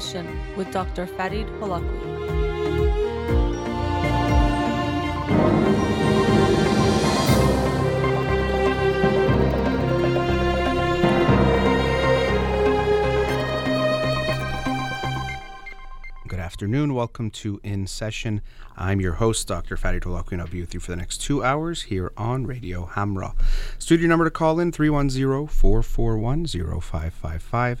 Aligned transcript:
Session 0.00 0.26
with 0.56 0.72
Dr. 0.72 1.06
Farid 1.06 1.46
Holakwi. 1.60 2.00
Good 16.26 16.40
afternoon. 16.40 16.94
Welcome 16.94 17.30
to 17.30 17.60
In 17.62 17.86
Session. 17.86 18.40
I'm 18.76 19.00
your 19.00 19.12
host, 19.12 19.46
Dr. 19.46 19.76
Farid 19.76 20.02
Holakwi, 20.02 20.32
and 20.32 20.40
I'll 20.40 20.48
be 20.48 20.60
with 20.60 20.74
you 20.74 20.80
for 20.80 20.90
the 20.90 20.96
next 20.96 21.18
two 21.18 21.44
hours 21.44 21.82
here 21.82 22.10
on 22.16 22.48
Radio 22.48 22.86
Hamra. 22.86 23.36
Studio 23.78 24.08
number 24.08 24.24
to 24.24 24.32
call 24.32 24.58
in 24.58 24.72
310 24.72 25.46
441 25.46 26.46
0555. 26.48 27.80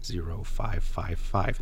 310-441-0555. 0.00 1.58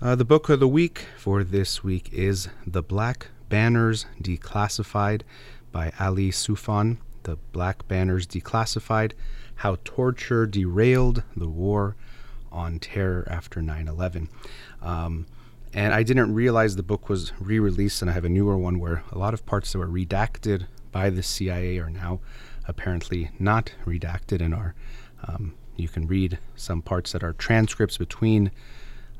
Uh, 0.00 0.16
the 0.16 0.24
book 0.24 0.48
of 0.48 0.60
the 0.60 0.68
week 0.68 1.06
for 1.16 1.44
this 1.44 1.84
week 1.84 2.12
is 2.12 2.48
The 2.66 2.82
Black 2.82 3.28
Banners 3.48 4.06
Declassified 4.20 5.22
by 5.70 5.92
Ali 6.00 6.30
Soufan. 6.30 6.98
The 7.22 7.36
Black 7.52 7.86
Banners 7.86 8.26
Declassified 8.26 9.12
How 9.56 9.76
Torture 9.84 10.46
Derailed 10.46 11.22
the 11.36 11.48
War 11.48 11.96
on 12.50 12.80
Terror 12.80 13.26
After 13.30 13.62
9 13.62 13.86
11. 13.86 14.28
Um, 14.82 15.26
and 15.72 15.94
I 15.94 16.02
didn't 16.02 16.34
realize 16.34 16.76
the 16.76 16.82
book 16.82 17.08
was 17.08 17.32
re 17.40 17.58
released, 17.58 18.02
and 18.02 18.10
I 18.10 18.14
have 18.14 18.24
a 18.24 18.28
newer 18.28 18.58
one 18.58 18.78
where 18.78 19.04
a 19.10 19.18
lot 19.18 19.32
of 19.34 19.46
parts 19.46 19.72
that 19.72 19.78
were 19.78 19.86
redacted 19.86 20.66
by 20.90 21.08
the 21.10 21.22
CIA 21.22 21.78
are 21.78 21.88
now 21.88 22.20
apparently 22.68 23.30
not 23.38 23.72
redacted 23.86 24.40
and 24.42 24.54
are. 24.54 24.74
Um, 25.26 25.54
you 25.82 25.88
can 25.88 26.06
read 26.06 26.38
some 26.56 26.80
parts 26.80 27.12
that 27.12 27.22
are 27.22 27.34
transcripts 27.34 27.98
between 27.98 28.50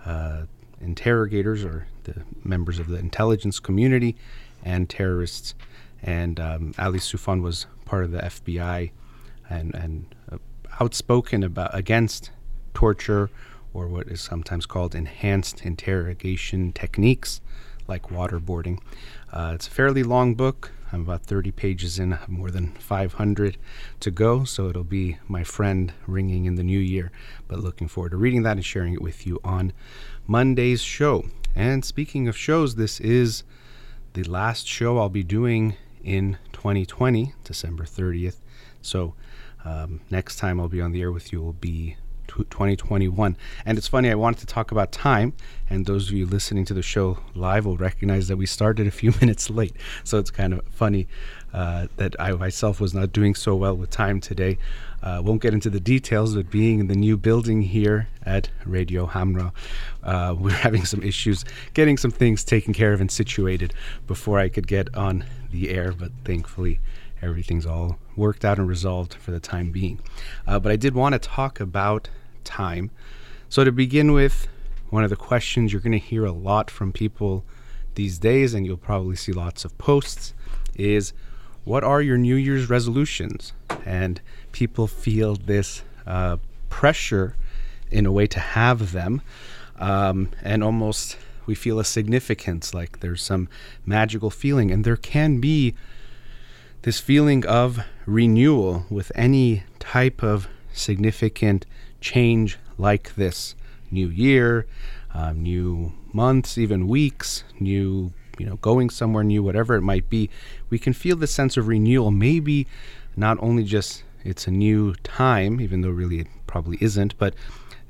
uh, 0.07 0.43
interrogators 0.81 1.65
or 1.65 1.87
the 2.05 2.23
members 2.43 2.79
of 2.79 2.89
the 2.89 2.97
intelligence 2.97 3.61
community 3.61 4.17
and 4.65 4.89
terrorists. 4.89 5.55
And 6.03 6.41
um, 6.41 6.75
Ali 6.79 6.99
Soufan 6.99 7.43
was 7.43 7.67
part 7.85 8.05
of 8.05 8.13
the 8.13 8.21
FBI 8.21 8.91
and, 9.49 9.75
and 9.75 10.15
uh, 10.31 10.39
outspoken 10.81 11.43
about 11.43 11.75
against 11.75 12.31
torture 12.75 13.31
or 13.75 13.89
what 13.89 14.09
is 14.09 14.21
sometimes 14.21 14.67
called 14.67 14.95
enhanced 14.95 15.65
interrogation 15.65 16.73
techniques 16.73 17.41
like 17.87 18.05
waterboarding. 18.05 18.79
Uh, 19.33 19.53
it's 19.55 19.67
a 19.67 19.71
fairly 19.71 20.03
long 20.03 20.35
book. 20.35 20.73
I'm 20.93 21.03
about 21.03 21.23
30 21.23 21.51
pages 21.53 21.99
in, 21.99 22.19
more 22.29 22.51
than 22.51 22.73
500 22.75 23.57
to 24.01 24.11
go, 24.11 24.45
so 24.45 24.69
it'll 24.69 24.85
be 24.85 25.19
my 25.27 25.43
friend 25.43 25.93
ringing 26.07 26.45
in 26.45 26.57
the 26.57 26.63
new 26.63 26.79
year. 26.79 27.11
But 27.49 27.61
looking 27.61 27.89
forward 27.89 28.11
to 28.11 28.19
reading 28.19 28.43
that 28.43 28.57
and 28.57 28.65
sharing 28.65 28.93
it 28.93 29.01
with 29.01 29.27
you 29.27 29.41
on 29.43 29.73
Monday's 30.27 30.83
show. 30.83 31.25
And 31.55 31.85
speaking 31.85 32.29
of 32.29 32.37
shows, 32.37 32.75
this 32.75 33.01
is 33.01 33.43
the 34.13 34.25
last 34.25 34.67
show 34.67 34.99
I'll 34.99 35.09
be 35.09 35.23
doing 35.23 35.77
in 36.05 36.37
2020, 36.53 37.33
December 37.45 37.85
30th. 37.85 38.37
So 38.83 39.15
um, 39.65 40.01
next 40.11 40.37
time 40.37 40.61
I'll 40.61 40.69
be 40.69 40.81
on 40.81 40.93
the 40.93 41.01
air 41.01 41.13
with 41.13 41.33
you 41.33 41.41
will 41.41 41.55
be 41.55 41.97
2021. 42.27 43.37
And 43.65 43.79
it's 43.79 43.89
funny, 43.89 44.11
I 44.11 44.15
wanted 44.15 44.41
to 44.41 44.47
talk 44.47 44.73
about 44.73 44.93
time, 44.93 45.33
and 45.73 45.87
those 45.87 46.09
of 46.09 46.15
you 46.15 46.27
listening 46.27 46.67
to 46.67 46.75
the 46.75 46.83
show 46.83 47.17
live 47.35 47.65
will 47.65 47.79
recognize 47.79 48.29
that 48.29 48.37
we 48.37 48.45
started 48.45 48.87
a 48.87 48.91
few 48.91 49.11
minutes 49.23 49.49
late. 49.49 49.75
So 50.05 50.19
it's 50.19 50.31
kind 50.31 50.53
of 50.53 50.61
funny 50.69 51.09
uh, 51.55 51.87
that 51.97 52.15
I 52.21 52.33
myself 52.33 52.79
was 52.79 52.93
not 52.93 53.11
doing 53.11 53.35
so 53.35 53.57
well 53.57 53.75
with 53.75 53.89
time 53.89 54.21
today. 54.21 54.59
Uh, 55.03 55.23
won't 55.25 55.41
get 55.41 55.55
into 55.55 55.71
the 55.71 55.81
details, 55.81 56.35
but 56.35 56.51
being 56.51 56.79
in 56.79 56.89
the 56.89 56.95
new 56.95 57.17
building 57.17 57.63
here 57.63 58.09
at 58.23 58.51
Radio 58.67 59.07
Hamra, 59.07 59.53
uh, 60.03 60.35
we're 60.39 60.51
having 60.51 60.85
some 60.85 61.03
issues 61.03 61.43
getting 61.73 61.97
some 61.97 62.11
things 62.11 62.45
taken 62.45 62.75
care 62.75 62.93
of 62.93 63.01
and 63.01 63.11
situated 63.11 63.73
before 64.07 64.39
I 64.39 64.51
could 64.51 64.67
get 64.67 64.95
on 64.95 65.25
the 65.51 65.71
air, 65.71 65.93
but 65.93 66.13
thankfully 66.23 66.81
everything's 67.23 67.65
all 67.65 67.99
worked 68.15 68.45
out 68.45 68.59
and 68.59 68.69
resolved 68.69 69.15
for 69.15 69.31
the 69.31 69.41
time 69.41 69.71
being. 69.71 70.01
Uh, 70.47 70.59
but 70.59 70.71
I 70.71 70.77
did 70.77 70.95
want 70.95 71.15
to 71.15 71.19
talk 71.19 71.61
about 71.61 72.11
time. 72.45 72.91
So, 73.49 73.65
to 73.65 73.73
begin 73.73 74.13
with, 74.13 74.49
one 74.93 75.05
of 75.05 75.09
the 75.09 75.17
questions 75.17 75.73
you're 75.73 75.81
going 75.81 75.91
to 75.91 75.99
hear 75.99 76.27
a 76.27 76.33
lot 76.33 76.71
from 76.71 76.93
people 76.93 77.47
these 77.95 78.19
days, 78.19 78.53
and 78.53 78.67
you'll 78.67 78.77
probably 78.77 79.17
see 79.17 79.33
lots 79.33 79.65
of 79.65 79.77
posts, 79.79 80.35
is 80.77 81.15
what 81.65 81.83
are 81.83 82.03
your 82.03 82.19
New 82.19 82.37
Year's 82.37 82.69
resolutions? 82.69 83.55
And 83.87 84.21
people 84.53 84.87
feel 84.87 85.35
this 85.37 85.81
uh, 86.07 86.37
pressure 86.69 87.35
in 87.91 88.05
a 88.05 88.13
way 88.13 88.27
to 88.27 88.39
have 88.39 88.93
them, 88.93 89.23
um, 89.77 90.29
and 90.43 90.63
almost 90.63 91.17
we 91.47 91.55
feel 91.55 91.79
a 91.79 91.85
significance, 91.87 92.75
like 92.75 93.01
there's 93.01 93.23
some 93.23 93.49
magical 93.87 94.29
feeling, 94.29 94.71
and 94.71 94.85
there 94.85 94.99
can 94.99 95.41
be 95.41 95.75
this 96.83 97.01
feeling 97.01 97.47
of 97.47 97.81
renewal 98.05 98.85
with 98.91 99.11
any 99.15 99.63
type 99.79 100.23
of 100.23 100.49
significant 100.75 101.65
change 102.03 102.59
like 102.77 103.15
this 103.15 103.55
new 103.93 104.09
year 104.09 104.67
um, 105.15 105.43
new 105.43 105.93
months 106.13 106.59
even 106.59 106.89
weeks 106.89 107.45
new 107.61 108.13
you 108.39 108.47
know 108.47 108.57
going 108.57 108.91
somewhere 108.91 109.23
new 109.23 109.43
whatever 109.43 109.75
it 109.77 109.83
might 109.83 110.09
be 110.09 110.29
we 110.71 110.79
can 110.79 110.93
feel 110.93 111.17
the 111.17 111.27
sense 111.27 111.57
of 111.57 111.69
renewal. 111.69 112.11
Maybe 112.11 112.67
not 113.15 113.37
only 113.41 113.63
just 113.63 114.05
it's 114.25 114.47
a 114.47 114.51
new 114.51 114.95
time 115.03 115.61
even 115.61 115.83
though 115.83 115.91
really 115.91 116.21
it 116.21 116.29
probably 116.47 116.79
isn't 116.81 117.17
but 117.19 117.35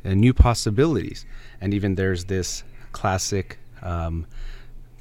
uh, 0.04 0.14
new 0.14 0.34
possibilities. 0.34 1.24
And 1.60 1.72
even 1.72 1.94
there's 1.94 2.24
this 2.24 2.64
classic 2.90 3.58
um, 3.82 4.26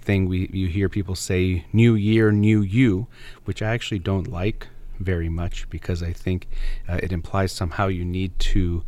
thing 0.02 0.28
we 0.30 0.48
you 0.54 0.68
hear 0.68 0.90
people 0.90 1.16
say 1.16 1.66
new 1.74 1.96
year 1.96 2.32
new 2.32 2.62
you 2.62 3.06
which 3.46 3.62
i 3.62 3.70
actually 3.70 4.00
don't 4.00 4.28
like 4.28 4.68
very 5.00 5.30
much 5.30 5.70
because 5.70 6.02
i 6.02 6.12
think 6.12 6.48
uh, 6.90 7.00
it 7.04 7.12
implies 7.12 7.52
somehow 7.52 7.86
you 7.86 8.04
need 8.04 8.32
to 8.40 8.84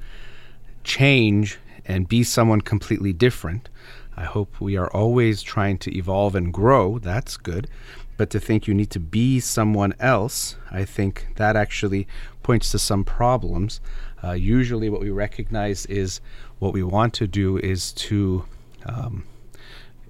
change 0.84 1.60
and 1.86 2.08
be 2.08 2.24
someone 2.24 2.62
completely 2.62 3.14
different. 3.14 3.70
I 4.16 4.26
hope 4.26 4.62
we 4.62 4.78
are 4.78 4.92
always 4.92 5.42
trying 5.42 5.78
to 5.80 5.98
evolve 5.98 6.36
and 6.36 6.54
grow. 6.54 7.00
That's 7.00 7.38
good. 7.38 7.68
But 8.16 8.30
to 8.30 8.40
think 8.40 8.68
you 8.68 8.74
need 8.74 8.92
to 8.92 9.00
be 9.00 9.40
someone 9.40 9.96
else 10.00 10.56
i 10.70 10.86
think 10.86 11.28
that 11.36 11.56
actually 11.56 12.08
points 12.44 12.70
to 12.72 12.80
some 12.80 13.04
problems. 13.04 13.80
Uh, 14.24 14.34
usually 14.34 14.90
what 14.90 15.02
we 15.02 15.10
recognize 15.10 15.86
is 15.88 16.22
what 16.60 16.74
we 16.74 16.84
want 16.84 17.14
to 17.16 17.26
do 17.26 17.58
is 17.58 17.92
to 17.94 18.46
um, 18.86 19.26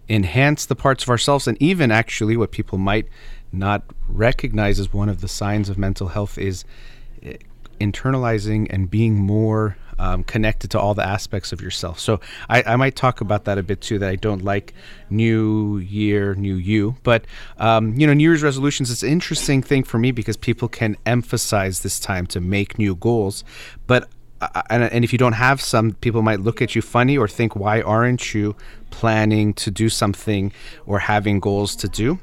enhance 0.09 0.66
the 0.66 0.75
parts 0.75 1.03
of 1.03 1.09
ourselves 1.09 1.47
and 1.47 1.59
even 1.61 1.91
actually 1.91 2.35
what 2.35 2.51
people 2.51 2.78
might 2.78 3.07
not 3.51 3.84
recognize 4.07 4.79
as 4.79 4.91
one 4.91 5.09
of 5.09 5.22
the 5.22 5.28
signs 5.28 5.69
of 5.69 5.78
mental 5.78 6.09
health 6.09 6.37
is 6.37 6.66
eh, 7.22 7.37
internalizing 7.79 8.67
and 8.69 8.90
being 8.90 9.16
more 9.16 9.78
um, 10.03 10.23
connected 10.26 10.70
to 10.72 10.79
all 10.79 10.94
the 10.94 11.05
aspects 11.05 11.53
of 11.53 11.61
yourself. 11.61 11.97
So 11.97 12.20
I, 12.50 12.61
I, 12.64 12.76
might 12.76 12.97
talk 12.97 13.22
about 13.22 13.46
that 13.46 13.58
a 13.58 13.64
bit 13.64 13.79
too. 13.79 14.00
That 14.00 14.09
I 14.09 14.17
don't 14.17 14.44
like 14.44 14.73
new 15.09 15.78
year, 15.78 16.35
new 16.35 16.55
you. 16.55 16.97
But 17.03 17.23
um, 17.58 17.94
you 17.97 18.05
know, 18.05 18.14
New 18.14 18.29
Year's 18.29 18.44
resolutions. 18.44 18.91
It's 18.91 19.03
an 19.03 19.09
interesting 19.09 19.64
thing 19.64 19.84
for 19.84 19.97
me 19.97 20.11
because 20.11 20.35
people 20.35 20.67
can 20.67 20.97
emphasize 21.05 21.79
this 21.79 22.02
time 22.02 22.28
to 22.28 22.41
make 22.41 22.78
new 22.78 22.96
goals, 22.96 23.46
but 23.88 24.09
and, 24.70 24.84
and, 24.84 25.05
if 25.05 25.14
you 25.14 25.17
don't 25.17 25.40
have 25.40 25.61
some, 25.61 25.94
people 25.94 26.22
might 26.22 26.41
look 26.41 26.61
at 26.61 26.76
you 26.76 26.82
funny 26.82 27.17
or 27.17 27.29
think, 27.29 27.55
why 27.55 27.82
aren't 27.82 28.34
you 28.34 28.58
planning 28.90 29.53
to 29.53 29.72
do 29.72 29.88
something 29.88 30.52
or 30.85 31.00
having 31.00 31.40
goals 31.40 31.78
to 31.78 31.88
do? 31.88 32.20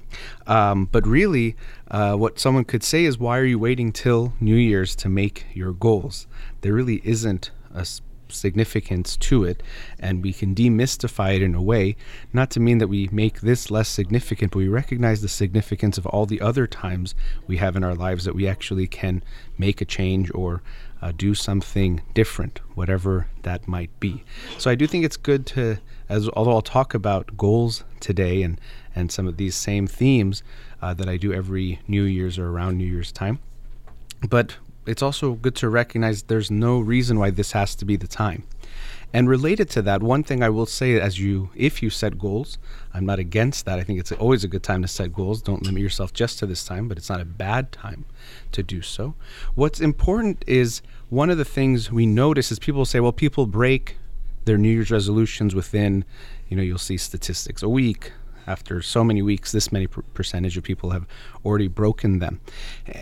Um, 0.47 0.85
but 0.85 1.07
really, 1.07 1.57
uh, 1.91 2.17
what 2.17 2.39
someone 2.39 2.67
could 2.67 2.85
say 2.85 3.07
is, 3.07 3.17
why 3.17 3.39
are 3.39 3.47
you 3.47 3.59
waiting 3.59 3.91
till 3.91 4.35
New 4.39 4.55
Year's 4.55 4.95
to 4.97 5.09
make 5.09 5.47
your 5.55 5.73
goals? 5.73 6.27
There 6.61 6.75
really 6.75 7.01
isn't 7.05 7.51
a 7.75 7.87
significance 8.33 9.17
to 9.17 9.45
it 9.45 9.63
and 9.99 10.23
we 10.23 10.33
can 10.33 10.55
demystify 10.55 11.35
it 11.35 11.43
in 11.43 11.55
a 11.55 11.63
way 11.63 11.97
not 12.33 12.51
to 12.51 12.61
mean 12.61 12.79
that 12.79 12.89
we 12.89 13.09
make 13.13 13.41
this 13.41 13.71
less 13.71 13.89
significant 13.89 14.53
but 14.53 14.59
we 14.59 14.69
recognize 14.69 15.21
the 15.21 15.29
significance 15.29 15.99
of 15.99 16.07
all 16.07 16.27
the 16.27 16.41
other 16.41 16.67
times 16.67 17.15
we 17.47 17.57
have 17.57 17.77
in 17.77 17.85
our 17.85 17.95
lives 17.95 18.25
that 18.25 18.35
we 18.35 18.47
actually 18.47 18.87
can 18.87 19.23
make 19.59 19.81
a 19.81 19.85
change 19.85 20.31
or 20.35 20.63
uh, 21.03 21.13
do 21.17 21.35
something 21.35 22.03
different 22.15 22.61
whatever 22.75 23.27
that 23.43 23.67
might 23.67 23.91
be. 24.01 24.23
So 24.59 24.71
i 24.71 24.75
do 24.75 24.87
think 24.87 25.05
it's 25.05 25.17
good 25.17 25.47
to 25.47 25.79
as 26.09 26.29
although 26.31 26.53
i'll 26.53 26.63
talk 26.63 26.95
about 26.95 27.37
goals 27.37 27.85
today 28.01 28.43
and 28.43 28.61
and 28.95 29.11
some 29.11 29.27
of 29.27 29.37
these 29.37 29.55
same 29.55 29.87
themes 29.87 30.43
uh, 30.83 30.93
that 30.95 31.09
i 31.09 31.17
do 31.17 31.33
every 31.33 31.81
new 31.87 32.03
year's 32.03 32.39
or 32.39 32.49
around 32.49 32.79
new 32.79 32.85
year's 32.85 33.13
time. 33.13 33.39
But 34.29 34.57
it's 34.91 35.03
also 35.03 35.35
good 35.35 35.55
to 35.57 35.69
recognize 35.69 36.25
there's 36.25 36.51
no 36.51 36.81
reason 36.81 37.19
why 37.19 37.31
this 37.31 37.53
has 37.53 37.75
to 37.77 37.85
be 37.85 37.97
the 37.97 38.09
time. 38.09 38.43
And 39.13 39.29
related 39.29 39.69
to 39.71 39.83
that, 39.83 40.03
one 40.03 40.23
thing 40.23 40.43
I 40.43 40.51
will 40.51 40.67
say 40.67 41.01
as 41.01 41.19
you 41.19 41.51
if 41.57 41.83
you 41.83 41.91
set 41.91 42.19
goals, 42.19 42.59
I'm 42.95 43.07
not 43.07 43.19
against 43.19 43.65
that. 43.67 43.79
I 43.79 43.83
think 43.83 43.99
it's 43.99 44.13
always 44.13 44.45
a 44.45 44.49
good 44.49 44.63
time 44.63 44.83
to 44.83 44.89
set 44.89 45.13
goals. 45.13 45.43
Don't 45.43 45.65
limit 45.65 45.83
yourself 45.83 46.13
just 46.13 46.39
to 46.41 46.47
this 46.47 46.65
time, 46.65 46.87
but 46.89 46.97
it's 46.97 47.09
not 47.09 47.21
a 47.21 47.25
bad 47.25 47.73
time 47.73 48.05
to 48.53 48.63
do 48.63 48.83
so. 48.83 49.15
What's 49.55 49.81
important 49.81 50.45
is 50.47 50.83
one 51.09 51.31
of 51.31 51.39
the 51.39 51.45
things 51.45 51.91
we 51.91 52.07
notice 52.07 52.53
is 52.53 52.59
people 52.59 52.85
say, 52.85 53.01
well, 53.01 53.13
people 53.13 53.47
break 53.47 53.97
their 54.45 54.59
New 54.59 54.71
Year's 54.71 54.91
resolutions 54.91 55.55
within, 55.55 56.05
you 56.49 56.57
know, 56.57 56.63
you'll 56.63 56.79
see 56.79 56.97
statistics 56.97 57.63
a 57.63 57.69
week, 57.69 58.13
after 58.51 58.83
so 58.83 59.05
many 59.05 59.23
weeks, 59.23 59.53
this 59.53 59.71
many 59.71 59.87
per- 59.87 60.03
percentage 60.03 60.57
of 60.57 60.65
people 60.65 60.91
have 60.91 61.07
already 61.45 61.69
broken 61.69 62.19
them. 62.19 62.41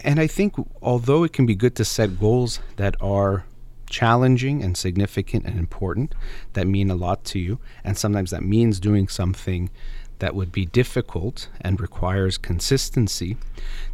And 0.05 0.21
I 0.21 0.27
think 0.27 0.55
although 0.83 1.25
it 1.25 1.33
can 1.33 1.47
be 1.47 1.55
good 1.55 1.75
to 1.77 1.85
set 1.85 2.21
goals 2.21 2.61
that 2.77 2.95
are 3.01 3.45
challenging 3.89 4.63
and 4.63 4.77
significant 4.77 5.47
and 5.47 5.59
important, 5.59 6.15
that 6.53 6.67
mean 6.67 6.91
a 6.91 6.95
lot 6.95 7.25
to 7.25 7.39
you, 7.39 7.59
and 7.83 7.97
sometimes 7.97 8.31
that 8.31 8.43
means 8.43 8.79
doing 8.79 9.09
something 9.09 9.71
that 10.19 10.35
would 10.35 10.53
be 10.53 10.67
difficult 10.67 11.49
and 11.61 11.81
requires 11.81 12.37
consistency, 12.37 13.37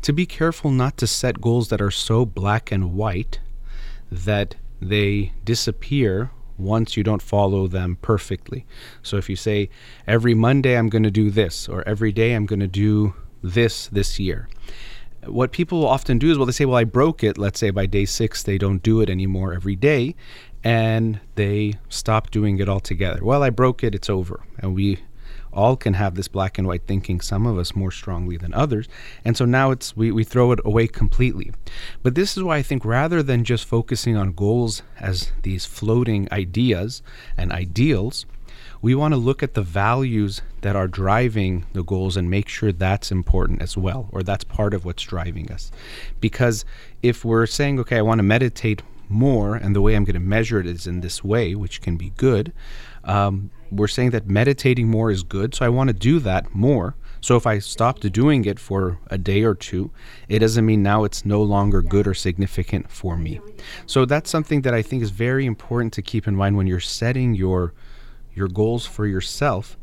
to 0.02 0.12
be 0.12 0.26
careful 0.26 0.70
not 0.70 0.96
to 0.96 1.06
set 1.06 1.40
goals 1.40 1.68
that 1.68 1.80
are 1.80 1.90
so 1.90 2.24
black 2.24 2.72
and 2.72 2.94
white 2.94 3.38
that 4.10 4.56
they 4.80 5.32
disappear 5.44 6.30
once 6.58 6.96
you 6.96 7.02
don't 7.02 7.22
follow 7.22 7.66
them 7.66 7.98
perfectly. 8.02 8.66
So 9.02 9.16
if 9.16 9.28
you 9.28 9.36
say, 9.36 9.70
every 10.06 10.34
Monday 10.34 10.76
I'm 10.76 10.88
going 10.88 11.02
to 11.02 11.10
do 11.10 11.30
this, 11.30 11.68
or 11.68 11.86
every 11.86 12.12
day 12.12 12.34
I'm 12.34 12.46
going 12.46 12.60
to 12.60 12.68
do 12.68 13.14
this 13.42 13.88
this 13.88 14.18
year, 14.18 14.48
what 15.26 15.52
people 15.52 15.86
often 15.86 16.18
do 16.18 16.30
is, 16.30 16.38
well, 16.38 16.46
they 16.46 16.52
say, 16.52 16.64
well, 16.64 16.76
I 16.76 16.84
broke 16.84 17.24
it. 17.24 17.38
Let's 17.38 17.58
say 17.58 17.70
by 17.70 17.86
day 17.86 18.04
six, 18.04 18.42
they 18.42 18.58
don't 18.58 18.82
do 18.82 19.00
it 19.00 19.08
anymore 19.08 19.54
every 19.54 19.76
day, 19.76 20.14
and 20.62 21.20
they 21.34 21.74
stop 21.88 22.30
doing 22.30 22.58
it 22.58 22.68
altogether. 22.68 23.24
Well, 23.24 23.42
I 23.42 23.50
broke 23.50 23.82
it, 23.82 23.94
it's 23.94 24.10
over. 24.10 24.44
And 24.58 24.74
we 24.74 25.00
all 25.54 25.76
can 25.76 25.94
have 25.94 26.14
this 26.14 26.28
black 26.28 26.58
and 26.58 26.66
white 26.66 26.86
thinking, 26.86 27.20
some 27.20 27.46
of 27.46 27.58
us 27.58 27.74
more 27.74 27.90
strongly 27.90 28.36
than 28.36 28.52
others. 28.54 28.88
And 29.24 29.36
so 29.36 29.44
now 29.44 29.70
it's 29.70 29.96
we, 29.96 30.10
we 30.10 30.24
throw 30.24 30.52
it 30.52 30.60
away 30.64 30.86
completely. 30.86 31.52
But 32.02 32.14
this 32.14 32.36
is 32.36 32.42
why 32.42 32.58
I 32.58 32.62
think 32.62 32.84
rather 32.84 33.22
than 33.22 33.44
just 33.44 33.64
focusing 33.64 34.16
on 34.16 34.32
goals 34.32 34.82
as 34.98 35.32
these 35.42 35.64
floating 35.64 36.28
ideas 36.32 37.02
and 37.36 37.52
ideals, 37.52 38.26
we 38.82 38.94
want 38.94 39.14
to 39.14 39.18
look 39.18 39.42
at 39.42 39.54
the 39.54 39.62
values 39.62 40.42
that 40.60 40.76
are 40.76 40.88
driving 40.88 41.64
the 41.72 41.82
goals 41.82 42.18
and 42.18 42.28
make 42.28 42.48
sure 42.48 42.70
that's 42.70 43.10
important 43.10 43.62
as 43.62 43.78
well, 43.78 44.08
or 44.12 44.22
that's 44.22 44.44
part 44.44 44.74
of 44.74 44.84
what's 44.84 45.02
driving 45.02 45.50
us. 45.50 45.72
Because 46.20 46.66
if 47.02 47.24
we're 47.24 47.46
saying, 47.46 47.80
okay, 47.80 47.96
I 47.96 48.02
want 48.02 48.18
to 48.18 48.22
meditate 48.22 48.82
more, 49.08 49.54
and 49.54 49.74
the 49.74 49.80
way 49.80 49.94
I'm 49.94 50.04
going 50.04 50.14
to 50.14 50.20
measure 50.20 50.60
it 50.60 50.66
is 50.66 50.86
in 50.86 51.00
this 51.00 51.24
way, 51.24 51.54
which 51.54 51.80
can 51.80 51.96
be 51.96 52.10
good, 52.16 52.52
um, 53.04 53.50
we're 53.74 53.88
saying 53.88 54.10
that 54.10 54.26
meditating 54.26 54.88
more 54.88 55.10
is 55.10 55.22
good, 55.22 55.54
so 55.54 55.66
I 55.66 55.68
want 55.68 55.88
to 55.88 55.94
do 55.94 56.18
that 56.20 56.54
more. 56.54 56.94
So 57.20 57.36
if 57.36 57.46
I 57.46 57.58
stopped 57.58 58.12
doing 58.12 58.44
it 58.44 58.58
for 58.58 58.98
a 59.06 59.16
day 59.16 59.44
or 59.44 59.54
two, 59.54 59.90
it 60.28 60.40
doesn't 60.40 60.66
mean 60.66 60.82
now 60.82 61.04
it's 61.04 61.24
no 61.24 61.42
longer 61.42 61.80
good 61.80 62.06
or 62.06 62.12
significant 62.12 62.90
for 62.90 63.16
me. 63.16 63.40
So 63.86 64.04
that's 64.04 64.28
something 64.28 64.60
that 64.62 64.74
I 64.74 64.82
think 64.82 65.02
is 65.02 65.10
very 65.10 65.46
important 65.46 65.94
to 65.94 66.02
keep 66.02 66.28
in 66.28 66.36
mind 66.36 66.56
when 66.56 66.66
you're 66.66 66.80
setting 66.80 67.34
your 67.34 67.72
your 68.34 68.48
goals 68.48 68.84
for 68.84 69.06
yourself 69.06 69.78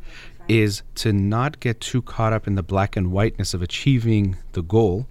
is 0.46 0.82
to 0.96 1.12
not 1.12 1.58
get 1.58 1.80
too 1.80 2.02
caught 2.02 2.32
up 2.32 2.46
in 2.46 2.54
the 2.54 2.62
black 2.62 2.96
and 2.96 3.10
whiteness 3.10 3.54
of 3.54 3.62
achieving 3.62 4.36
the 4.52 4.62
goal 4.62 5.06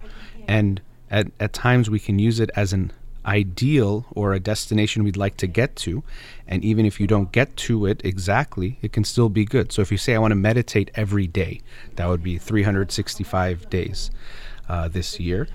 and 0.46 0.80
at, 1.10 1.26
at 1.40 1.52
times 1.52 1.90
we 1.90 1.98
can 1.98 2.18
use 2.18 2.40
it 2.40 2.50
as 2.54 2.72
an 2.72 2.92
ideal 3.24 4.06
or 4.12 4.32
a 4.32 4.40
destination 4.40 5.04
we'd 5.04 5.16
like 5.16 5.36
to 5.38 5.46
get 5.46 5.76
to. 5.76 6.02
And 6.46 6.64
even 6.64 6.86
if 6.86 7.00
you 7.00 7.06
don't 7.06 7.32
get 7.32 7.56
to 7.58 7.86
it 7.86 8.00
exactly, 8.04 8.78
it 8.82 8.92
can 8.92 9.04
still 9.04 9.28
be 9.28 9.44
good. 9.44 9.72
So 9.72 9.82
if 9.82 9.90
you 9.90 9.98
say, 9.98 10.14
I 10.14 10.18
want 10.18 10.32
to 10.32 10.36
meditate 10.36 10.90
every 10.94 11.26
day, 11.26 11.60
that 11.96 12.08
would 12.08 12.22
be 12.22 12.38
365 12.38 13.70
days 13.70 14.10
uh, 14.68 14.88
this 14.88 15.20
year. 15.20 15.48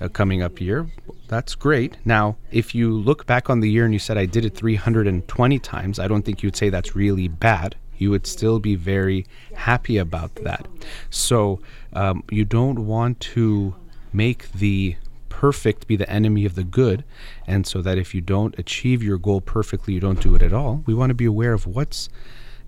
Uh, 0.00 0.08
coming 0.08 0.42
up 0.42 0.60
year, 0.60 0.90
that's 1.28 1.54
great. 1.54 1.96
Now, 2.04 2.36
if 2.50 2.74
you 2.74 2.92
look 2.92 3.24
back 3.24 3.48
on 3.48 3.60
the 3.60 3.70
year 3.70 3.84
and 3.84 3.92
you 3.92 4.00
said 4.00 4.18
I 4.18 4.26
did 4.26 4.44
it 4.44 4.56
320 4.56 5.58
times, 5.60 6.00
I 6.00 6.08
don't 6.08 6.22
think 6.24 6.42
you 6.42 6.48
would 6.48 6.56
say 6.56 6.70
that's 6.70 6.96
really 6.96 7.28
bad 7.28 7.76
you 8.02 8.10
would 8.10 8.26
still 8.26 8.58
be 8.58 8.74
very 8.74 9.24
happy 9.54 9.96
about 9.96 10.34
that. 10.36 10.66
So 11.08 11.60
um, 11.92 12.24
you 12.30 12.44
don't 12.44 12.86
want 12.86 13.20
to 13.20 13.74
make 14.12 14.50
the 14.52 14.96
perfect 15.42 15.88
be 15.88 15.96
the 15.96 16.08
enemy 16.08 16.44
of 16.44 16.54
the 16.54 16.62
good, 16.62 17.02
and 17.48 17.66
so 17.66 17.82
that 17.82 17.98
if 17.98 18.14
you 18.14 18.20
don't 18.20 18.56
achieve 18.60 19.02
your 19.02 19.18
goal 19.18 19.40
perfectly, 19.40 19.92
you 19.92 19.98
don't 19.98 20.20
do 20.20 20.36
it 20.36 20.42
at 20.42 20.52
all. 20.52 20.84
We 20.86 20.94
want 20.94 21.10
to 21.10 21.14
be 21.14 21.24
aware 21.24 21.52
of 21.52 21.66
what's 21.66 22.08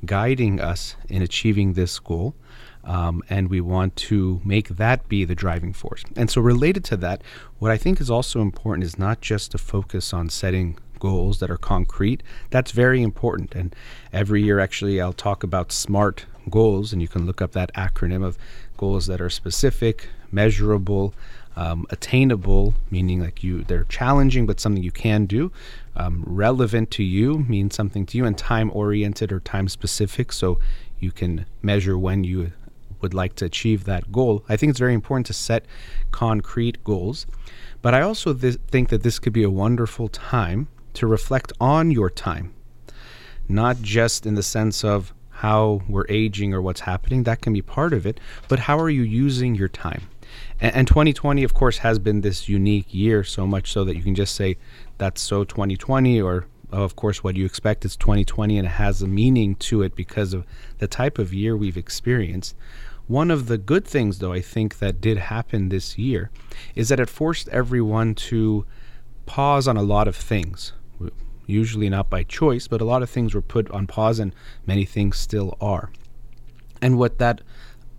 guiding 0.05 0.61
us 0.61 0.97
in 1.09 1.23
achieving 1.23 1.75
this 1.75 2.01
goal. 2.01 2.35
Um, 2.83 3.23
and 3.31 3.49
we 3.49 3.61
want 3.61 3.95
to 4.11 4.41
make 4.45 4.69
that 4.71 5.09
be 5.09 5.25
the 5.25 5.37
driving 5.37 5.73
force. 5.73 6.03
And 6.17 6.29
so, 6.29 6.41
related 6.41 6.85
to 6.87 6.97
that, 6.97 7.23
what 7.61 7.71
I 7.71 7.79
think 7.79 8.01
is 8.01 8.11
also 8.11 8.41
important 8.41 8.85
is 8.85 8.99
not 8.99 9.21
just 9.21 9.53
to 9.53 9.59
focus 9.59 10.13
on 10.13 10.29
setting 10.29 10.77
goals 10.99 11.39
that 11.39 11.51
are 11.53 11.57
concrete. 11.57 12.25
That's 12.51 12.73
very 12.73 13.03
important. 13.03 13.55
And 13.55 13.75
every 14.13 14.43
year, 14.43 14.59
actually, 14.59 15.01
I'll 15.01 15.13
talk 15.13 15.45
about 15.45 15.71
SMART 15.71 16.27
goals, 16.51 16.93
and 16.93 17.01
you 17.01 17.09
can 17.09 17.25
look 17.25 17.41
up 17.41 17.53
that 17.53 17.73
acronym 17.75 18.25
of 18.25 18.37
goals 18.77 19.07
that 19.07 19.21
are 19.21 19.31
specific, 19.31 20.09
measurable, 20.33 21.15
um, 21.57 21.87
attainable, 21.91 22.75
meaning 22.91 23.21
like 23.21 23.45
you 23.45 23.63
they're 23.65 23.85
challenging 23.85 24.47
but 24.47 24.61
something 24.61 24.83
you 24.83 24.91
can 24.91 25.27
do. 25.27 25.53
Um, 25.97 26.25
relevant 26.27 26.91
to 26.93 27.05
you 27.05 27.39
means 27.39 27.75
something 27.75 28.05
to 28.07 28.19
you, 28.19 28.25
and 28.25 28.37
time 28.37 28.71
oriented 28.75 29.31
or 29.33 29.41
time 29.41 29.69
specific, 29.69 30.33
so 30.33 30.59
you 30.99 31.13
can 31.13 31.47
measure 31.63 31.97
when 31.97 32.25
you 32.25 32.53
would 33.01 33.15
like 33.15 33.37
to 33.37 33.45
achieve 33.45 33.85
that 33.85 34.11
goal. 34.11 34.45
I 34.49 34.57
think 34.57 34.71
it's 34.71 34.79
very 34.79 34.95
important 34.95 35.27
to 35.27 35.33
set 35.33 35.67
concrete 36.11 36.83
goals, 36.83 37.27
but 37.83 37.95
I 37.95 38.01
also 38.01 38.33
th- 38.35 38.57
think 38.69 38.89
that 38.89 39.03
this 39.03 39.19
could 39.19 39.33
be 39.33 39.43
a 39.43 39.51
wonderful 39.51 40.09
time 40.09 40.69
to 40.95 41.07
reflect 41.07 41.53
on 41.61 41.91
your 41.91 42.09
time, 42.09 42.55
not 43.49 43.83
just 43.83 44.27
in 44.27 44.35
the 44.35 44.43
sense 44.43 44.85
of 44.85 45.13
how 45.31 45.83
we're 45.89 46.07
aging 46.09 46.55
or 46.55 46.63
what's 46.63 46.81
happening. 46.81 47.25
That 47.25 47.43
can 47.43 47.53
be 47.53 47.63
part 47.63 47.93
of 47.93 48.07
it, 48.07 48.19
but 48.49 48.61
how 48.61 48.79
are 48.79 48.91
you 48.91 49.03
using 49.03 49.55
your 49.55 49.69
time? 49.69 50.09
And, 50.61 50.75
and 50.75 50.89
2020, 50.89 51.43
of 51.45 51.55
course, 51.55 51.79
has 51.79 51.99
been 51.99 52.21
this 52.21 52.49
unique 52.49 52.93
year, 52.93 53.25
so 53.25 53.47
much 53.47 53.73
so 53.73 53.85
that 53.85 53.97
you 53.97 54.03
can 54.03 54.15
just 54.15 54.35
say 54.35 54.57
that's 54.99 55.21
so 55.21 55.45
2020, 55.45 56.21
or 56.21 56.47
of 56.73 56.97
course, 56.97 57.23
what 57.23 57.37
you 57.37 57.45
expect 57.45 57.85
is 57.85 57.97
2020, 57.97 58.59
and 58.59 58.67
it 58.67 58.71
has 58.71 59.03
a 59.03 59.07
meaning 59.07 59.55
to 59.57 59.83
it 59.83 59.95
because 59.95 60.35
of 60.35 60.45
the 60.79 60.89
type 60.89 61.19
of 61.19 61.33
year 61.33 61.57
we've 61.57 61.77
experienced. 61.77 62.57
One 63.07 63.31
of 63.31 63.47
the 63.47 63.59
good 63.59 63.87
things, 63.87 64.19
though, 64.19 64.33
I 64.33 64.41
think 64.41 64.79
that 64.79 65.01
did 65.01 65.19
happen 65.19 65.69
this 65.69 65.99
year 65.99 66.31
is 66.75 66.89
that 66.89 67.01
it 67.01 67.11
forced 67.11 67.49
everyone 67.49 68.15
to 68.15 68.65
pause 69.27 69.69
on 69.69 69.77
a 69.77 69.83
lot 69.83 70.09
of 70.09 70.17
things. 70.17 70.73
Usually 71.47 71.91
not 71.91 72.09
by 72.09 72.23
choice, 72.23 72.67
but 72.67 72.81
a 72.81 72.87
lot 72.87 73.03
of 73.03 73.11
things 73.11 73.35
were 73.35 73.43
put 73.43 73.71
on 73.71 73.87
pause, 73.87 74.19
and 74.19 74.35
many 74.67 74.87
things 74.87 75.19
still 75.19 75.57
are. 75.61 75.91
And 76.81 76.99
what 76.99 77.19
that 77.19 77.43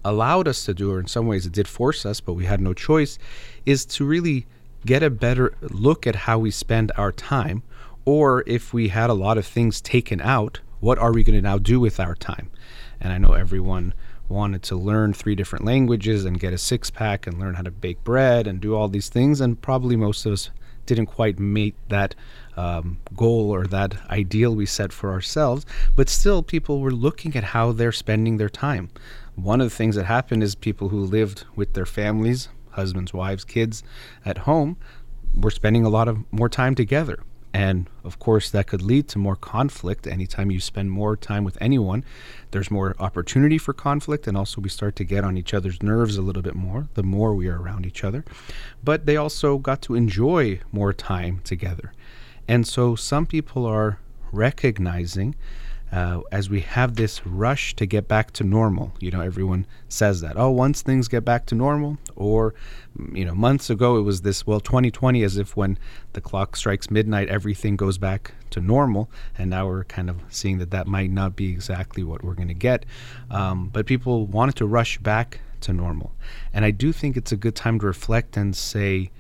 allowed 0.06 0.48
us 0.48 0.64
to 0.66 0.74
do, 0.74 0.92
or 0.92 1.00
in 1.00 1.08
some 1.08 1.28
ways 1.28 1.46
it 1.46 1.52
did 1.52 1.68
force 1.68 2.06
us, 2.06 2.22
but 2.22 2.34
we 2.34 2.46
had 2.46 2.62
no 2.62 2.74
choice, 2.74 3.18
is 3.66 3.86
to 3.86 4.06
really 4.06 4.46
get 4.86 5.04
a 5.04 5.10
better 5.10 5.54
look 5.62 6.06
at 6.06 6.16
how 6.16 6.38
we 6.38 6.52
spend 6.52 6.92
our 6.96 7.12
time. 7.12 7.64
Or 8.06 8.44
if 8.46 8.72
we 8.72 8.90
had 8.90 9.10
a 9.10 9.16
lot 9.16 9.38
of 9.38 9.46
things 9.46 9.82
taken 9.82 10.22
out, 10.22 10.60
what 10.80 11.00
are 11.00 11.12
we 11.12 11.24
going 11.24 11.36
to 11.36 11.42
now 11.42 11.58
do 11.58 11.80
with 11.80 12.00
our 12.00 12.16
time? 12.16 12.52
And 13.02 13.12
I 13.12 13.18
know 13.18 13.34
everyone 13.34 13.94
wanted 14.30 14.62
to 14.64 14.76
learn 14.76 15.14
three 15.14 15.36
different 15.36 15.66
languages 15.66 16.24
and 16.24 16.40
get 16.40 16.54
a 16.54 16.58
six 16.58 16.90
pack 16.92 17.26
and 17.26 17.40
learn 17.40 17.56
how 17.56 17.64
to 17.64 17.72
bake 17.72 18.04
bread 18.04 18.48
and 18.48 18.62
do 18.62 18.76
all 18.76 18.88
these 18.88 19.10
things. 19.10 19.42
And 19.42 19.60
probably 19.60 19.96
most 19.96 20.26
of 20.26 20.34
us 20.34 20.52
didn't 20.86 21.08
quite 21.08 21.40
meet 21.40 21.76
that 21.90 22.14
um, 22.56 23.00
goal 23.16 23.50
or 23.50 23.66
that 23.68 23.96
ideal 24.10 24.56
we 24.56 24.68
set 24.68 24.94
for 24.94 25.12
ourselves. 25.12 25.66
But 25.96 26.10
still, 26.10 26.44
people 26.44 26.80
were 26.80 26.92
looking 26.92 27.36
at 27.36 27.44
how 27.44 27.72
they're 27.72 27.92
spending 27.92 28.38
their 28.38 28.50
time 28.50 28.90
one 29.36 29.62
of 29.62 29.70
the 29.70 29.76
things 29.76 29.96
that 29.96 30.06
happened 30.06 30.44
is 30.44 30.56
people 30.56 30.90
who 30.90 31.00
lived 31.00 31.46
with 31.56 31.74
their 31.74 31.86
families, 31.86 32.50
husbands, 32.72 33.14
wives, 33.14 33.44
kids 33.44 33.84
at 34.24 34.40
home, 34.40 34.78
were 35.36 35.52
spending 35.52 35.86
a 35.86 35.90
lot 35.90 36.08
of 36.08 36.24
more 36.32 36.50
time 36.50 36.76
together. 36.76 37.20
And 37.54 37.90
of 38.04 38.20
course, 38.20 38.50
that 38.52 38.68
could 38.68 38.82
lead 38.82 39.08
to 39.10 39.18
more 39.18 39.38
conflict. 39.38 40.08
Anytime 40.08 40.52
you 40.52 40.60
spend 40.60 40.92
more 40.92 41.16
time 41.16 41.46
with 41.46 41.58
anyone, 41.62 42.04
there's 42.52 42.70
more 42.70 42.96
opportunity 43.00 43.58
for 43.58 43.72
conflict. 43.72 44.28
And 44.28 44.36
also, 44.36 44.60
we 44.60 44.68
start 44.68 44.98
to 44.98 45.06
get 45.06 45.24
on 45.24 45.38
each 45.38 45.54
other's 45.54 45.82
nerves 45.82 46.18
a 46.18 46.22
little 46.22 46.42
bit 46.42 46.56
more 46.56 46.90
the 46.96 47.04
more 47.04 47.34
we 47.34 47.48
are 47.48 47.62
around 47.62 47.86
each 47.86 48.04
other. 48.04 48.26
But 48.84 49.06
they 49.06 49.16
also 49.16 49.58
got 49.58 49.82
to 49.84 49.96
enjoy 49.96 50.60
more 50.74 50.92
time 50.92 51.40
together. 51.46 51.94
And 52.46 52.68
so, 52.68 52.96
some 52.96 53.26
people 53.26 53.66
are 53.66 54.00
recognizing 54.34 55.36
uh, 55.92 56.22
as 56.32 56.50
we 56.50 56.62
have 56.62 56.96
this 56.96 57.26
rush 57.26 57.76
to 57.76 57.86
get 57.86 58.08
back 58.08 58.32
to 58.32 58.44
normal. 58.44 58.92
You 59.00 59.12
know, 59.12 59.22
everyone 59.22 59.66
says 59.88 60.22
that. 60.22 60.34
Oh, 60.36 60.50
once 60.50 60.82
things 60.82 61.08
get 61.08 61.24
back 61.24 61.46
to 61.48 61.56
normal, 61.56 61.98
or 62.16 62.54
you 63.14 63.26
know, 63.26 63.36
months 63.36 63.70
ago 63.70 63.98
it 63.98 64.02
was 64.02 64.22
this. 64.22 64.48
Well, 64.48 64.60
2020, 64.60 65.24
as 65.24 65.38
if 65.38 65.56
when 65.56 65.78
the 66.14 66.22
clock 66.22 66.56
strikes 66.56 66.90
midnight, 66.90 67.30
everything 67.30 67.76
goes 67.76 67.98
back 67.98 68.34
to 68.52 68.60
normal, 68.60 69.10
and 69.38 69.50
now 69.50 69.68
we're 69.68 69.84
kind 69.84 70.10
of 70.10 70.22
seeing 70.30 70.58
that 70.58 70.72
that 70.72 70.88
might 70.88 71.12
not 71.12 71.36
be 71.36 71.52
exactly 71.52 72.04
what 72.04 72.24
we're 72.24 72.34
going 72.34 72.48
to 72.48 72.54
get. 72.54 72.86
Um, 73.30 73.70
but 73.72 73.86
people 73.86 74.26
wanted 74.26 74.56
to 74.58 74.66
rush 74.66 74.98
back 74.98 75.40
to 75.62 75.74
normal, 75.74 76.14
and 76.54 76.66
I 76.66 76.72
do 76.72 76.92
think 76.92 77.16
it's 77.16 77.32
a 77.32 77.38
good 77.38 77.56
time 77.56 77.80
to 77.80 77.86
reflect 77.86 78.38
and 78.38 78.56
say. 78.56 79.12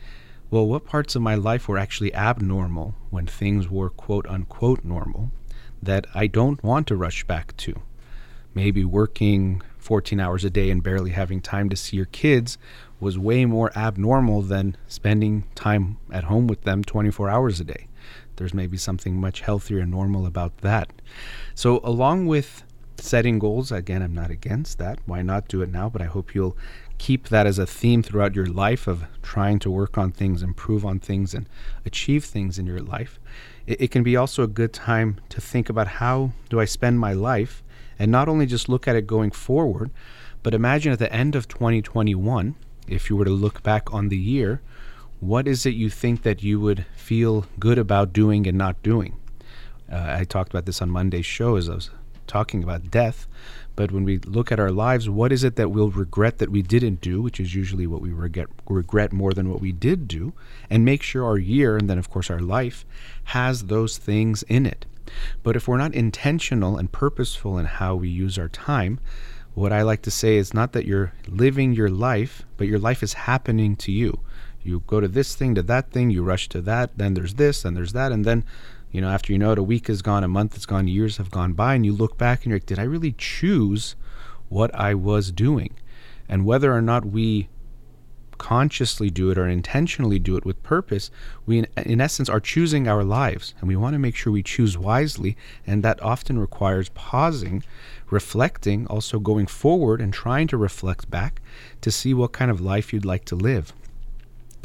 Well, 0.51 0.67
what 0.67 0.85
parts 0.85 1.15
of 1.15 1.23
my 1.23 1.33
life 1.33 1.67
were 1.67 1.77
actually 1.77 2.13
abnormal 2.13 2.93
when 3.09 3.25
things 3.25 3.67
were 3.67 3.89
quote 3.89 4.27
unquote 4.27 4.85
normal? 4.85 5.31
That 5.85 6.05
I 6.13 6.27
don't 6.27 6.63
want 6.63 6.87
to 6.87 6.95
rush 6.95 7.23
back 7.23 7.55
to. 7.57 7.81
Maybe 8.53 8.85
working 8.85 9.61
14 9.77 10.19
hours 10.19 10.43
a 10.43 10.49
day 10.49 10.69
and 10.71 10.81
barely 10.81 11.11
having 11.11 11.41
time 11.41 11.69
to 11.69 11.75
see 11.75 11.97
your 11.97 12.07
kids 12.07 12.57
was 12.99 13.19
way 13.19 13.45
more 13.45 13.71
abnormal 13.77 14.41
than 14.41 14.75
spending 14.87 15.43
time 15.53 15.97
at 16.11 16.25
home 16.25 16.47
with 16.47 16.63
them 16.63 16.83
24 16.83 17.29
hours 17.29 17.59
a 17.59 17.63
day. 17.63 17.87
There's 18.37 18.53
maybe 18.53 18.77
something 18.77 19.19
much 19.19 19.41
healthier 19.41 19.79
and 19.79 19.91
normal 19.91 20.25
about 20.25 20.57
that. 20.59 20.89
So, 21.53 21.79
along 21.83 22.27
with 22.27 22.63
setting 22.97 23.39
goals, 23.39 23.71
again, 23.71 24.01
I'm 24.01 24.13
not 24.13 24.31
against 24.31 24.77
that. 24.79 24.99
Why 25.05 25.21
not 25.21 25.47
do 25.47 25.61
it 25.61 25.71
now? 25.71 25.89
But 25.89 26.01
I 26.01 26.05
hope 26.05 26.33
you'll 26.33 26.57
keep 26.97 27.29
that 27.29 27.45
as 27.45 27.59
a 27.59 27.65
theme 27.65 28.01
throughout 28.01 28.35
your 28.35 28.45
life 28.45 28.87
of 28.87 29.05
trying 29.21 29.59
to 29.59 29.71
work 29.71 29.97
on 29.97 30.11
things, 30.11 30.41
improve 30.41 30.85
on 30.85 30.99
things, 30.99 31.33
and 31.33 31.47
achieve 31.85 32.25
things 32.25 32.57
in 32.57 32.65
your 32.65 32.79
life 32.79 33.19
it, 33.67 33.81
it 33.81 33.91
can 33.91 34.03
be 34.03 34.15
also 34.15 34.43
a 34.43 34.47
good 34.47 34.73
time 34.73 35.19
to 35.29 35.41
think 35.41 35.69
about 35.69 35.87
how 35.87 36.31
do 36.49 36.59
I 36.59 36.65
spend 36.65 36.99
my 36.99 37.13
life 37.13 37.63
and 37.97 38.11
not 38.11 38.27
only 38.27 38.45
just 38.45 38.69
look 38.69 38.87
at 38.87 38.95
it 38.95 39.07
going 39.07 39.31
forward, 39.31 39.91
but 40.43 40.53
imagine 40.53 40.91
at 40.91 40.99
the 40.99 41.11
end 41.11 41.35
of 41.35 41.47
2021, 41.47 42.55
if 42.87 43.09
you 43.09 43.15
were 43.15 43.25
to 43.25 43.31
look 43.31 43.63
back 43.63 43.93
on 43.93 44.09
the 44.09 44.17
year, 44.17 44.61
what 45.19 45.47
is 45.47 45.65
it 45.65 45.73
you 45.73 45.89
think 45.89 46.23
that 46.23 46.43
you 46.43 46.59
would 46.59 46.85
feel 46.95 47.45
good 47.59 47.77
about 47.77 48.13
doing 48.13 48.45
and 48.45 48.57
not 48.57 48.81
doing? 48.83 49.15
Uh, 49.91 50.17
I 50.19 50.23
talked 50.23 50.51
about 50.51 50.65
this 50.65 50.81
on 50.81 50.89
Monday's 50.89 51.25
show 51.25 51.55
as 51.55 51.69
I 51.69 51.75
was 51.75 51.89
talking 52.27 52.63
about 52.63 52.91
death. 52.91 53.27
But 53.75 53.91
when 53.91 54.03
we 54.03 54.19
look 54.19 54.51
at 54.51 54.59
our 54.59 54.71
lives, 54.71 55.09
what 55.09 55.31
is 55.31 55.43
it 55.43 55.57
that 55.57 55.69
we'll 55.69 55.89
regret 55.89 56.37
that 56.37 56.49
we 56.49 56.61
didn't 56.61 57.01
do, 57.01 57.21
which 57.21 57.39
is 57.39 57.55
usually 57.55 57.87
what 57.87 58.01
we 58.01 58.11
regret, 58.11 58.47
regret 58.69 59.11
more 59.11 59.33
than 59.33 59.49
what 59.49 59.61
we 59.61 59.71
did 59.71 60.07
do, 60.07 60.33
and 60.69 60.85
make 60.85 61.03
sure 61.03 61.25
our 61.25 61.37
year, 61.37 61.77
and 61.77 61.89
then 61.89 61.97
of 61.97 62.09
course 62.09 62.29
our 62.29 62.39
life, 62.39 62.85
has 63.25 63.65
those 63.65 63.97
things 63.97 64.43
in 64.43 64.65
it. 64.65 64.85
But 65.43 65.55
if 65.55 65.67
we're 65.67 65.77
not 65.77 65.93
intentional 65.93 66.77
and 66.77 66.91
purposeful 66.91 67.57
in 67.57 67.65
how 67.65 67.95
we 67.95 68.09
use 68.09 68.37
our 68.37 68.49
time, 68.49 68.99
what 69.53 69.71
I 69.71 69.83
like 69.83 70.01
to 70.03 70.11
say 70.11 70.35
is 70.35 70.53
not 70.53 70.73
that 70.73 70.85
you're 70.85 71.13
living 71.27 71.73
your 71.73 71.89
life, 71.89 72.43
but 72.57 72.67
your 72.67 72.79
life 72.79 73.03
is 73.03 73.13
happening 73.13 73.75
to 73.77 73.91
you. 73.91 74.19
You 74.63 74.83
go 74.87 74.99
to 74.99 75.07
this 75.07 75.35
thing, 75.35 75.53
to 75.55 75.61
that 75.63 75.91
thing, 75.91 76.09
you 76.09 76.23
rush 76.23 76.49
to 76.49 76.61
that, 76.61 76.97
then 76.97 77.13
there's 77.13 77.35
this, 77.35 77.63
and 77.63 77.77
there's 77.77 77.93
that, 77.93 78.11
and 78.11 78.25
then 78.25 78.43
you 78.95 79.01
know, 79.01 79.09
after 79.09 79.33
you 79.33 79.37
know 79.37 79.51
it, 79.51 79.59
a 79.59 79.63
week 79.63 79.87
has 79.87 80.01
gone, 80.01 80.23
a 80.23 80.27
month 80.29 80.53
has 80.53 80.65
gone, 80.65 80.87
years 80.87 81.17
have 81.17 81.29
gone 81.29 81.51
by, 81.51 81.75
and 81.75 81.85
you 81.85 81.91
look 81.91 82.17
back 82.17 82.39
and 82.39 82.49
you're 82.49 82.55
like, 82.55 82.65
did 82.65 82.79
I 82.79 82.83
really 82.83 83.13
choose 83.17 83.93
what 84.47 84.73
I 84.73 84.93
was 84.93 85.33
doing? 85.33 85.75
And 86.29 86.45
whether 86.45 86.71
or 86.71 86.81
not 86.81 87.03
we 87.03 87.49
consciously 88.37 89.09
do 89.09 89.29
it 89.31 89.37
or 89.37 89.49
intentionally 89.49 90.17
do 90.17 90.37
it 90.37 90.45
with 90.45 90.63
purpose, 90.63 91.11
we 91.45 91.57
in, 91.57 91.67
in, 91.75 91.99
essence 91.99 92.29
are 92.29 92.39
choosing 92.39 92.87
our 92.87 93.03
lives. 93.03 93.53
And 93.59 93.67
we 93.67 93.75
want 93.75 93.95
to 93.95 93.99
make 93.99 94.15
sure 94.15 94.31
we 94.31 94.41
choose 94.41 94.77
wisely. 94.77 95.35
And 95.67 95.83
that 95.83 96.01
often 96.01 96.39
requires 96.39 96.87
pausing, 96.95 97.65
reflecting, 98.09 98.87
also 98.87 99.19
going 99.19 99.47
forward 99.47 99.99
and 99.99 100.13
trying 100.13 100.47
to 100.47 100.57
reflect 100.57 101.11
back 101.11 101.41
to 101.81 101.91
see 101.91 102.13
what 102.13 102.31
kind 102.31 102.49
of 102.49 102.61
life 102.61 102.93
you'd 102.93 103.03
like 103.03 103.25
to 103.25 103.35
live. 103.35 103.73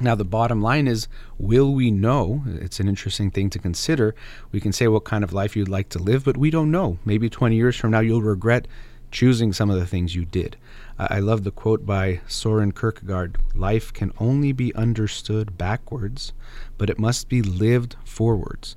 Now, 0.02 0.14
the 0.14 0.24
bottom 0.24 0.62
line 0.62 0.88
is 0.88 1.08
will 1.38 1.74
we 1.74 1.90
know? 1.90 2.42
It's 2.46 2.80
an 2.80 2.88
interesting 2.88 3.30
thing 3.30 3.50
to 3.50 3.58
consider. 3.58 4.14
We 4.50 4.58
can 4.58 4.72
say 4.72 4.88
what 4.88 5.04
kind 5.04 5.22
of 5.22 5.34
life 5.34 5.54
you'd 5.54 5.68
like 5.68 5.90
to 5.90 5.98
live, 5.98 6.24
but 6.24 6.38
we 6.38 6.50
don't 6.50 6.70
know. 6.70 6.98
Maybe 7.04 7.28
20 7.28 7.54
years 7.54 7.76
from 7.76 7.90
now, 7.90 8.00
you'll 8.00 8.22
regret 8.22 8.66
choosing 9.10 9.52
some 9.52 9.68
of 9.68 9.78
the 9.78 9.86
things 9.86 10.14
you 10.14 10.24
did. 10.24 10.56
I 10.98 11.18
love 11.18 11.44
the 11.44 11.50
quote 11.50 11.84
by 11.84 12.20
Soren 12.28 12.72
Kierkegaard 12.72 13.36
Life 13.54 13.92
can 13.92 14.12
only 14.18 14.52
be 14.52 14.74
understood 14.74 15.58
backwards, 15.58 16.32
but 16.78 16.88
it 16.88 16.98
must 16.98 17.28
be 17.28 17.42
lived 17.42 17.96
forwards 18.04 18.76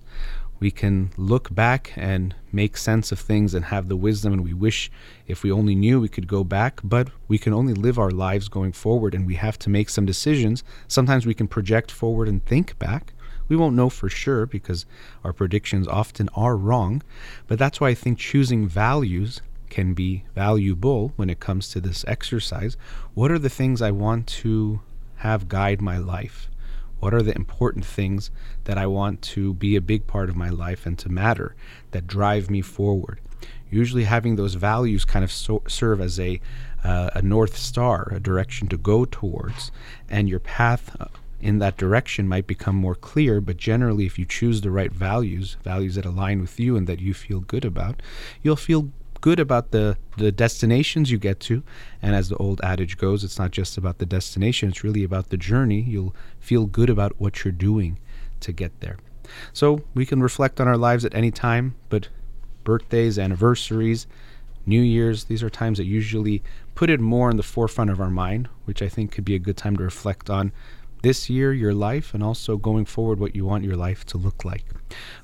we 0.64 0.72
can 0.72 1.12
look 1.18 1.54
back 1.54 1.92
and 1.98 2.34
make 2.54 2.78
sense 2.78 3.12
of 3.12 3.20
things 3.20 3.54
and 3.54 3.66
have 3.66 3.90
the 3.90 3.98
wisdom 3.98 4.32
and 4.32 4.46
we 4.46 4.54
wish 4.54 4.90
if 5.28 5.44
we 5.44 5.52
only 5.52 5.76
knew 5.76 6.00
we 6.00 6.08
could 6.08 6.26
go 6.26 6.42
back 6.42 6.80
but 6.86 7.10
we 7.28 7.38
can 7.38 7.52
only 7.52 7.74
live 7.74 8.00
our 8.00 8.10
lives 8.10 8.48
going 8.48 8.72
forward 8.72 9.14
and 9.14 9.28
we 9.28 9.36
have 9.36 9.60
to 9.60 9.70
make 9.70 9.90
some 9.90 10.06
decisions. 10.06 10.64
Sometimes 10.88 11.26
we 11.26 11.34
can 11.34 11.50
project 11.50 11.92
forward 11.92 12.30
and 12.30 12.46
think 12.46 12.80
back. 12.80 13.14
We 13.50 13.58
won't 13.58 13.76
know 13.76 13.90
for 13.90 14.08
sure 14.08 14.46
because 14.46 14.86
our 15.22 15.34
predictions 15.34 15.86
often 15.86 16.30
are 16.34 16.56
wrong 16.56 17.04
but 17.46 17.60
that's 17.60 17.82
why 17.82 17.90
i 17.90 17.94
think 17.94 18.18
choosing 18.18 18.66
values 18.66 19.42
can 19.70 19.94
be 19.94 20.24
valuable 20.34 21.12
when 21.18 21.30
it 21.30 21.42
comes 21.42 21.68
to 21.72 21.82
this 21.82 22.06
exercise. 22.08 22.78
What 23.16 23.32
are 23.32 23.40
the 23.40 23.56
things 23.60 23.82
i 23.82 23.92
want 23.92 24.28
to 24.44 24.80
have 25.18 25.50
guide 25.50 25.82
my 25.82 25.98
life 25.98 26.48
what 27.04 27.14
are 27.14 27.22
the 27.22 27.36
important 27.36 27.84
things 27.84 28.32
that 28.64 28.78
I 28.78 28.88
want 28.88 29.22
to 29.34 29.54
be 29.56 29.76
a 29.76 29.82
big 29.82 30.08
part 30.08 30.30
of 30.30 30.38
my 30.38 30.48
life 30.48 30.86
and 30.86 30.98
to 31.00 31.10
matter 31.10 31.54
that 31.92 32.08
drive 32.08 32.50
me 32.50 32.62
forward? 32.62 33.20
Usually, 33.70 34.06
having 34.06 34.38
those 34.38 34.54
values 34.54 35.04
kind 35.04 35.26
of 35.26 35.30
so- 35.30 35.64
serve 35.68 36.00
as 36.00 36.18
a, 36.18 36.40
uh, 36.82 37.10
a 37.14 37.22
north 37.22 37.58
star, 37.58 38.08
a 38.16 38.22
direction 38.22 38.70
to 38.70 38.78
go 38.78 39.04
towards, 39.04 39.70
and 40.10 40.30
your 40.30 40.40
path 40.40 40.96
uh, 40.98 41.08
in 41.42 41.60
that 41.60 41.76
direction 41.76 42.26
might 42.26 42.48
become 42.48 42.78
more 42.78 42.96
clear. 42.96 43.42
But 43.42 43.58
generally, 43.58 44.06
if 44.06 44.18
you 44.18 44.24
choose 44.24 44.62
the 44.62 44.72
right 44.72 44.94
values, 44.94 45.58
values 45.62 45.96
that 45.96 46.06
align 46.06 46.40
with 46.40 46.58
you 46.58 46.78
and 46.78 46.88
that 46.88 47.02
you 47.02 47.14
feel 47.14 47.42
good 47.42 47.66
about, 47.66 48.02
you'll 48.42 48.56
feel 48.56 48.92
good 49.24 49.40
about 49.40 49.72
the 49.72 49.98
the 50.18 50.34
destinations 50.34 51.10
you 51.10 51.18
get 51.18 51.40
to. 51.40 51.64
And 52.02 52.14
as 52.14 52.28
the 52.28 52.36
old 52.36 52.60
adage 52.62 52.98
goes 52.98 53.24
it's 53.24 53.40
not 53.40 53.52
just 53.52 53.78
about 53.78 53.98
the 54.00 54.06
destination 54.06 54.70
it's 54.70 54.84
really 54.84 55.04
about 55.04 55.30
the 55.30 55.38
journey. 55.38 55.80
You'll 55.80 56.14
feel 56.40 56.66
good 56.66 56.90
about 56.90 57.14
what 57.22 57.44
you're 57.44 57.54
doing 57.54 58.00
to 58.42 58.52
get 58.52 58.78
there. 58.82 58.98
So 59.54 59.82
we 59.96 60.06
can 60.06 60.22
reflect 60.22 60.60
on 60.60 60.68
our 60.68 60.78
lives 60.78 61.06
at 61.06 61.16
any 61.16 61.32
time 61.32 61.76
but 61.88 62.10
birthdays 62.66 63.18
anniversaries 63.18 64.08
new 64.66 64.82
year's 64.82 65.26
these 65.26 65.44
are 65.44 65.50
times 65.50 65.78
that 65.78 65.86
usually 65.86 66.44
put 66.76 66.90
it 66.90 67.00
more 67.00 67.30
in 67.30 67.38
the 67.38 67.44
forefront 67.44 67.90
of 67.92 68.00
our 68.00 68.10
mind 68.10 68.48
which 68.64 68.82
i 68.82 68.88
think 68.88 69.12
could 69.12 69.26
be 69.26 69.36
a 69.36 69.46
good 69.48 69.58
time 69.58 69.76
to 69.76 69.84
reflect 69.84 70.30
on 70.30 70.50
this 71.04 71.30
year, 71.30 71.54
your 71.54 71.74
life, 71.74 72.14
and 72.14 72.24
also 72.24 72.58
going 72.58 72.86
forward, 72.86 73.20
what 73.20 73.36
you 73.36 73.46
want 73.46 73.64
your 73.64 73.76
life 73.76 74.06
to 74.06 74.18
look 74.18 74.44
like. 74.46 74.64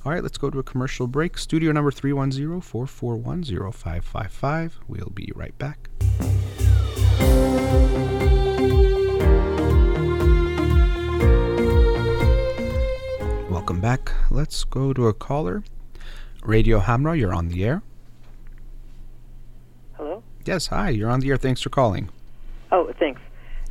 All 0.05 0.11
right, 0.11 0.21
let's 0.21 0.37
go 0.37 0.49
to 0.49 0.59
a 0.59 0.63
commercial 0.63 1.07
break. 1.07 1.37
Studio 1.37 1.71
number 1.71 1.89
310 1.89 2.61
441 2.61 3.71
0555. 3.71 4.79
We'll 4.87 5.11
be 5.15 5.31
right 5.35 5.57
back. 5.57 5.89
Welcome 13.49 13.79
back. 13.79 14.11
Let's 14.29 14.65
go 14.65 14.91
to 14.91 15.07
a 15.07 15.13
caller. 15.13 15.63
Radio 16.43 16.79
Hamra, 16.81 17.17
you're 17.17 17.33
on 17.33 17.47
the 17.47 17.63
air. 17.63 17.81
Hello? 19.93 20.23
Yes, 20.45 20.67
hi, 20.67 20.89
you're 20.89 21.09
on 21.09 21.21
the 21.21 21.29
air. 21.29 21.37
Thanks 21.37 21.61
for 21.61 21.69
calling. 21.69 22.09
Oh, 22.69 22.91
thanks. 22.99 23.21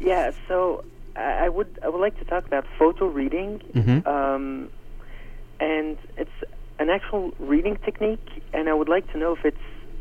Yeah, 0.00 0.32
so 0.46 0.84
I 1.18 1.48
would 1.48 1.78
I 1.82 1.88
would 1.88 2.00
like 2.00 2.18
to 2.18 2.24
talk 2.24 2.46
about 2.46 2.64
photo 2.78 3.06
reading, 3.06 3.60
mm-hmm. 3.74 4.06
um, 4.08 4.70
and 5.60 5.98
it's 6.16 6.30
an 6.78 6.90
actual 6.90 7.32
reading 7.38 7.76
technique, 7.84 8.42
and 8.52 8.68
I 8.68 8.74
would 8.74 8.88
like 8.88 9.10
to 9.12 9.18
know 9.18 9.34
if 9.34 9.44
it's 9.44 9.56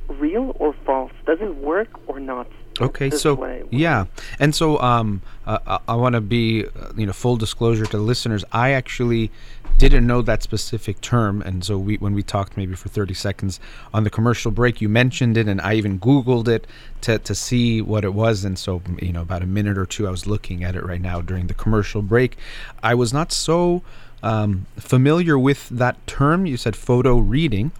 real 0.08 0.56
or 0.60 0.74
false. 0.86 1.12
Does 1.26 1.40
it 1.42 1.56
work 1.56 1.90
or 2.08 2.20
not? 2.20 2.48
Okay, 2.80 3.10
so 3.10 3.66
yeah, 3.72 4.06
and 4.40 4.54
so 4.54 4.80
um, 4.80 5.22
uh, 5.48 5.80
I 5.88 5.96
want 5.96 6.14
to 6.14 6.22
be, 6.22 6.66
uh, 6.66 6.92
you 6.96 7.08
know, 7.08 7.14
full 7.14 7.36
disclosure 7.36 7.86
to 7.88 7.98
listeners. 7.98 8.46
I 8.52 8.72
actually 8.72 9.32
didn't 9.78 10.08
know 10.08 10.22
that 10.24 10.42
specific 10.42 11.02
term, 11.02 11.42
and 11.42 11.64
so 11.64 11.78
we 11.78 11.98
when 11.98 12.14
we 12.14 12.24
talked 12.24 12.58
maybe 12.58 12.76
for 12.76 12.90
30 12.90 13.14
seconds 13.14 13.60
on 13.94 14.04
the 14.04 14.10
commercial 14.10 14.52
break, 14.52 14.82
you 14.82 14.90
mentioned 14.90 15.38
it, 15.38 15.48
and 15.48 15.62
I 15.62 15.76
even 15.76 16.00
Googled 16.00 16.48
it 16.48 16.66
to 17.02 17.20
to 17.20 17.36
see 17.36 17.82
what 17.82 18.04
it 18.04 18.14
was, 18.14 18.44
and 18.44 18.58
so 18.58 18.82
you 19.02 19.14
know 19.14 19.22
about 19.22 19.44
a 19.44 19.46
minute 19.46 19.78
or 19.78 19.86
two, 19.86 20.08
I 20.08 20.12
was 20.12 20.26
looking 20.26 20.64
at 20.64 20.76
it 20.76 20.84
right 20.84 21.02
now 21.02 21.22
during 21.22 21.48
the 21.48 21.54
commercial 21.54 22.02
break. 22.02 22.38
I 22.82 22.96
was 22.96 23.14
not 23.14 23.32
so 23.32 23.84
um, 24.24 24.66
familiar 24.78 25.38
with 25.38 25.70
that 25.70 26.06
term. 26.08 26.46
You 26.46 26.58
said 26.58 26.76
photo 26.76 27.18
reading, 27.18 27.72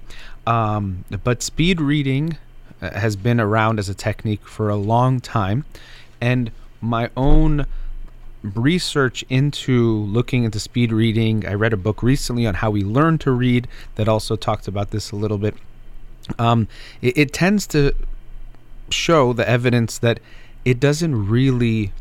um, 0.46 1.04
but 1.24 1.42
speed 1.42 1.82
reading 1.82 2.38
uh, 2.82 2.92
has 2.92 3.16
been 3.16 3.40
around 3.40 3.80
as 3.80 3.90
a 3.90 3.96
technique 3.96 4.48
for 4.48 4.70
a 4.70 4.76
long 4.76 5.20
time, 5.20 5.66
and 6.22 6.52
my 6.80 7.10
own 7.18 7.66
research 8.56 9.24
into 9.30 10.00
looking 10.06 10.44
into 10.44 10.60
speed 10.60 10.92
reading. 10.92 11.46
I 11.46 11.54
read 11.54 11.74
a 11.74 11.78
book 11.78 12.04
recently 12.04 12.46
on 12.46 12.56
how 12.56 12.72
we 12.72 12.84
learn 12.84 13.18
to 13.20 13.32
read 13.32 13.68
that 13.96 14.08
also 14.08 14.36
talked 14.36 14.68
about 14.68 14.92
this 14.92 15.12
a 15.12 15.16
little 15.16 15.38
bit. 15.38 15.56
Um, 16.38 16.68
it, 17.02 17.18
it 17.18 17.34
tends 17.34 17.68
to 17.68 17.94
show 18.90 19.34
the 19.34 19.48
evidence 19.48 19.98
that 20.00 20.20
it 20.66 20.80
doesn't 20.80 21.28
really 21.28 21.92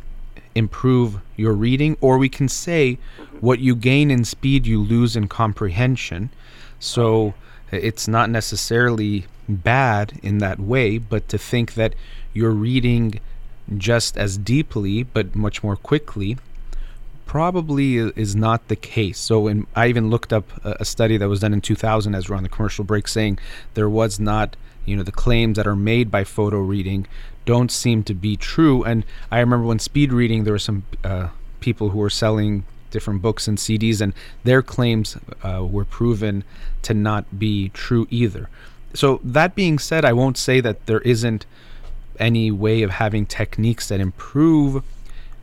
improve 0.54 1.20
your 1.36 1.52
reading, 1.52 1.96
or 2.00 2.18
we 2.18 2.28
can 2.28 2.48
say 2.48 2.98
what 3.40 3.58
you 3.58 3.76
gain 3.76 4.10
in 4.10 4.24
speed, 4.24 4.66
you 4.66 4.82
lose 4.82 5.14
in 5.14 5.28
comprehension. 5.28 6.30
So 6.78 7.34
it's 7.70 8.08
not 8.08 8.30
necessarily 8.30 9.26
bad 9.48 10.18
in 10.22 10.38
that 10.38 10.58
way, 10.58 10.98
but 10.98 11.28
to 11.28 11.38
think 11.38 11.74
that 11.74 11.94
you're 12.32 12.50
reading 12.50 13.20
just 13.76 14.16
as 14.16 14.38
deeply 14.38 15.02
but 15.02 15.34
much 15.34 15.62
more 15.62 15.76
quickly 15.76 16.36
probably 17.26 17.96
is 17.96 18.34
not 18.34 18.68
the 18.68 18.76
case. 18.76 19.18
So, 19.18 19.48
in, 19.48 19.66
I 19.74 19.88
even 19.88 20.08
looked 20.08 20.32
up 20.32 20.48
a, 20.64 20.84
study 20.84 21.16
that 21.16 21.28
was 21.28 21.40
done 21.40 21.52
in 21.52 21.60
2000 21.60 22.14
as 22.14 22.28
we're 22.30 22.36
on 22.36 22.44
the 22.44 22.48
commercial 22.48 22.84
break 22.84 23.08
saying 23.08 23.38
there 23.74 23.90
was 23.90 24.18
not, 24.20 24.56
you 24.84 24.96
know, 24.96 25.02
the 25.02 25.12
claims 25.12 25.56
that 25.56 25.66
are 25.66 25.76
made 25.76 26.10
by 26.10 26.24
photo 26.24 26.58
reading 26.58 27.06
don't 27.44 27.70
seem 27.70 28.02
to 28.04 28.14
be 28.14 28.36
true. 28.36 28.84
And 28.84 29.04
I 29.30 29.40
remember 29.40 29.66
when 29.66 29.80
speed 29.80 30.12
reading, 30.12 30.44
there 30.44 30.54
were 30.54 30.58
some 30.58 30.84
uh, 31.04 31.28
people 31.60 31.90
who 31.90 31.98
were 31.98 32.10
selling 32.10 32.64
different 32.90 33.20
books 33.20 33.48
and 33.48 33.58
CDs, 33.58 34.00
and 34.00 34.14
their 34.44 34.62
claims 34.62 35.16
uh, 35.42 35.66
were 35.68 35.84
proven 35.84 36.44
to 36.82 36.94
not 36.94 37.38
be 37.38 37.68
true 37.70 38.06
either. 38.08 38.48
So, 38.94 39.20
that 39.24 39.54
being 39.54 39.78
said, 39.78 40.04
I 40.04 40.12
won't 40.12 40.38
say 40.38 40.60
that 40.60 40.86
there 40.86 41.00
isn't 41.00 41.44
any 42.18 42.50
way 42.50 42.82
of 42.82 42.90
having 42.90 43.26
techniques 43.26 43.88
that 43.88 44.00
improve 44.00 44.82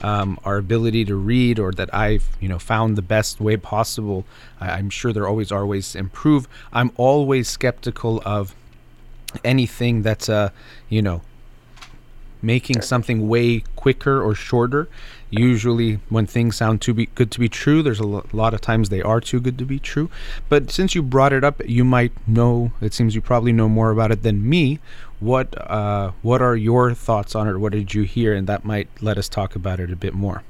um, 0.02 0.38
our 0.44 0.58
ability 0.58 1.06
to 1.06 1.16
read 1.16 1.58
or 1.58 1.72
that 1.72 1.94
I've 1.94 2.28
you 2.40 2.50
know 2.50 2.60
found 2.60 2.98
the 2.98 3.02
best 3.02 3.40
way 3.40 3.56
possible. 3.58 4.26
I, 4.60 4.78
am 4.78 4.90
sure 4.90 5.14
there 5.14 5.28
always 5.28 5.52
are 5.52 5.66
ways 5.66 5.94
to 5.94 6.00
improve. 6.00 6.48
I'm 6.74 6.92
always 6.98 7.48
skeptical 7.48 8.22
of 8.26 8.54
anything 9.44 10.04
that's 10.04 10.30
uh 10.30 10.50
you 10.90 11.02
know 11.02 11.22
making 12.42 12.82
something 12.82 13.28
way 13.28 13.64
quicker 13.76 14.22
or 14.22 14.36
shorter. 14.36 14.90
Usually, 15.36 15.96
when 16.10 16.28
things 16.28 16.56
sound 16.56 16.82
too 16.82 16.94
be 16.94 17.08
good 17.08 17.32
to 17.32 17.40
be 17.40 17.50
true, 17.50 17.82
there's 17.82 18.00
a 18.00 18.06
lo- 18.06 18.26
lot 18.32 18.54
of 18.54 18.62
times 18.62 18.90
they 18.90 19.02
are 19.02 19.20
too 19.20 19.40
good 19.40 19.58
to 19.58 19.66
be 19.66 19.80
true. 19.80 20.12
But 20.48 20.70
since 20.70 20.94
you 20.94 21.02
brought 21.02 21.34
it 21.34 21.44
up, 21.44 21.62
you 21.66 21.84
might 21.84 22.12
know. 22.28 22.72
It 22.82 22.94
seems 22.94 23.16
you 23.16 23.22
probably 23.22 23.52
know 23.52 23.68
more 23.68 23.90
about 23.90 24.12
it 24.12 24.22
than 24.22 24.48
me. 24.48 24.80
What 25.20 25.60
uh, 25.70 26.12
What 26.22 26.42
are 26.42 26.56
your 26.56 26.94
thoughts 26.94 27.34
on 27.34 27.48
it? 27.48 27.58
What 27.58 27.72
did 27.72 27.94
you 27.96 28.04
hear? 28.04 28.34
And 28.36 28.46
that 28.48 28.64
might 28.64 28.88
let 29.02 29.18
us 29.18 29.28
talk 29.28 29.56
about 29.56 29.80
it 29.80 29.92
a 29.92 29.96
bit 29.96 30.14
more. 30.14 30.44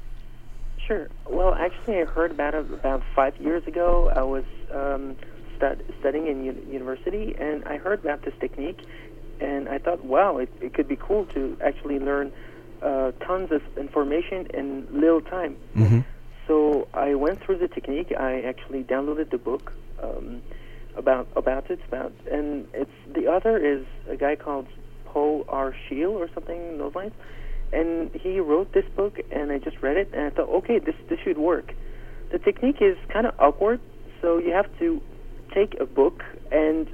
Sure. 0.86 1.08
Well, 1.26 1.54
actually, 1.54 2.00
I 2.02 2.04
heard 2.04 2.30
about 2.30 2.54
it 2.54 2.70
about 2.70 3.02
five 3.14 3.36
years 3.38 3.66
ago. 3.66 4.12
I 4.14 4.22
was 4.22 4.44
um, 4.70 5.16
stud- 5.56 5.82
studying 6.00 6.26
in 6.26 6.44
u- 6.44 6.66
university, 6.70 7.34
and 7.38 7.64
I 7.64 7.78
heard 7.78 8.00
about 8.00 8.22
this 8.22 8.34
technique 8.38 8.80
and 9.40 9.68
I 9.68 9.78
thought, 9.78 10.04
wow, 10.04 10.38
it, 10.38 10.48
it 10.60 10.74
could 10.74 10.88
be 10.88 10.96
cool 10.96 11.26
to 11.26 11.56
actually 11.62 11.98
learn 11.98 12.32
uh, 12.84 13.12
tons 13.26 13.50
of 13.50 13.62
information 13.78 14.46
in 14.52 14.86
little 14.90 15.20
time. 15.20 15.56
Mm-hmm. 15.74 16.00
So 16.46 16.86
I 16.92 17.14
went 17.14 17.40
through 17.40 17.58
the 17.58 17.68
technique. 17.68 18.12
I 18.12 18.42
actually 18.42 18.84
downloaded 18.84 19.30
the 19.30 19.38
book 19.38 19.72
um, 20.02 20.42
about 20.96 21.26
about 21.34 21.70
it. 21.70 21.80
About 21.88 22.12
and 22.30 22.68
it's 22.74 22.90
the 23.12 23.26
author 23.26 23.56
is 23.56 23.86
a 24.08 24.16
guy 24.16 24.36
called 24.36 24.68
Paul 25.06 25.44
R. 25.48 25.74
Scheele 25.88 26.12
or 26.12 26.28
something 26.34 26.60
in 26.68 26.78
those 26.78 26.94
lines, 26.94 27.14
and 27.72 28.10
he 28.14 28.40
wrote 28.40 28.72
this 28.72 28.84
book. 28.94 29.18
And 29.32 29.50
I 29.50 29.58
just 29.58 29.80
read 29.80 29.96
it, 29.96 30.10
and 30.12 30.22
I 30.26 30.30
thought, 30.30 30.50
okay, 30.60 30.78
this 30.78 30.96
this 31.08 31.18
should 31.20 31.38
work. 31.38 31.72
The 32.30 32.38
technique 32.38 32.82
is 32.82 32.98
kind 33.08 33.26
of 33.26 33.34
awkward, 33.38 33.80
so 34.20 34.38
you 34.38 34.52
have 34.52 34.68
to 34.80 35.00
take 35.54 35.80
a 35.80 35.86
book 35.86 36.22
and 36.52 36.86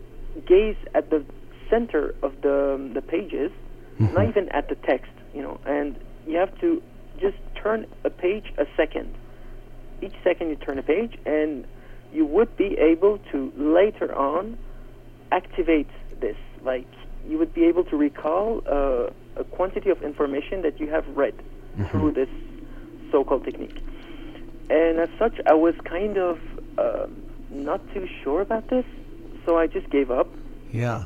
gaze 0.47 0.77
at 0.95 1.11
the 1.11 1.25
center 1.69 2.15
of 2.23 2.41
the 2.43 2.75
um, 2.75 2.95
the 2.95 3.03
pages, 3.03 3.51
mm-hmm. 3.99 4.15
not 4.15 4.29
even 4.29 4.49
at 4.51 4.69
the 4.69 4.77
text, 4.77 5.11
you 5.35 5.43
know, 5.43 5.61
and 5.67 5.97
you 6.27 6.37
have 6.39 6.59
to 6.61 6.83
just 7.21 7.37
turn 7.55 7.87
a 8.05 8.11
page 8.11 8.53
a 8.59 8.67
second. 8.77 9.15
Each 10.03 10.15
second 10.25 10.51
you 10.51 10.57
turn 10.57 10.79
a 10.79 10.83
page, 10.83 11.19
and 11.27 11.67
you 12.13 12.25
would 12.27 12.57
be 12.57 12.77
able 12.79 13.19
to 13.33 13.53
later 13.57 14.15
on 14.15 14.59
activate 15.31 15.89
this. 16.21 16.37
Like 16.63 16.87
you 17.27 17.39
would 17.39 17.55
be 17.55 17.65
able 17.65 17.85
to 17.85 17.97
recall 17.97 18.63
uh, 18.67 19.11
a 19.37 19.45
quantity 19.45 19.91
of 19.91 20.03
information 20.03 20.63
that 20.63 20.81
you 20.81 20.89
have 20.89 21.07
read 21.17 21.35
mm-hmm. 21.37 21.85
through 21.87 22.13
this 22.13 22.29
so-called 23.11 23.45
technique. 23.45 23.83
And 24.71 25.01
as 25.01 25.09
such, 25.19 25.35
I 25.47 25.55
was 25.55 25.75
kind 25.85 26.17
of 26.17 26.39
uh, 26.79 27.07
not 27.51 27.81
too 27.93 28.09
sure 28.23 28.41
about 28.41 28.69
this, 28.69 28.85
so 29.45 29.59
I 29.59 29.67
just 29.67 29.91
gave 29.91 30.11
up. 30.11 30.29
Yeah. 30.73 31.05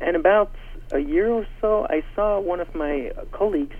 And 0.00 0.16
about 0.16 0.52
a 0.92 0.98
year 0.98 1.28
or 1.30 1.46
so, 1.60 1.86
I 1.88 2.02
saw 2.14 2.40
one 2.40 2.60
of 2.60 2.74
my 2.74 3.12
colleagues 3.32 3.76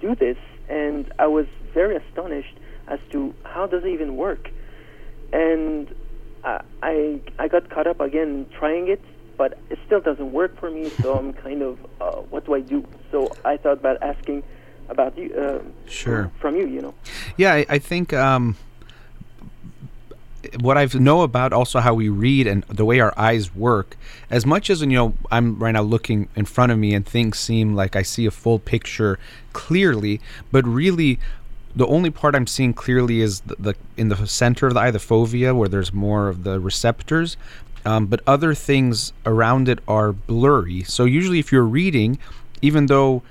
do 0.00 0.14
this, 0.14 0.36
and 0.68 1.12
I 1.18 1.26
was 1.26 1.46
very 1.74 1.96
astonished 1.96 2.56
as 2.88 2.98
to 3.10 3.34
how 3.44 3.66
does 3.66 3.84
it 3.84 3.88
even 3.88 4.16
work. 4.16 4.50
And 5.32 5.94
I 6.44 7.20
I 7.38 7.48
got 7.48 7.70
caught 7.70 7.86
up 7.86 8.00
again 8.00 8.46
trying 8.58 8.88
it, 8.88 9.02
but 9.36 9.58
it 9.70 9.78
still 9.86 10.00
doesn't 10.00 10.32
work 10.32 10.58
for 10.58 10.70
me. 10.70 10.90
So 11.00 11.16
I'm 11.16 11.32
kind 11.46 11.62
of 11.62 11.78
uh, 12.00 12.20
what 12.30 12.46
do 12.46 12.54
I 12.54 12.60
do? 12.60 12.86
So 13.10 13.32
I 13.44 13.56
thought 13.56 13.78
about 13.78 14.02
asking 14.02 14.42
about 14.88 15.16
you. 15.16 15.34
Uh, 15.34 15.60
sure. 15.88 16.30
From 16.40 16.56
you, 16.56 16.66
you 16.66 16.82
know. 16.82 16.94
Yeah, 17.36 17.54
I, 17.54 17.66
I 17.68 17.78
think. 17.78 18.12
Um 18.12 18.56
what 20.60 20.76
I 20.76 20.86
know 20.94 21.22
about 21.22 21.52
also 21.52 21.80
how 21.80 21.94
we 21.94 22.08
read 22.08 22.46
and 22.46 22.64
the 22.64 22.84
way 22.84 23.00
our 23.00 23.14
eyes 23.16 23.54
work, 23.54 23.96
as 24.30 24.44
much 24.44 24.70
as 24.70 24.80
you 24.80 24.86
know, 24.88 25.14
I'm 25.30 25.58
right 25.58 25.72
now 25.72 25.82
looking 25.82 26.28
in 26.36 26.44
front 26.44 26.72
of 26.72 26.78
me 26.78 26.94
and 26.94 27.06
things 27.06 27.38
seem 27.38 27.74
like 27.74 27.96
I 27.96 28.02
see 28.02 28.26
a 28.26 28.30
full 28.30 28.58
picture 28.58 29.18
clearly, 29.52 30.20
but 30.50 30.66
really, 30.66 31.18
the 31.74 31.86
only 31.86 32.10
part 32.10 32.34
I'm 32.34 32.46
seeing 32.46 32.74
clearly 32.74 33.22
is 33.22 33.40
the, 33.40 33.56
the 33.58 33.74
in 33.96 34.08
the 34.08 34.26
center 34.26 34.66
of 34.66 34.74
the 34.74 34.80
eye, 34.80 34.90
the 34.90 34.98
fovea, 34.98 35.56
where 35.56 35.68
there's 35.68 35.92
more 35.92 36.28
of 36.28 36.44
the 36.44 36.60
receptors. 36.60 37.36
Um, 37.84 38.06
but 38.06 38.20
other 38.26 38.54
things 38.54 39.12
around 39.26 39.68
it 39.68 39.80
are 39.88 40.12
blurry. 40.12 40.82
So 40.84 41.04
usually, 41.04 41.38
if 41.38 41.50
you're 41.50 41.64
reading, 41.64 42.18
even 42.60 42.86
though 42.86 43.22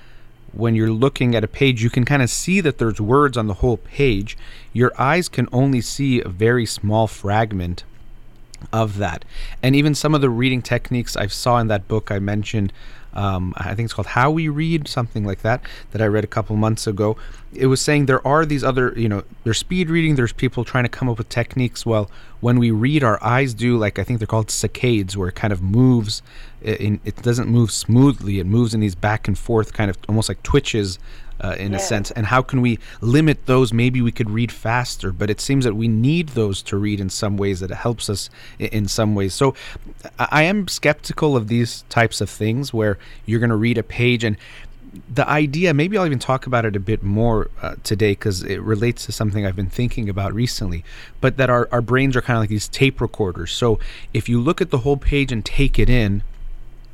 when 0.53 0.75
you're 0.75 0.91
looking 0.91 1.35
at 1.35 1.43
a 1.43 1.47
page, 1.47 1.83
you 1.83 1.89
can 1.89 2.05
kind 2.05 2.21
of 2.21 2.29
see 2.29 2.61
that 2.61 2.77
there's 2.77 2.99
words 2.99 3.37
on 3.37 3.47
the 3.47 3.55
whole 3.55 3.77
page. 3.77 4.37
Your 4.73 4.91
eyes 4.97 5.29
can 5.29 5.47
only 5.51 5.81
see 5.81 6.21
a 6.21 6.27
very 6.27 6.65
small 6.65 7.07
fragment 7.07 7.83
of 8.71 8.97
that. 8.97 9.25
And 9.63 9.75
even 9.75 9.95
some 9.95 10.13
of 10.13 10.21
the 10.21 10.29
reading 10.29 10.61
techniques 10.61 11.15
I 11.15 11.27
saw 11.27 11.57
in 11.59 11.67
that 11.67 11.87
book 11.87 12.11
I 12.11 12.19
mentioned 12.19 12.73
um, 13.13 13.53
I 13.57 13.75
think 13.75 13.85
it's 13.85 13.93
called 13.93 14.07
How 14.07 14.31
We 14.31 14.47
Read, 14.49 14.87
something 14.87 15.25
like 15.25 15.41
that, 15.41 15.61
that 15.91 16.01
I 16.01 16.05
read 16.05 16.23
a 16.23 16.27
couple 16.27 16.55
months 16.55 16.87
ago. 16.87 17.17
It 17.53 17.67
was 17.67 17.81
saying 17.81 18.05
there 18.05 18.25
are 18.25 18.45
these 18.45 18.63
other, 18.63 18.93
you 18.95 19.09
know, 19.09 19.23
there's 19.43 19.57
speed 19.57 19.89
reading, 19.89 20.15
there's 20.15 20.33
people 20.33 20.63
trying 20.63 20.83
to 20.85 20.89
come 20.89 21.09
up 21.09 21.17
with 21.17 21.29
techniques. 21.29 21.85
Well, 21.85 22.09
when 22.39 22.57
we 22.57 22.71
read, 22.71 23.03
our 23.03 23.21
eyes 23.23 23.53
do, 23.53 23.77
like 23.77 23.99
I 23.99 24.03
think 24.03 24.19
they're 24.19 24.27
called 24.27 24.47
saccades, 24.47 25.15
where 25.15 25.29
it 25.29 25.35
kind 25.35 25.51
of 25.51 25.61
moves, 25.61 26.21
in, 26.61 26.99
it 27.03 27.17
doesn't 27.17 27.49
move 27.49 27.71
smoothly, 27.71 28.39
it 28.39 28.45
moves 28.45 28.73
in 28.73 28.79
these 28.79 28.95
back 28.95 29.27
and 29.27 29.37
forth 29.37 29.73
kind 29.73 29.89
of 29.89 29.97
almost 30.07 30.29
like 30.29 30.41
twitches 30.43 30.97
uh, 31.41 31.55
in 31.57 31.71
yeah. 31.71 31.77
a 31.77 31.81
sense. 31.81 32.11
And 32.11 32.27
how 32.27 32.41
can 32.41 32.61
we 32.61 32.79
limit 33.01 33.45
those? 33.45 33.73
Maybe 33.73 34.01
we 34.01 34.11
could 34.11 34.29
read 34.29 34.51
faster, 34.51 35.11
but 35.11 35.29
it 35.29 35.41
seems 35.41 35.65
that 35.65 35.75
we 35.75 35.87
need 35.87 36.29
those 36.29 36.61
to 36.63 36.77
read 36.77 36.99
in 36.99 37.09
some 37.09 37.37
ways. 37.37 37.59
That 37.59 37.71
it 37.71 37.75
helps 37.75 38.09
us 38.09 38.29
in, 38.59 38.87
some 38.87 39.15
ways. 39.15 39.33
So 39.33 39.55
I 40.19 40.43
am 40.43 40.67
skeptical 40.67 41.35
of 41.35 41.47
these 41.47 41.83
types 41.89 42.21
of 42.21 42.29
things 42.29 42.73
where 42.73 42.97
you're 43.25 43.39
going 43.39 43.49
to 43.49 43.55
read 43.55 43.77
a 43.77 43.83
page 43.83 44.23
and 44.23 44.37
the 45.13 45.25
idea 45.29 45.73
maybe 45.73 45.97
i'll 45.97 46.05
even 46.05 46.19
talk 46.19 46.45
about 46.45 46.65
it 46.65 46.75
a 46.75 46.79
bit 46.79 47.01
more 47.01 47.49
uh, 47.61 47.75
today 47.81 48.11
because 48.11 48.43
it 48.43 48.61
relates 48.61 49.05
to 49.05 49.11
something 49.13 49.45
i've 49.45 49.55
been 49.55 49.69
thinking 49.69 50.09
about 50.09 50.33
recently 50.33 50.83
but 51.21 51.37
that 51.37 51.49
our, 51.49 51.69
our 51.71 51.81
brains 51.81 52.13
are 52.17 52.21
kind 52.21 52.35
of 52.35 52.41
like 52.41 52.49
these 52.49 52.67
tape 52.67 52.99
recorders 52.99 53.53
so 53.53 53.79
if 54.13 54.27
you 54.27 54.41
look 54.41 54.59
at 54.59 54.69
the 54.69 54.79
whole 54.79 54.97
page 54.97 55.31
and 55.31 55.45
take 55.45 55.79
it 55.79 55.89
in 55.89 56.21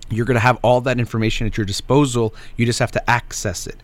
you're 0.10 0.26
going 0.26 0.36
to 0.36 0.42
have 0.42 0.58
all 0.62 0.82
that 0.82 1.00
information 1.00 1.48
at 1.48 1.58
your 1.58 1.66
disposal. 1.66 2.34
You 2.56 2.66
just 2.66 2.80
have 2.80 2.92
to 2.92 3.10
access 3.10 3.68
it. 3.68 3.78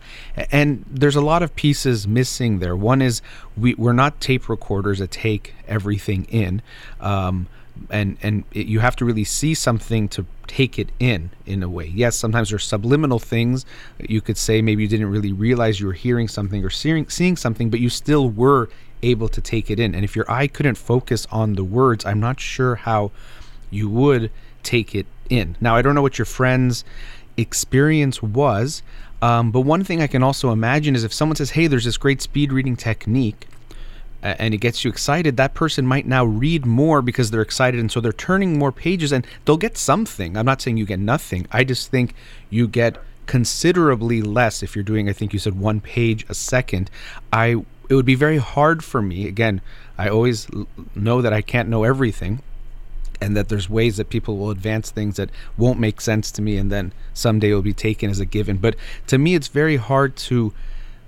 And 0.50 0.84
there's 0.88 1.16
a 1.16 1.20
lot 1.20 1.42
of 1.42 1.54
pieces 1.54 2.08
missing 2.08 2.58
there. 2.60 2.76
One 2.76 3.02
is 3.02 3.20
we, 3.56 3.74
we're 3.74 3.92
not 3.92 4.20
tape 4.20 4.48
recorders 4.48 4.98
that 5.00 5.10
take 5.10 5.54
everything 5.68 6.24
in. 6.26 6.62
Um, 7.00 7.48
and 7.90 8.16
and 8.22 8.44
it, 8.52 8.66
you 8.66 8.80
have 8.80 8.96
to 8.96 9.04
really 9.04 9.24
see 9.24 9.54
something 9.54 10.08
to 10.08 10.24
take 10.46 10.78
it 10.78 10.90
in 11.00 11.30
in 11.44 11.62
a 11.62 11.68
way 11.68 11.86
yes 11.86 12.14
sometimes 12.14 12.50
there's 12.50 12.64
subliminal 12.64 13.18
things 13.18 13.66
you 13.98 14.20
could 14.20 14.36
say 14.36 14.62
maybe 14.62 14.82
you 14.82 14.88
didn't 14.88 15.10
really 15.10 15.32
realize 15.32 15.80
you 15.80 15.86
were 15.86 15.92
hearing 15.92 16.28
something 16.28 16.64
or 16.64 16.70
seeing, 16.70 17.08
seeing 17.08 17.36
something 17.36 17.70
but 17.70 17.80
you 17.80 17.90
still 17.90 18.30
were 18.30 18.68
able 19.02 19.28
to 19.28 19.40
take 19.40 19.70
it 19.70 19.80
in 19.80 19.94
and 19.94 20.04
if 20.04 20.14
your 20.14 20.30
eye 20.30 20.46
couldn't 20.46 20.76
focus 20.76 21.26
on 21.32 21.54
the 21.54 21.64
words 21.64 22.04
i'm 22.04 22.20
not 22.20 22.38
sure 22.38 22.76
how 22.76 23.10
you 23.70 23.88
would 23.88 24.30
take 24.62 24.94
it 24.94 25.06
in. 25.30 25.56
Now, 25.60 25.76
I 25.76 25.82
don't 25.82 25.94
know 25.94 26.02
what 26.02 26.18
your 26.18 26.26
friend's 26.26 26.84
experience 27.36 28.22
was, 28.22 28.82
um, 29.22 29.50
but 29.50 29.60
one 29.60 29.84
thing 29.84 30.02
I 30.02 30.06
can 30.06 30.22
also 30.22 30.50
imagine 30.50 30.94
is 30.94 31.04
if 31.04 31.12
someone 31.12 31.36
says, 31.36 31.50
hey, 31.50 31.66
there's 31.66 31.84
this 31.84 31.96
great 31.96 32.20
speed 32.20 32.52
reading 32.52 32.76
technique, 32.76 33.46
and 34.24 34.54
it 34.54 34.58
gets 34.58 34.84
you 34.84 34.90
excited, 34.90 35.36
that 35.36 35.52
person 35.52 35.86
might 35.86 36.06
now 36.06 36.24
read 36.24 36.64
more 36.64 37.02
because 37.02 37.30
they're 37.30 37.42
excited. 37.42 37.78
And 37.78 37.92
so 37.92 38.00
they're 38.00 38.12
turning 38.12 38.58
more 38.58 38.72
pages 38.72 39.12
and 39.12 39.26
they'll 39.44 39.58
get 39.58 39.76
something. 39.76 40.36
I'm 40.36 40.46
not 40.46 40.62
saying 40.62 40.78
you 40.78 40.86
get 40.86 40.98
nothing. 40.98 41.46
I 41.52 41.62
just 41.62 41.90
think 41.90 42.14
you 42.48 42.66
get 42.66 42.96
considerably 43.26 44.22
less 44.22 44.62
if 44.62 44.74
you're 44.74 44.82
doing, 44.82 45.10
I 45.10 45.12
think 45.12 45.34
you 45.34 45.38
said 45.38 45.60
one 45.60 45.80
page 45.80 46.24
a 46.30 46.34
second. 46.34 46.90
I 47.32 47.64
it 47.90 47.94
would 47.94 48.06
be 48.06 48.14
very 48.14 48.38
hard 48.38 48.82
for 48.82 49.02
me. 49.02 49.28
Again, 49.28 49.60
I 49.98 50.08
always 50.08 50.48
know 50.94 51.20
that 51.20 51.34
I 51.34 51.42
can't 51.42 51.68
know 51.68 51.84
everything 51.84 52.40
and 53.24 53.34
that 53.34 53.48
there's 53.48 53.70
ways 53.70 53.96
that 53.96 54.10
people 54.10 54.36
will 54.36 54.50
advance 54.50 54.90
things 54.90 55.16
that 55.16 55.30
won't 55.56 55.80
make 55.80 56.00
sense 56.00 56.30
to 56.30 56.42
me 56.42 56.58
and 56.58 56.70
then 56.70 56.92
someday 57.14 57.52
will 57.52 57.62
be 57.62 57.72
taken 57.72 58.10
as 58.10 58.20
a 58.20 58.26
given. 58.26 58.58
But 58.58 58.76
to 59.06 59.16
me, 59.16 59.34
it's 59.34 59.48
very 59.48 59.76
hard 59.76 60.14
to 60.28 60.52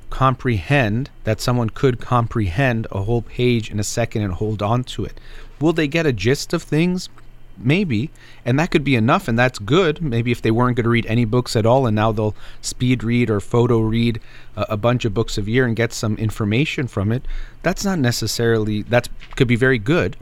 comprehend 0.08 1.10
that 1.24 1.42
someone 1.42 1.68
could 1.68 2.00
comprehend 2.00 2.86
a 2.90 3.02
whole 3.02 3.20
page 3.20 3.70
in 3.70 3.78
a 3.78 3.84
second 3.84 4.22
and 4.22 4.32
hold 4.32 4.62
on 4.62 4.82
to 4.84 5.04
it. 5.04 5.20
Will 5.60 5.74
they 5.74 5.86
get 5.86 6.06
a 6.06 6.12
gist 6.12 6.54
of 6.54 6.62
things? 6.62 7.10
Maybe. 7.58 8.10
And 8.44 8.58
that 8.58 8.70
could 8.70 8.84
be 8.84 8.96
enough, 8.96 9.28
and 9.28 9.38
that's 9.38 9.58
good. 9.58 10.00
Maybe 10.00 10.30
if 10.30 10.40
they 10.40 10.50
weren't 10.50 10.76
going 10.76 10.84
to 10.84 10.90
read 10.90 11.06
any 11.06 11.24
books 11.26 11.54
at 11.54 11.66
all, 11.66 11.86
and 11.86 11.94
now 11.94 12.12
they'll 12.12 12.36
speed 12.62 13.04
read 13.04 13.28
or 13.28 13.40
photo 13.40 13.80
read 13.80 14.20
a, 14.56 14.66
a 14.70 14.76
bunch 14.76 15.04
of 15.04 15.12
books 15.12 15.36
a 15.36 15.42
year 15.42 15.66
and 15.66 15.76
get 15.76 15.92
some 15.92 16.16
information 16.16 16.86
from 16.86 17.12
it. 17.12 17.24
That's 17.62 17.84
not 17.84 17.98
necessarily, 17.98 18.82
that 18.82 19.08
could 19.36 19.48
be 19.48 19.56
very 19.56 19.78
good 19.78 20.16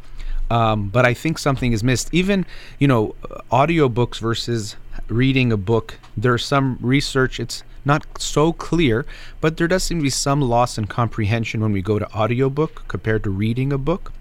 um, 0.50 0.88
but 0.88 1.04
I 1.04 1.14
think 1.14 1.38
something 1.38 1.72
is 1.72 1.82
missed. 1.82 2.12
Even, 2.12 2.46
you 2.78 2.88
know, 2.88 3.14
audiobooks 3.50 4.18
versus 4.18 4.76
reading 5.08 5.52
a 5.52 5.56
book, 5.56 5.98
there's 6.16 6.44
some 6.44 6.78
research, 6.80 7.40
it's 7.40 7.62
not 7.84 8.06
so 8.18 8.52
clear, 8.52 9.04
but 9.40 9.56
there 9.56 9.68
does 9.68 9.84
seem 9.84 9.98
to 9.98 10.02
be 10.02 10.10
some 10.10 10.40
loss 10.40 10.78
in 10.78 10.86
comprehension 10.86 11.60
when 11.60 11.72
we 11.72 11.82
go 11.82 11.98
to 11.98 12.10
audiobook 12.12 12.86
compared 12.88 13.24
to 13.24 13.30
reading 13.30 13.72
a 13.72 13.78
book. 13.78 14.12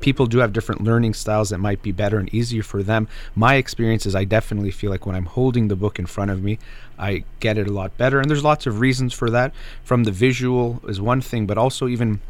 People 0.00 0.26
do 0.26 0.38
have 0.38 0.52
different 0.52 0.84
learning 0.84 1.14
styles 1.14 1.48
that 1.48 1.58
might 1.58 1.82
be 1.82 1.90
better 1.90 2.18
and 2.18 2.32
easier 2.34 2.62
for 2.62 2.82
them. 2.82 3.08
My 3.34 3.54
experience 3.54 4.04
is 4.04 4.14
I 4.14 4.24
definitely 4.24 4.70
feel 4.70 4.90
like 4.90 5.06
when 5.06 5.16
I'm 5.16 5.24
holding 5.24 5.68
the 5.68 5.76
book 5.76 5.98
in 5.98 6.04
front 6.04 6.30
of 6.30 6.42
me, 6.42 6.58
I 6.98 7.24
get 7.40 7.56
it 7.56 7.66
a 7.66 7.72
lot 7.72 7.96
better. 7.96 8.20
And 8.20 8.28
there's 8.28 8.44
lots 8.44 8.66
of 8.66 8.80
reasons 8.80 9.14
for 9.14 9.30
that. 9.30 9.54
From 9.82 10.04
the 10.04 10.12
visual 10.12 10.82
is 10.86 11.00
one 11.00 11.22
thing, 11.22 11.46
but 11.46 11.56
also 11.56 11.88
even 11.88 12.20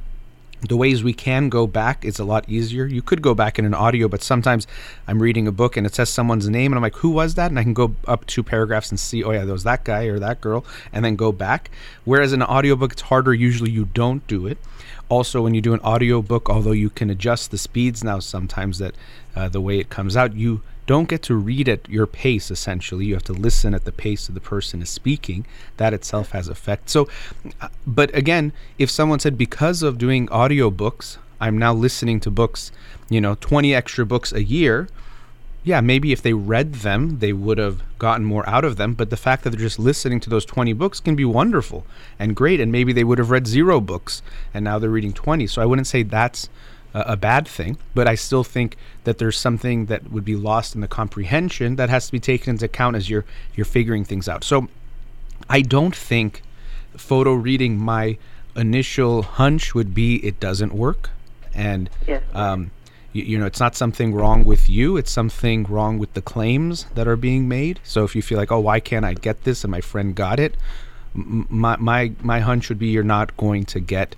the 0.62 0.76
ways 0.76 1.04
we 1.04 1.12
can 1.12 1.48
go 1.48 1.66
back 1.66 2.04
is 2.04 2.18
a 2.18 2.24
lot 2.24 2.48
easier. 2.48 2.86
You 2.86 3.02
could 3.02 3.22
go 3.22 3.34
back 3.34 3.58
in 3.58 3.64
an 3.64 3.74
audio, 3.74 4.08
but 4.08 4.22
sometimes 4.22 4.66
I'm 5.06 5.20
reading 5.22 5.46
a 5.46 5.52
book 5.52 5.76
and 5.76 5.86
it 5.86 5.94
says 5.94 6.08
someone's 6.08 6.48
name, 6.48 6.72
and 6.72 6.76
I'm 6.76 6.82
like, 6.82 6.96
who 6.96 7.10
was 7.10 7.34
that? 7.34 7.50
And 7.50 7.58
I 7.58 7.62
can 7.62 7.74
go 7.74 7.94
up 8.06 8.26
two 8.26 8.42
paragraphs 8.42 8.90
and 8.90 8.98
see, 8.98 9.22
oh, 9.22 9.32
yeah, 9.32 9.44
there 9.44 9.52
was 9.52 9.64
that 9.64 9.84
guy 9.84 10.04
or 10.04 10.18
that 10.18 10.40
girl, 10.40 10.64
and 10.92 11.04
then 11.04 11.16
go 11.16 11.30
back. 11.30 11.70
Whereas 12.04 12.32
in 12.32 12.42
an 12.42 12.48
audiobook, 12.48 12.92
it's 12.92 13.02
harder. 13.02 13.34
Usually 13.34 13.70
you 13.70 13.86
don't 13.92 14.26
do 14.26 14.46
it. 14.46 14.58
Also, 15.08 15.42
when 15.42 15.54
you 15.54 15.60
do 15.60 15.74
an 15.74 15.80
audiobook, 15.80 16.48
although 16.48 16.72
you 16.72 16.90
can 16.90 17.10
adjust 17.10 17.50
the 17.50 17.58
speeds 17.58 18.02
now 18.02 18.18
sometimes 18.18 18.78
that 18.78 18.94
uh, 19.36 19.48
the 19.48 19.60
way 19.60 19.78
it 19.78 19.88
comes 19.88 20.16
out, 20.16 20.34
you 20.34 20.62
don't 20.86 21.08
get 21.08 21.22
to 21.22 21.34
read 21.34 21.68
at 21.68 21.88
your 21.88 22.06
pace 22.06 22.50
essentially. 22.50 23.06
You 23.06 23.14
have 23.14 23.24
to 23.24 23.32
listen 23.32 23.74
at 23.74 23.84
the 23.84 23.92
pace 23.92 24.28
of 24.28 24.34
the 24.34 24.40
person 24.40 24.82
is 24.82 24.90
speaking. 24.90 25.46
That 25.76 25.92
itself 25.94 26.30
has 26.30 26.48
effect. 26.48 26.88
So 26.90 27.08
uh, 27.60 27.68
but 27.86 28.14
again 28.14 28.52
if 28.78 28.90
someone 28.90 29.20
said 29.20 29.36
because 29.38 29.82
of 29.82 29.98
doing 29.98 30.26
audiobooks 30.28 31.18
i'm 31.40 31.58
now 31.58 31.72
listening 31.72 32.18
to 32.20 32.30
books 32.30 32.72
you 33.08 33.20
know 33.20 33.36
20 33.40 33.74
extra 33.74 34.06
books 34.06 34.32
a 34.32 34.42
year 34.42 34.88
yeah 35.64 35.80
maybe 35.80 36.12
if 36.12 36.22
they 36.22 36.32
read 36.32 36.74
them 36.76 37.18
they 37.18 37.32
would 37.32 37.58
have 37.58 37.82
gotten 37.98 38.24
more 38.24 38.48
out 38.48 38.64
of 38.64 38.76
them. 38.76 38.94
But 38.94 39.10
the 39.10 39.16
fact 39.16 39.44
that 39.44 39.50
they're 39.50 39.60
just 39.60 39.78
listening 39.78 40.20
to 40.20 40.30
those 40.30 40.44
20 40.44 40.72
books 40.74 41.00
can 41.00 41.16
be 41.16 41.24
wonderful 41.24 41.86
and 42.18 42.36
great. 42.36 42.60
And 42.60 42.70
maybe 42.70 42.92
they 42.92 43.04
would 43.04 43.18
have 43.18 43.30
read 43.30 43.46
zero 43.46 43.80
books 43.80 44.22
and 44.52 44.64
now 44.64 44.78
they're 44.78 44.90
reading 44.90 45.12
20 45.12 45.46
so 45.46 45.62
i 45.62 45.66
wouldn't 45.66 45.86
say 45.86 46.02
that's 46.02 46.48
a 47.06 47.16
bad 47.16 47.46
thing, 47.46 47.76
but 47.94 48.06
I 48.06 48.14
still 48.14 48.44
think 48.44 48.76
that 49.04 49.18
there's 49.18 49.38
something 49.38 49.86
that 49.86 50.10
would 50.10 50.24
be 50.24 50.36
lost 50.36 50.74
in 50.74 50.80
the 50.80 50.88
comprehension 50.88 51.76
that 51.76 51.90
has 51.90 52.06
to 52.06 52.12
be 52.12 52.20
taken 52.20 52.50
into 52.50 52.64
account 52.64 52.96
as 52.96 53.10
you're 53.10 53.24
you're 53.54 53.66
figuring 53.66 54.04
things 54.04 54.28
out. 54.28 54.44
So 54.44 54.68
I 55.48 55.62
don't 55.62 55.94
think 55.94 56.42
photo 56.96 57.34
reading 57.34 57.78
my 57.78 58.16
initial 58.56 59.22
hunch 59.22 59.74
would 59.74 59.94
be 59.94 60.16
it 60.24 60.40
doesn't 60.40 60.72
work 60.72 61.10
and 61.54 61.90
yes. 62.06 62.22
um, 62.34 62.70
you, 63.12 63.22
you, 63.22 63.38
know 63.38 63.46
it's 63.46 63.60
not 63.60 63.76
something 63.76 64.14
wrong 64.14 64.44
with 64.44 64.68
you 64.68 64.96
it's 64.96 65.10
something 65.10 65.64
wrong 65.64 65.98
with 65.98 66.12
the 66.14 66.22
claims 66.22 66.86
that 66.94 67.06
are 67.06 67.16
being 67.16 67.48
made 67.48 67.78
so 67.84 68.04
if 68.04 68.16
you 68.16 68.22
feel 68.22 68.38
like 68.38 68.50
oh 68.50 68.60
why 68.60 68.80
can't 68.80 69.04
i 69.04 69.12
get 69.12 69.44
this 69.44 69.62
and 69.62 69.70
my 69.70 69.80
friend 69.80 70.14
got 70.14 70.40
it 70.40 70.56
my 71.14 71.76
my 71.76 72.12
my 72.22 72.40
hunch 72.40 72.68
would 72.68 72.78
be 72.78 72.88
you're 72.88 73.02
not 73.02 73.36
going 73.36 73.64
to 73.64 73.80
get 73.80 74.16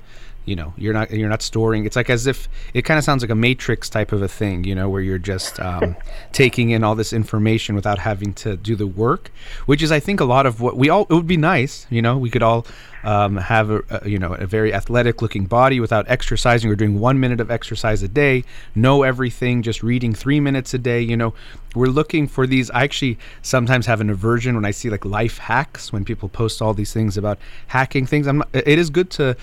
you 0.49 0.57
know 0.57 0.73
you're 0.77 0.95
not 0.95 1.11
you're 1.11 1.29
not 1.29 1.43
storing. 1.43 1.85
It's 1.85 1.97
like 1.97 2.11
as 2.11 2.27
if 2.27 2.49
it 2.75 2.83
kind 2.83 2.99
of 2.99 3.05
sounds 3.05 3.23
like 3.23 3.31
a 3.31 3.35
matrix 3.35 3.89
type 3.89 4.13
of 4.13 4.23
a 4.23 4.29
thing 4.29 4.65
you 4.65 4.75
know 4.75 4.89
where 4.89 5.03
you're 5.03 5.19
just 5.19 5.61
um, 5.61 5.97
taking 6.33 6.71
in 6.71 6.85
all 6.85 6.95
this 6.95 7.13
information 7.13 7.75
without 7.75 7.99
having 7.99 8.33
to 8.35 8.57
do 8.57 8.77
the 8.77 8.87
work 8.87 9.31
which 9.67 9.83
is 9.83 9.91
i 9.93 10.01
think 10.01 10.21
a 10.21 10.25
lot 10.25 10.47
of 10.47 10.61
what 10.61 10.77
we 10.77 10.89
all 10.89 11.03
it 11.03 11.15
would 11.15 11.27
be 11.27 11.37
nice 11.37 11.87
you 11.91 12.03
know 12.03 12.17
we 12.17 12.31
could 12.31 12.43
all 12.43 12.67
um, 13.05 13.37
have 13.37 13.71
a, 13.71 13.83
a, 13.91 14.09
you 14.09 14.19
know 14.19 14.35
a 14.35 14.47
very 14.47 14.75
athletic 14.75 15.23
looking 15.23 15.47
body 15.47 15.81
without 15.81 16.05
exercising 16.09 16.71
or 16.71 16.75
doing 16.77 16.99
one 16.99 17.21
minute 17.21 17.41
of 17.41 17.51
exercise 17.51 18.03
a 18.03 18.09
day 18.09 18.45
know 18.75 19.03
everything 19.03 19.63
just 19.63 19.83
reading 19.83 20.13
three 20.15 20.41
minutes 20.41 20.75
a 20.75 20.79
day 20.79 21.01
you 21.01 21.17
know. 21.17 21.35
We're 21.75 21.87
looking 21.87 22.27
for 22.27 22.47
these 22.47 22.71
i 22.71 22.83
actually 22.83 23.19
sometimes 23.43 23.87
have 23.87 24.01
an 24.01 24.11
aversion 24.11 24.55
when 24.55 24.65
i 24.65 24.73
see 24.73 24.89
like 24.91 25.05
life 25.05 25.39
hacks 25.39 25.93
when 25.93 26.05
people 26.05 26.29
post 26.29 26.63
all 26.63 26.75
these 26.75 26.93
things 26.93 27.17
about 27.17 27.39
hacking 27.69 28.07
things. 28.07 28.27
I'm 28.27 28.39
not, 28.39 28.49
it 28.53 28.79
is 28.79 28.91
good 28.91 29.11
to 29.11 29.37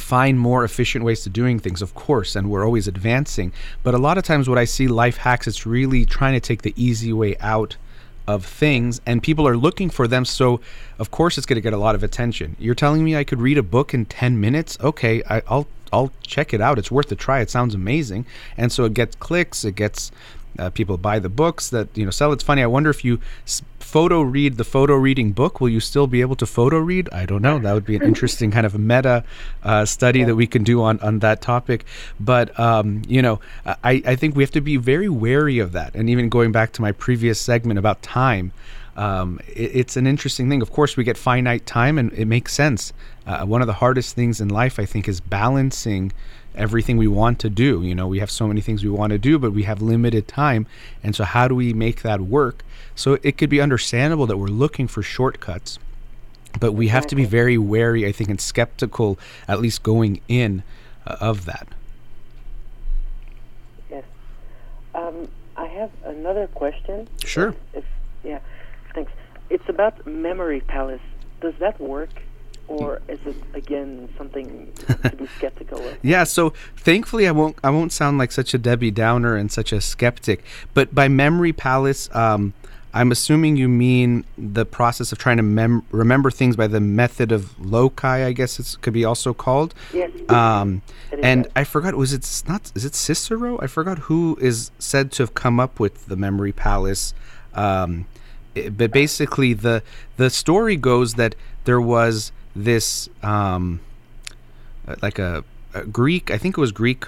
find 0.00 0.38
more 0.38 0.64
efficient 0.64 1.04
ways 1.04 1.22
to 1.22 1.30
doing 1.30 1.58
things 1.58 1.82
of 1.82 1.94
course 1.94 2.34
and 2.34 2.50
we're 2.50 2.64
always 2.64 2.88
advancing 2.88 3.52
but 3.82 3.94
a 3.94 3.98
lot 3.98 4.18
of 4.18 4.24
times 4.24 4.48
what 4.48 4.58
i 4.58 4.64
see 4.64 4.88
life 4.88 5.18
hacks 5.18 5.46
it's 5.46 5.66
really 5.66 6.04
trying 6.04 6.32
to 6.32 6.40
take 6.40 6.62
the 6.62 6.74
easy 6.76 7.12
way 7.12 7.36
out 7.40 7.76
of 8.26 8.44
things 8.44 9.00
and 9.06 9.22
people 9.22 9.46
are 9.46 9.56
looking 9.56 9.90
for 9.90 10.06
them 10.06 10.24
so 10.24 10.60
of 10.98 11.10
course 11.10 11.36
it's 11.36 11.46
going 11.46 11.56
to 11.56 11.60
get 11.60 11.72
a 11.72 11.78
lot 11.78 11.94
of 11.94 12.02
attention 12.02 12.56
you're 12.58 12.74
telling 12.74 13.02
me 13.04 13.16
i 13.16 13.24
could 13.24 13.40
read 13.40 13.58
a 13.58 13.62
book 13.62 13.94
in 13.94 14.04
10 14.04 14.40
minutes 14.40 14.78
okay 14.80 15.22
I, 15.28 15.42
will 15.50 15.66
I'll 15.92 16.12
check 16.22 16.54
it 16.54 16.60
out. 16.60 16.78
It's 16.78 16.90
worth 16.90 17.10
a 17.12 17.16
try. 17.16 17.40
It 17.40 17.50
sounds 17.50 17.74
amazing, 17.74 18.26
and 18.56 18.70
so 18.70 18.84
it 18.84 18.94
gets 18.94 19.16
clicks. 19.16 19.64
It 19.64 19.74
gets 19.74 20.12
uh, 20.58 20.70
people 20.70 20.96
buy 20.96 21.18
the 21.18 21.28
books 21.28 21.70
that 21.70 21.88
you 21.96 22.04
know 22.04 22.10
sell. 22.10 22.32
It's 22.32 22.44
funny. 22.44 22.62
I 22.62 22.66
wonder 22.66 22.90
if 22.90 23.04
you 23.04 23.20
photo 23.78 24.20
read 24.20 24.56
the 24.56 24.64
photo 24.64 24.94
reading 24.94 25.32
book, 25.32 25.60
will 25.60 25.68
you 25.68 25.80
still 25.80 26.06
be 26.06 26.20
able 26.20 26.36
to 26.36 26.46
photo 26.46 26.78
read? 26.78 27.08
I 27.12 27.26
don't 27.26 27.42
know. 27.42 27.58
That 27.58 27.72
would 27.72 27.84
be 27.84 27.96
an 27.96 28.02
interesting 28.02 28.50
kind 28.50 28.64
of 28.64 28.78
meta 28.78 29.24
uh, 29.64 29.84
study 29.84 30.20
yeah. 30.20 30.26
that 30.26 30.36
we 30.36 30.46
can 30.46 30.62
do 30.62 30.82
on 30.82 31.00
on 31.00 31.18
that 31.20 31.40
topic. 31.40 31.84
But 32.18 32.58
um, 32.58 33.02
you 33.08 33.22
know, 33.22 33.40
I 33.66 34.02
I 34.06 34.16
think 34.16 34.36
we 34.36 34.42
have 34.42 34.52
to 34.52 34.60
be 34.60 34.76
very 34.76 35.08
wary 35.08 35.58
of 35.58 35.72
that. 35.72 35.94
And 35.94 36.08
even 36.08 36.28
going 36.28 36.52
back 36.52 36.72
to 36.72 36.82
my 36.82 36.92
previous 36.92 37.40
segment 37.40 37.78
about 37.78 38.02
time. 38.02 38.52
Um, 38.96 39.40
it, 39.46 39.70
it's 39.74 39.96
an 39.96 40.06
interesting 40.06 40.50
thing. 40.50 40.60
Of 40.60 40.70
course, 40.72 40.96
we 40.96 41.04
get 41.04 41.16
finite 41.16 41.64
time, 41.64 41.96
and 41.96 42.12
it 42.12 42.26
makes 42.26 42.52
sense. 42.52 42.92
Uh, 43.26 43.46
one 43.46 43.62
of 43.62 43.66
the 43.66 43.74
hardest 43.74 44.14
things 44.14 44.40
in 44.40 44.48
life, 44.48 44.78
I 44.78 44.84
think, 44.84 45.08
is 45.08 45.20
balancing 45.20 46.12
everything 46.54 46.96
we 46.96 47.06
want 47.06 47.38
to 47.40 47.50
do. 47.50 47.82
You 47.82 47.94
know, 47.94 48.06
we 48.06 48.18
have 48.18 48.30
so 48.30 48.46
many 48.46 48.60
things 48.60 48.82
we 48.82 48.90
want 48.90 49.10
to 49.10 49.18
do, 49.18 49.38
but 49.38 49.52
we 49.52 49.64
have 49.64 49.80
limited 49.80 50.28
time. 50.28 50.66
And 51.02 51.14
so, 51.14 51.24
how 51.24 51.48
do 51.48 51.54
we 51.54 51.72
make 51.72 52.02
that 52.02 52.20
work? 52.20 52.64
So, 52.94 53.18
it 53.22 53.38
could 53.38 53.50
be 53.50 53.60
understandable 53.60 54.26
that 54.26 54.36
we're 54.36 54.48
looking 54.48 54.88
for 54.88 55.02
shortcuts, 55.02 55.78
but 56.58 56.72
we 56.72 56.88
have 56.88 57.06
to 57.08 57.16
be 57.16 57.24
very 57.24 57.58
wary, 57.58 58.06
I 58.06 58.12
think, 58.12 58.30
and 58.30 58.40
skeptical, 58.40 59.18
at 59.46 59.60
least 59.60 59.82
going 59.82 60.20
in 60.28 60.62
uh, 61.06 61.16
of 61.20 61.44
that. 61.46 61.68
Yes. 63.90 64.04
Um, 64.94 65.28
I 65.56 65.66
have 65.66 65.90
another 66.04 66.46
question. 66.48 67.08
Sure. 67.24 67.48
If, 67.48 67.56
if, 67.74 67.84
yeah, 68.24 68.40
thanks. 68.94 69.12
It's 69.48 69.68
about 69.68 70.06
Memory 70.06 70.60
Palace. 70.60 71.00
Does 71.40 71.54
that 71.58 71.80
work? 71.80 72.10
Or 72.70 73.00
is 73.08 73.18
it 73.26 73.36
again 73.54 74.08
something 74.16 74.72
to 75.02 75.16
be 75.16 75.26
skeptical 75.38 75.78
of? 75.86 75.98
yeah, 76.02 76.24
so 76.24 76.50
thankfully 76.76 77.26
I 77.26 77.32
won't 77.32 77.56
I 77.64 77.70
won't 77.70 77.92
sound 77.92 78.16
like 78.18 78.30
such 78.32 78.54
a 78.54 78.58
Debbie 78.58 78.92
Downer 78.92 79.34
and 79.36 79.50
such 79.50 79.72
a 79.72 79.80
skeptic. 79.80 80.42
But 80.72 80.94
by 80.94 81.08
Memory 81.08 81.52
Palace, 81.52 82.08
um, 82.14 82.54
I'm 82.94 83.10
assuming 83.12 83.56
you 83.56 83.68
mean 83.68 84.24
the 84.36 84.64
process 84.64 85.12
of 85.12 85.18
trying 85.18 85.36
to 85.38 85.42
mem- 85.44 85.84
remember 85.90 86.30
things 86.30 86.54
by 86.56 86.66
the 86.68 86.80
method 86.80 87.30
of 87.32 87.42
loci. 87.64 88.24
I 88.30 88.32
guess 88.32 88.58
it 88.60 88.76
could 88.82 88.92
be 88.92 89.04
also 89.04 89.34
called. 89.34 89.74
Yes. 89.92 90.10
Um, 90.28 90.82
and. 91.22 91.46
I 91.56 91.64
forgot 91.64 91.94
was 91.96 92.12
it 92.12 92.24
not 92.48 92.70
is 92.76 92.84
it 92.84 92.94
Cicero? 92.94 93.58
I 93.60 93.66
forgot 93.66 93.98
who 94.10 94.38
is 94.40 94.70
said 94.78 95.10
to 95.12 95.22
have 95.24 95.34
come 95.34 95.58
up 95.60 95.80
with 95.80 96.06
the 96.06 96.16
memory 96.16 96.52
palace. 96.52 97.14
Um, 97.54 98.06
i- 98.56 98.68
but 98.68 98.90
basically, 98.92 99.52
the 99.54 99.82
the 100.16 100.30
story 100.30 100.76
goes 100.76 101.14
that 101.14 101.34
there 101.64 101.80
was 101.80 102.32
this 102.54 103.08
um, 103.22 103.80
uh, 104.86 104.96
like 105.02 105.18
a, 105.18 105.44
a 105.74 105.84
Greek. 105.84 106.30
I 106.30 106.38
think 106.38 106.56
it 106.56 106.60
was 106.60 106.72
Greek. 106.72 107.04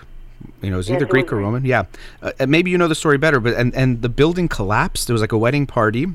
You 0.61 0.71
know, 0.71 0.75
it 0.75 0.79
was 0.79 0.89
Yes, 0.89 0.97
either 0.97 1.05
it 1.05 1.11
Greek 1.11 1.27
was 1.27 1.35
or. 1.35 1.37
Roman. 1.43 1.65
Yeah, 1.65 1.85
uh, 2.21 2.33
maybe 2.47 2.71
you 2.71 2.79
know 2.79 2.89
the 2.89 2.95
story 2.95 3.19
better. 3.19 3.41
But 3.41 3.55
and 3.55 3.75
and 3.75 4.03
the 4.03 4.09
building 4.09 4.49
collapsed. 4.49 5.07
There 5.07 5.15
was 5.15 5.21
like 5.21 5.33
a 5.33 5.39
wedding 5.39 5.67
party, 5.67 6.07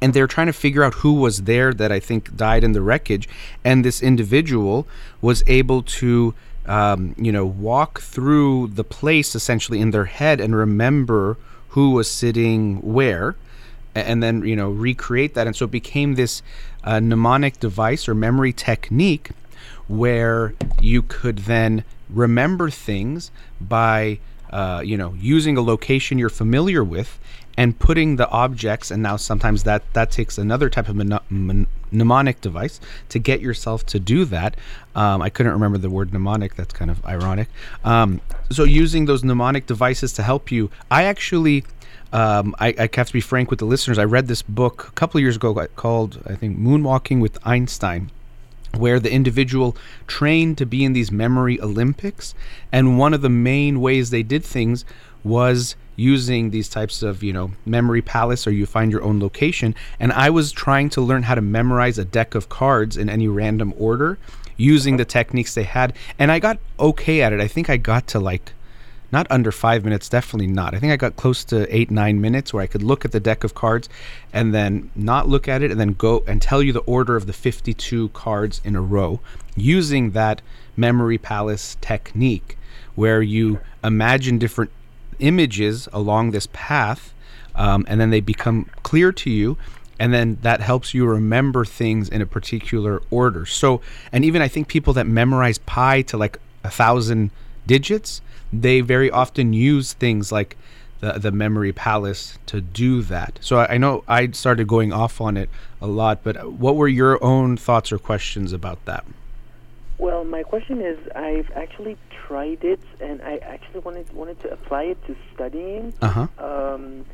and 0.00 0.14
they're 0.14 0.26
trying 0.26 0.48
to 0.48 0.52
figure 0.52 0.82
out 0.82 0.94
who 0.94 1.14
was 1.14 1.42
there 1.42 1.72
that 1.74 1.92
I 1.92 2.00
think 2.00 2.36
died 2.36 2.64
in 2.64 2.72
the 2.72 2.80
wreckage. 2.82 3.28
And 3.64 3.84
this 3.84 4.02
individual 4.02 4.86
was 5.20 5.42
able 5.46 5.82
to, 5.82 6.34
um, 6.66 7.14
you 7.18 7.30
know, 7.30 7.44
walk 7.46 8.00
through 8.00 8.68
the 8.68 8.84
place 8.84 9.34
essentially 9.34 9.80
in 9.80 9.90
their 9.90 10.06
head 10.06 10.40
and 10.40 10.56
remember 10.56 11.36
who 11.68 11.90
was 11.90 12.10
sitting 12.10 12.80
where, 12.82 13.36
and 13.94 14.22
then 14.22 14.44
you 14.46 14.56
know 14.56 14.70
recreate 14.70 15.34
that. 15.34 15.46
And 15.46 15.54
so 15.54 15.66
it 15.66 15.70
became 15.70 16.14
this 16.14 16.42
uh, 16.84 17.00
mnemonic 17.00 17.58
device 17.60 18.08
or 18.08 18.14
memory 18.14 18.52
technique 18.52 19.30
where 19.88 20.54
you 20.80 21.02
could 21.02 21.40
then 21.40 21.84
remember 22.08 22.70
things 22.70 23.30
by 23.60 24.18
uh, 24.50 24.82
you 24.84 24.96
know 24.96 25.14
using 25.18 25.56
a 25.56 25.62
location 25.62 26.18
you're 26.18 26.28
familiar 26.28 26.84
with 26.84 27.18
and 27.56 27.78
putting 27.78 28.16
the 28.16 28.28
objects 28.30 28.90
and 28.90 29.02
now 29.02 29.16
sometimes 29.16 29.64
that 29.64 29.82
that 29.92 30.10
takes 30.10 30.38
another 30.38 30.70
type 30.70 30.88
of 30.88 30.96
mne- 30.96 31.20
mn- 31.30 31.66
mnemonic 31.90 32.40
device 32.40 32.80
to 33.08 33.18
get 33.18 33.40
yourself 33.40 33.84
to 33.84 34.00
do 34.00 34.24
that. 34.24 34.56
Um, 34.94 35.22
i 35.22 35.28
couldn't 35.30 35.52
remember 35.52 35.78
the 35.78 35.90
word 35.90 36.12
mnemonic 36.12 36.54
that's 36.54 36.72
kind 36.72 36.90
of 36.90 37.04
ironic. 37.04 37.48
Um, 37.84 38.20
so 38.50 38.64
using 38.64 39.06
those 39.06 39.22
mnemonic 39.24 39.66
devices 39.66 40.12
to 40.14 40.22
help 40.22 40.50
you 40.50 40.70
i 40.90 41.04
actually 41.04 41.64
um, 42.12 42.54
I, 42.58 42.68
I 42.78 42.88
have 42.94 43.06
to 43.06 43.12
be 43.12 43.20
frank 43.20 43.50
with 43.50 43.58
the 43.58 43.64
listeners. 43.64 43.98
I 43.98 44.04
read 44.04 44.28
this 44.28 44.42
book 44.42 44.88
a 44.88 44.92
couple 44.92 45.18
of 45.18 45.22
years 45.22 45.36
ago 45.36 45.54
called, 45.76 46.22
I 46.26 46.34
think, 46.34 46.58
Moonwalking 46.58 47.20
with 47.20 47.38
Einstein 47.46 48.10
where 48.76 48.98
the 48.98 49.12
individual 49.12 49.76
trained 50.06 50.58
to 50.58 50.66
be 50.66 50.84
in 50.84 50.92
these 50.92 51.12
memory 51.12 51.60
Olympics. 51.60 52.34
And 52.70 52.98
one 52.98 53.14
of 53.14 53.22
the 53.22 53.28
main 53.28 53.80
ways 53.80 54.10
they 54.10 54.22
did 54.22 54.44
things 54.44 54.84
was 55.24 55.76
using 55.94 56.50
these 56.50 56.68
types 56.68 57.02
of, 57.02 57.22
you 57.22 57.32
know, 57.32 57.52
memory 57.66 58.02
palace 58.02 58.46
or 58.46 58.50
you 58.50 58.66
find 58.66 58.90
your 58.90 59.02
own 59.02 59.20
location. 59.20 59.74
And 60.00 60.12
I 60.12 60.30
was 60.30 60.52
trying 60.52 60.88
to 60.90 61.00
learn 61.00 61.24
how 61.24 61.34
to 61.34 61.42
memorize 61.42 61.98
a 61.98 62.04
deck 62.04 62.34
of 62.34 62.48
cards 62.48 62.96
in 62.96 63.08
any 63.08 63.28
random 63.28 63.74
order 63.76 64.18
using 64.56 64.96
the 64.96 65.04
techniques 65.04 65.54
they 65.54 65.64
had. 65.64 65.92
And 66.18 66.32
I 66.32 66.38
got 66.38 66.58
okay 66.80 67.22
at 67.22 67.32
it. 67.32 67.40
I 67.40 67.48
think 67.48 67.68
I 67.68 67.76
got 67.76 68.06
to 68.08 68.20
like 68.20 68.52
not 69.12 69.26
under 69.30 69.52
five 69.52 69.84
minutes, 69.84 70.08
definitely 70.08 70.46
not. 70.46 70.74
I 70.74 70.78
think 70.78 70.92
I 70.92 70.96
got 70.96 71.16
close 71.16 71.44
to 71.44 71.72
eight, 71.74 71.90
nine 71.90 72.20
minutes 72.20 72.52
where 72.52 72.62
I 72.62 72.66
could 72.66 72.82
look 72.82 73.04
at 73.04 73.12
the 73.12 73.20
deck 73.20 73.44
of 73.44 73.54
cards 73.54 73.88
and 74.32 74.54
then 74.54 74.90
not 74.96 75.28
look 75.28 75.46
at 75.48 75.62
it 75.62 75.70
and 75.70 75.78
then 75.78 75.92
go 75.92 76.24
and 76.26 76.40
tell 76.40 76.62
you 76.62 76.72
the 76.72 76.80
order 76.80 77.14
of 77.14 77.26
the 77.26 77.32
52 77.34 78.08
cards 78.10 78.62
in 78.64 78.74
a 78.74 78.80
row 78.80 79.20
using 79.54 80.12
that 80.12 80.40
memory 80.76 81.18
palace 81.18 81.76
technique 81.82 82.56
where 82.94 83.20
you 83.20 83.60
imagine 83.84 84.38
different 84.38 84.70
images 85.18 85.88
along 85.92 86.30
this 86.30 86.48
path 86.52 87.12
um, 87.54 87.84
and 87.88 88.00
then 88.00 88.10
they 88.10 88.20
become 88.20 88.64
clear 88.82 89.12
to 89.12 89.30
you 89.30 89.56
and 89.98 90.12
then 90.12 90.38
that 90.42 90.60
helps 90.60 90.94
you 90.94 91.06
remember 91.06 91.64
things 91.64 92.08
in 92.08 92.22
a 92.22 92.26
particular 92.26 93.02
order 93.10 93.44
so 93.44 93.80
and 94.10 94.24
even 94.24 94.40
i 94.40 94.48
think 94.48 94.68
people 94.68 94.92
that 94.94 95.06
memorize 95.06 95.58
pi 95.58 96.00
to 96.02 96.16
like 96.16 96.38
a 96.64 96.70
thousand 96.70 97.30
digits 97.66 98.22
they 98.52 98.80
very 98.80 99.10
often 99.10 99.52
use 99.52 99.92
things 99.94 100.30
like 100.32 100.56
the, 101.00 101.12
the 101.18 101.32
memory 101.32 101.72
palace 101.72 102.38
to 102.46 102.60
do 102.60 103.02
that 103.02 103.38
so 103.40 103.58
I, 103.58 103.74
I 103.74 103.78
know 103.78 104.04
i 104.06 104.30
started 104.30 104.68
going 104.68 104.92
off 104.92 105.20
on 105.20 105.36
it 105.36 105.48
a 105.80 105.86
lot 105.86 106.22
but 106.22 106.52
what 106.52 106.76
were 106.76 106.88
your 106.88 107.22
own 107.24 107.56
thoughts 107.56 107.90
or 107.92 107.98
questions 107.98 108.52
about 108.52 108.84
that 108.84 109.04
Well, 109.98 110.24
my 110.24 110.42
question 110.42 110.80
is, 110.80 110.98
I've 111.14 111.50
actually 111.54 111.96
tried 112.26 112.64
it, 112.64 112.80
and 113.00 113.22
I 113.22 113.34
actually 113.54 113.80
wanted 113.86 114.06
wanted 114.12 114.38
to 114.40 114.48
apply 114.56 114.82
it 114.92 114.98
to 115.06 115.14
studying. 115.32 115.92
uh-huh 116.02 116.26
Um, 116.48 117.04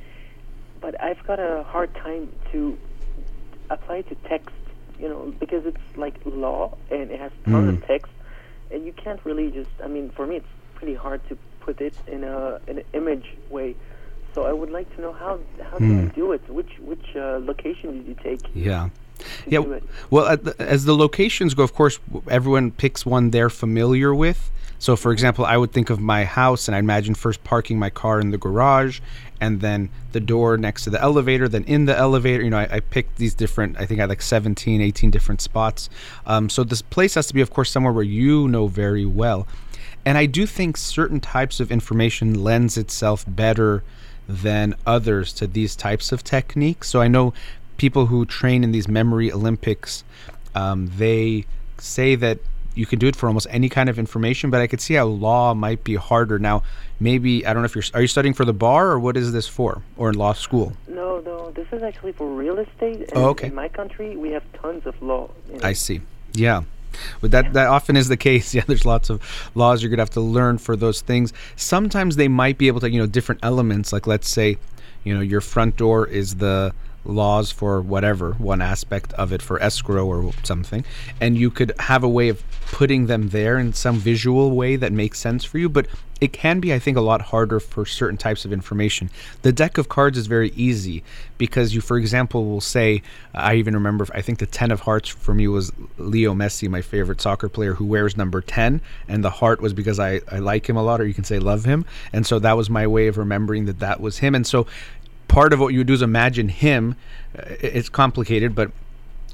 but 0.81 0.95
I've 1.07 1.23
got 1.27 1.39
a 1.39 1.65
hard 1.75 1.91
time 1.95 2.25
to 2.53 2.79
apply 3.69 3.97
it 4.03 4.09
to 4.09 4.15
text, 4.33 4.57
you 4.99 5.09
know, 5.09 5.35
because 5.43 5.67
it's 5.67 5.87
like 5.97 6.15
law 6.25 6.77
and 6.91 7.11
it 7.11 7.21
has 7.21 7.33
tons 7.45 7.67
Mm. 7.69 7.75
of 7.77 7.87
text, 7.87 8.13
and 8.73 8.79
you 8.87 8.93
can't 9.05 9.21
really 9.29 9.51
just. 9.51 9.75
I 9.85 9.89
mean, 9.89 10.09
for 10.17 10.25
me, 10.27 10.37
it's 10.37 10.55
pretty 10.79 10.95
hard 10.95 11.21
to 11.29 11.37
put 11.61 11.81
it 11.81 11.95
in 12.07 12.25
a 12.25 12.61
in 12.69 12.79
an 12.79 12.85
image 12.95 13.27
way. 13.51 13.75
So 14.35 14.45
I 14.45 14.53
would 14.53 14.71
like 14.71 14.89
to 14.97 15.03
know 15.03 15.13
how 15.13 15.41
how 15.71 15.79
do 15.79 15.87
you 15.87 16.07
do 16.15 16.33
it? 16.33 16.49
Which 16.49 16.73
which 16.91 17.07
uh, 17.17 17.41
location 17.53 17.87
did 17.97 18.07
you 18.07 18.17
take 18.23 18.41
yeah. 18.55 18.91
Yeah. 19.49 19.81
well 20.11 20.37
the, 20.37 20.55
as 20.61 20.85
the 20.85 20.95
locations 20.95 21.53
go 21.55 21.65
of 21.65 21.75
course 21.75 21.99
everyone 22.31 22.71
picks 22.71 23.05
one 23.05 23.31
they're 23.31 23.51
familiar 23.51 24.15
with. 24.15 24.51
So 24.79 24.95
for 24.95 25.11
example 25.11 25.45
i 25.45 25.57
would 25.57 25.73
think 25.73 25.91
of 25.91 25.99
my 25.99 26.25
house 26.25 26.69
and 26.69 26.77
i 26.77 26.79
imagine 26.79 27.15
first 27.17 27.43
parking 27.43 27.81
my 27.81 27.91
car 27.91 28.21
in 28.21 28.31
the 28.31 28.39
garage 28.39 29.01
and 29.41 29.61
then 29.61 29.91
the 30.13 30.21
door 30.21 30.57
next 30.57 30.85
to 30.85 30.91
the 30.91 31.01
elevator 31.03 31.49
then 31.49 31.65
in 31.65 31.87
the 31.87 31.97
elevator. 31.99 32.45
You 32.45 32.51
know 32.51 32.59
i, 32.59 32.77
I 32.77 32.81
picked 32.81 33.17
these 33.17 33.35
different 33.35 33.77
i 33.81 33.87
think 33.87 33.99
i 33.99 34.03
had 34.05 34.09
like 34.09 34.23
17 34.23 34.81
18 34.81 35.11
different 35.11 35.41
spots. 35.41 35.91
Um, 36.27 36.49
so 36.49 36.63
this 36.63 36.83
place 36.83 37.15
has 37.15 37.27
to 37.27 37.35
be 37.35 37.41
of 37.41 37.51
course 37.51 37.73
somewhere 37.73 37.93
where 37.93 38.11
you 38.21 38.47
know 38.47 38.69
very 38.69 39.05
well 39.05 39.49
and 40.09 40.17
i 40.19 40.27
do 40.27 40.47
think 40.47 40.77
certain 40.77 41.21
types 41.21 41.61
of 41.61 41.71
information 41.71 42.27
lends 42.49 42.77
itself 42.77 43.25
better 43.29 43.83
than 44.45 44.75
others 44.87 45.33
to 45.33 45.47
these 45.47 45.77
types 45.77 46.13
of 46.13 46.25
techniques 46.25 46.89
so 46.89 47.01
i 47.01 47.09
know 47.09 47.33
people 47.79 48.07
who 48.07 48.27
train 48.27 48.63
in 48.63 48.73
these 48.73 48.89
memory 48.89 49.33
Olympics, 49.33 50.05
um, 50.55 50.91
they 50.97 51.47
say 51.79 52.15
that 52.17 52.39
you 52.75 52.85
can 52.85 52.99
do 52.99 53.07
it 53.09 53.17
for 53.17 53.27
almost 53.27 53.47
any 53.51 53.69
kind 53.69 53.89
of 53.89 53.99
information, 53.99 54.51
but 54.51 54.61
I 54.61 54.67
could 54.67 54.81
see 54.81 54.95
how 54.95 55.07
law 55.07 55.55
might 55.55 55.83
be 55.83 55.95
harder. 55.95 56.39
Now, 56.39 56.63
maybe 57.01 57.47
I 57.47 57.53
don't 57.53 57.63
know 57.63 57.67
if 57.67 57.75
you're 57.75 57.85
are 57.95 58.03
you 58.03 58.07
studying 58.07 58.35
for 58.35 58.45
the 58.45 58.53
bar 58.53 58.89
or 58.89 58.99
what 59.01 59.17
is 59.17 59.33
this 59.33 59.49
for, 59.49 59.83
or 59.97 60.11
in 60.11 60.17
law 60.17 60.35
school? 60.35 60.75
No, 60.87 61.21
no, 61.21 61.51
this 61.53 61.67
is 61.73 61.83
actually 61.83 62.13
for 62.13 62.29
real 62.29 62.59
estate. 62.59 63.09
And 63.09 63.17
Oh, 63.17 63.29
okay. 63.31 63.49
In 63.49 63.55
my 63.55 63.69
country, 63.69 64.17
we 64.17 64.31
have 64.33 64.45
tons 64.53 64.87
of 64.87 65.01
law. 65.01 65.31
you 65.49 65.59
know. 65.59 65.67
I 65.67 65.73
see. 65.73 66.03
Yeah. 66.35 66.63
But 67.21 67.31
that, 67.31 67.53
that 67.53 67.67
often 67.69 67.97
is 67.97 68.09
the 68.09 68.17
case. 68.17 68.55
Yeah, 68.59 68.65
there's 68.67 68.85
lots 68.87 69.11
of 69.11 69.23
laws 69.55 69.83
you're 69.83 69.91
gonna 69.91 70.03
have 70.03 70.11
to 70.11 70.21
learn 70.21 70.59
for 70.59 70.75
those 70.75 71.01
things. 71.01 71.33
Sometimes 71.55 72.17
they 72.17 72.29
might 72.29 72.59
be 72.59 72.67
able 72.67 72.81
to, 72.81 72.91
you 72.91 72.99
know, 72.99 73.07
different 73.07 73.41
elements. 73.45 73.93
Like 73.93 74.07
let's 74.07 74.29
say, 74.29 74.59
you 75.05 75.15
know, 75.15 75.21
your 75.21 75.41
front 75.41 75.77
door 75.77 76.07
is 76.07 76.37
the 76.37 76.73
laws 77.09 77.51
for 77.51 77.81
whatever 77.81 78.33
one 78.35 78.63
aspect 78.63 79.13
of 79.15 79.33
it 79.33 79.43
for 79.43 79.61
escrow 79.61 80.07
or 80.07 80.33
something, 80.45 80.85
and 81.21 81.37
you 81.37 81.51
could 81.51 81.73
have 81.81 82.05
a 82.05 82.09
way 82.09 82.29
of 82.29 82.45
putting 82.71 83.07
them 83.07 83.31
there 83.31 83.59
in 83.59 83.73
some 83.73 83.97
visual 83.97 84.55
way 84.55 84.77
that 84.77 84.93
makes 84.93 85.19
sense 85.19 85.45
for 85.45 85.59
you. 85.59 85.69
But 85.69 85.87
it 86.21 86.33
can 86.33 86.59
be, 86.59 86.75
I 86.75 86.79
think, 86.79 86.97
a 86.97 87.01
lot 87.01 87.23
harder 87.23 87.61
for 87.61 87.87
certain 87.87 88.17
types 88.17 88.45
of 88.45 88.53
information. 88.53 89.09
The 89.43 89.53
deck 89.53 89.79
of 89.79 89.89
cards 89.89 90.19
is 90.19 90.27
very 90.27 90.51
easy 90.51 91.05
because 91.39 91.75
you, 91.75 91.81
for 91.81 91.97
example, 91.97 92.45
will 92.45 92.61
say, 92.61 93.03
I 93.33 93.55
even 93.55 93.75
remember, 93.75 94.07
I 94.13 94.21
think 94.21 94.41
the 94.41 94.47
10 94.47 94.73
of 94.73 94.81
hearts 94.81 95.09
for 95.09 95.33
me 95.33 95.47
was 95.47 95.73
Leo 95.97 96.35
Messi, 96.35 96.69
my 96.69 96.83
favorite 96.83 97.21
soccer 97.21 97.49
player, 97.49 97.75
who 97.75 97.85
wears 97.85 98.17
number 98.17 98.41
10. 98.41 98.81
And 99.07 99.25
the 99.25 99.31
heart 99.31 99.61
was 99.61 99.73
because 99.73 100.01
I, 100.01 100.21
I 100.31 100.39
like 100.41 100.69
him 100.69 100.77
a 100.77 100.83
lot, 100.83 101.01
or 101.01 101.07
you 101.07 101.15
can 101.15 101.25
say 101.25 101.39
love 101.39 101.65
him. 101.65 101.85
And 102.13 102.27
so 102.27 102.41
that 102.41 102.57
was 102.57 102.69
my 102.69 102.87
way 102.87 103.07
of 103.07 103.17
remembering 103.17 103.67
that 103.67 103.79
that 103.79 104.01
was 104.01 104.19
him. 104.19 104.35
And 104.35 104.47
so 104.47 104.67
part 105.29 105.53
of 105.53 105.61
what 105.61 105.73
you 105.75 105.85
do 105.85 105.93
is 105.93 106.03
imagine 106.03 106.49
him. 106.49 106.97
Uh, 107.39 107.43
It's 107.61 107.89
complicated, 107.89 108.55
but 108.55 108.73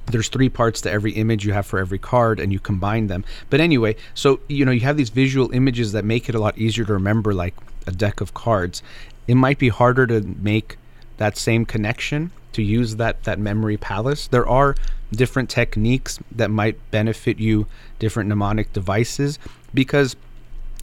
there's 0.07 0.29
three 0.29 0.49
parts 0.49 0.81
to 0.83 0.91
every 0.91 1.13
image 1.13 1.47
you 1.47 1.53
have 1.53 1.67
for 1.67 1.79
every 1.79 1.99
card 1.99 2.39
and 2.39 2.53
you 2.53 2.61
combine 2.61 3.07
them 3.07 3.25
but 3.49 3.61
anyway 3.61 3.97
so 4.13 4.39
you 4.49 4.65
know 4.65 4.71
you 4.71 4.81
have 4.81 4.97
these 4.97 5.09
visual 5.09 5.51
images 5.53 5.93
that 5.93 6.05
make 6.05 6.29
it 6.29 6.35
a 6.35 6.39
lot 6.39 6.57
easier 6.59 6.85
to 6.85 6.93
remember 6.93 7.33
like 7.33 7.55
a 7.87 7.91
deck 7.91 8.21
of 8.21 8.35
cards 8.35 8.83
it 9.27 9.35
might 9.35 9.59
be 9.59 9.71
harder 9.71 10.07
to 10.07 10.21
make 10.21 10.77
that 11.17 11.39
same 11.39 11.65
connection 11.65 12.31
to 12.53 12.63
use 12.63 12.97
that 12.97 13.25
that 13.25 13.39
memory 13.39 13.77
palace 13.77 14.27
there 14.29 14.47
are 14.47 14.75
different 15.13 15.49
techniques 15.49 16.19
that 16.31 16.51
might 16.51 16.79
benefit 16.91 17.39
you 17.39 17.67
different 17.99 18.29
mnemonic 18.29 18.73
devices 18.73 19.39
because 19.73 20.17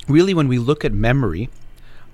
really 0.08 0.34
when 0.34 0.48
we 0.48 0.58
look 0.58 0.84
at 0.84 0.94
memory 0.94 1.50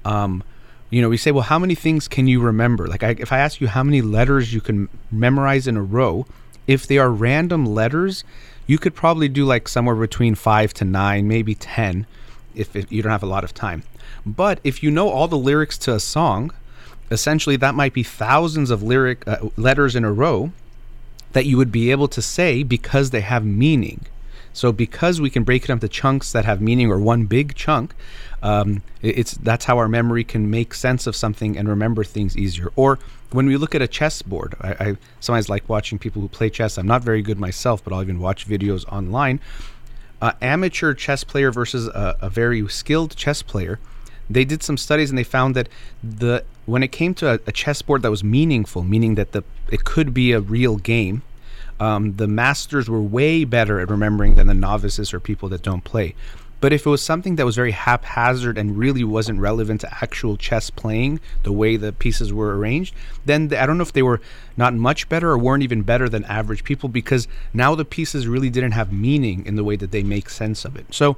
um, 0.03 0.43
you 0.89 1.01
know, 1.01 1.09
we 1.09 1.17
say, 1.17 1.31
well, 1.31 1.43
how 1.43 1.59
many 1.59 1.75
things 1.75 2.07
can 2.07 2.27
you 2.27 2.39
remember? 2.39 2.87
Like, 2.87 3.03
I, 3.03 3.15
if 3.19 3.31
I 3.31 3.39
ask 3.39 3.59
you 3.59 3.67
how 3.67 3.83
many 3.83 4.01
letters 4.01 4.53
you 4.53 4.61
can 4.61 4.87
memorize 5.11 5.67
in 5.67 5.75
a 5.75 5.83
row, 5.83 6.25
if 6.65 6.87
they 6.87 6.97
are 6.97 7.09
random 7.09 7.65
letters, 7.65 8.23
you 8.67 8.77
could 8.77 8.95
probably 8.95 9.27
do 9.27 9.45
like 9.45 9.67
somewhere 9.67 9.95
between 9.95 10.35
five 10.35 10.73
to 10.75 10.85
nine, 10.85 11.27
maybe 11.27 11.55
10, 11.55 12.05
if, 12.55 12.75
if 12.75 12.91
you 12.91 13.01
don't 13.01 13.11
have 13.11 13.23
a 13.23 13.27
lot 13.27 13.43
of 13.43 13.53
time. 13.53 13.83
But 14.25 14.59
if 14.63 14.81
you 14.83 14.91
know 14.91 15.09
all 15.09 15.27
the 15.27 15.37
lyrics 15.37 15.77
to 15.79 15.93
a 15.93 15.99
song, 15.99 16.51
essentially 17.11 17.55
that 17.57 17.75
might 17.75 17.93
be 17.93 18.03
thousands 18.03 18.69
of 18.69 18.83
lyric 18.83 19.27
uh, 19.27 19.49
letters 19.55 19.95
in 19.95 20.03
a 20.03 20.11
row 20.11 20.51
that 21.33 21.45
you 21.45 21.57
would 21.57 21.71
be 21.71 21.91
able 21.91 22.07
to 22.09 22.21
say 22.21 22.63
because 22.63 23.09
they 23.09 23.21
have 23.21 23.45
meaning. 23.45 24.05
So 24.57 24.71
because 24.71 25.21
we 25.21 25.29
can 25.29 25.43
break 25.43 25.65
it 25.65 25.69
up 25.69 25.75
into 25.75 25.87
chunks 25.87 26.31
that 26.31 26.43
have 26.45 26.61
meaning 26.61 26.89
or 26.89 26.99
one 26.99 27.27
big 27.27 27.53
chunk, 27.53 27.93
um, 28.41 28.81
it's 29.03 29.33
that's 29.33 29.65
how 29.65 29.77
our 29.77 29.87
memory 29.87 30.23
can 30.23 30.49
make 30.49 30.73
sense 30.73 31.05
of 31.05 31.15
something 31.15 31.55
and 31.55 31.69
remember 31.69 32.03
things 32.03 32.35
easier. 32.35 32.71
Or 32.75 32.97
when 33.31 33.45
we 33.45 33.55
look 33.55 33.75
at 33.75 33.83
a 33.83 33.87
chessboard, 33.87 34.55
I, 34.59 34.69
I 34.71 34.97
sometimes 35.19 35.47
like 35.47 35.69
watching 35.69 35.99
people 35.99 36.23
who 36.23 36.27
play 36.27 36.49
chess. 36.49 36.79
I'm 36.79 36.87
not 36.87 37.03
very 37.03 37.21
good 37.21 37.39
myself, 37.39 37.83
but 37.83 37.93
I'll 37.93 38.01
even 38.01 38.19
watch 38.19 38.47
videos 38.47 38.83
online. 38.91 39.39
Uh, 40.19 40.31
amateur 40.41 40.95
chess 40.95 41.23
player 41.23 41.51
versus 41.51 41.87
a, 41.89 42.17
a 42.19 42.29
very 42.31 42.67
skilled 42.67 43.15
chess 43.15 43.43
player 43.43 43.79
they 44.29 44.43
did 44.43 44.63
some 44.63 44.77
studies 44.77 45.09
and 45.09 45.17
they 45.17 45.23
found 45.23 45.55
that 45.55 45.69
the 46.03 46.43
when 46.65 46.83
it 46.83 46.91
came 46.91 47.13
to 47.13 47.33
a, 47.33 47.39
a 47.47 47.51
chessboard 47.51 48.01
that 48.01 48.11
was 48.11 48.23
meaningful, 48.23 48.83
meaning 48.83 49.15
that 49.15 49.31
the 49.31 49.43
it 49.71 49.85
could 49.85 50.13
be 50.13 50.31
a 50.31 50.41
real 50.41 50.77
game, 50.77 51.21
um, 51.79 52.15
the 52.15 52.27
masters 52.27 52.89
were 52.89 53.01
way 53.01 53.43
better 53.43 53.79
at 53.79 53.89
remembering 53.89 54.35
than 54.35 54.47
the 54.47 54.53
novices 54.53 55.13
or 55.13 55.19
people 55.19 55.49
that 55.49 55.61
don't 55.61 55.83
play. 55.83 56.15
But 56.59 56.73
if 56.73 56.87
it 56.87 56.89
was 56.89 57.03
something 57.03 57.35
that 57.35 57.45
was 57.45 57.55
very 57.55 57.71
haphazard 57.71 58.57
and 58.57 58.77
really 58.77 59.03
wasn't 59.03 59.39
relevant 59.39 59.81
to 59.81 60.03
actual 60.03 60.37
chess 60.37 60.71
playing, 60.71 61.19
the 61.43 61.51
way 61.51 61.77
the 61.77 61.93
pieces 61.93 62.33
were 62.33 62.57
arranged, 62.57 62.95
then 63.25 63.49
the, 63.49 63.61
I 63.61 63.67
don't 63.67 63.77
know 63.77 63.83
if 63.83 63.93
they 63.93 64.01
were 64.01 64.21
not 64.55 64.73
much 64.73 65.07
better 65.07 65.29
or 65.29 65.37
weren't 65.37 65.61
even 65.61 65.83
better 65.83 66.09
than 66.09 66.23
average 66.25 66.63
people 66.63 66.89
because 66.89 67.27
now 67.53 67.75
the 67.75 67.85
pieces 67.85 68.27
really 68.27 68.49
didn't 68.49 68.71
have 68.71 68.91
meaning 68.91 69.45
in 69.45 69.55
the 69.55 69.63
way 69.63 69.75
that 69.75 69.91
they 69.91 70.01
make 70.01 70.31
sense 70.31 70.65
of 70.65 70.75
it. 70.75 70.87
So 70.91 71.17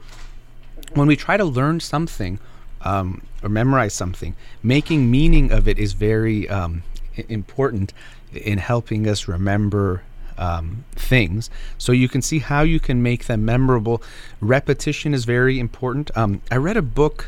when 0.93 1.07
we 1.07 1.15
try 1.15 1.37
to 1.37 1.45
learn 1.45 1.79
something, 1.79 2.39
um, 2.81 3.21
or 3.41 3.49
memorize 3.49 3.93
something, 3.93 4.35
making 4.61 5.09
meaning 5.09 5.51
of 5.51 5.67
it 5.67 5.79
is 5.79 5.93
very 5.93 6.49
um, 6.49 6.83
important 7.29 7.93
in 8.33 8.57
helping 8.57 9.07
us 9.07 9.27
remember 9.27 10.03
um, 10.39 10.85
things. 10.93 11.51
So 11.77 11.91
you 11.91 12.09
can 12.09 12.23
see 12.23 12.39
how 12.39 12.63
you 12.63 12.79
can 12.79 13.03
make 13.03 13.25
them 13.25 13.45
memorable. 13.45 14.01
Repetition 14.41 15.13
is 15.13 15.25
very 15.25 15.59
important. 15.59 16.09
Um, 16.17 16.41
I 16.49 16.55
read 16.55 16.77
a 16.77 16.81
book 16.81 17.27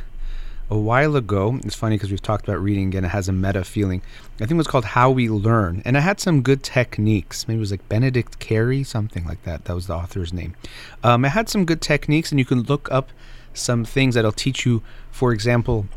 a 0.72 0.78
while 0.78 1.18
ago. 1.18 1.60
It's 1.66 1.76
funny 1.76 1.98
because 1.98 2.10
we've 2.10 2.22
talked 2.22 2.48
about 2.48 2.62
reading 2.62 2.96
and 2.96 3.06
it 3.06 3.10
has 3.10 3.28
a 3.28 3.34
meta 3.34 3.66
feeling. 3.66 4.02
I 4.36 4.46
think 4.46 4.52
it 4.52 4.56
was 4.56 4.68
called 4.68 4.86
How 4.86 5.12
We 5.12 5.28
Learn. 5.28 5.82
And 5.84 5.98
I 5.98 6.00
had 6.00 6.22
some 6.22 6.42
good 6.42 6.64
techniques. 6.64 7.46
Maybe 7.48 7.58
it 7.58 7.60
was 7.60 7.72
like 7.72 7.88
Benedict 7.90 8.40
Carey, 8.40 8.84
something 8.84 9.26
like 9.26 9.44
that. 9.44 9.66
That 9.66 9.76
was 9.76 9.88
the 9.88 9.96
author's 9.96 10.32
name. 10.32 10.56
Um, 11.04 11.26
it 11.26 11.30
had 11.30 11.50
some 11.50 11.66
good 11.66 11.82
techniques, 11.82 12.32
and 12.32 12.40
you 12.40 12.46
can 12.46 12.64
look 12.64 12.90
up 12.90 13.10
some 13.54 13.84
things 13.84 14.16
that'll 14.16 14.32
teach 14.32 14.66
you, 14.66 14.82
for 15.12 15.34
example, 15.34 15.88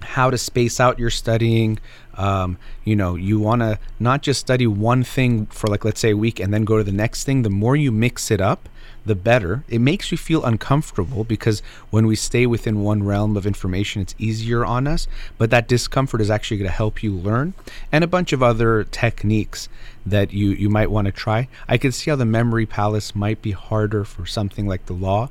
how 0.00 0.30
to 0.30 0.38
space 0.38 0.80
out 0.80 0.98
your 0.98 1.10
studying. 1.10 1.78
Um, 2.18 2.58
you 2.84 2.96
know, 2.96 3.14
you 3.14 3.38
want 3.38 3.62
to 3.62 3.78
not 3.98 4.22
just 4.22 4.40
study 4.40 4.66
one 4.66 5.04
thing 5.04 5.46
for, 5.46 5.68
like, 5.68 5.84
let's 5.84 6.00
say 6.00 6.10
a 6.10 6.16
week 6.16 6.40
and 6.40 6.52
then 6.52 6.64
go 6.64 6.76
to 6.76 6.84
the 6.84 6.92
next 6.92 7.24
thing. 7.24 7.42
The 7.42 7.50
more 7.50 7.76
you 7.76 7.90
mix 7.92 8.30
it 8.30 8.40
up, 8.40 8.68
the 9.08 9.14
better. 9.14 9.64
It 9.68 9.80
makes 9.80 10.12
you 10.12 10.18
feel 10.18 10.44
uncomfortable 10.44 11.24
because 11.24 11.60
when 11.90 12.06
we 12.06 12.14
stay 12.14 12.46
within 12.46 12.82
one 12.82 13.02
realm 13.02 13.36
of 13.36 13.46
information, 13.46 14.02
it's 14.02 14.14
easier 14.18 14.64
on 14.64 14.86
us. 14.86 15.08
But 15.38 15.50
that 15.50 15.66
discomfort 15.66 16.20
is 16.20 16.30
actually 16.30 16.58
going 16.58 16.70
to 16.70 16.76
help 16.76 17.02
you 17.02 17.14
learn, 17.14 17.54
and 17.90 18.04
a 18.04 18.08
bunch 18.08 18.32
of 18.32 18.42
other 18.42 18.84
techniques 18.84 19.68
that 20.06 20.32
you 20.32 20.50
you 20.50 20.68
might 20.68 20.90
want 20.90 21.06
to 21.06 21.12
try. 21.12 21.48
I 21.66 21.78
can 21.78 21.92
see 21.92 22.10
how 22.10 22.16
the 22.16 22.24
memory 22.24 22.66
palace 22.66 23.14
might 23.14 23.42
be 23.42 23.52
harder 23.52 24.04
for 24.04 24.26
something 24.26 24.66
like 24.66 24.86
the 24.86 24.92
law 24.92 25.30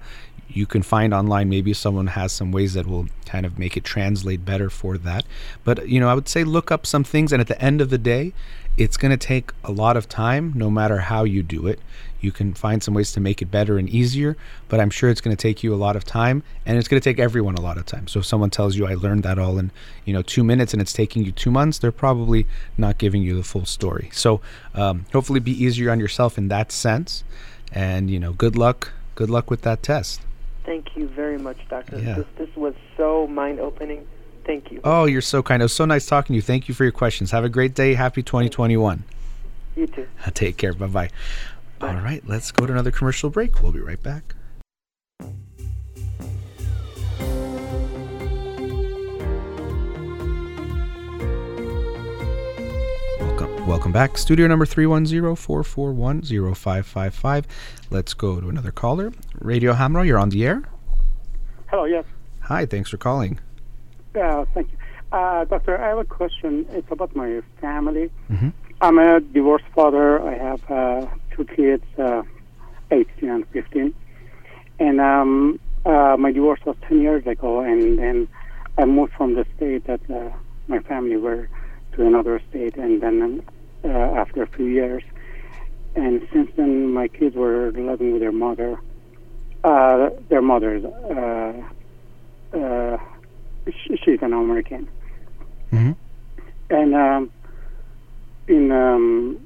you 0.57 0.65
can 0.65 0.81
find 0.81 1.13
online 1.13 1.47
maybe 1.49 1.71
someone 1.71 2.07
has 2.07 2.31
some 2.31 2.51
ways 2.51 2.73
that 2.73 2.87
will 2.87 3.07
kind 3.25 3.45
of 3.45 3.59
make 3.59 3.77
it 3.77 3.83
translate 3.83 4.43
better 4.43 4.69
for 4.69 4.97
that. 4.97 5.23
But 5.63 5.87
you 5.87 5.99
know 5.99 6.09
i 6.09 6.15
would 6.15 6.27
say 6.27 6.43
look 6.43 6.71
up 6.71 6.85
some 6.85 7.03
things 7.03 7.31
and 7.31 7.39
at 7.39 7.47
the 7.47 7.61
end 7.61 7.79
of 7.79 7.89
the 7.89 7.97
day 7.97 8.33
it's 8.75 8.97
going 8.97 9.11
to 9.11 9.17
take 9.17 9.51
a 9.63 9.71
lot 9.71 9.97
of 9.97 10.07
time 10.07 10.53
no 10.55 10.69
matter 10.69 10.99
how 10.99 11.23
you 11.23 11.41
do 11.41 11.65
it. 11.65 11.79
You 12.19 12.31
can 12.31 12.53
find 12.53 12.83
some 12.83 12.93
ways 12.93 13.11
to 13.13 13.19
make 13.19 13.41
it 13.41 13.49
better 13.51 13.77
and 13.77 13.87
easier 13.89 14.35
but 14.69 14.79
i'm 14.79 14.89
sure 14.89 15.09
it's 15.11 15.21
going 15.21 15.35
to 15.35 15.41
take 15.47 15.63
you 15.63 15.73
a 15.73 15.81
lot 15.85 15.95
of 15.95 16.03
time 16.03 16.43
and 16.65 16.77
it's 16.77 16.87
going 16.87 16.99
to 16.99 17.09
take 17.09 17.19
everyone 17.19 17.55
a 17.55 17.61
lot 17.61 17.77
of 17.77 17.85
time. 17.85 18.07
So 18.07 18.19
if 18.19 18.25
someone 18.25 18.49
tells 18.49 18.75
you 18.75 18.87
i 18.87 18.95
learned 18.95 19.23
that 19.23 19.37
all 19.37 19.59
in 19.59 19.71
you 20.05 20.13
know 20.13 20.23
two 20.23 20.43
minutes 20.43 20.73
and 20.73 20.81
it's 20.81 20.93
taking 20.93 21.23
you 21.23 21.31
two 21.31 21.51
months 21.51 21.77
they're 21.77 21.99
probably 22.07 22.47
not 22.77 22.97
giving 22.97 23.21
you 23.21 23.35
the 23.35 23.43
full 23.43 23.65
story. 23.65 24.09
So 24.11 24.41
um, 24.73 25.05
hopefully 25.13 25.39
be 25.39 25.63
easier 25.65 25.91
on 25.91 25.99
yourself 25.99 26.37
in 26.37 26.47
that 26.47 26.71
sense 26.71 27.23
and 27.71 28.09
you 28.09 28.19
know 28.19 28.33
good 28.33 28.55
luck 28.55 28.93
good 29.15 29.29
luck 29.29 29.49
with 29.51 29.61
that 29.61 29.83
test 29.83 30.21
Thank 30.67 30.97
you 30.97 31.07
very 31.07 31.37
much, 31.37 31.57
Doctor. 31.69 31.97
Yeah. 31.97 32.15
This, 32.15 32.25
this 32.37 32.55
was 32.57 32.73
so 32.97 33.25
mind 33.25 33.61
opening. 33.61 34.05
Thank 34.45 34.69
you. 34.69 34.81
Oh, 34.83 35.05
you're 35.05 35.21
so 35.21 35.41
kind. 35.41 35.61
It 35.61 35.65
was 35.65 35.73
so 35.73 35.85
nice 35.85 36.05
talking 36.05 36.33
to 36.33 36.35
you. 36.35 36.41
Thank 36.41 36.67
you 36.67 36.73
for 36.73 36.83
your 36.83 36.91
questions. 36.91 37.31
Have 37.31 37.45
a 37.45 37.49
great 37.49 37.73
day. 37.73 37.93
Happy 37.93 38.21
2021. 38.21 39.05
You 39.77 39.87
too. 39.87 40.05
Take 40.33 40.57
care. 40.57 40.73
Bye 40.73 40.87
bye. 40.87 41.09
Bye. 41.79 41.95
All 41.95 42.01
right, 42.01 42.21
let's 42.27 42.51
go 42.51 42.65
to 42.65 42.73
another 42.73 42.91
commercial 42.91 43.29
break. 43.29 43.63
We'll 43.63 43.71
be 43.71 43.79
right 43.79 44.01
back. 44.03 44.35
Welcome, 53.67 53.91
back. 53.91 54.17
Studio 54.17 54.47
number 54.47 54.65
310-441-0555. 54.65 57.43
Let's 57.91 58.13
go 58.13 58.39
to 58.39 58.47
another 58.49 58.71
caller. 58.71 59.11
Radio 59.39 59.73
Hamra, 59.73 60.05
you're 60.07 60.17
on 60.17 60.29
the 60.29 60.45
air. 60.45 60.63
Hello, 61.69 61.83
yes. 61.85 62.05
Hi, 62.43 62.65
thanks 62.65 62.89
for 62.89 62.95
calling. 62.97 63.39
Uh, 64.15 64.45
thank 64.53 64.71
you. 64.71 64.77
Uh, 65.11 65.43
doctor, 65.45 65.77
I 65.77 65.89
have 65.89 65.97
a 65.97 66.05
question. 66.05 66.65
It's 66.71 66.89
about 66.91 67.13
my 67.15 67.41
family. 67.59 68.09
Mhm. 68.31 68.53
I'm 68.81 68.97
a 68.99 69.19
divorced 69.19 69.65
father. 69.75 70.21
I 70.21 70.33
have 70.35 70.71
uh, 70.71 71.05
two 71.31 71.43
kids, 71.45 71.83
uh, 71.99 72.23
18 72.91 73.29
and 73.29 73.45
15. 73.49 73.93
And 74.79 75.01
um, 75.01 75.59
uh, 75.85 76.15
my 76.17 76.31
divorce 76.31 76.61
was 76.65 76.77
10 76.87 77.01
years 77.01 77.27
ago, 77.27 77.59
and 77.61 77.99
then 77.99 78.27
I 78.77 78.85
moved 78.85 79.11
from 79.13 79.33
the 79.35 79.45
state 79.57 79.85
that 79.87 79.99
uh, 80.09 80.29
my 80.67 80.79
family 80.79 81.17
were 81.17 81.49
to 81.93 82.05
another 82.05 82.39
state, 82.49 82.75
and 82.77 83.01
then 83.01 83.41
uh, 83.87 84.19
after 84.21 84.43
a 84.43 84.47
few 84.47 84.65
years. 84.65 85.03
And 85.95 86.21
since 86.31 86.49
then, 86.57 86.93
my 86.93 87.07
kids 87.07 87.35
were 87.35 87.71
living 87.71 88.11
with 88.13 88.21
their 88.21 88.31
mother. 88.31 88.77
Uh, 89.63 90.09
their 90.29 90.41
mother, 90.41 90.79
uh, 91.09 92.57
uh, 92.57 92.97
sh- 93.69 93.97
she's 94.03 94.19
an 94.21 94.33
American. 94.33 94.87
Mhm. 95.73 95.95
And 96.69 96.95
um, 96.95 97.31
in 98.47 98.71
um, 98.71 99.39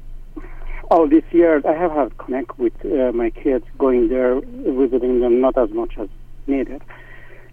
all 0.89 1.08
these 1.08 1.23
years, 1.32 1.63
I 1.67 1.73
have 1.73 1.91
had 1.91 2.17
connect 2.17 2.60
with 2.60 2.73
uh, 2.86 3.12
my 3.13 3.30
kids, 3.30 3.65
going 3.77 4.10
there, 4.10 4.41
visiting 4.41 5.21
them, 5.21 5.39
not 5.39 5.58
as 5.58 5.69
much 5.71 5.93
as 5.97 6.10
needed. 6.47 6.82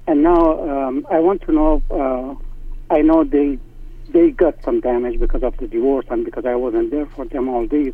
And 0.06 0.22
now 0.22 0.42
um, 0.68 1.06
I 1.10 1.20
want 1.20 1.42
to 1.42 1.52
know. 1.52 1.82
Uh, 1.90 2.34
I 2.92 3.02
know 3.02 3.24
they 3.24 3.58
they 4.12 4.30
got 4.30 4.62
some 4.64 4.80
damage 4.80 5.20
because 5.20 5.42
of 5.42 5.56
the 5.58 5.66
divorce 5.66 6.06
and 6.10 6.24
because 6.24 6.44
I 6.46 6.54
wasn't 6.54 6.90
there 6.90 7.06
for 7.06 7.24
them 7.24 7.48
all 7.48 7.66
these. 7.66 7.92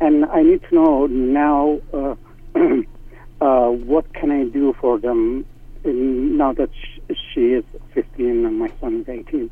And 0.00 0.24
I 0.26 0.42
need 0.42 0.62
to 0.68 0.74
know 0.74 1.06
now 1.06 1.80
uh, 1.92 2.14
uh, 3.40 3.70
what 3.70 4.12
can 4.14 4.30
I 4.30 4.44
do 4.44 4.74
for 4.80 4.98
them 4.98 5.44
in, 5.84 6.36
now 6.36 6.52
that 6.52 6.70
sh- 6.72 7.14
she 7.32 7.52
is 7.52 7.64
15 7.94 8.46
and 8.46 8.58
my 8.58 8.70
son 8.80 9.00
is 9.00 9.08
18. 9.08 9.50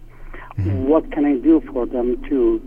What 0.87 1.11
can 1.13 1.25
I 1.25 1.35
do 1.37 1.61
for 1.73 1.87
them 1.87 2.23
to 2.29 2.59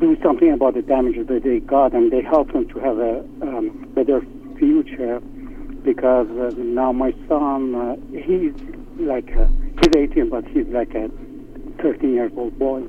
do 0.00 0.16
something 0.22 0.52
about 0.52 0.74
the 0.74 0.82
damage 0.82 1.26
that 1.26 1.42
they 1.42 1.60
got 1.60 1.92
and 1.92 2.10
they 2.10 2.22
help 2.22 2.52
them 2.52 2.68
to 2.68 2.78
have 2.80 2.98
a 2.98 3.20
um, 3.42 3.90
better 3.94 4.20
future? 4.58 5.20
Because 5.84 6.28
uh, 6.30 6.52
now 6.56 6.92
my 6.92 7.12
son, 7.28 7.74
uh, 7.74 7.96
he's 8.10 8.52
like 8.98 9.30
a, 9.36 9.46
he's 9.46 10.10
18, 10.10 10.28
but 10.30 10.44
he's 10.48 10.66
like 10.66 10.94
a 10.94 11.08
13 11.82 12.12
years 12.14 12.32
old 12.36 12.58
boy. 12.58 12.82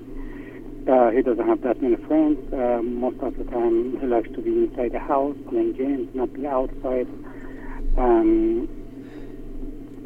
Uh, 0.87 1.11
he 1.11 1.21
doesn't 1.21 1.45
have 1.47 1.61
that 1.63 1.81
many 1.81 1.95
friends. 2.07 2.37
Uh, 2.53 2.81
most 2.81 3.17
of 3.21 3.35
the 3.37 3.43
time, 3.45 3.97
he 3.99 4.07
likes 4.07 4.29
to 4.35 4.41
be 4.41 4.49
inside 4.51 4.91
the 4.93 4.99
house 4.99 5.35
playing 5.49 5.73
games, 5.73 6.07
not 6.13 6.33
be 6.33 6.47
outside. 6.47 7.07
Um, 7.97 8.69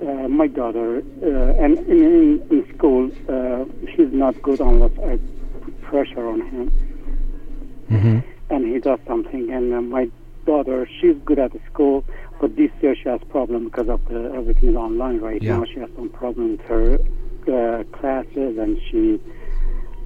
uh, 0.02 0.28
my 0.28 0.48
daughter, 0.48 0.98
uh, 1.22 1.64
and 1.64 1.78
in, 1.88 2.02
in, 2.02 2.48
in 2.50 2.76
school, 2.76 3.12
uh, 3.30 3.66
he's 3.96 4.12
not 4.12 4.42
good 4.42 4.60
unless 4.60 4.92
I 5.06 5.20
put 5.64 5.82
pressure 5.82 6.28
on 6.28 6.42
him, 6.42 6.72
Mm-hmm. 7.92 8.20
and 8.50 8.74
he 8.74 8.80
does 8.80 9.00
something. 9.06 9.52
And 9.52 9.74
uh, 9.74 9.82
my 9.82 10.10
daughter, 10.46 10.88
she's 11.00 11.16
good 11.26 11.38
at 11.40 11.52
school, 11.72 12.04
but 12.40 12.56
this 12.56 12.72
year 12.82 12.96
she 12.96 13.10
has 13.10 13.20
problem 13.30 13.66
because 13.66 13.90
of 13.90 14.04
the 14.08 14.32
everything 14.34 14.70
is 14.70 14.76
online 14.76 15.20
right 15.20 15.42
Yeah. 15.44 15.58
now. 15.58 15.66
She 15.72 15.80
has 15.82 15.90
some 15.96 16.10
problem 16.10 16.52
with 16.52 16.62
her 16.62 16.98
uh, 17.48 17.84
classes, 17.98 18.58
and 18.58 18.80
she 18.90 19.20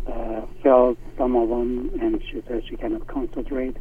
uh, 0.08 0.42
failed 0.62 0.98
some 1.18 1.36
of 1.36 1.50
them, 1.50 1.92
and 2.02 2.22
she 2.30 2.42
says 2.48 2.64
she 2.70 2.76
cannot 2.78 3.08
concentrate. 3.08 3.78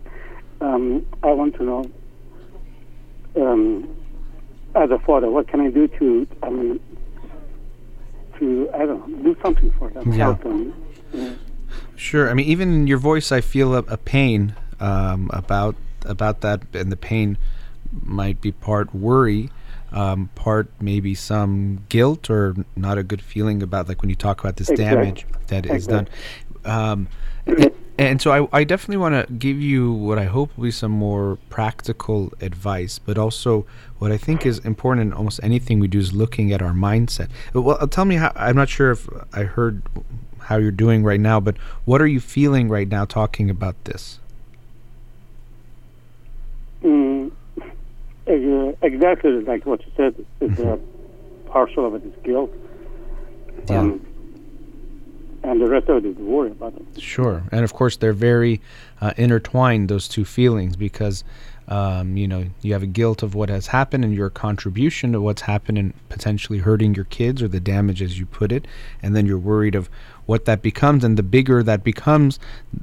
Um, 0.61 1.05
I 1.22 1.32
want 1.32 1.55
to 1.57 1.64
know, 1.64 1.90
um, 3.36 3.88
as 4.74 4.90
a 4.90 4.98
father, 5.00 5.30
what 5.30 5.48
can 5.48 5.61
I 5.61 5.70
do 5.70 5.88
to, 5.88 6.26
I 6.42 6.50
mean, 6.50 6.80
to 8.38 8.70
I 8.74 8.78
don't 8.86 9.09
know 9.09 9.34
do 9.34 9.40
something 9.42 9.70
for 9.72 9.90
them, 9.90 10.12
Yeah. 10.12 10.24
help 10.24 10.42
them. 10.42 10.74
Mm. 11.12 11.36
Sure. 11.96 12.30
I 12.30 12.34
mean, 12.34 12.46
even 12.46 12.72
in 12.74 12.86
your 12.86 12.98
voice, 12.98 13.30
I 13.30 13.40
feel 13.40 13.74
a, 13.74 13.78
a 13.78 13.96
pain 13.96 14.55
um, 14.80 15.30
about 15.32 15.76
about 16.05 16.40
that, 16.42 16.62
and 16.74 16.90
the 16.92 16.96
pain 16.96 17.38
might 18.02 18.40
be 18.40 18.52
part 18.52 18.94
worry, 18.94 19.50
um, 19.95 20.28
part 20.34 20.68
maybe 20.80 21.14
some 21.14 21.84
guilt 21.88 22.28
or 22.28 22.55
not 22.76 22.99
a 22.99 23.03
good 23.03 23.22
feeling 23.22 23.62
about 23.62 23.88
like 23.88 24.03
when 24.03 24.11
you 24.11 24.16
talk 24.16 24.40
about 24.40 24.57
this 24.57 24.68
Exactly. 24.68 24.97
damage 24.97 25.26
that 25.47 25.64
is 25.64 25.86
done. 25.86 26.09
Um, 26.64 27.09
and, 27.47 27.72
and 27.97 28.20
so 28.20 28.32
I, 28.32 28.59
I 28.61 28.64
definitely 28.64 28.97
want 28.97 29.26
to 29.26 29.32
give 29.34 29.61
you 29.61 29.92
what 29.92 30.18
I 30.18 30.24
hope 30.24 30.57
will 30.57 30.64
be 30.64 30.70
some 30.72 30.90
more 30.90 31.38
practical 31.49 32.32
advice, 32.40 32.99
but 32.99 33.16
also 33.16 33.66
what 33.99 34.11
I 34.11 34.16
think 34.16 34.45
is 34.45 34.59
important 34.61 35.07
in 35.07 35.12
almost 35.12 35.38
anything 35.42 35.78
we 35.78 35.86
do 35.86 36.01
is 36.01 36.12
looking 36.12 36.53
at 36.53 36.61
our 36.61 36.72
mindset. 36.72 37.28
Well, 37.53 37.78
uh, 37.80 37.86
tell 37.86 38.05
me 38.05 38.16
how. 38.16 38.32
I'm 38.34 38.57
not 38.57 38.68
sure 38.68 38.90
if 38.90 39.09
I 39.32 39.45
heard 39.45 39.82
how 40.40 40.57
you're 40.57 40.72
doing 40.72 41.05
right 41.05 41.20
now, 41.20 41.38
but 41.38 41.57
what 41.84 42.03
are 42.03 42.07
you 42.07 42.20
feeling 42.20 42.68
right 42.68 42.88
now 42.88 43.05
talking 43.05 43.49
about 43.49 43.82
this? 43.84 44.18
Mm, 46.82 47.24
exactly 48.27 49.31
like 49.43 49.66
what 49.66 49.81
you 49.85 49.93
said. 49.97 50.27
Is 50.41 50.59
a 50.61 50.79
partial 51.47 51.87
of 51.87 51.95
it 51.95 52.05
is 52.05 52.14
guilt, 52.25 52.51
Yeah. 53.68 53.81
um, 53.81 54.07
and 55.43 55.61
the 55.61 55.68
rest 55.68 55.89
of 55.89 56.05
it 56.05 56.09
is 56.09 56.16
worry 56.16 56.51
about 56.51 56.75
it. 56.75 57.01
Sure, 57.01 57.43
and 57.53 57.64
of 57.64 57.72
course 57.72 57.97
they're 57.97 58.12
very 58.12 58.61
uh, 59.01 59.12
intertwined. 59.16 59.89
Those 59.89 60.09
two 60.09 60.25
feelings, 60.25 60.75
because 60.77 61.22
um, 61.68 62.16
you 62.16 62.27
know 62.29 62.47
you 62.62 62.72
have 62.72 62.83
a 62.83 62.87
guilt 62.87 63.22
of 63.22 63.35
what 63.35 63.49
has 63.51 63.68
happened 63.68 64.05
and 64.05 64.14
your 64.14 64.31
contribution 64.31 65.12
to 65.12 65.20
what's 65.20 65.43
happened 65.43 65.79
and 65.79 65.95
potentially 66.09 66.59
hurting 66.59 66.95
your 66.95 67.07
kids 67.07 67.43
or 67.43 67.49
the 67.49 67.61
damage, 67.61 68.03
as 68.03 68.18
you 68.18 68.27
put 68.27 68.53
it, 68.53 68.66
and 69.03 69.14
then 69.14 69.27
you're 69.27 69.39
worried 69.39 69.75
of 69.75 69.89
what 70.27 70.45
that 70.45 70.62
becomes. 70.62 71.05
And 71.05 71.16
the 71.16 71.22
bigger 71.22 71.62
that 71.62 71.85
becomes, 71.85 72.39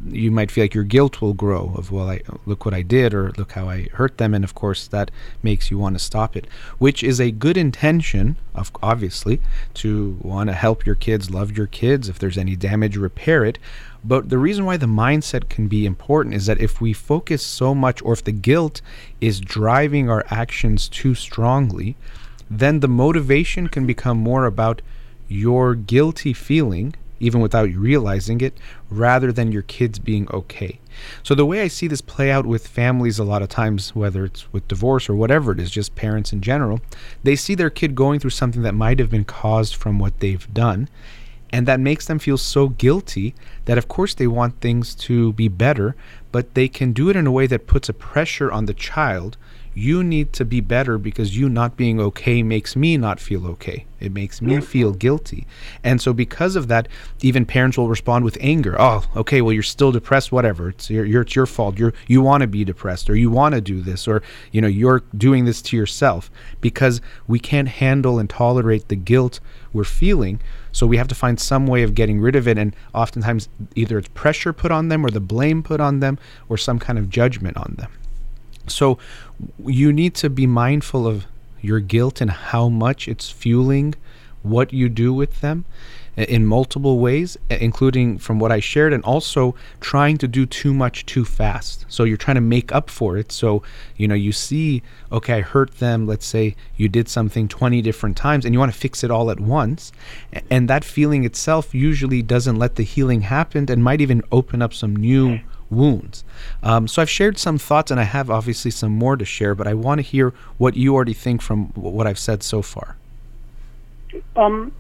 you 0.08 0.32
might 0.32 0.52
feel 0.52 0.64
like 0.64 0.74
your 0.74 0.84
guilt 0.84 1.22
will 1.22 1.34
grow. 1.34 1.74
Of 1.76 1.92
well, 1.92 2.10
I 2.10 2.22
look 2.46 2.66
what 2.66 2.74
I 2.74 2.82
did, 2.82 3.14
or 3.14 3.32
look 3.38 3.54
how 3.54 3.70
I 3.70 3.88
hurt 3.94 4.18
them, 4.18 4.34
and 4.34 4.44
of 4.44 4.56
course 4.56 4.88
that 4.88 5.12
makes 5.42 5.72
you 5.72 5.78
want 5.78 5.96
to 5.96 6.04
stop 6.04 6.36
it, 6.36 6.48
which 6.78 7.04
is 7.04 7.20
a 7.20 7.32
good 7.32 7.58
intention, 7.58 8.38
of 8.54 8.72
obviously, 8.82 9.42
to 9.76 10.18
want 10.22 10.50
to 10.50 10.54
help 10.54 10.86
your 10.86 10.96
kids, 10.96 11.32
love 11.32 11.58
your 11.58 11.68
kids. 11.68 12.10
If 12.10 12.20
there's 12.20 12.38
any 12.38 12.56
damage, 12.56 12.98
repair 12.98 13.46
it. 13.46 13.58
But 14.04 14.30
the 14.30 14.40
reason 14.40 14.66
why 14.66 14.78
the 14.78 14.88
mindset 14.88 15.48
can 15.50 15.68
be 15.68 15.86
important 15.86 16.36
is 16.36 16.48
that 16.48 16.60
if 16.60 16.82
we 16.82 16.92
focus 16.92 17.44
so 17.44 17.76
much, 17.76 18.02
or 18.02 18.14
if 18.14 18.24
the 18.24 18.32
guilt 18.32 18.82
is 19.20 19.40
driving 19.40 20.10
our 20.10 20.26
actions 20.30 20.90
too 20.90 21.14
strongly, 21.14 21.96
then 22.50 22.80
the 22.80 22.88
motivation 22.88 23.68
can 23.68 23.86
become 23.86 24.18
more 24.18 24.46
about 24.46 24.82
your 25.28 25.76
guilty 25.76 26.34
feeling, 26.34 26.94
even 27.22 27.40
without 27.40 27.72
you 27.72 27.80
realizing 27.80 28.42
it, 28.42 28.58
rather 28.90 29.32
than 29.32 29.52
your 29.52 29.62
kids 29.62 30.00
being 30.00 30.28
okay. 30.32 30.80
So, 31.24 31.36
the 31.36 31.46
way 31.46 31.62
I 31.62 31.68
see 31.68 31.88
this 31.88 32.02
play 32.02 32.32
out 32.32 32.46
with 32.46 32.68
families 32.68 33.20
a 33.20 33.24
lot 33.24 33.42
of 33.42 33.50
times, 33.50 33.96
whether 33.96 34.26
it's 34.26 34.52
with 34.52 34.68
divorce 34.68 35.10
or 35.10 35.16
whatever 35.16 35.52
it 35.52 35.60
is, 35.60 35.72
just 35.72 35.96
parents 35.96 36.34
in 36.34 36.42
general, 36.42 36.82
they 37.24 37.36
see 37.36 37.56
their 37.56 37.70
kid 37.70 37.96
going 37.96 38.20
through 38.20 38.32
something 38.32 38.64
that 38.64 38.74
might 38.74 39.00
have 39.00 39.10
been 39.10 39.24
caused 39.24 39.76
from 39.76 40.00
what 40.00 40.20
they've 40.20 40.54
done. 40.54 40.90
And 41.54 41.68
that 41.68 41.80
makes 41.80 42.06
them 42.08 42.20
feel 42.20 42.38
so 42.38 42.70
guilty 42.70 43.36
that, 43.66 43.78
of 43.78 43.88
course, 43.88 44.14
they 44.14 44.28
want 44.28 44.62
things 44.62 44.96
to 44.96 45.34
be 45.34 45.50
better, 45.50 45.96
but 46.32 46.54
they 46.54 46.68
can 46.68 46.94
do 46.94 47.10
it 47.10 47.16
in 47.16 47.28
a 47.28 47.32
way 47.32 47.46
that 47.48 47.68
puts 47.68 47.90
a 47.90 47.94
pressure 47.94 48.52
on 48.52 48.66
the 48.66 48.74
child. 48.74 49.38
You 49.74 50.04
need 50.04 50.34
to 50.34 50.44
be 50.44 50.60
better 50.60 50.98
because 50.98 51.38
you 51.38 51.48
not 51.48 51.78
being 51.78 52.00
okay 52.00 52.44
makes 52.44 52.76
me 52.76 52.98
not 52.98 53.20
feel 53.20 53.48
okay. 53.48 53.86
It 54.02 54.12
makes 54.12 54.42
me 54.42 54.60
feel 54.62 54.94
guilty. 54.94 55.46
And 55.84 56.02
so, 56.02 56.12
because 56.12 56.56
of 56.56 56.68
that, 56.68 56.88
even 57.22 57.46
parents 57.46 57.78
will 57.78 57.88
respond 57.88 58.26
with 58.26 58.38
anger. 58.42 58.76
Oh, 58.80 59.06
okay, 59.16 59.42
well, 59.42 59.54
you're 59.54 59.64
still 59.64 59.92
depressed, 59.92 60.32
whatever. 60.32 60.70
It's 60.70 60.90
your, 60.90 61.06
your, 61.06 61.22
it's 61.22 61.36
your 61.36 61.46
fault. 61.46 61.78
You're, 61.78 61.94
you 62.08 62.22
want 62.22 62.42
to 62.42 62.48
be 62.48 62.66
depressed 62.66 63.10
or 63.10 63.16
you 63.16 63.30
want 63.30 63.54
to 63.56 63.62
do 63.62 63.82
this 63.82 64.08
or, 64.08 64.24
you 64.52 64.60
know, 64.60 64.68
you're 64.68 65.04
doing 65.16 65.46
this 65.46 65.62
to 65.64 65.78
yourself 65.78 66.32
because 66.62 67.00
we 67.28 67.40
can't 67.40 67.68
handle 67.68 68.18
and 68.18 68.30
tolerate 68.30 68.88
the 68.88 68.96
guilt 68.96 69.40
we're 69.74 69.84
feeling. 69.84 70.42
So 70.72 70.88
we 70.88 70.98
have 70.98 71.08
to 71.10 71.16
find 71.16 71.40
some 71.40 71.68
way 71.68 71.84
of 71.84 71.96
getting 71.96 72.20
rid 72.20 72.36
of 72.36 72.48
it. 72.48 72.58
And 72.58 72.76
oftentimes, 72.94 73.50
either 73.76 73.98
it's 73.98 74.08
pressure 74.10 74.54
put 74.54 74.72
on 74.72 74.90
them, 74.90 75.06
or 75.06 75.10
the 75.10 75.20
blame 75.20 75.64
put 75.64 75.80
on 75.80 76.00
them, 76.00 76.18
or 76.50 76.58
some 76.58 76.80
kind 76.80 76.98
of 76.98 77.10
judgment 77.10 77.58
on 77.58 77.76
them. 77.78 77.92
So 78.68 78.98
you 79.66 79.92
need 79.92 80.16
to 80.16 80.30
be 80.30 80.48
mindful 80.48 81.08
of 81.08 81.26
your 81.62 81.80
guilt 81.80 82.22
and 82.22 82.32
how 82.32 82.70
much 82.70 83.08
it's 83.08 83.30
fueling 83.30 83.96
what 84.44 84.74
you 84.74 84.90
do 84.90 85.14
with 85.14 85.42
them 85.42 85.66
in 86.18 86.46
multiple 86.46 87.00
ways, 87.00 87.38
including 87.50 88.18
from 88.18 88.38
what 88.38 88.52
I 88.52 88.60
shared, 88.60 88.92
and 88.92 89.04
also 89.04 89.56
trying 89.80 90.18
to 90.18 90.28
do 90.28 90.46
too 90.46 90.74
much 90.74 91.06
too 91.06 91.24
fast. 91.24 91.86
So 91.88 92.04
you're 92.04 92.18
trying 92.18 92.36
to 92.36 92.42
make 92.42 92.72
up 92.74 92.90
for 92.90 93.18
it. 93.18 93.32
So, 93.32 93.64
you 93.96 94.08
know, 94.08 94.16
you 94.16 94.32
see, 94.32 94.84
okay, 95.12 95.36
I 95.36 95.42
hurt 95.42 95.76
them. 95.76 96.08
Let's 96.08 96.26
say 96.26 96.56
you 96.76 96.90
did 96.90 97.08
something 97.08 97.48
20 97.48 97.82
different 97.82 98.18
times 98.18 98.44
and 98.44 98.54
you 98.54 98.60
want 98.60 98.74
to 98.74 98.78
fix 98.78 99.04
it 99.04 99.12
all 99.12 99.32
at 99.32 99.40
once. 99.40 99.92
And 100.50 100.70
that 100.70 100.84
feeling 100.84 101.24
itself 101.24 101.74
usually 101.74 102.22
doesn't 102.22 102.58
let 102.58 102.76
the 102.76 102.84
healing 102.84 103.22
happen 103.22 103.72
and 103.72 103.84
might 103.84 104.02
even 104.02 104.22
open 104.32 104.62
up 104.62 104.74
some 104.74 104.96
new 104.96 105.40
wounds. 105.72 106.24
Um, 106.62 106.88
so 106.88 107.02
I've 107.02 107.10
shared 107.10 107.38
some 107.38 107.58
thoughts, 107.58 107.90
and 107.90 108.00
I 108.00 108.04
have 108.04 108.30
obviously 108.30 108.72
some 108.72 108.92
more 108.92 109.16
to 109.16 109.26
share, 109.26 109.56
but 109.56 109.68
I 109.68 109.74
want 109.74 110.00
to 110.00 110.04
hear 110.04 110.34
what 110.58 110.76
you 110.76 110.94
already 110.94 111.14
think 111.14 111.42
from 111.42 111.68
what 111.74 112.06
I've 112.06 112.20
said 112.20 112.44
so 112.44 112.62
far. 112.62 112.98
Um, 114.36 114.74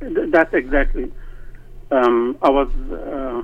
th- 0.00 0.30
that's 0.30 0.52
exactly. 0.52 1.12
Um, 1.90 2.36
I 2.42 2.50
was, 2.50 2.68
uh, 2.90 3.42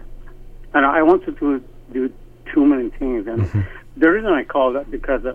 and 0.75 0.87
I 0.87 1.03
wanted 1.03 1.39
to 1.39 1.63
do 1.93 2.13
too 2.53 2.67
many 2.67 2.91
things, 2.91 3.27
and 3.27 3.67
the 3.97 4.11
reason 4.11 4.33
I 4.33 4.45
call 4.45 4.73
that 4.73 4.91
because 4.91 5.25
uh, 5.25 5.35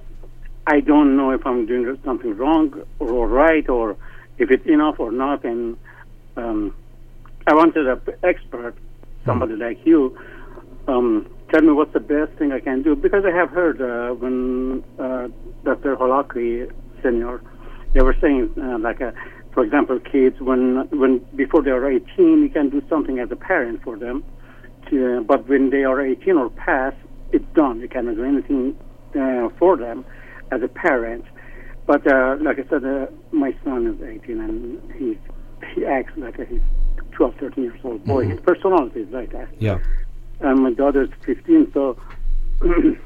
I 0.66 0.82
don't 0.82 1.16
know 1.16 1.32
if 1.32 1.46
I'm 1.48 1.66
doing 1.66 1.98
something 2.04 2.36
wrong 2.36 2.84
or 3.00 3.28
right, 3.28 3.68
or 3.70 3.96
if 4.38 4.52
it's 4.52 4.66
enough 4.66 5.00
or 5.00 5.12
not, 5.12 5.46
and 5.46 5.78
um, 6.36 6.76
I 7.48 7.54
wanted 7.54 7.88
an 7.88 8.02
expert, 8.24 8.76
somebody 9.26 9.56
like 9.56 9.86
you, 9.86 10.18
um, 10.88 11.28
tell 11.52 11.62
me 11.62 11.72
what's 11.72 11.94
the 11.94 12.00
best 12.00 12.32
thing 12.38 12.52
I 12.52 12.60
can 12.60 12.82
do 12.82 12.96
because 12.96 13.24
I 13.26 13.36
have 13.36 13.50
heard 13.50 13.82
uh, 13.82 14.14
when 14.16 14.84
uh, 15.00 15.28
Dr. 15.64 15.96
Holakwi 15.96 16.72
Senior, 17.04 17.42
they 17.94 18.02
were 18.02 18.16
saying 18.22 18.54
uh, 18.62 18.78
like, 18.80 19.02
uh, 19.02 19.12
for 19.54 19.64
example, 19.64 20.00
kids 20.00 20.40
when 20.40 20.88
when 20.92 21.26
before 21.36 21.64
they 21.64 21.72
are 21.72 21.90
18, 21.90 22.04
you 22.18 22.50
can 22.50 22.70
do 22.70 22.82
something 22.90 23.20
as 23.20 23.32
a 23.32 23.36
parent 23.36 23.82
for 23.84 23.98
them, 23.98 24.24
to, 24.90 25.24
but 25.28 25.48
when 25.48 25.70
they 25.72 25.84
are 25.84 26.00
18 26.02 26.38
or 26.38 26.50
past, 26.50 26.96
it's 27.32 27.46
done. 27.56 27.80
You 27.80 27.90
cannot 27.90 28.16
do 28.16 28.24
anything 28.24 28.78
uh, 29.20 29.50
for 29.58 29.76
them 29.76 30.06
as 30.52 30.62
a 30.62 30.68
parent. 30.68 31.26
But 31.88 32.06
uh, 32.06 32.36
like 32.42 32.60
I 32.60 32.70
said, 32.70 32.86
uh, 32.86 33.08
my 33.32 33.56
son 33.64 33.88
is 33.88 34.02
18 34.02 34.40
and 34.40 34.94
he 34.94 35.18
he 35.74 35.86
acts 35.86 36.14
like 36.18 36.38
a, 36.38 36.46
he's 36.46 36.62
12, 37.14 37.36
13 37.40 37.64
years 37.64 37.80
old 37.84 38.06
boy. 38.06 38.28
His 38.28 38.40
personality 38.42 39.02
is 39.02 39.12
like 39.12 39.32
that 39.32 39.50
Yeah. 39.60 39.80
And 40.40 40.64
my 40.64 40.72
daughter's 40.72 41.10
15. 41.26 41.72
So, 41.74 41.98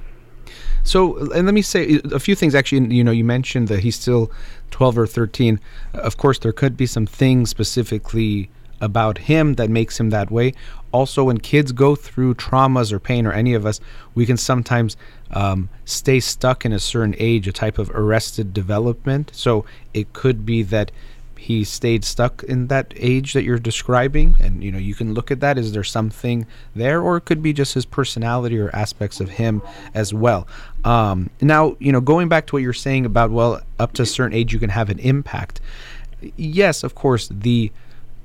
So, 0.84 1.18
and 1.32 1.46
let 1.46 1.54
me 1.54 1.62
say 1.62 2.00
a 2.12 2.20
few 2.20 2.36
things. 2.36 2.56
Actually, 2.56 2.94
you 2.94 3.04
know, 3.04 3.12
you 3.12 3.24
mentioned 3.24 3.68
that 3.68 3.82
he's 3.82 3.96
still 3.96 4.32
12 4.72 4.98
or 4.98 5.08
13. 5.08 5.60
Of 5.94 6.18
course, 6.18 6.40
there 6.40 6.52
could 6.52 6.76
be 6.76 6.86
some 6.86 7.06
things 7.06 7.50
specifically 7.50 8.50
about 8.80 9.20
him 9.20 9.56
that 9.56 9.70
makes 9.70 10.00
him 10.00 10.10
that 10.10 10.32
way. 10.32 10.54
Also, 10.92 11.26
when 11.26 11.38
kids 11.38 11.72
go 11.72 11.96
through 11.96 12.34
traumas 12.36 12.92
or 12.92 13.00
pain, 13.00 13.28
or 13.28 13.32
any 13.32 13.54
of 13.54 13.66
us, 13.66 13.80
we 14.16 14.26
can 14.26 14.38
sometimes 14.38 14.98
um, 15.32 15.70
stay 15.86 16.20
stuck 16.20 16.66
in 16.66 16.74
a 16.74 16.80
certain 16.80 17.16
age, 17.20 17.48
a 17.48 17.52
type 17.52 17.78
of 17.78 17.92
arrested 17.92 18.54
development. 18.54 19.32
So, 19.34 19.66
it 19.94 20.14
could 20.14 20.46
be 20.46 20.64
that 20.64 20.92
he 21.42 21.64
stayed 21.64 22.06
stuck 22.06 22.44
in 22.44 22.68
that 22.68 22.94
age 22.96 23.34
that 23.34 23.44
you're 23.44 23.58
describing? 23.58 24.36
And 24.40 24.64
you 24.64 24.72
know 24.72 24.78
you 24.78 24.94
can 24.94 25.16
look 25.16 25.32
at 25.32 25.40
that. 25.40 25.58
Is 25.58 25.72
there 25.72 25.84
something 25.84 26.46
there? 26.76 27.02
Or 27.02 27.18
it 27.18 27.22
could 27.22 27.42
be 27.42 27.52
just 27.52 27.74
his 27.74 27.86
personality 27.86 28.60
or 28.60 28.70
aspects 28.76 29.20
of 29.20 29.32
him 29.32 29.64
as 29.96 30.14
well. 30.14 30.48
Um, 30.86 31.32
now 31.42 31.76
you 31.80 31.92
know 31.92 32.00
going 32.00 32.30
back 32.30 32.46
to 32.48 32.56
what 32.56 32.62
you're 32.62 32.74
saying 32.74 33.08
about 33.08 33.32
well 33.32 33.60
up 33.80 33.94
to 33.94 34.04
a 34.04 34.06
certain 34.06 34.38
age 34.38 34.54
you 34.54 34.60
can 34.60 34.70
have 34.70 34.92
an 34.92 35.00
impact. 35.00 35.60
Yes 36.38 36.84
of 36.84 36.94
course 36.94 37.28
the 37.32 37.72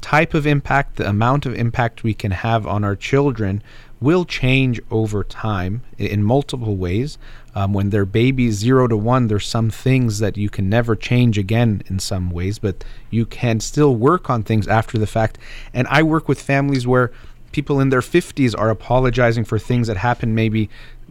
type 0.02 0.34
of 0.34 0.46
impact 0.46 0.96
the 0.96 1.08
amount 1.08 1.46
of 1.46 1.54
impact 1.54 2.04
we 2.04 2.12
can 2.12 2.30
have 2.30 2.66
on 2.66 2.84
our 2.84 2.94
children 2.94 3.62
will 4.00 4.24
change 4.24 4.80
over 4.90 5.24
time 5.24 5.82
in 5.98 6.22
multiple 6.22 6.76
ways. 6.76 7.18
Um, 7.54 7.72
when 7.72 7.88
they're 7.88 8.04
babies 8.04 8.56
zero 8.56 8.86
to 8.86 8.98
one 8.98 9.28
there's 9.28 9.46
some 9.46 9.70
things 9.70 10.18
that 10.18 10.36
you 10.36 10.50
can 10.50 10.68
never 10.68 10.94
change 10.94 11.38
again 11.38 11.82
in 11.86 11.98
some 11.98 12.30
ways 12.30 12.58
but 12.58 12.84
you 13.08 13.24
can 13.24 13.60
still 13.60 13.96
work 13.96 14.28
on 14.28 14.42
things 14.42 14.68
after 14.68 14.98
the 14.98 15.06
fact. 15.06 15.38
And 15.72 15.88
i 15.88 16.02
work 16.02 16.28
with 16.28 16.40
families 16.40 16.86
where 16.86 17.12
people 17.52 17.80
in 17.80 17.88
their 17.88 18.02
50s 18.02 18.54
are 18.58 18.68
apologizing 18.68 19.44
for 19.46 19.58
things 19.58 19.86
that 19.86 19.96
happened 19.96 20.34
maybe 20.34 20.68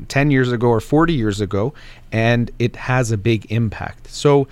10 0.07 0.29
years 0.29 0.51
ago 0.51 0.67
or 0.67 0.79
40 0.79 1.13
years 1.13 1.41
ago 1.41 1.73
and 2.11 2.51
it 2.59 2.75
has 2.75 3.11
a 3.11 3.17
big 3.17 3.51
impact. 3.51 4.11
So 4.11 4.47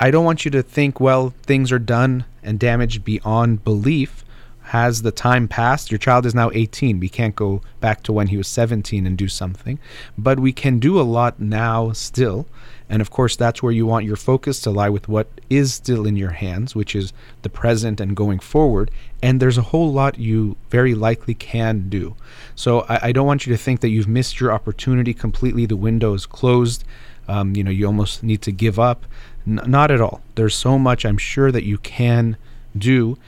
i 0.00 0.10
don't 0.10 0.24
want 0.24 0.44
you 0.44 0.50
to 0.50 0.62
think 0.62 0.98
well 0.98 1.32
things 1.44 1.70
are 1.70 1.78
done 1.78 2.24
and 2.42 2.58
damaged 2.58 3.04
beyond 3.04 3.62
belief 3.62 4.24
has 4.68 5.00
the 5.00 5.10
time 5.10 5.48
passed? 5.48 5.90
Your 5.90 5.98
child 5.98 6.26
is 6.26 6.34
now 6.34 6.50
18. 6.52 7.00
We 7.00 7.08
can't 7.08 7.34
go 7.34 7.62
back 7.80 8.02
to 8.02 8.12
when 8.12 8.26
he 8.26 8.36
was 8.36 8.48
17 8.48 9.06
and 9.06 9.16
do 9.16 9.26
something, 9.26 9.78
but 10.18 10.38
we 10.38 10.52
can 10.52 10.78
do 10.78 11.00
a 11.00 11.02
lot 11.02 11.40
now 11.40 11.92
still. 11.92 12.46
And 12.90 13.00
of 13.00 13.10
course, 13.10 13.34
that's 13.34 13.62
where 13.62 13.72
you 13.72 13.86
want 13.86 14.04
your 14.04 14.16
focus 14.16 14.60
to 14.60 14.70
lie 14.70 14.90
with 14.90 15.08
what 15.08 15.28
is 15.48 15.72
still 15.72 16.06
in 16.06 16.16
your 16.16 16.30
hands, 16.30 16.74
which 16.74 16.94
is 16.94 17.12
the 17.42 17.48
present 17.48 17.98
and 17.98 18.14
going 18.14 18.38
forward. 18.40 18.90
And 19.22 19.40
there's 19.40 19.58
a 19.58 19.62
whole 19.62 19.90
lot 19.90 20.18
you 20.18 20.56
very 20.68 20.94
likely 20.94 21.34
can 21.34 21.88
do. 21.88 22.14
So 22.54 22.80
I, 22.90 23.08
I 23.08 23.12
don't 23.12 23.26
want 23.26 23.46
you 23.46 23.52
to 23.52 23.62
think 23.62 23.80
that 23.80 23.88
you've 23.88 24.08
missed 24.08 24.38
your 24.38 24.52
opportunity 24.52 25.14
completely. 25.14 25.64
The 25.64 25.76
window 25.76 26.12
is 26.12 26.26
closed. 26.26 26.84
Um, 27.26 27.56
you 27.56 27.64
know, 27.64 27.70
you 27.70 27.86
almost 27.86 28.22
need 28.22 28.42
to 28.42 28.52
give 28.52 28.78
up. 28.78 29.06
N- 29.46 29.60
not 29.66 29.90
at 29.90 30.00
all. 30.00 30.20
There's 30.34 30.54
so 30.54 30.78
much 30.78 31.06
I'm 31.06 31.18
sure 31.18 31.50
that 31.52 31.64
you 31.64 31.78
can 31.78 32.36
do 32.76 33.18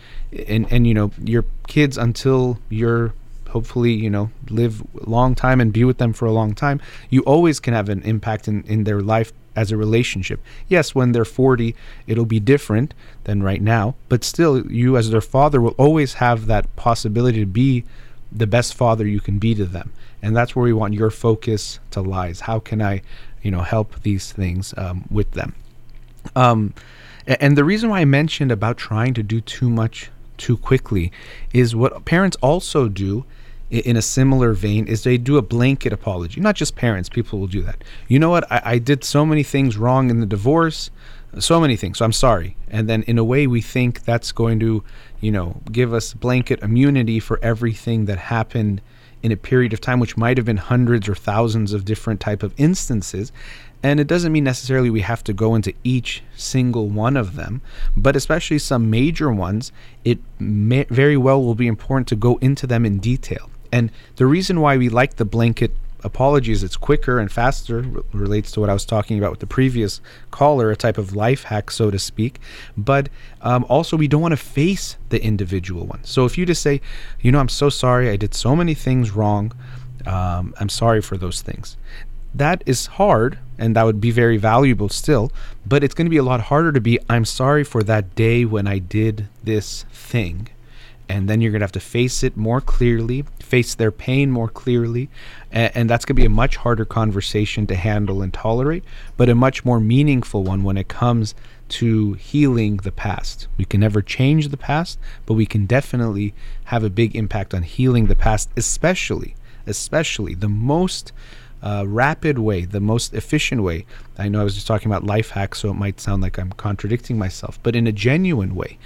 and 0.48 0.70
and 0.70 0.86
you 0.86 0.94
know 0.94 1.10
your 1.22 1.44
kids 1.66 1.98
until 1.98 2.58
you're 2.68 3.12
hopefully 3.48 3.92
you 3.92 4.10
know 4.10 4.30
live 4.48 4.82
a 5.00 5.08
long 5.08 5.34
time 5.34 5.60
and 5.60 5.72
be 5.72 5.84
with 5.84 5.98
them 5.98 6.12
for 6.12 6.26
a 6.26 6.32
long 6.32 6.54
time 6.54 6.80
you 7.08 7.20
always 7.22 7.58
can 7.60 7.74
have 7.74 7.88
an 7.88 8.02
impact 8.02 8.46
in, 8.48 8.62
in 8.64 8.84
their 8.84 9.00
life 9.00 9.32
as 9.56 9.72
a 9.72 9.76
relationship. 9.76 10.40
Yes 10.68 10.94
when 10.94 11.12
they're 11.12 11.24
40 11.24 11.74
it'll 12.06 12.24
be 12.24 12.40
different 12.40 12.94
than 13.24 13.42
right 13.42 13.60
now 13.60 13.96
but 14.08 14.22
still 14.22 14.66
you 14.70 14.96
as 14.96 15.10
their 15.10 15.20
father 15.20 15.60
will 15.60 15.74
always 15.76 16.14
have 16.14 16.46
that 16.46 16.74
possibility 16.76 17.40
to 17.40 17.46
be 17.46 17.84
the 18.32 18.46
best 18.46 18.74
father 18.74 19.06
you 19.06 19.20
can 19.20 19.38
be 19.38 19.56
to 19.56 19.64
them. 19.64 19.92
And 20.22 20.36
that's 20.36 20.54
where 20.54 20.62
we 20.62 20.72
want 20.72 20.94
your 20.94 21.10
focus 21.10 21.80
to 21.90 22.00
lies. 22.00 22.40
How 22.40 22.60
can 22.60 22.80
i 22.80 23.02
you 23.42 23.50
know 23.50 23.62
help 23.62 24.02
these 24.02 24.32
things 24.32 24.72
um, 24.76 25.06
with 25.10 25.32
them? 25.32 25.54
Um, 26.36 26.74
and 27.26 27.56
the 27.56 27.64
reason 27.64 27.90
why 27.90 28.00
i 28.00 28.04
mentioned 28.04 28.52
about 28.52 28.76
trying 28.76 29.14
to 29.14 29.22
do 29.22 29.40
too 29.40 29.68
much 29.68 30.10
too 30.40 30.56
quickly 30.56 31.12
is 31.52 31.76
what 31.76 32.04
parents 32.04 32.36
also 32.40 32.88
do 32.88 33.24
in 33.70 33.96
a 33.96 34.02
similar 34.02 34.52
vein 34.52 34.88
is 34.88 35.04
they 35.04 35.16
do 35.16 35.36
a 35.36 35.42
blanket 35.42 35.92
apology. 35.92 36.40
Not 36.40 36.56
just 36.56 36.74
parents 36.74 37.08
people 37.08 37.38
will 37.38 37.46
do 37.46 37.62
that. 37.62 37.84
You 38.08 38.18
know 38.18 38.30
what? 38.30 38.50
I, 38.50 38.62
I, 38.64 38.78
did 38.78 39.04
so 39.04 39.24
many 39.24 39.44
things 39.44 39.76
wrong 39.76 40.10
in 40.10 40.18
the 40.18 40.26
divorce 40.26 40.90
so 41.38 41.60
many 41.60 41.76
things 41.76 41.98
so 41.98 42.04
i'm 42.04 42.12
sorry. 42.12 42.56
And 42.68 42.88
then 42.88 43.02
in 43.04 43.18
a 43.18 43.24
way 43.24 43.46
we 43.46 43.60
think 43.60 44.04
that's 44.04 44.32
going 44.32 44.58
to 44.60 44.82
you 45.20 45.30
know 45.30 45.60
give 45.70 45.92
us 45.92 46.14
blanket 46.14 46.60
immunity 46.62 47.20
for 47.20 47.38
everything 47.42 48.06
that 48.06 48.18
happened 48.18 48.80
in 49.22 49.32
a 49.32 49.36
period 49.36 49.72
of 49.72 49.80
time 49.80 50.00
which 50.00 50.16
might 50.16 50.36
have 50.36 50.46
been 50.46 50.56
hundreds 50.56 51.08
or 51.08 51.14
thousands 51.14 51.72
of 51.72 51.84
different 51.84 52.20
type 52.20 52.42
of 52.42 52.54
instances 52.56 53.32
and 53.82 53.98
it 53.98 54.06
doesn't 54.06 54.32
mean 54.32 54.44
necessarily 54.44 54.90
we 54.90 55.00
have 55.00 55.24
to 55.24 55.32
go 55.32 55.54
into 55.54 55.72
each 55.82 56.22
single 56.36 56.88
one 56.88 57.16
of 57.16 57.34
them, 57.34 57.62
but 57.96 58.14
especially 58.14 58.58
some 58.58 58.90
major 58.90 59.32
ones, 59.32 59.72
it 60.04 60.18
may, 60.38 60.84
very 60.84 61.16
well 61.16 61.42
will 61.42 61.54
be 61.54 61.66
important 61.66 62.06
to 62.08 62.16
go 62.16 62.36
into 62.36 62.66
them 62.66 62.84
in 62.84 62.98
detail. 62.98 63.48
And 63.72 63.90
the 64.16 64.26
reason 64.26 64.60
why 64.60 64.76
we 64.76 64.88
like 64.88 65.16
the 65.16 65.24
blanket 65.24 65.72
apologies, 66.04 66.62
it's 66.62 66.76
quicker 66.76 67.18
and 67.18 67.30
faster, 67.30 67.82
relates 68.12 68.50
to 68.52 68.60
what 68.60 68.70
I 68.70 68.72
was 68.72 68.84
talking 68.84 69.18
about 69.18 69.30
with 69.30 69.40
the 69.40 69.46
previous 69.46 70.00
caller, 70.30 70.70
a 70.70 70.76
type 70.76 70.98
of 70.98 71.14
life 71.14 71.44
hack, 71.44 71.70
so 71.70 71.90
to 71.90 71.98
speak. 71.98 72.40
But 72.76 73.08
um, 73.42 73.64
also, 73.68 73.96
we 73.96 74.08
don't 74.08 74.22
want 74.22 74.32
to 74.32 74.36
face 74.36 74.96
the 75.08 75.22
individual 75.22 75.86
one. 75.86 76.04
So 76.04 76.24
if 76.24 76.36
you 76.36 76.46
just 76.46 76.62
say, 76.62 76.80
you 77.20 77.32
know, 77.32 77.38
I'm 77.38 77.48
so 77.48 77.68
sorry, 77.68 78.10
I 78.10 78.16
did 78.16 78.34
so 78.34 78.56
many 78.56 78.74
things 78.74 79.10
wrong. 79.10 79.52
Um, 80.06 80.54
I'm 80.58 80.68
sorry 80.68 81.02
for 81.02 81.16
those 81.16 81.42
things 81.42 81.76
that 82.34 82.62
is 82.66 82.86
hard 82.86 83.38
and 83.58 83.74
that 83.74 83.84
would 83.84 84.00
be 84.00 84.10
very 84.10 84.36
valuable 84.36 84.88
still 84.88 85.32
but 85.66 85.82
it's 85.82 85.94
going 85.94 86.06
to 86.06 86.10
be 86.10 86.16
a 86.16 86.22
lot 86.22 86.42
harder 86.42 86.70
to 86.72 86.80
be 86.80 86.98
i'm 87.08 87.24
sorry 87.24 87.64
for 87.64 87.82
that 87.82 88.14
day 88.14 88.44
when 88.44 88.66
i 88.66 88.78
did 88.78 89.28
this 89.42 89.84
thing 89.92 90.48
and 91.08 91.28
then 91.28 91.40
you're 91.40 91.50
going 91.50 91.60
to 91.60 91.64
have 91.64 91.72
to 91.72 91.80
face 91.80 92.22
it 92.22 92.36
more 92.36 92.60
clearly 92.60 93.24
face 93.40 93.74
their 93.74 93.90
pain 93.90 94.30
more 94.30 94.48
clearly 94.48 95.08
and, 95.52 95.70
and 95.74 95.90
that's 95.90 96.04
going 96.04 96.16
to 96.16 96.20
be 96.20 96.26
a 96.26 96.30
much 96.30 96.56
harder 96.56 96.84
conversation 96.84 97.66
to 97.66 97.74
handle 97.74 98.22
and 98.22 98.32
tolerate 98.32 98.84
but 99.16 99.28
a 99.28 99.34
much 99.34 99.64
more 99.64 99.80
meaningful 99.80 100.42
one 100.42 100.62
when 100.62 100.76
it 100.76 100.88
comes 100.88 101.34
to 101.68 102.14
healing 102.14 102.78
the 102.78 102.92
past 102.92 103.46
we 103.56 103.64
can 103.64 103.80
never 103.80 104.02
change 104.02 104.48
the 104.48 104.56
past 104.56 104.98
but 105.26 105.34
we 105.34 105.46
can 105.46 105.66
definitely 105.66 106.34
have 106.64 106.82
a 106.82 106.90
big 106.90 107.14
impact 107.14 107.54
on 107.54 107.62
healing 107.62 108.06
the 108.06 108.16
past 108.16 108.50
especially 108.56 109.34
especially 109.66 110.34
the 110.34 110.48
most 110.48 111.12
uh, 111.62 111.84
rapid 111.86 112.38
way, 112.38 112.64
the 112.64 112.80
most 112.80 113.12
efficient 113.14 113.62
way. 113.62 113.84
I 114.18 114.28
know 114.28 114.40
I 114.40 114.44
was 114.44 114.54
just 114.54 114.66
talking 114.66 114.90
about 114.90 115.04
life 115.04 115.30
hacks, 115.30 115.58
so 115.58 115.70
it 115.70 115.74
might 115.74 116.00
sound 116.00 116.22
like 116.22 116.38
I'm 116.38 116.52
contradicting 116.52 117.18
myself, 117.18 117.58
but 117.62 117.76
in 117.76 117.86
a 117.86 117.92
genuine 117.92 118.54
way. 118.54 118.78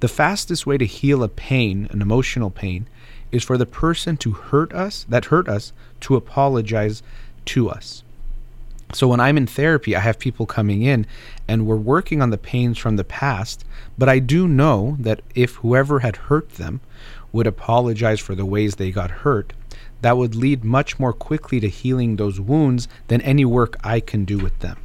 The 0.00 0.08
fastest 0.08 0.66
way 0.66 0.78
to 0.78 0.86
heal 0.86 1.22
a 1.22 1.28
pain, 1.28 1.88
an 1.90 2.02
emotional 2.02 2.50
pain, 2.50 2.86
is 3.32 3.44
for 3.44 3.58
the 3.58 3.66
person 3.66 4.16
to 4.18 4.32
hurt 4.32 4.72
us, 4.72 5.04
that 5.08 5.26
hurt 5.26 5.48
us, 5.48 5.72
to 6.00 6.16
apologize 6.16 7.02
to 7.46 7.68
us. 7.68 8.02
So 8.94 9.08
when 9.08 9.20
I'm 9.20 9.36
in 9.36 9.46
therapy, 9.46 9.94
I 9.94 10.00
have 10.00 10.18
people 10.18 10.46
coming 10.46 10.82
in 10.82 11.06
and 11.46 11.66
we're 11.66 11.76
working 11.76 12.22
on 12.22 12.30
the 12.30 12.38
pains 12.38 12.78
from 12.78 12.96
the 12.96 13.04
past, 13.04 13.64
but 13.98 14.08
I 14.08 14.18
do 14.18 14.48
know 14.48 14.96
that 15.00 15.20
if 15.34 15.56
whoever 15.56 16.00
had 16.00 16.16
hurt 16.16 16.50
them 16.50 16.80
would 17.32 17.46
apologize 17.46 18.20
for 18.20 18.34
the 18.34 18.46
ways 18.46 18.76
they 18.76 18.90
got 18.90 19.10
hurt, 19.10 19.52
that 20.00 20.16
would 20.16 20.34
lead 20.34 20.64
much 20.64 20.98
more 20.98 21.12
quickly 21.12 21.60
to 21.60 21.68
healing 21.68 22.16
those 22.16 22.40
wounds 22.40 22.88
than 23.08 23.20
any 23.20 23.44
work 23.44 23.76
I 23.84 24.00
can 24.00 24.24
do 24.24 24.38
with 24.38 24.58
them. 24.60 24.78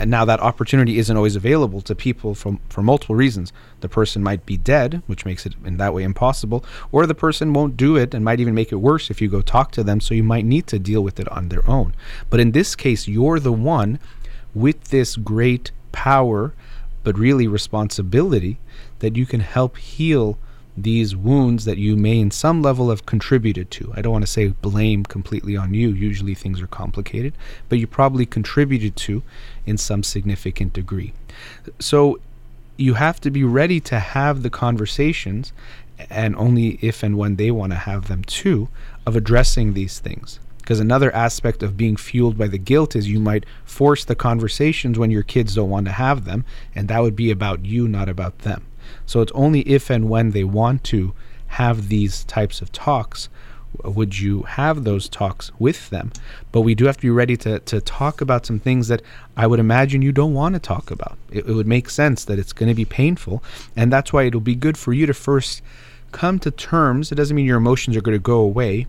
And 0.00 0.10
now 0.10 0.24
that 0.24 0.40
opportunity 0.40 0.98
isn't 0.98 1.16
always 1.16 1.36
available 1.36 1.82
to 1.82 1.94
people 1.94 2.34
from, 2.34 2.58
for 2.70 2.80
multiple 2.82 3.14
reasons. 3.14 3.52
The 3.80 3.88
person 3.88 4.22
might 4.22 4.46
be 4.46 4.56
dead, 4.56 5.02
which 5.06 5.26
makes 5.26 5.44
it 5.44 5.54
in 5.62 5.76
that 5.76 5.92
way 5.92 6.04
impossible, 6.04 6.64
or 6.90 7.06
the 7.06 7.14
person 7.14 7.52
won't 7.52 7.76
do 7.76 7.96
it 7.96 8.14
and 8.14 8.24
might 8.24 8.40
even 8.40 8.54
make 8.54 8.72
it 8.72 8.76
worse 8.76 9.10
if 9.10 9.20
you 9.20 9.28
go 9.28 9.42
talk 9.42 9.72
to 9.72 9.84
them, 9.84 10.00
so 10.00 10.14
you 10.14 10.22
might 10.24 10.46
need 10.46 10.66
to 10.68 10.78
deal 10.78 11.02
with 11.02 11.20
it 11.20 11.28
on 11.28 11.50
their 11.50 11.68
own. 11.68 11.94
But 12.30 12.40
in 12.40 12.52
this 12.52 12.74
case, 12.74 13.08
you're 13.08 13.38
the 13.38 13.52
one 13.52 13.98
with 14.54 14.84
this 14.84 15.16
great 15.16 15.70
power, 15.92 16.54
but 17.04 17.18
really 17.18 17.46
responsibility, 17.46 18.58
that 19.00 19.16
you 19.16 19.26
can 19.26 19.40
help 19.40 19.76
heal 19.76 20.38
these 20.82 21.14
wounds 21.16 21.64
that 21.64 21.78
you 21.78 21.96
may 21.96 22.18
in 22.18 22.30
some 22.30 22.62
level 22.62 22.90
have 22.90 23.06
contributed 23.06 23.70
to. 23.72 23.92
I 23.94 24.02
don't 24.02 24.12
want 24.12 24.24
to 24.24 24.30
say 24.30 24.48
blame 24.48 25.04
completely 25.04 25.56
on 25.56 25.74
you. 25.74 25.90
Usually 25.90 26.34
things 26.34 26.60
are 26.60 26.66
complicated, 26.66 27.34
but 27.68 27.78
you 27.78 27.86
probably 27.86 28.26
contributed 28.26 28.96
to 28.96 29.22
in 29.66 29.78
some 29.78 30.02
significant 30.02 30.72
degree. 30.72 31.12
So 31.78 32.20
you 32.76 32.94
have 32.94 33.20
to 33.20 33.30
be 33.30 33.44
ready 33.44 33.80
to 33.80 33.98
have 33.98 34.42
the 34.42 34.50
conversations 34.50 35.52
and 36.08 36.34
only 36.36 36.78
if 36.80 37.02
and 37.02 37.18
when 37.18 37.36
they 37.36 37.50
want 37.50 37.72
to 37.72 37.78
have 37.78 38.08
them 38.08 38.24
too 38.24 38.68
of 39.06 39.16
addressing 39.16 39.74
these 39.74 39.98
things. 39.98 40.40
Because 40.58 40.80
another 40.80 41.12
aspect 41.14 41.62
of 41.62 41.76
being 41.76 41.96
fueled 41.96 42.38
by 42.38 42.46
the 42.46 42.58
guilt 42.58 42.94
is 42.94 43.08
you 43.08 43.18
might 43.18 43.44
force 43.64 44.04
the 44.04 44.14
conversations 44.14 44.98
when 44.98 45.10
your 45.10 45.22
kids 45.22 45.56
don't 45.56 45.68
want 45.68 45.86
to 45.86 45.92
have 45.92 46.24
them, 46.24 46.44
and 46.74 46.86
that 46.88 47.00
would 47.00 47.16
be 47.16 47.30
about 47.30 47.64
you, 47.64 47.88
not 47.88 48.08
about 48.08 48.38
them. 48.40 48.64
So 49.10 49.22
it's 49.22 49.32
only 49.34 49.62
if 49.62 49.90
and 49.90 50.08
when 50.08 50.30
they 50.30 50.44
want 50.44 50.84
to 50.84 51.12
have 51.58 51.88
these 51.88 52.22
types 52.26 52.62
of 52.62 52.70
talks 52.70 53.28
would 53.82 54.20
you 54.20 54.42
have 54.42 54.84
those 54.84 55.08
talks 55.08 55.50
with 55.58 55.90
them. 55.90 56.12
But 56.52 56.60
we 56.60 56.76
do 56.76 56.84
have 56.84 56.96
to 56.98 57.02
be 57.02 57.10
ready 57.10 57.36
to, 57.38 57.58
to 57.58 57.80
talk 57.80 58.20
about 58.20 58.46
some 58.46 58.60
things 58.60 58.86
that 58.86 59.02
I 59.36 59.48
would 59.48 59.58
imagine 59.58 60.00
you 60.00 60.12
don't 60.12 60.32
want 60.32 60.54
to 60.54 60.60
talk 60.60 60.92
about. 60.92 61.18
It, 61.32 61.48
it 61.48 61.52
would 61.52 61.66
make 61.66 61.90
sense 61.90 62.24
that 62.26 62.38
it's 62.38 62.52
going 62.52 62.68
to 62.68 62.74
be 62.74 62.84
painful. 62.84 63.42
And 63.74 63.92
that's 63.92 64.12
why 64.12 64.22
it'll 64.26 64.38
be 64.38 64.54
good 64.54 64.78
for 64.78 64.92
you 64.92 65.06
to 65.06 65.14
first 65.14 65.60
come 66.12 66.38
to 66.38 66.52
terms. 66.52 67.10
It 67.10 67.16
doesn't 67.16 67.34
mean 67.34 67.46
your 67.46 67.58
emotions 67.58 67.96
are 67.96 68.02
going 68.02 68.16
to 68.16 68.22
go 68.22 68.38
away, 68.38 68.86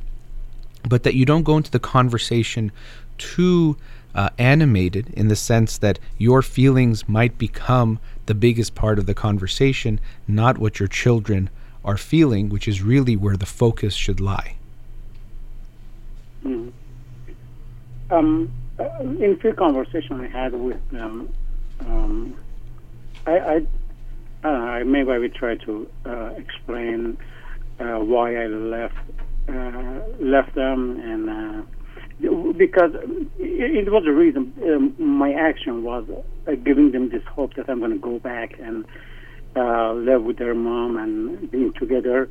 but 0.87 1.01
that 1.01 1.15
you 1.15 1.25
don't 1.25 1.41
go 1.41 1.57
into 1.57 1.71
the 1.71 1.79
conversation 1.79 2.71
too 3.17 3.75
uh, 4.13 4.29
animated 4.37 5.09
in 5.15 5.29
the 5.29 5.35
sense 5.35 5.79
that 5.79 5.97
your 6.19 6.43
feelings 6.43 7.09
might 7.09 7.39
become 7.39 7.99
the 8.25 8.33
biggest 8.35 8.75
part 8.75 8.99
of 8.99 9.05
the 9.05 9.13
conversation, 9.13 9.99
not 10.27 10.57
what 10.57 10.79
your 10.79 10.87
children 10.87 11.49
are 11.83 11.97
feeling, 11.97 12.49
which 12.49 12.67
is 12.67 12.81
really 12.81 13.15
where 13.15 13.37
the 13.37 13.45
focus 13.45 13.93
should 13.93 14.19
lie. 14.19 14.55
Mm. 16.45 16.71
Um, 18.09 18.51
uh, 18.79 18.83
in 18.99 19.37
few 19.41 19.53
conversations 19.53 20.21
I 20.21 20.27
had 20.27 20.53
with 20.53 20.89
them, 20.89 21.29
um, 21.81 22.35
I, 23.25 23.65
I, 24.43 24.47
I 24.47 24.83
maybe 24.83 25.11
I 25.11 25.17
will 25.17 25.29
try 25.29 25.55
to 25.55 25.89
uh, 26.05 26.33
explain 26.37 27.17
uh, 27.79 27.99
why 27.99 28.35
I 28.35 28.47
left 28.47 28.95
uh, 29.49 29.99
left 30.19 30.53
them 30.55 30.99
and 30.99 31.29
uh, 31.29 31.61
because 32.21 32.91
it, 33.39 33.91
was 33.91 34.03
the 34.03 34.11
reason. 34.11 34.53
Um, 34.63 34.95
my 34.97 35.33
action 35.33 35.83
was 35.83 36.05
uh, 36.47 36.51
giving 36.55 36.91
them 36.91 37.09
this 37.09 37.23
hope 37.25 37.55
that 37.55 37.69
I'm 37.69 37.79
going 37.79 37.91
to 37.91 37.97
go 37.97 38.19
back 38.19 38.59
and 38.59 38.85
uh, 39.55 39.93
live 39.93 40.23
with 40.23 40.37
their 40.37 40.53
mom 40.53 40.97
and 40.97 41.49
being 41.49 41.73
together. 41.73 42.29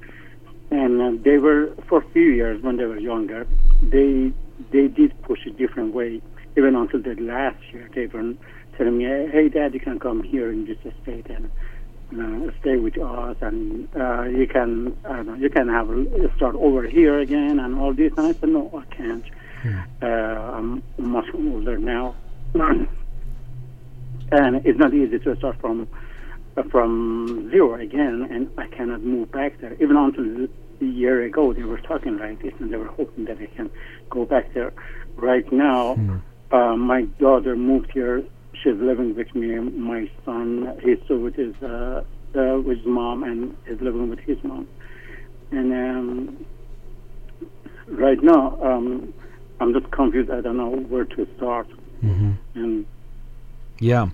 And 0.71 1.03
uh, 1.03 1.23
they 1.23 1.39
were 1.39 1.75
for 1.89 1.99
a 1.99 2.09
few 2.11 2.31
years 2.31 2.63
when 2.63 2.77
they 2.77 2.85
were 2.85 2.99
younger. 2.99 3.47
They 3.83 4.33
they 4.71 4.89
did 4.89 5.21
push 5.23 5.45
a 5.47 5.51
different 5.51 5.95
way. 5.95 6.21
Even 6.57 6.77
until 6.77 7.01
the 7.03 7.15
last 7.21 7.59
year, 7.73 7.89
they 7.95 8.07
were 8.07 8.35
telling 8.77 8.99
me, 8.99 9.05
"Hey, 9.05 9.49
Dad, 9.49 9.75
you 9.75 9.81
can 9.81 9.99
come 9.99 10.23
here 10.23 10.51
in 10.53 10.67
this 10.67 10.79
state 11.03 11.27
and 11.29 11.51
uh, 12.19 12.51
stay 12.61 12.77
with 12.77 12.99
us, 12.99 13.37
and 13.41 13.89
uh, 13.97 14.23
you 14.23 14.47
can 14.47 14.97
I 15.05 15.17
don't 15.17 15.27
know, 15.27 15.35
you 15.35 15.51
can 15.51 15.69
have 15.69 15.89
start 16.37 16.55
over 16.57 16.83
here 16.83 17.19
again 17.19 17.59
and 17.61 17.79
all 17.79 17.93
this. 17.93 18.13
And 18.17 18.27
I 18.27 18.33
said, 18.33 18.49
no, 18.49 18.71
I 18.75 18.95
can't. 18.95 19.25
Uh, 20.03 20.07
I'm 20.07 20.83
much 20.99 21.27
older 21.35 21.79
now, 21.79 22.15
and 22.55 22.89
it's 24.65 24.79
not 24.79 24.95
easy 24.95 25.19
to 25.19 25.37
start 25.37 25.57
from 25.61 25.89
uh, 26.57 26.63
from 26.71 27.49
zero 27.51 27.75
again, 27.75 28.27
and 28.31 28.49
I 28.59 28.67
cannot 28.75 29.03
move 29.03 29.31
back 29.33 29.61
there. 29.61 29.75
Even 29.81 29.97
until 29.97 30.47
a 30.81 30.85
year 30.85 31.23
ago, 31.25 31.53
they 31.53 31.63
were 31.63 31.79
talking 31.81 32.19
like 32.19 32.43
this, 32.43 32.53
and 32.61 32.73
they 32.73 32.77
were 32.77 32.89
hoping 32.89 33.27
that 33.27 33.39
I 33.39 33.47
can 33.55 33.71
go 34.11 34.25
back 34.25 34.53
there. 34.55 34.73
Right 35.17 35.51
now, 35.53 35.95
uh, 36.51 36.77
my 36.77 37.03
daughter 37.19 37.57
moved 37.57 37.91
here. 37.93 38.23
She's 38.63 38.75
living 38.77 39.15
with 39.15 39.35
me. 39.35 39.59
My 39.59 40.11
son, 40.25 40.77
he's 40.83 40.99
still 41.05 41.19
with 41.19 41.37
his 41.37 41.55
uh, 41.63 42.03
uh, 42.35 42.61
with 42.65 42.79
his 42.79 42.87
mom, 42.87 43.23
and 43.25 43.55
is 43.67 43.81
living 43.81 44.09
with 44.09 44.21
his 44.21 44.39
mom. 44.43 44.67
And 45.53 45.73
um, 45.73 46.47
right 47.89 48.19
now, 48.23 48.57
um, 48.63 49.13
I'm 49.61 49.73
just 49.73 49.91
confused. 49.91 50.31
I 50.31 50.41
don't 50.41 50.57
know 50.57 50.71
where 50.71 51.05
to 51.05 51.29
start. 51.37 51.69
And 52.55 52.87
Yeah. 53.79 54.09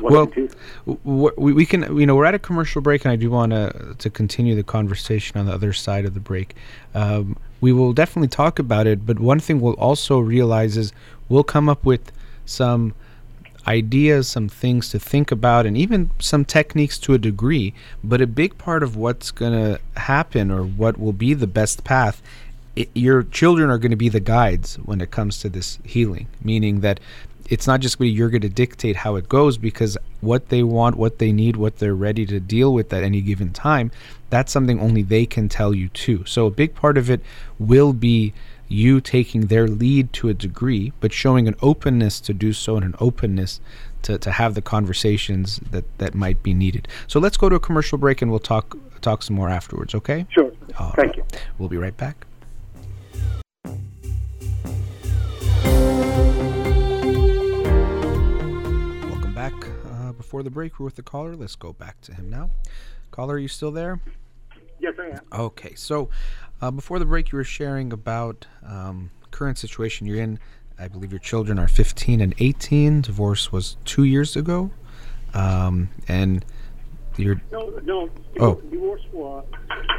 Well. 0.00 0.26
W- 0.86 1.32
we, 1.36 1.52
we 1.52 1.64
can 1.64 1.96
you 1.96 2.04
know 2.06 2.14
we're 2.16 2.24
at 2.24 2.34
a 2.34 2.38
commercial 2.40 2.82
break 2.82 3.04
and 3.04 3.12
i 3.12 3.16
do 3.16 3.30
want 3.30 3.52
to 3.52 3.94
to 3.98 4.10
continue 4.10 4.56
the 4.56 4.64
conversation 4.64 5.38
on 5.38 5.46
the 5.46 5.52
other 5.52 5.72
side 5.72 6.04
of 6.04 6.12
the 6.12 6.20
break 6.20 6.56
um, 6.94 7.36
we 7.60 7.72
will 7.72 7.92
definitely 7.92 8.28
talk 8.28 8.58
about 8.58 8.86
it 8.88 9.06
but 9.06 9.20
one 9.20 9.38
thing 9.38 9.60
we'll 9.60 9.74
also 9.74 10.18
realize 10.18 10.76
is 10.76 10.92
we'll 11.28 11.44
come 11.44 11.68
up 11.68 11.84
with 11.84 12.10
some 12.44 12.94
ideas 13.68 14.26
some 14.26 14.48
things 14.48 14.90
to 14.90 14.98
think 14.98 15.30
about 15.30 15.66
and 15.66 15.76
even 15.76 16.10
some 16.18 16.44
techniques 16.44 16.98
to 16.98 17.14
a 17.14 17.18
degree 17.18 17.72
but 18.02 18.20
a 18.20 18.26
big 18.26 18.58
part 18.58 18.82
of 18.82 18.96
what's 18.96 19.30
going 19.30 19.52
to 19.52 19.80
happen 20.00 20.50
or 20.50 20.64
what 20.64 20.98
will 20.98 21.12
be 21.12 21.32
the 21.32 21.46
best 21.46 21.84
path 21.84 22.20
it, 22.76 22.88
your 22.94 23.22
children 23.24 23.70
are 23.70 23.78
going 23.78 23.90
to 23.90 23.96
be 23.96 24.08
the 24.08 24.20
guides 24.20 24.76
when 24.76 25.00
it 25.00 25.10
comes 25.10 25.38
to 25.40 25.48
this 25.48 25.78
healing 25.84 26.26
meaning 26.42 26.80
that 26.80 27.00
it's 27.48 27.66
not 27.66 27.80
just 27.80 27.98
going 27.98 28.08
to, 28.08 28.16
you're 28.16 28.30
going 28.30 28.40
to 28.40 28.48
dictate 28.48 28.96
how 28.96 29.16
it 29.16 29.28
goes 29.28 29.58
because 29.58 29.98
what 30.20 30.48
they 30.48 30.62
want 30.62 30.96
what 30.96 31.18
they 31.18 31.32
need 31.32 31.56
what 31.56 31.78
they're 31.78 31.94
ready 31.94 32.24
to 32.26 32.38
deal 32.38 32.72
with 32.72 32.92
at 32.92 33.02
any 33.02 33.20
given 33.20 33.52
time 33.52 33.90
that's 34.30 34.52
something 34.52 34.80
only 34.80 35.02
they 35.02 35.26
can 35.26 35.48
tell 35.48 35.74
you 35.74 35.88
too 35.88 36.24
so 36.26 36.46
a 36.46 36.50
big 36.50 36.74
part 36.74 36.96
of 36.96 37.10
it 37.10 37.20
will 37.58 37.92
be 37.92 38.32
you 38.68 39.00
taking 39.00 39.46
their 39.46 39.66
lead 39.66 40.12
to 40.12 40.28
a 40.28 40.34
degree 40.34 40.92
but 41.00 41.12
showing 41.12 41.48
an 41.48 41.56
openness 41.60 42.20
to 42.20 42.32
do 42.32 42.52
so 42.52 42.76
and 42.76 42.84
an 42.84 42.94
openness 43.00 43.60
to, 44.02 44.16
to 44.16 44.30
have 44.30 44.54
the 44.54 44.62
conversations 44.62 45.58
that 45.72 45.84
that 45.98 46.14
might 46.14 46.40
be 46.42 46.54
needed 46.54 46.86
so 47.08 47.18
let's 47.18 47.36
go 47.36 47.48
to 47.48 47.56
a 47.56 47.60
commercial 47.60 47.98
break 47.98 48.22
and 48.22 48.30
we'll 48.30 48.38
talk 48.38 48.76
talk 49.00 49.22
some 49.22 49.34
more 49.34 49.48
afterwards 49.48 49.94
okay 49.94 50.24
Sure. 50.30 50.52
All 50.78 50.92
Thank 50.92 51.16
you. 51.16 51.24
We'll 51.58 51.68
be 51.68 51.76
right 51.76 51.96
back. 51.96 52.26
Back. 59.40 59.66
Uh, 59.90 60.12
before 60.12 60.42
the 60.42 60.50
break, 60.50 60.78
we're 60.78 60.84
with 60.84 60.96
the 60.96 61.02
caller. 61.02 61.34
Let's 61.34 61.56
go 61.56 61.72
back 61.72 61.98
to 62.02 62.12
him 62.12 62.28
now. 62.28 62.50
Caller, 63.10 63.36
are 63.36 63.38
you 63.38 63.48
still 63.48 63.70
there? 63.70 63.98
Yes, 64.78 64.92
I 64.98 65.16
am. 65.16 65.20
Okay, 65.32 65.74
so 65.76 66.10
uh, 66.60 66.70
before 66.70 66.98
the 66.98 67.06
break, 67.06 67.32
you 67.32 67.38
were 67.38 67.44
sharing 67.44 67.90
about 67.90 68.46
um, 68.66 69.10
current 69.30 69.56
situation 69.56 70.06
you're 70.06 70.20
in. 70.20 70.38
I 70.78 70.88
believe 70.88 71.10
your 71.10 71.20
children 71.20 71.58
are 71.58 71.68
15 71.68 72.20
and 72.20 72.34
18. 72.38 73.00
Divorce 73.00 73.50
was 73.50 73.78
two 73.86 74.04
years 74.04 74.36
ago, 74.36 74.70
um, 75.32 75.88
and 76.06 76.44
you're 77.16 77.40
No, 77.50 77.80
no. 77.82 78.10
Oh. 78.40 78.56
Divorce 78.70 79.06
was 79.10 79.46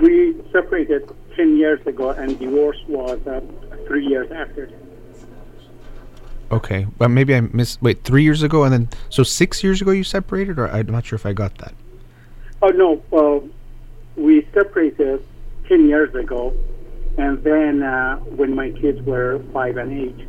we 0.02 0.36
separated 0.52 1.12
ten 1.36 1.58
years 1.58 1.86
ago, 1.88 2.12
and 2.12 2.38
divorce 2.38 2.78
was 2.88 3.20
uh, 3.26 3.42
three 3.88 4.06
years 4.06 4.32
after. 4.32 4.70
Okay. 6.52 6.86
Well, 7.00 7.10
maybe 7.10 7.34
I 7.36 7.42
missed. 7.42 7.82
Wait, 7.82 8.04
three 8.04 8.24
years 8.24 8.44
ago, 8.44 8.64
and 8.64 8.74
then 8.74 8.90
so 9.10 9.24
six 9.24 9.64
years 9.64 9.82
ago 9.82 9.92
you 9.92 10.04
separated, 10.04 10.60
or 10.60 10.68
I'm 10.68 10.88
not 10.88 11.06
sure 11.06 11.16
if 11.16 11.26
I 11.26 11.34
got 11.34 11.58
that. 11.60 11.74
Oh 12.62 12.70
no, 12.70 13.02
well, 13.10 13.48
we 14.16 14.48
separated 14.54 15.26
ten 15.68 15.88
years 15.88 16.14
ago, 16.14 16.54
and 17.18 17.44
then 17.44 17.82
uh, 17.84 18.18
when 18.18 18.54
my 18.56 18.72
kids 18.72 19.02
were 19.02 19.42
five 19.54 19.78
and 19.78 19.92
eight, 19.92 20.28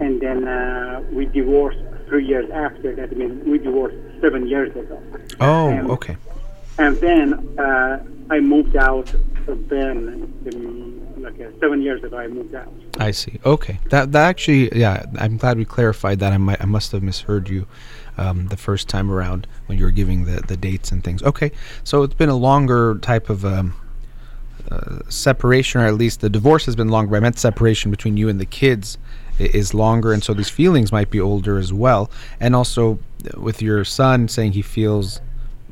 and 0.00 0.20
then 0.20 0.46
uh, 0.48 1.02
we 1.12 1.26
divorced 1.26 1.78
three 2.08 2.24
years 2.26 2.48
after 2.50 2.94
that. 2.96 3.10
I 3.10 3.14
mean, 3.14 3.42
we 3.50 3.58
divorced 3.58 3.96
seven 4.22 4.46
years 4.48 4.74
ago, 4.74 5.00
Oh, 5.40 5.70
Um, 5.76 5.90
okay. 5.90 6.16
and 6.78 6.96
then 6.98 7.34
uh, 7.58 8.02
I 8.30 8.40
moved 8.40 8.76
out. 8.76 9.12
Then, 9.46 10.30
um, 10.54 11.22
like 11.22 11.40
uh, 11.40 11.48
seven 11.58 11.80
years 11.80 12.04
ago, 12.04 12.18
I 12.18 12.28
moved 12.28 12.54
out. 12.54 12.70
I 12.98 13.12
see. 13.12 13.40
Okay, 13.46 13.80
that 13.90 14.12
that 14.12 14.28
actually, 14.28 14.76
yeah, 14.78 15.06
I'm 15.18 15.38
glad 15.38 15.56
we 15.56 15.64
clarified 15.64 16.18
that. 16.20 16.32
I 16.34 16.38
might, 16.38 16.60
I 16.60 16.66
must 16.66 16.92
have 16.92 17.02
misheard 17.02 17.48
you 17.48 17.66
um, 18.18 18.48
the 18.48 18.58
first 18.58 18.88
time 18.88 19.10
around 19.10 19.46
when 19.66 19.78
you 19.78 19.84
were 19.84 19.90
giving 19.90 20.24
the 20.24 20.42
the 20.42 20.56
dates 20.56 20.92
and 20.92 21.02
things. 21.02 21.22
Okay, 21.22 21.50
so 21.82 22.02
it's 22.02 22.14
been 22.14 22.28
a 22.28 22.36
longer 22.36 22.98
type 22.98 23.30
of 23.30 23.46
um, 23.46 23.74
uh, 24.70 24.98
separation, 25.08 25.80
or 25.80 25.86
at 25.86 25.94
least 25.94 26.20
the 26.20 26.28
divorce 26.28 26.66
has 26.66 26.76
been 26.76 26.88
longer. 26.88 27.16
I 27.16 27.20
meant 27.20 27.38
separation 27.38 27.90
between 27.90 28.18
you 28.18 28.28
and 28.28 28.38
the 28.38 28.46
kids 28.46 28.98
is 29.38 29.72
longer, 29.72 30.12
and 30.12 30.22
so 30.22 30.34
these 30.34 30.50
feelings 30.50 30.92
might 30.92 31.08
be 31.08 31.20
older 31.20 31.56
as 31.58 31.72
well. 31.72 32.10
And 32.38 32.54
also 32.54 32.98
uh, 33.24 33.40
with 33.40 33.62
your 33.62 33.84
son 33.84 34.28
saying 34.28 34.52
he 34.52 34.62
feels. 34.62 35.22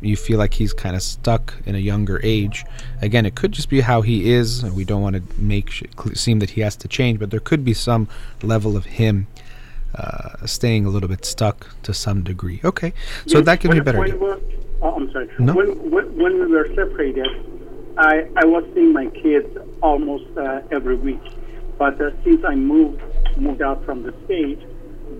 You 0.00 0.16
feel 0.16 0.38
like 0.38 0.54
he's 0.54 0.72
kind 0.72 0.94
of 0.94 1.02
stuck 1.02 1.54
in 1.64 1.74
a 1.74 1.78
younger 1.78 2.20
age. 2.22 2.64
Again, 3.00 3.24
it 3.26 3.34
could 3.34 3.52
just 3.52 3.68
be 3.70 3.80
how 3.80 4.02
he 4.02 4.30
is. 4.32 4.62
and 4.62 4.76
We 4.76 4.84
don't 4.84 5.00
want 5.02 5.16
to 5.16 5.22
make 5.40 5.70
sh- 5.70 5.84
seem 6.14 6.38
that 6.40 6.50
he 6.50 6.60
has 6.60 6.76
to 6.76 6.88
change, 6.88 7.18
but 7.18 7.30
there 7.30 7.40
could 7.40 7.64
be 7.64 7.72
some 7.74 8.06
level 8.42 8.76
of 8.76 8.84
him 8.84 9.26
uh, 9.94 10.44
staying 10.46 10.84
a 10.84 10.90
little 10.90 11.08
bit 11.08 11.24
stuck 11.24 11.68
to 11.82 11.94
some 11.94 12.22
degree. 12.22 12.60
Okay, 12.62 12.92
so 13.26 13.38
Yes, 13.38 13.46
that 13.46 13.60
gives 13.60 13.72
me 13.72 13.80
a 13.80 13.82
better 13.84 13.98
when 13.98 14.08
idea. 14.10 14.20
we're- 14.20 14.40
oh, 14.82 14.94
I'm 14.96 15.10
sorry. 15.12 15.30
No. 15.38 15.54
When, 15.54 15.90
when, 15.90 16.16
when 16.18 16.40
we 16.40 16.46
were 16.46 16.68
separated, 16.74 17.26
I, 17.96 18.28
I 18.36 18.44
was 18.44 18.64
seeing 18.74 18.92
my 18.92 19.06
kids 19.06 19.56
almost 19.82 20.26
uh, 20.36 20.60
every 20.70 20.96
week. 20.96 21.22
But 21.78 21.98
uh, 22.00 22.10
since 22.24 22.44
I 22.44 22.54
moved 22.54 23.00
moved 23.38 23.62
out 23.62 23.84
from 23.86 24.02
the 24.02 24.14
state, 24.24 24.60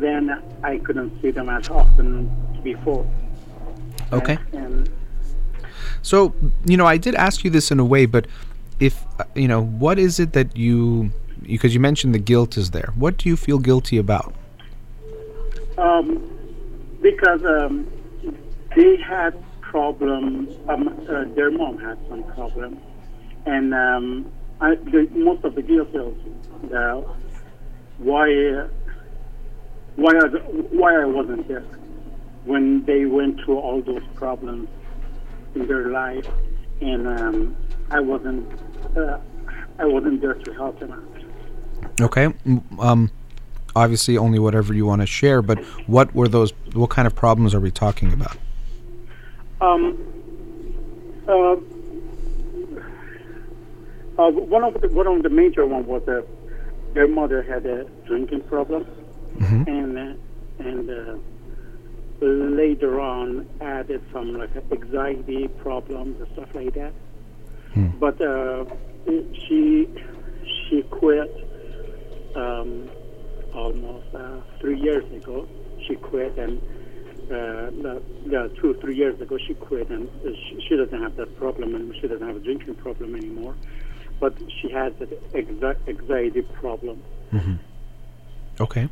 then 0.01 0.43
I 0.63 0.79
couldn't 0.79 1.21
see 1.23 1.31
them 1.31 1.49
as 1.49 1.69
often 1.71 2.31
before. 2.63 3.07
Okay. 4.13 4.39
And 4.53 4.91
So, 6.03 6.35
you 6.65 6.77
know, 6.77 6.87
I 6.87 6.97
did 6.97 7.15
ask 7.15 7.45
you 7.45 7.51
this 7.51 7.71
in 7.71 7.81
a 7.81 7.85
way, 7.85 8.07
but 8.07 8.27
if, 8.79 9.05
uh, 9.19 9.25
you 9.35 9.49
know, 9.49 9.63
what 9.63 9.99
is 9.99 10.21
it 10.21 10.33
that 10.35 10.57
you, 10.57 11.11
because 11.43 11.75
you 11.75 11.81
mentioned 11.81 12.15
the 12.15 12.19
guilt 12.19 12.57
is 12.57 12.71
there, 12.71 12.93
what 12.95 13.17
do 13.17 13.29
you 13.29 13.37
feel 13.37 13.59
guilty 13.59 13.99
about? 13.99 14.35
um, 15.79 16.23
because 17.03 17.45
um, 17.45 17.87
they 18.75 18.97
had 18.97 19.43
problems. 19.61 20.57
Um, 20.69 20.89
uh, 21.09 21.25
their 21.35 21.51
mom 21.51 21.79
had 21.79 21.99
some 22.09 22.25
problem, 22.35 22.81
and 23.45 23.75
um, 23.75 24.33
I, 24.61 24.75
the, 24.77 25.09
most 25.13 25.45
of 25.45 25.55
the 25.55 25.63
guilt 25.63 25.89
is 25.95 26.73
uh, 26.73 27.03
why 27.99 28.33
uh, 28.33 28.69
why 29.97 30.13
I, 30.13 30.27
why 30.73 31.01
I 31.01 31.05
wasn't 31.05 31.49
there 31.49 31.65
when 32.47 32.85
they 32.85 33.05
went 33.07 33.41
through 33.45 33.59
all 33.59 33.83
those 33.83 34.03
problems 34.15 34.69
in 35.55 35.67
their 35.67 35.89
life, 35.91 36.27
and 36.81 37.07
um, 37.09 37.57
I 37.91 38.01
wasn't 38.01 38.49
uh, 38.97 39.19
I 39.79 39.85
wasn't 39.85 40.21
there 40.21 40.35
to 40.35 40.53
help 40.55 40.79
them 40.81 40.93
out. 40.93 42.01
Okay. 42.01 42.33
Um, 42.79 43.11
obviously, 43.75 44.17
only 44.17 44.39
whatever 44.39 44.73
you 44.75 44.87
want 44.87 45.03
to 45.03 45.07
share, 45.07 45.43
but 45.43 45.59
what 45.87 46.15
were 46.15 46.29
those, 46.29 46.53
what 46.73 46.91
kind 46.91 47.07
of 47.07 47.15
problems 47.15 47.55
are 47.55 47.61
we 47.61 47.71
talking 47.71 48.13
about? 48.13 48.37
Um, 49.61 49.99
uh, 51.29 51.57
uh, 54.19 54.31
one 54.31 54.65
of 54.65 54.81
the 54.81 54.89
one 54.89 55.07
of 55.07 55.23
the 55.23 55.29
major 55.29 55.67
one 55.67 55.87
was 55.87 56.03
that 56.07 56.25
their 56.95 57.09
mother 57.09 57.43
had 57.43 57.67
a 57.67 57.85
drinking 58.07 58.41
problem, 58.43 58.87
Mhm. 59.39 59.67
and 59.69 59.99
uh, 59.99 60.65
and 60.69 60.91
uh, 60.91 61.17
later 62.21 63.01
on 63.01 63.47
added 63.61 64.01
some 64.13 64.39
like 64.39 64.51
anxiety 64.73 65.49
problems 65.63 66.17
and 66.19 66.29
stuff 66.33 66.49
like 66.55 66.75
that. 66.75 66.93
Hmm. 67.75 67.89
But 67.99 68.21
uh, 68.21 68.65
she 69.07 69.89
she 70.69 70.83
quit 70.83 71.31
um, 72.35 72.91
almost 73.55 74.07
uh, 74.15 74.41
three 74.61 74.81
years 74.81 75.05
ago. 75.13 75.47
She 75.87 75.95
quit 75.97 76.37
and 76.39 76.61
uh, 77.31 77.71
two 78.61 78.75
three 78.81 78.97
years 78.97 79.21
ago 79.21 79.37
she 79.47 79.55
quit 79.55 79.91
and 79.91 80.09
uh, 80.09 80.31
she, 80.49 80.61
she 80.69 80.77
doesn't 80.77 81.03
have 81.03 81.17
that 81.17 81.37
problem 81.39 81.75
and 81.75 81.95
she 82.01 82.09
doesn't 82.09 82.27
have 82.27 82.37
a 82.37 82.41
drinking 82.41 82.75
problem 82.77 83.15
anymore. 83.15 83.55
But 84.21 84.35
she 84.61 84.71
has 84.73 84.93
that 85.01 85.11
anxi- 85.35 85.89
anxiety 85.89 86.43
problem. 86.43 87.03
Okay. 88.61 88.89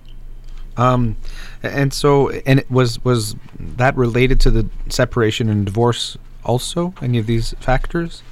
Um, 0.76 1.16
and 1.62 1.92
so, 1.92 2.30
and 2.30 2.60
it 2.60 2.70
was 2.70 3.02
was 3.04 3.36
that 3.58 3.96
related 3.96 4.40
to 4.40 4.50
the 4.50 4.68
separation 4.88 5.48
and 5.48 5.64
divorce 5.64 6.16
also? 6.44 6.94
Any 7.00 7.18
of 7.18 7.26
these 7.26 7.54
factors? 7.60 8.22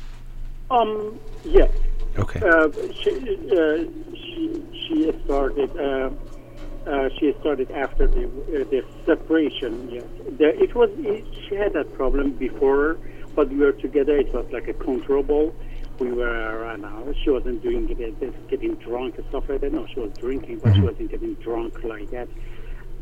Um, 0.70 1.18
yes. 1.44 1.70
Okay. 2.18 2.40
Uh, 2.40 2.68
she, 3.00 3.10
uh, 3.50 3.84
she, 4.14 4.62
she 4.72 5.12
started. 5.24 5.76
Uh, 5.78 6.10
uh, 6.86 7.08
she 7.18 7.34
started 7.40 7.70
after 7.70 8.06
the 8.08 8.24
uh, 8.24 8.64
the 8.70 8.84
separation. 9.06 9.88
Yes, 9.88 10.04
the, 10.38 10.48
it 10.60 10.74
was. 10.74 10.90
It, 10.98 11.24
she 11.48 11.54
had 11.54 11.72
that 11.74 11.94
problem 11.94 12.32
before, 12.32 12.98
but 13.36 13.48
we 13.48 13.58
were 13.58 13.72
together. 13.72 14.16
It 14.18 14.32
was 14.34 14.46
like 14.50 14.68
a 14.68 14.72
controllable. 14.72 15.54
We 16.02 16.12
were 16.12 16.66
uh, 16.66 16.76
now. 16.76 17.04
She 17.22 17.30
wasn't 17.30 17.62
doing 17.62 17.88
it, 17.88 18.48
getting 18.50 18.74
drunk 18.74 19.18
and 19.18 19.26
stuff 19.28 19.48
like 19.48 19.60
that. 19.60 19.72
No, 19.72 19.86
she 19.86 20.00
was 20.00 20.12
drinking, 20.18 20.58
but 20.58 20.74
she 20.74 20.80
wasn't 20.80 21.10
getting 21.12 21.34
drunk 21.34 21.84
like 21.84 22.10
that. 22.10 22.28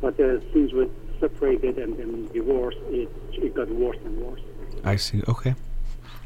But 0.03 0.21
uh, 0.21 0.41
since 0.53 0.73
we 0.75 0.91
separated 1.19 1.79
and 1.79 1.97
then 1.97 2.29
divorced, 2.29 2.79
it 2.89 3.09
it 3.33 3.55
got 3.55 3.71
worse 3.71 3.97
and 4.05 4.19
worse. 4.19 4.43
I 4.85 4.97
see. 4.97 5.23
Okay. 5.27 5.55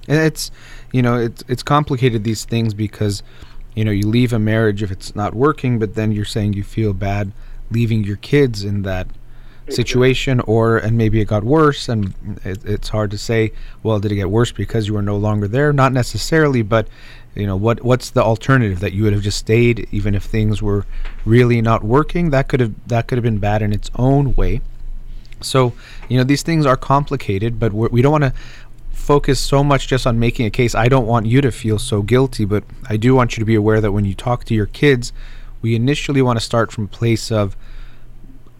And 0.09 0.18
it's, 0.18 0.51
you 0.93 1.01
know, 1.01 1.14
it's 1.16 1.45
it's 1.47 1.62
complicated 1.62 2.25
these 2.25 2.45
things 2.45 2.75
because, 2.75 3.22
you 3.77 3.85
know, 3.85 3.93
you 3.93 4.09
leave 4.09 4.33
a 4.33 4.41
marriage 4.41 4.83
if 4.83 4.91
it's 4.91 5.14
not 5.14 5.33
working, 5.33 5.79
but 5.79 5.95
then 5.95 6.11
you're 6.11 6.25
saying 6.25 6.55
you 6.55 6.64
feel 6.64 6.93
bad 6.93 7.31
leaving 7.70 8.03
your 8.03 8.16
kids 8.16 8.64
in 8.64 8.83
that 8.83 9.07
situation 9.71 10.41
or 10.41 10.77
and 10.79 10.97
maybe 10.97 11.21
it 11.21 11.25
got 11.25 11.43
worse 11.43 11.89
and 11.89 12.15
it, 12.45 12.65
it's 12.65 12.89
hard 12.91 13.11
to 13.11 13.17
say 13.17 13.51
well 13.83 13.99
did 13.99 14.12
it 14.12 14.17
get 14.17 14.31
worse 14.31 14.53
because 14.53 14.87
you 14.87 14.95
were 14.95 15.03
no 15.03 15.17
longer 15.17 15.49
there? 15.49 15.73
Not 15.73 15.93
necessarily 15.93 16.62
but 16.62 16.89
you 17.35 17.47
know 17.47 17.57
what 17.57 17.83
what's 17.83 18.11
the 18.11 18.23
alternative? 18.23 18.81
That 18.81 18.93
you 18.93 19.05
would 19.05 19.12
have 19.12 19.23
just 19.23 19.39
stayed 19.39 19.89
even 19.91 20.15
if 20.15 20.25
things 20.25 20.62
were 20.62 20.87
really 21.25 21.62
not 21.62 21.83
working? 21.83 22.31
That 22.31 22.49
could 22.49 22.61
have 22.61 22.75
that 22.89 23.07
could 23.07 23.17
have 23.17 23.23
been 23.23 23.39
bad 23.39 23.62
in 23.62 23.73
its 23.73 23.91
own 23.97 24.35
way. 24.35 24.61
So 25.41 25.73
you 26.09 26.19
know 26.19 26.25
these 26.25 26.43
things 26.43 26.67
are 26.67 26.77
complicated 26.77 27.59
but 27.59 27.73
we're, 27.73 27.89
we 27.89 28.03
do 28.03 28.11
not 28.11 28.21
want 28.21 28.25
to 28.25 28.35
focus 28.93 29.41
so 29.41 29.62
much 29.62 29.89
just 29.89 30.07
on 30.07 30.19
making 30.19 30.47
a 30.47 30.51
case. 30.51 30.75
I 30.75 30.89
don't 30.89 31.07
want 31.07 31.27
you 31.27 31.41
to 31.41 31.51
feel 31.51 31.79
so 31.79 32.03
guilty 32.03 32.45
but 32.45 32.65
i 32.89 32.97
do 32.97 33.15
want 33.15 33.37
you 33.37 33.41
to 33.41 33.45
be 33.45 33.55
aware 33.55 33.81
that 33.81 33.93
when 33.93 34.05
you 34.05 34.15
talk 34.15 34.45
to 34.45 34.55
your 34.55 34.67
kids 34.67 35.12
we 35.61 35.75
initially 35.75 36.21
want 36.21 36.39
to 36.39 36.45
start 36.45 36.71
from 36.71 36.87
place 36.87 37.33
of 37.33 37.57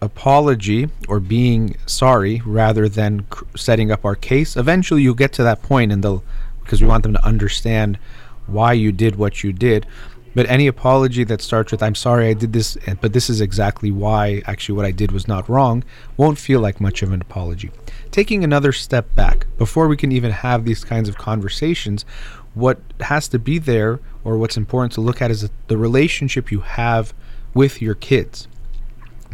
apology 0.05 0.89
or 1.07 1.19
being 1.19 1.75
sorry 1.85 2.41
rather 2.45 2.87
than 2.87 3.25
cr- 3.29 3.43
setting 3.55 3.91
up 3.91 4.05
our 4.05 4.15
case. 4.15 4.55
Eventually, 4.55 5.01
you'll 5.01 5.15
get 5.15 5.33
to 5.33 5.43
that 5.43 5.61
point, 5.61 5.91
and 5.91 6.03
they'll 6.03 6.23
because 6.63 6.81
we 6.81 6.87
want 6.87 7.03
them 7.03 7.13
to 7.13 7.25
understand 7.25 7.99
why 8.47 8.73
you 8.73 8.91
did 8.91 9.15
what 9.17 9.43
you 9.43 9.53
did. 9.53 9.85
But 10.33 10.49
any 10.49 10.67
apology 10.67 11.23
that 11.25 11.41
starts 11.41 11.71
with 11.71 11.81
"I'm 11.83 11.95
sorry 11.95 12.27
I 12.27 12.33
did 12.33 12.53
this, 12.53 12.77
but 13.01 13.13
this 13.13 13.29
is 13.29 13.41
exactly 13.41 13.91
why 13.91 14.41
actually 14.45 14.75
what 14.75 14.85
I 14.85 14.91
did 14.91 15.11
was 15.11 15.27
not 15.27 15.49
wrong," 15.49 15.83
won't 16.17 16.37
feel 16.37 16.59
like 16.59 16.81
much 16.81 17.01
of 17.01 17.11
an 17.11 17.21
apology. 17.21 17.71
Taking 18.11 18.43
another 18.43 18.71
step 18.71 19.13
back 19.15 19.47
before 19.57 19.87
we 19.87 19.97
can 19.97 20.11
even 20.11 20.31
have 20.31 20.65
these 20.65 20.83
kinds 20.83 21.09
of 21.09 21.17
conversations, 21.17 22.05
what 22.53 22.79
has 23.01 23.27
to 23.29 23.39
be 23.39 23.59
there 23.59 23.99
or 24.23 24.37
what's 24.37 24.57
important 24.57 24.93
to 24.93 25.01
look 25.01 25.21
at 25.21 25.31
is 25.31 25.49
the 25.67 25.77
relationship 25.77 26.51
you 26.51 26.61
have 26.61 27.13
with 27.53 27.81
your 27.81 27.95
kids 27.95 28.47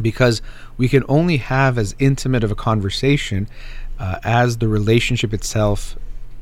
because 0.01 0.41
we 0.77 0.87
can 0.87 1.03
only 1.07 1.37
have 1.37 1.77
as 1.77 1.95
intimate 1.99 2.43
of 2.43 2.51
a 2.51 2.55
conversation 2.55 3.47
uh, 3.99 4.19
as 4.23 4.57
the 4.57 4.67
relationship 4.67 5.33
itself 5.33 5.95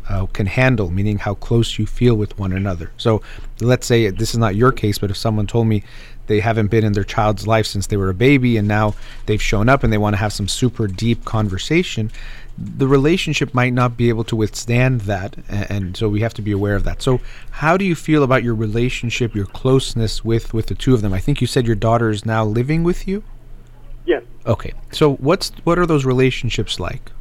uh, 0.10 0.26
can 0.28 0.48
handle, 0.48 0.90
meaning 0.90 1.20
how 1.20 1.36
close 1.36 1.78
you 1.78 1.86
feel 1.86 2.16
with 2.16 2.38
one 2.38 2.52
another. 2.52 2.92
So 2.98 3.22
let's 3.62 3.86
say 3.86 4.10
this 4.10 4.32
is 4.32 4.38
not 4.38 4.56
your 4.56 4.72
case, 4.72 4.98
but 4.98 5.12
if 5.12 5.18
someone 5.18 5.46
told 5.46 5.68
me 5.68 5.84
they 6.28 6.40
haven't 6.40 6.68
been 6.68 6.84
in 6.84 6.94
their 6.94 7.04
child's 7.04 7.48
life 7.48 7.66
since 7.66 7.88
they 7.88 7.98
were 7.98 8.10
a 8.10 8.14
baby 8.14 8.58
and 8.58 8.68
now 8.68 8.96
they've 9.26 9.42
shown 9.42 9.70
up 9.70 9.84
and 9.84 9.92
they 9.94 9.98
want 9.98 10.14
to 10.14 10.18
have 10.18 10.34
some 10.34 10.48
super 10.48 10.88
deep 10.88 11.26
conversation, 11.26 12.12
the 12.58 12.88
relationship 12.88 13.54
might 13.54 13.74
not 13.74 13.96
be 13.96 14.10
able 14.10 14.24
to 14.26 14.36
withstand 14.36 15.02
that. 15.02 15.36
And, 15.48 15.72
and 15.72 15.98
so 15.98 16.10
we 16.10 16.22
have 16.22 16.34
to 16.36 16.42
be 16.42 16.52
aware 16.52 16.76
of 16.76 16.84
that. 16.86 17.02
So, 17.02 17.20
how 17.52 17.78
do 17.78 17.86
you 17.86 17.96
feel 17.96 18.24
about 18.24 18.44
your 18.44 18.56
relationship, 18.56 19.36
your 19.36 19.46
closeness 19.46 20.26
with, 20.26 20.54
with 20.54 20.68
the 20.68 20.76
two 20.76 20.94
of 20.94 21.02
them? 21.02 21.14
I 21.14 21.20
think 21.20 21.42
you 21.42 21.48
said 21.48 21.66
your 21.66 21.76
daughter 21.76 22.10
is 22.10 22.26
now 22.26 22.46
living 22.46 22.84
with 22.84 23.08
you? 23.08 23.24
Yes. 24.10 24.24
Okay. 24.48 24.74
So 24.92 25.18
what's 25.18 25.52
what 25.66 25.78
are 25.78 25.86
those 25.86 26.04
relationships 26.04 26.80
like? 26.80 27.12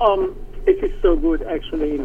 Um, 0.00 0.34
it 0.66 0.82
is 0.82 0.90
so 1.00 1.14
good 1.14 1.40
actually. 1.44 2.00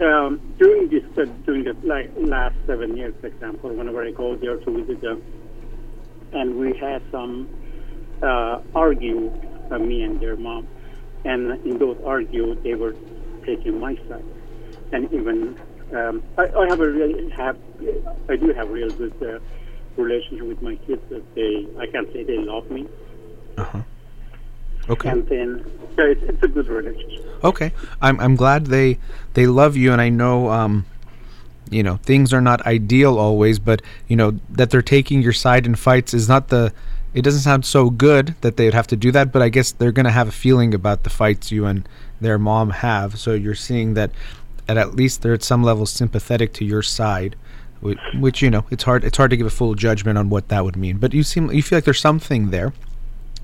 Um, 0.00 0.40
during 0.56 0.88
this 0.88 1.02
uh, 1.18 1.24
during 1.46 1.64
the 1.64 1.74
like, 1.82 2.12
last 2.14 2.54
seven 2.68 2.96
years, 2.96 3.12
for 3.20 3.26
example, 3.26 3.70
whenever 3.70 4.04
I 4.04 4.12
go 4.12 4.36
there 4.36 4.56
to 4.56 4.70
visit 4.70 5.00
them, 5.00 5.20
and 6.32 6.56
we 6.56 6.78
had 6.78 7.02
some 7.10 7.48
uh, 8.22 8.60
argue, 8.72 9.32
uh, 9.72 9.78
me 9.80 10.04
and 10.04 10.20
their 10.20 10.36
mom, 10.36 10.68
and 11.24 11.58
in 11.66 11.78
those 11.78 11.98
argue, 12.06 12.54
they 12.62 12.76
were 12.76 12.94
taking 13.44 13.80
my 13.80 13.96
side, 14.08 14.24
and 14.92 15.12
even 15.12 15.58
um, 15.92 16.22
I, 16.38 16.44
I 16.46 16.68
have 16.68 16.78
a 16.78 16.88
really 16.88 17.30
have 17.30 17.56
I 18.28 18.36
do 18.36 18.52
have 18.52 18.70
real 18.70 18.90
good 18.90 19.14
uh, 19.20 19.40
relationship 19.96 20.46
with 20.46 20.62
my 20.62 20.76
kids 20.76 21.02
that 21.10 21.34
they 21.34 21.66
I 21.78 21.86
can 21.86 22.12
say 22.12 22.24
they 22.24 22.38
love 22.38 22.70
me. 22.70 22.88
Uh-huh. 23.56 23.82
Okay. 24.88 25.08
And 25.08 25.26
then 25.28 25.64
yeah, 25.96 26.04
it's, 26.06 26.22
it's 26.22 26.42
a 26.42 26.48
good 26.48 26.68
relationship. 26.68 27.44
Okay. 27.44 27.72
I'm 28.02 28.20
I'm 28.20 28.36
glad 28.36 28.66
they 28.66 28.98
they 29.34 29.46
love 29.46 29.76
you 29.76 29.92
and 29.92 30.00
I 30.00 30.08
know 30.08 30.50
um 30.50 30.86
you 31.70 31.82
know 31.82 31.96
things 31.96 32.32
are 32.32 32.40
not 32.40 32.64
ideal 32.66 33.18
always 33.18 33.58
but 33.58 33.80
you 34.08 34.16
know 34.16 34.38
that 34.50 34.70
they're 34.70 34.82
taking 34.82 35.22
your 35.22 35.32
side 35.32 35.66
in 35.66 35.74
fights 35.74 36.14
is 36.14 36.28
not 36.28 36.48
the 36.48 36.72
it 37.14 37.22
doesn't 37.22 37.40
sound 37.40 37.64
so 37.64 37.90
good 37.90 38.34
that 38.40 38.56
they'd 38.56 38.74
have 38.74 38.86
to 38.86 38.96
do 38.96 39.10
that 39.10 39.32
but 39.32 39.40
i 39.40 39.48
guess 39.48 39.72
they're 39.72 39.92
going 39.92 40.04
to 40.04 40.12
have 40.12 40.28
a 40.28 40.32
feeling 40.32 40.74
about 40.74 41.04
the 41.04 41.10
fights 41.10 41.50
you 41.50 41.64
and 41.64 41.88
their 42.20 42.38
mom 42.38 42.70
have 42.70 43.18
so 43.18 43.32
you're 43.32 43.54
seeing 43.54 43.94
that 43.94 44.10
at, 44.68 44.76
at 44.76 44.94
least 44.94 45.22
they're 45.22 45.34
at 45.34 45.42
some 45.42 45.62
level 45.62 45.86
sympathetic 45.86 46.52
to 46.52 46.64
your 46.64 46.82
side 46.82 47.34
which, 47.84 48.42
you 48.42 48.50
know 48.50 48.64
it's 48.70 48.84
hard 48.84 49.04
it's 49.04 49.16
hard 49.16 49.30
to 49.30 49.36
give 49.36 49.46
a 49.46 49.50
full 49.50 49.74
judgment 49.74 50.16
on 50.16 50.30
what 50.30 50.48
that 50.48 50.64
would 50.64 50.76
mean 50.76 50.96
but 50.96 51.12
you 51.12 51.22
seem 51.22 51.50
you 51.52 51.62
feel 51.62 51.76
like 51.76 51.84
there's 51.84 52.00
something 52.00 52.50
there 52.50 52.72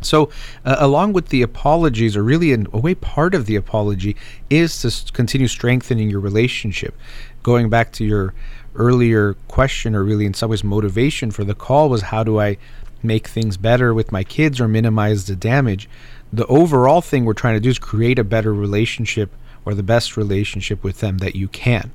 so, 0.03 0.31
uh, 0.65 0.77
along 0.79 1.13
with 1.13 1.29
the 1.29 1.43
apologies, 1.43 2.17
or 2.17 2.23
really 2.23 2.53
in 2.53 2.67
a 2.73 2.79
way, 2.79 2.95
part 2.95 3.35
of 3.35 3.47
the 3.47 3.57
apology 3.57 4.17
is 4.49 4.81
to 4.81 5.13
continue 5.13 5.47
strengthening 5.47 6.09
your 6.09 6.21
relationship. 6.21 6.97
Going 7.43 7.69
back 7.69 7.93
to 7.93 8.05
your 8.05 8.35
earlier 8.75 9.35
question, 9.49 9.95
or 9.95 10.03
really 10.03 10.27
in 10.27 10.35
some 10.35 10.51
ways, 10.51 10.65
motivation 10.65 11.31
for 11.31 11.45
the 11.45 11.55
call 11.55 11.89
was 11.89 12.03
how 12.03 12.25
do 12.25 12.41
I 12.41 12.57
make 13.03 13.29
things 13.29 13.57
better 13.57 13.93
with 13.93 14.13
my 14.13 14.25
kids 14.25 14.61
or 14.61 14.69
minimize 14.69 15.27
the 15.27 15.37
damage? 15.37 15.89
The 16.33 16.47
overall 16.47 17.01
thing 17.01 17.25
we're 17.25 17.35
trying 17.35 17.55
to 17.55 17.61
do 17.61 17.71
is 17.71 17.79
create 17.79 18.19
a 18.19 18.25
better 18.25 18.55
relationship 18.55 19.33
or 19.65 19.75
the 19.75 19.83
best 19.83 20.17
relationship 20.17 20.83
with 20.83 21.01
them 21.01 21.19
that 21.19 21.37
you 21.37 21.49
can. 21.49 21.91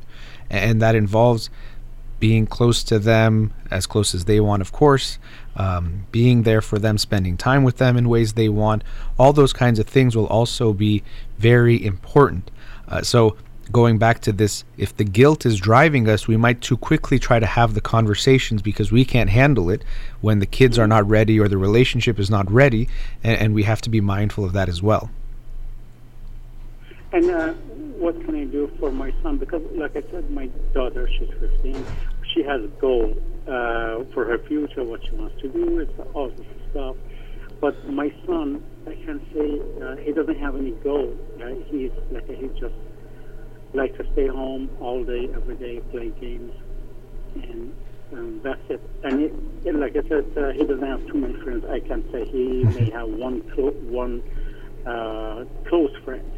And 0.49 0.81
that 0.81 0.93
involves 0.93 1.49
being 2.19 2.45
close 2.47 2.83
to 2.83 2.99
them, 2.99 3.53
as 3.71 3.85
close 3.85 4.15
as 4.15 4.25
they 4.25 4.39
want, 4.39 4.61
of 4.61 4.71
course, 4.71 5.19
um, 5.55 6.05
being 6.11 6.43
there 6.43 6.61
for 6.61 6.79
them, 6.79 6.97
spending 6.97 7.37
time 7.37 7.63
with 7.63 7.77
them 7.77 7.97
in 7.97 8.09
ways 8.09 8.33
they 8.33 8.49
want. 8.49 8.83
All 9.17 9.33
those 9.33 9.53
kinds 9.53 9.79
of 9.79 9.87
things 9.87 10.15
will 10.15 10.27
also 10.27 10.73
be 10.73 11.03
very 11.37 11.83
important. 11.83 12.51
Uh, 12.87 13.01
so, 13.01 13.37
going 13.71 13.97
back 13.97 14.19
to 14.21 14.31
this, 14.31 14.63
if 14.77 14.95
the 14.95 15.03
guilt 15.03 15.45
is 15.45 15.59
driving 15.59 16.07
us, 16.07 16.27
we 16.27 16.37
might 16.37 16.61
too 16.61 16.77
quickly 16.77 17.17
try 17.17 17.39
to 17.39 17.45
have 17.45 17.73
the 17.73 17.81
conversations 17.81 18.61
because 18.61 18.91
we 18.91 19.03
can't 19.03 19.29
handle 19.29 19.69
it 19.69 19.83
when 20.21 20.39
the 20.39 20.45
kids 20.45 20.77
are 20.77 20.87
not 20.87 21.07
ready 21.07 21.39
or 21.39 21.47
the 21.47 21.57
relationship 21.57 22.19
is 22.19 22.29
not 22.29 22.49
ready, 22.51 22.87
and, 23.23 23.39
and 23.39 23.55
we 23.55 23.63
have 23.63 23.81
to 23.81 23.89
be 23.89 24.01
mindful 24.01 24.45
of 24.45 24.53
that 24.53 24.69
as 24.69 24.81
well. 24.81 25.09
And 27.15 27.31
uh, 27.31 27.53
what 27.95 28.13
can 28.25 28.35
I 28.35 28.43
do 28.43 28.69
for 28.77 28.91
my 28.91 29.09
son? 29.23 29.37
Because, 29.39 29.61
like 29.79 29.95
I 29.95 30.01
said, 30.11 30.29
my 30.29 30.49
daughter, 30.73 31.07
she's 31.17 31.29
15. 31.39 31.85
She 32.33 32.43
has 32.43 32.59
a 32.61 32.67
goal 32.81 33.13
uh, 33.47 34.03
for 34.13 34.25
her 34.25 34.37
future, 34.49 34.83
what 34.83 34.99
she 35.09 35.15
wants 35.15 35.33
to 35.41 35.47
do, 35.47 35.79
it's 35.79 35.93
all 36.13 36.27
this 36.27 36.45
stuff. 36.71 36.97
But 37.61 37.73
my 37.89 38.09
son, 38.25 38.61
I 38.85 38.95
can 39.05 39.21
say, 39.33 39.61
uh, 39.81 39.95
he 40.03 40.11
doesn't 40.11 40.37
have 40.39 40.57
any 40.57 40.71
goal. 40.83 41.15
Uh, 41.41 41.55
he's 41.71 41.91
like 42.11 42.27
he 42.27 42.49
just 42.59 42.75
like 43.73 43.95
to 43.95 44.03
stay 44.11 44.27
home 44.27 44.69
all 44.81 45.05
day, 45.05 45.29
every 45.33 45.55
day, 45.55 45.79
play 45.91 46.11
games, 46.19 46.51
and 47.35 47.71
um, 48.11 48.41
that's 48.43 48.59
it. 48.67 48.81
And 49.03 49.21
it, 49.21 49.31
it, 49.63 49.75
like 49.75 49.95
I 49.95 50.03
said, 50.09 50.25
uh, 50.35 50.51
he 50.51 50.65
doesn't 50.65 50.85
have 50.85 50.99
too 51.07 51.19
many 51.19 51.35
friends. 51.45 51.63
I 51.71 51.79
can 51.79 52.03
say 52.11 52.25
he 52.29 52.65
may 52.65 52.91
have 52.91 53.07
one 53.07 53.41
clo- 53.55 53.79
one 53.87 54.21
uh, 54.85 55.45
close 55.69 55.91
friend 56.03 56.34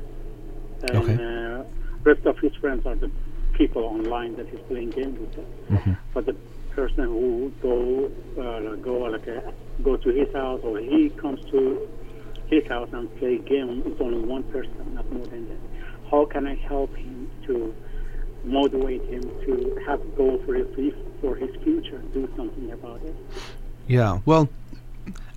and 0.84 0.98
Okay. 0.98 1.16
uh, 1.16 1.64
rest 2.04 2.26
of 2.26 2.38
his 2.40 2.54
friends 2.56 2.86
are 2.86 2.96
the 2.96 3.12
people 3.54 3.84
online 3.84 4.36
that 4.36 4.48
he's 4.50 4.60
playing 4.62 4.92
games 4.92 5.20
with. 5.20 5.36
Mm-hmm. 5.70 5.94
But 6.14 6.26
the 6.26 6.36
person 6.72 7.04
who 7.06 7.52
go 7.62 8.12
uh, 8.40 8.76
go 8.76 8.98
like 9.00 9.28
uh, 9.28 9.52
go 9.84 9.98
to 9.98 10.10
his 10.10 10.32
house 10.34 10.62
or 10.64 10.80
he 10.80 11.10
comes 11.10 11.44
to 11.52 11.88
his 12.48 12.66
house 12.68 12.90
and 12.94 13.14
play 13.18 13.38
game, 13.40 13.84
it's 13.86 14.00
only 14.00 14.20
one 14.20 14.44
person, 14.44 14.74
not 14.94 15.12
more 15.12 15.26
than 15.28 15.50
that. 15.50 15.58
How 16.12 16.26
can 16.26 16.48
I 16.48 16.56
help 16.56 16.96
him 16.96 17.30
to 17.48 17.76
motivate 18.44 19.04
him 19.06 19.24
to 19.46 19.82
have 19.86 20.00
a 20.02 20.06
goal 20.16 20.42
for 20.46 20.54
his 20.54 20.94
for 21.22 21.36
his 21.36 21.54
future, 21.64 22.00
do 22.14 22.30
something 22.38 22.72
about 22.72 23.02
it? 23.04 23.16
Yeah. 23.88 24.20
Well, 24.26 24.50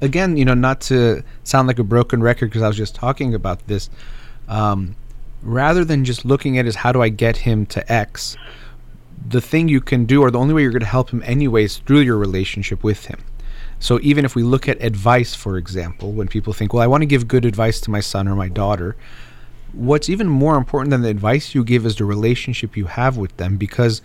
again, 0.01 0.37
you 0.37 0.45
know, 0.45 0.55
not 0.55 0.81
to 0.83 1.25
sound 1.45 1.69
like 1.69 1.79
a 1.79 1.85
broken 1.85 2.23
record 2.23 2.51
because 2.51 2.63
I 2.63 2.69
was 2.69 2.77
just 2.77 2.95
talking 2.95 3.35
about 3.35 3.67
this. 3.67 3.89
Um, 4.49 4.97
rather 5.43 5.85
than 5.85 6.05
just 6.05 6.25
looking 6.25 6.59
at 6.59 6.67
is 6.67 6.77
how 6.77 6.93
do 6.93 7.03
I 7.03 7.09
get 7.09 7.39
him 7.39 7.67
to 7.67 7.93
X, 7.93 8.37
the 9.29 9.41
thing 9.41 9.69
you 9.69 9.81
can 9.81 10.05
do, 10.05 10.23
or 10.23 10.31
the 10.31 10.39
only 10.39 10.55
way 10.55 10.63
you're 10.63 10.71
going 10.71 10.81
to 10.81 10.87
help 10.87 11.11
him 11.11 11.23
anyways, 11.25 11.79
through 11.79 12.01
your 12.01 12.17
relationship 12.17 12.83
with 12.83 13.07
him. 13.07 13.23
So 13.79 13.99
even 14.03 14.25
if 14.25 14.35
we 14.35 14.43
look 14.43 14.69
at 14.69 14.83
advice, 14.83 15.35
for 15.35 15.57
example, 15.57 16.13
when 16.13 16.29
people 16.29 16.53
think, 16.53 16.73
well, 16.73 16.83
I 16.83 16.87
want 16.87 17.03
to 17.03 17.07
give 17.07 17.29
good 17.29 17.45
advice 17.45 17.81
to 17.83 17.91
my 17.91 18.01
son 18.01 18.29
or 18.29 18.35
my 18.35 18.49
daughter, 18.49 18.97
what's 19.73 20.09
even 20.09 20.29
more 20.29 20.57
important 20.57 20.91
than 20.91 21.03
the 21.03 21.09
advice 21.09 21.55
you 21.55 21.65
give 21.65 21.87
is 21.87 21.97
the 21.97 22.05
relationship 22.05 22.77
you 22.77 22.87
have 22.87 23.17
with 23.17 23.37
them. 23.39 23.57
Because 23.57 24.03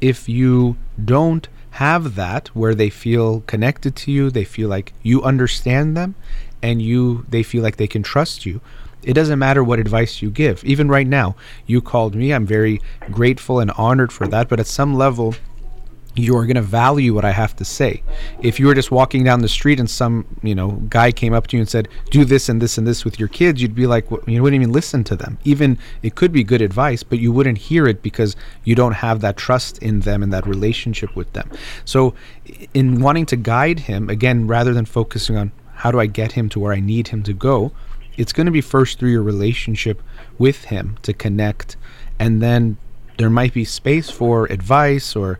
if 0.00 0.28
you 0.28 0.76
don't 1.04 1.48
have 1.70 2.14
that 2.14 2.48
where 2.48 2.74
they 2.74 2.88
feel 2.88 3.40
connected 3.42 3.96
to 3.96 4.12
you, 4.12 4.30
they 4.30 4.44
feel 4.44 4.68
like 4.68 4.92
you 5.02 5.22
understand 5.22 5.96
them, 5.96 6.14
and 6.62 6.80
you 6.80 7.26
they 7.28 7.42
feel 7.42 7.62
like 7.62 7.76
they 7.76 7.86
can 7.86 8.02
trust 8.02 8.46
you, 8.46 8.60
it 9.02 9.14
doesn't 9.14 9.38
matter 9.38 9.62
what 9.62 9.78
advice 9.78 10.20
you 10.20 10.30
give. 10.30 10.64
Even 10.64 10.88
right 10.88 11.06
now, 11.06 11.36
you 11.66 11.80
called 11.80 12.14
me. 12.14 12.32
I'm 12.32 12.46
very 12.46 12.80
grateful 13.10 13.60
and 13.60 13.70
honored 13.72 14.12
for 14.12 14.26
that. 14.28 14.48
But 14.48 14.58
at 14.60 14.66
some 14.66 14.94
level, 14.94 15.34
you're 16.16 16.46
going 16.46 16.56
to 16.56 16.62
value 16.62 17.14
what 17.14 17.24
I 17.24 17.30
have 17.30 17.54
to 17.56 17.64
say. 17.64 18.02
If 18.40 18.58
you 18.58 18.66
were 18.66 18.74
just 18.74 18.90
walking 18.90 19.22
down 19.22 19.42
the 19.42 19.48
street 19.48 19.78
and 19.78 19.88
some, 19.88 20.26
you 20.42 20.54
know, 20.54 20.72
guy 20.88 21.12
came 21.12 21.34
up 21.34 21.46
to 21.48 21.56
you 21.56 21.60
and 21.60 21.68
said, 21.68 21.88
"Do 22.10 22.24
this 22.24 22.48
and 22.48 22.60
this 22.60 22.78
and 22.78 22.86
this 22.86 23.04
with 23.04 23.18
your 23.18 23.28
kids," 23.28 23.60
you'd 23.60 23.74
be 23.74 23.86
like, 23.86 24.10
you 24.26 24.42
wouldn't 24.42 24.60
even 24.60 24.72
listen 24.72 25.04
to 25.04 25.16
them. 25.16 25.38
Even 25.44 25.78
it 26.02 26.14
could 26.14 26.32
be 26.32 26.42
good 26.42 26.62
advice, 26.62 27.02
but 27.02 27.18
you 27.18 27.32
wouldn't 27.32 27.58
hear 27.58 27.86
it 27.86 28.02
because 28.02 28.34
you 28.64 28.74
don't 28.74 28.94
have 28.94 29.20
that 29.20 29.36
trust 29.36 29.78
in 29.78 30.00
them 30.00 30.22
and 30.22 30.32
that 30.32 30.46
relationship 30.46 31.14
with 31.14 31.32
them. 31.34 31.50
So, 31.84 32.14
in 32.72 33.00
wanting 33.00 33.26
to 33.26 33.36
guide 33.36 33.80
him, 33.80 34.08
again, 34.08 34.46
rather 34.46 34.72
than 34.72 34.86
focusing 34.86 35.36
on 35.36 35.52
how 35.74 35.90
do 35.90 36.00
I 36.00 36.06
get 36.06 36.32
him 36.32 36.48
to 36.50 36.58
where 36.58 36.72
I 36.72 36.80
need 36.80 37.08
him 37.08 37.22
to 37.24 37.34
go, 37.34 37.72
it's 38.16 38.32
going 38.32 38.46
to 38.46 38.52
be 38.52 38.60
first 38.60 38.98
through 38.98 39.10
your 39.10 39.22
relationship 39.22 40.02
with 40.38 40.64
him 40.64 40.96
to 41.02 41.12
connect, 41.12 41.76
and 42.18 42.42
then 42.42 42.76
there 43.18 43.30
might 43.30 43.54
be 43.54 43.64
space 43.64 44.10
for 44.10 44.46
advice 44.46 45.16
or 45.16 45.38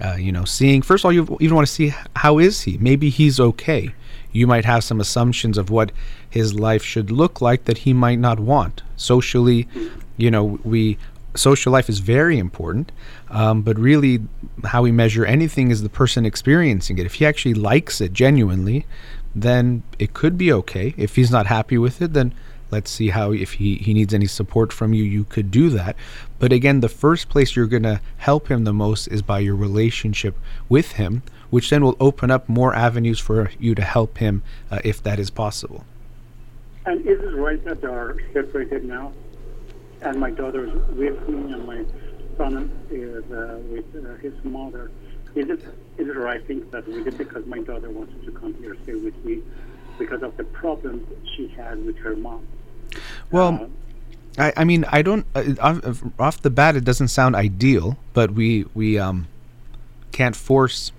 uh, 0.00 0.16
you 0.16 0.32
know, 0.32 0.44
seeing 0.44 0.82
first 0.82 1.02
of 1.02 1.06
all, 1.06 1.12
you 1.12 1.36
even 1.40 1.54
want 1.54 1.66
to 1.66 1.72
see 1.72 1.94
how 2.16 2.38
is 2.38 2.62
he. 2.62 2.76
Maybe 2.78 3.10
he's 3.10 3.38
okay. 3.38 3.94
You 4.32 4.46
might 4.46 4.64
have 4.64 4.82
some 4.82 5.00
assumptions 5.00 5.56
of 5.56 5.70
what 5.70 5.92
his 6.28 6.54
life 6.54 6.82
should 6.82 7.10
look 7.10 7.40
like 7.40 7.64
that 7.64 7.78
he 7.78 7.92
might 7.92 8.18
not 8.18 8.40
want. 8.40 8.82
Socially, 8.96 9.68
you 10.16 10.30
know, 10.30 10.58
we 10.64 10.98
social 11.36 11.72
life 11.72 11.88
is 11.88 12.00
very 12.00 12.38
important, 12.38 12.90
um, 13.30 13.62
but 13.62 13.78
really, 13.78 14.20
how 14.64 14.82
we 14.82 14.92
measure 14.92 15.24
anything 15.24 15.70
is 15.70 15.82
the 15.82 15.88
person 15.88 16.26
experiencing 16.26 16.98
it. 16.98 17.06
If 17.06 17.14
he 17.14 17.26
actually 17.26 17.54
likes 17.54 18.00
it 18.00 18.12
genuinely, 18.12 18.86
then 19.34 19.82
it 19.98 20.14
could 20.14 20.38
be 20.38 20.52
okay. 20.52 20.94
If 20.96 21.16
he's 21.16 21.30
not 21.30 21.46
happy 21.46 21.78
with 21.78 22.00
it, 22.00 22.12
then 22.12 22.34
let's 22.70 22.90
see 22.90 23.10
how 23.10 23.32
if 23.32 23.54
he, 23.54 23.76
he 23.76 23.94
needs 23.94 24.14
any 24.14 24.26
support 24.26 24.72
from 24.72 24.92
you 24.92 25.04
you 25.04 25.24
could 25.24 25.50
do 25.50 25.70
that. 25.70 25.96
But 26.38 26.52
again 26.52 26.80
the 26.80 26.88
first 26.88 27.28
place 27.28 27.54
you're 27.54 27.66
going 27.66 27.82
to 27.84 28.00
help 28.18 28.48
him 28.48 28.64
the 28.64 28.72
most 28.72 29.06
is 29.08 29.22
by 29.22 29.40
your 29.40 29.56
relationship 29.56 30.36
with 30.68 30.92
him 30.92 31.22
which 31.50 31.70
then 31.70 31.84
will 31.84 31.96
open 32.00 32.32
up 32.32 32.48
more 32.48 32.74
avenues 32.74 33.20
for 33.20 33.50
you 33.60 33.76
to 33.76 33.82
help 33.82 34.18
him 34.18 34.42
uh, 34.72 34.80
if 34.82 35.00
that 35.04 35.20
is 35.20 35.30
possible. 35.30 35.84
And 36.84 37.06
is 37.06 37.20
it 37.20 37.36
right 37.36 37.64
that 37.64 37.80
they 37.80 37.86
are 37.86 38.16
separated 38.32 38.84
now? 38.84 39.12
And 40.02 40.18
my 40.18 40.32
daughter 40.32 40.66
is 40.66 40.74
with 40.96 41.28
me 41.28 41.52
and 41.52 41.64
my 41.64 41.84
son 42.36 42.72
is 42.90 43.24
uh, 43.30 43.60
with 43.70 43.86
uh, 43.94 44.16
his 44.16 44.34
mother. 44.44 44.90
Is 45.36 45.48
it 45.48 45.64
is 45.98 46.08
it 46.08 46.16
right 46.16 46.46
thing 46.46 46.68
that 46.70 46.86
we 46.88 47.02
did 47.02 47.16
because 47.16 47.46
my 47.46 47.58
daughter 47.60 47.90
wanted 47.90 48.24
to 48.24 48.32
come 48.32 48.54
here 48.54 48.76
stay 48.82 48.94
with 48.94 49.24
me 49.24 49.42
because 49.98 50.22
of 50.22 50.36
the 50.36 50.44
problems 50.44 51.06
she 51.36 51.48
had 51.48 51.84
with 51.84 51.96
her 51.98 52.16
mom 52.16 52.46
well, 53.30 53.68
I, 54.38 54.52
I 54.56 54.64
mean, 54.64 54.84
I 54.88 55.02
don't 55.02 55.26
uh, 55.34 55.54
off, 55.60 56.02
off, 56.18 56.42
the 56.42 56.50
bat 56.50 56.76
it 56.76 56.84
doesn't 56.84 57.08
sound 57.08 57.36
ideal, 57.36 57.96
but 58.12 58.32
we 58.32 58.66
we 58.74 58.98
um 58.98 59.28
can't 60.12 60.36
force 60.36 60.92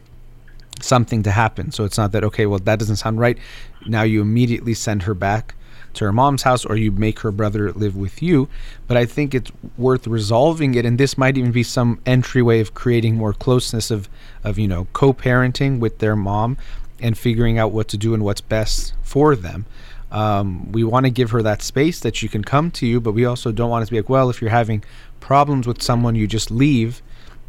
something 0.82 1.24
to 1.24 1.32
happen. 1.32 1.72
So 1.72 1.84
it's 1.84 1.98
not 1.98 2.12
that 2.14 2.24
okay, 2.24 2.46
well 2.46 2.60
that 2.60 2.80
doesn't 2.80 2.98
sound 2.98 3.20
right. 3.20 3.38
Now 3.86 4.04
you 4.04 4.22
immediately 4.22 4.74
send 4.74 5.04
her 5.04 5.14
back 5.14 5.56
to 5.96 6.06
her 6.06 6.14
mom's 6.14 6.44
house 6.44 6.66
or 6.66 6.76
you 6.76 6.92
make 6.92 7.20
her 7.20 7.32
brother 7.32 7.72
live 7.72 7.96
with 7.96 8.22
you. 8.22 8.48
But 8.88 8.98
I 8.98 9.06
think 9.06 9.34
it's 9.34 9.52
worth 9.78 10.08
resolving 10.08 10.76
it 10.76 10.86
and 10.86 10.98
this 10.98 11.18
might 11.18 11.38
even 11.38 11.52
be 11.52 11.64
some 11.64 12.00
entryway 12.06 12.60
of 12.60 12.74
creating 12.74 13.16
more 13.16 13.34
closeness 13.34 13.92
of 13.92 14.10
of, 14.44 14.60
you 14.60 14.68
know, 14.68 14.88
co-parenting 14.94 15.80
with 15.80 16.00
their 16.00 16.16
mom 16.16 16.58
and 17.00 17.18
figuring 17.18 17.58
out 17.58 17.72
what 17.72 17.88
to 17.90 17.98
do 17.98 18.14
and 18.14 18.24
what's 18.24 18.42
best 18.42 18.94
for 19.04 19.36
them. 19.36 19.66
Um, 20.12 20.72
we 20.72 20.84
want 20.84 21.06
to 21.06 21.10
give 21.10 21.32
her 21.32 21.42
that 21.42 21.62
space 21.62 22.00
that 22.00 22.16
she 22.16 22.28
can 22.28 22.44
come 22.44 22.72
to 22.72 22.86
you, 22.86 23.02
but 23.02 23.14
we 23.14 23.26
also 23.26 23.52
don't 23.52 23.70
want 23.70 23.84
it 23.84 23.86
to 23.88 23.92
be 23.92 23.98
like, 23.98 24.10
well, 24.10 24.30
if 24.30 24.42
you're 24.42 24.52
having 24.52 24.84
problems 25.20 25.68
with 25.68 25.82
someone, 25.82 26.16
you 26.16 26.28
just 26.28 26.52
leave 26.52 27.02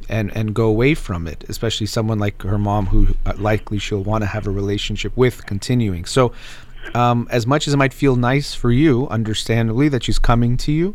and 0.08 0.34
and 0.36 0.54
go 0.54 0.66
away 0.66 0.94
from 0.94 1.26
it. 1.26 1.44
Especially 1.48 1.86
someone 1.86 2.18
like 2.18 2.42
her 2.42 2.58
mom, 2.58 2.86
who 2.86 3.14
uh, 3.24 3.34
likely 3.36 3.78
she'll 3.78 4.02
want 4.02 4.22
to 4.22 4.26
have 4.26 4.46
a 4.46 4.50
relationship 4.50 5.16
with, 5.16 5.46
continuing. 5.46 6.04
So, 6.04 6.32
um, 6.94 7.26
as 7.30 7.46
much 7.46 7.66
as 7.66 7.74
it 7.74 7.76
might 7.76 7.94
feel 7.94 8.16
nice 8.16 8.54
for 8.54 8.70
you, 8.70 9.08
understandably, 9.08 9.88
that 9.88 10.04
she's 10.04 10.18
coming 10.18 10.56
to 10.58 10.72
you, 10.72 10.94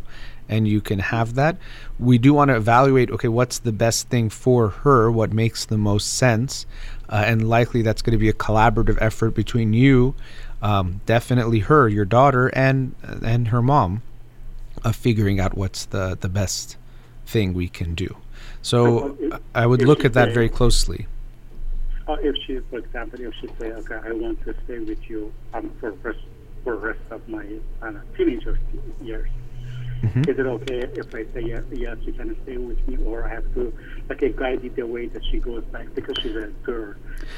and 0.50 0.68
you 0.68 0.82
can 0.82 1.00
have 1.00 1.36
that. 1.36 1.58
We 2.00 2.18
do 2.18 2.34
want 2.34 2.50
to 2.50 2.56
evaluate 2.56 3.12
okay, 3.12 3.28
what's 3.28 3.60
the 3.60 3.72
best 3.72 4.10
thing 4.10 4.30
for 4.30 4.70
her, 4.70 5.12
what 5.12 5.34
makes 5.34 5.66
the 5.66 5.78
most 5.78 6.14
sense, 6.14 6.66
uh, 7.10 7.24
and 7.26 7.48
likely 7.48 7.82
that's 7.82 8.02
going 8.02 8.14
to 8.14 8.18
be 8.18 8.30
a 8.30 8.34
collaborative 8.34 8.98
effort 9.02 9.32
between 9.32 9.74
you 9.74 10.16
um, 10.62 11.02
definitely 11.06 11.60
her, 11.60 11.90
your 11.90 12.06
daughter, 12.06 12.48
and 12.50 12.96
and 13.24 13.48
her 13.50 13.62
mom, 13.62 14.02
of 14.84 14.96
figuring 14.96 15.40
out 15.40 15.58
what's 15.58 15.86
the 15.86 16.18
the 16.20 16.30
best 16.30 16.78
thing 17.26 17.54
we 17.54 17.68
can 17.68 17.96
do. 17.96 18.16
So 18.62 19.18
I 19.56 19.66
would 19.66 19.82
look 19.82 20.06
at 20.06 20.14
that 20.14 20.34
very 20.34 20.50
closely. 20.50 21.08
Uh, 22.08 22.18
if 22.22 22.36
she, 22.46 22.60
for 22.70 22.80
example, 22.80 23.20
if 23.22 23.34
she 23.40 23.48
say, 23.60 23.72
"Okay, 23.72 24.00
I 24.04 24.12
want 24.12 24.44
to 24.46 24.56
stay 24.66 24.80
with 24.80 25.10
you 25.10 25.32
um, 25.54 25.72
for 25.80 25.92
rest, 25.92 26.20
for 26.64 26.76
rest 26.76 27.00
of 27.12 27.28
my 27.28 27.46
uh, 27.82 27.94
teenager 28.16 28.60
years," 29.02 29.30
Mm-hmm. 30.04 30.30
Is 30.30 30.40
it 30.40 30.46
okay 30.48 30.80
if 30.80 31.14
I 31.14 31.26
say 31.32 31.42
yes, 31.46 31.64
yes, 31.72 31.98
you 32.02 32.14
can 32.14 32.36
stay 32.44 32.58
with 32.58 32.86
me, 32.88 32.98
or 33.06 33.24
I 33.24 33.30
have 33.30 33.54
to 33.54 33.72
like 34.10 34.22
a 34.24 34.30
guide 34.30 34.68
the 34.76 34.84
way 34.84 35.06
that 35.08 35.24
she 35.26 35.38
goes 35.38 35.64
back 35.66 35.94
because 35.94 36.18
she's 36.24 36.36
a 36.36 36.48
girl, 36.64 36.96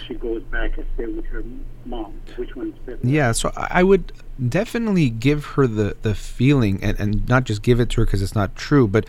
she 0.08 0.14
goes 0.14 0.44
back 0.44 0.78
and 0.78 0.86
stay 0.96 1.08
with 1.08 1.26
her 1.26 1.44
mom. 1.86 2.22
Which 2.38 2.56
one's 2.56 2.78
better? 2.80 3.00
Yeah, 3.04 3.34
so 3.34 3.52
I 3.58 3.84
would 3.84 4.14
definitely 4.48 5.10
give 5.10 5.44
her 5.46 5.68
the 5.68 5.98
the 6.04 6.16
feeling, 6.16 6.82
and 6.82 6.98
and 7.00 7.28
not 7.28 7.44
just 7.44 7.64
give 7.64 7.82
it 7.82 7.90
to 7.92 8.02
her 8.02 8.06
because 8.06 8.22
it's 8.22 8.36
not 8.36 8.56
true, 8.56 8.88
but 8.88 9.06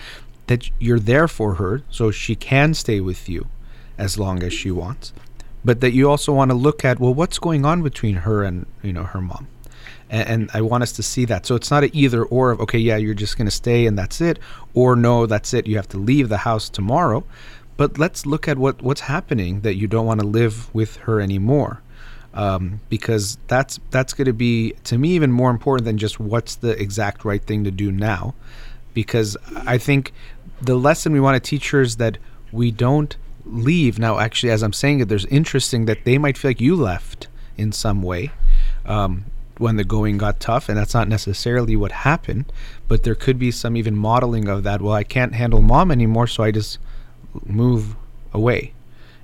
that 0.49 0.69
you're 0.81 0.99
there 0.99 1.29
for 1.29 1.55
her, 1.55 1.83
so 1.91 2.11
she 2.11 2.35
can 2.35 2.75
stay 2.75 2.99
with 3.01 3.29
you 3.29 3.47
as 3.97 4.19
long 4.19 4.43
as 4.43 4.53
she 4.53 4.73
wants 4.73 5.13
but 5.65 5.81
that 5.81 5.93
you 5.93 6.09
also 6.11 6.33
want 6.33 6.51
to 6.51 6.55
look 6.55 6.85
at 6.85 7.01
well 7.01 7.15
what's 7.15 7.39
going 7.39 7.65
on 7.65 7.83
between 7.83 8.17
her 8.17 8.43
and 8.43 8.67
you 8.83 8.93
know 8.93 9.05
her 9.05 9.21
mom 9.21 9.47
and, 10.11 10.29
and 10.29 10.51
I 10.55 10.61
want 10.61 10.83
us 10.83 10.93
to 10.93 11.03
see 11.03 11.25
that. 11.27 11.47
So 11.47 11.55
it's 11.55 11.71
not 11.71 11.85
an 11.85 11.91
either 11.93 12.25
or 12.25 12.53
of 12.53 12.61
okay, 12.61 12.79
yeah, 12.79 12.97
you're 12.97 13.15
just 13.15 13.37
going 13.37 13.47
to 13.47 13.51
stay 13.51 13.87
and 13.87 13.99
that's 13.99 14.21
it, 14.21 14.39
or 14.73 14.97
no, 14.97 15.27
that's 15.27 15.53
it, 15.55 15.67
you 15.67 15.77
have 15.77 15.89
to 15.89 15.99
leave 15.99 16.29
the 16.29 16.39
house 16.39 16.69
tomorrow. 16.69 17.25
But 17.77 17.99
let's 17.99 18.25
look 18.25 18.47
at 18.47 18.57
what 18.57 18.83
what's 18.83 19.03
happening 19.03 19.63
that 19.63 19.75
you 19.75 19.89
don't 19.89 20.07
want 20.07 20.21
to 20.21 20.27
live 20.27 20.73
with 20.75 20.97
her 20.99 21.21
anymore. 21.21 21.81
Um, 22.33 22.81
because 22.89 23.39
that's 23.47 23.79
that's 23.91 24.13
going 24.13 24.27
to 24.27 24.33
be 24.33 24.75
to 24.85 24.99
me 24.99 25.11
even 25.11 25.31
more 25.31 25.51
important 25.51 25.85
than 25.85 25.99
just 25.99 26.19
what's 26.19 26.57
the 26.57 26.71
exact 26.81 27.25
right 27.25 27.41
thing 27.41 27.63
to 27.63 27.71
do 27.71 27.93
now 27.93 28.35
because 28.93 29.37
i 29.67 29.79
think 29.79 30.13
the 30.61 30.75
lesson 30.75 31.13
we 31.13 31.21
want 31.21 31.41
to 31.41 31.49
teach 31.49 31.71
her 31.71 31.81
is 31.81 31.99
that 31.99 32.19
we 32.51 32.73
don't 32.73 33.17
leave 33.47 33.99
now 33.99 34.19
actually 34.19 34.51
as 34.51 34.63
i'm 34.63 34.73
saying 34.73 35.01
it 35.01 35.09
there's 35.09 35.27
interesting 35.27 35.85
that 35.85 36.05
they 36.05 36.19
might 36.19 36.39
feel 36.39 36.51
like 36.51 36.61
you 36.61 36.75
left 36.75 37.29
in 37.57 37.73
some 37.73 38.03
way 38.03 38.31
um, 38.87 39.25
when 39.59 39.77
the 39.77 39.85
going 39.85 40.19
got 40.19 40.41
tough, 40.41 40.69
and 40.69 40.77
that's 40.77 40.95
not 40.95 41.09
necessarily 41.09 41.77
what 41.77 41.93
happened, 41.93 42.53
but 42.89 43.03
there 43.03 43.15
could 43.15 43.39
be 43.39 43.51
some 43.51 43.77
even 43.77 43.97
modeling 43.97 44.49
of 44.49 44.63
that. 44.65 44.83
Well, 44.83 44.95
I 44.95 45.05
can't 45.05 45.35
handle 45.35 45.63
mom 45.63 45.91
anymore, 45.91 46.27
so 46.27 46.43
I 46.43 46.51
just 46.51 46.79
move 47.45 47.97
away, 48.33 48.75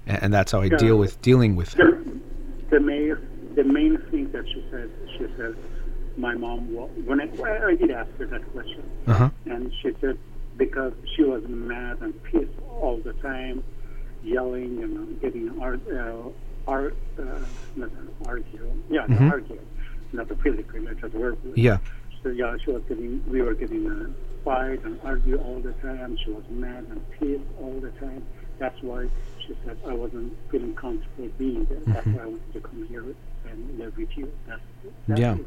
and, 0.07 0.23
and 0.25 0.35
that's 0.35 0.53
how 0.53 0.61
I 0.61 0.67
yeah. 0.67 0.77
deal 0.77 0.97
with 0.97 1.21
dealing 1.23 1.57
with 1.57 1.73
the, 1.73 1.85
her. 1.85 2.05
The 2.71 2.81
main, 2.81 3.17
the 3.55 3.65
main 3.65 3.99
thing 4.11 4.31
that 4.33 4.47
she 4.47 4.65
said, 4.71 4.91
she 5.19 5.27
said, 5.37 5.57
my 6.17 6.35
mom. 6.35 6.69
When 7.05 7.21
I, 7.21 7.25
I 7.43 7.75
did 7.75 7.91
ask 7.91 8.11
her 8.19 8.27
that 8.27 8.53
question, 8.53 8.89
uh-huh. 9.07 9.31
and 9.47 9.73
she 9.83 9.91
said 10.01 10.19
because 10.57 10.93
she 11.17 11.25
was 11.25 11.43
mad 11.49 11.99
and 12.03 12.23
pissed 12.25 12.53
all 12.69 12.99
the 12.99 13.15
time, 13.15 13.65
yelling 14.23 14.83
and 14.83 15.21
getting 15.21 15.61
art, 15.61 15.81
uh, 15.93 16.29
art, 16.67 16.97
uh, 17.19 17.23
not 17.77 17.91
argue, 18.27 18.71
yeah, 18.89 19.07
mm-hmm. 19.07 19.31
argue 19.31 19.61
not 20.13 20.29
physically, 20.43 20.81
just 21.01 21.15
verbally. 21.15 21.53
Yeah. 21.55 21.79
So 22.23 22.29
yeah, 22.31 22.57
she 22.65 22.71
was 22.73 22.83
getting, 22.89 23.23
we 23.31 23.41
were 23.43 23.55
getting 23.55 23.87
a 23.87 24.11
fight 24.45 24.85
and 24.85 25.01
argue 25.05 25.39
all 25.39 25.61
the 25.61 25.73
time. 25.75 26.17
She 26.25 26.31
was 26.33 26.43
mad 26.51 26.85
and 26.91 27.01
pissed 27.13 27.45
all 27.61 27.79
the 27.81 27.91
time. 27.93 28.23
that's 28.59 28.77
why 28.83 29.09
she 29.47 29.57
said 29.65 29.79
I 29.87 29.95
wasn't 29.95 30.37
feeling 30.51 30.75
comfortable 30.75 31.29
being 31.39 31.65
there. 31.65 31.79
That's 31.87 32.07
Mm-hmm. 32.07 32.17
why 32.17 32.23
I 32.23 32.27
wanted 32.27 32.53
to 32.53 32.61
come 32.61 32.87
here 32.89 33.05
and 33.51 33.79
live 33.79 33.97
with 33.97 34.11
you. 34.17 34.31
That's, 34.47 34.61
that's 35.09 35.21
Yeah. 35.21 35.33
said. 35.35 35.47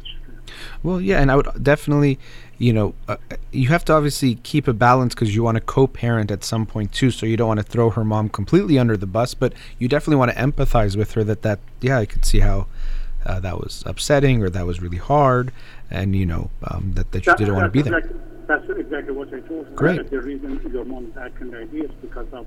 Well, 0.82 1.00
yeah, 1.02 1.20
and 1.22 1.32
I 1.32 1.36
would 1.36 1.48
definitely, 1.64 2.20
you 2.58 2.74
know, 2.74 2.94
uh, 3.08 3.18
you 3.52 3.70
have 3.70 3.86
to 3.86 3.94
obviously 3.94 4.36
keep 4.36 4.68
a 4.68 4.74
balance 4.74 5.14
because 5.16 5.36
you 5.36 5.44
want 5.44 5.56
to 5.56 5.62
co-parent 5.62 6.32
at 6.32 6.44
some 6.44 6.66
point 6.66 6.92
too. 6.92 7.12
So 7.12 7.26
you 7.26 7.38
don't 7.38 7.48
want 7.48 7.60
to 7.60 7.64
throw 7.66 7.90
her 7.92 8.04
mom 8.04 8.30
completely 8.30 8.78
under 8.78 8.98
the 8.98 9.06
bus, 9.08 9.34
but 9.34 9.54
you 9.80 9.88
definitely 9.88 10.18
want 10.18 10.32
to 10.32 10.38
empathize 10.38 10.96
with 10.96 11.14
her. 11.14 11.24
That 11.24 11.42
that 11.44 11.60
yeah, 11.82 12.00
I 12.00 12.06
could 12.06 12.26
see 12.26 12.40
how 12.40 12.68
uh, 13.26 13.40
that 13.40 13.58
was 13.60 13.84
upsetting 13.86 14.42
or 14.44 14.50
that 14.50 14.66
was 14.66 14.82
really 14.82 14.98
hard, 14.98 15.52
and 15.90 16.16
you 16.16 16.26
know 16.26 16.50
um, 16.66 16.94
that 16.96 17.12
that 17.12 17.26
you 17.26 17.32
That- 17.32 17.38
didn't 17.38 17.56
want 17.56 17.66
to 17.66 17.72
be 17.72 17.82
there. 17.82 17.98
exactly, 17.98 18.20
That's 18.48 18.70
exactly 18.70 19.14
what 19.14 19.34
I 19.34 19.40
told 19.40 19.66
her. 19.68 19.76
Great. 19.76 19.98
That 19.98 20.10
the 20.12 20.22
reason 20.22 20.60
your 20.72 20.86
mom 20.86 21.06
is 21.06 21.18
acting 21.18 21.52
like 21.52 21.72
this 21.72 21.90
because 22.02 22.28
of 22.34 22.46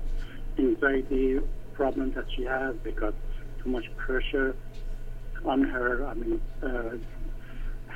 anxiety 0.59 1.39
problem 1.73 2.11
that 2.13 2.25
she 2.35 2.43
has, 2.43 2.75
because 2.83 3.13
too 3.63 3.69
much 3.69 3.85
pressure 3.97 4.55
on 5.45 5.63
her. 5.63 6.05
I 6.05 6.13
mean, 6.15 6.41
uh, 6.63 6.97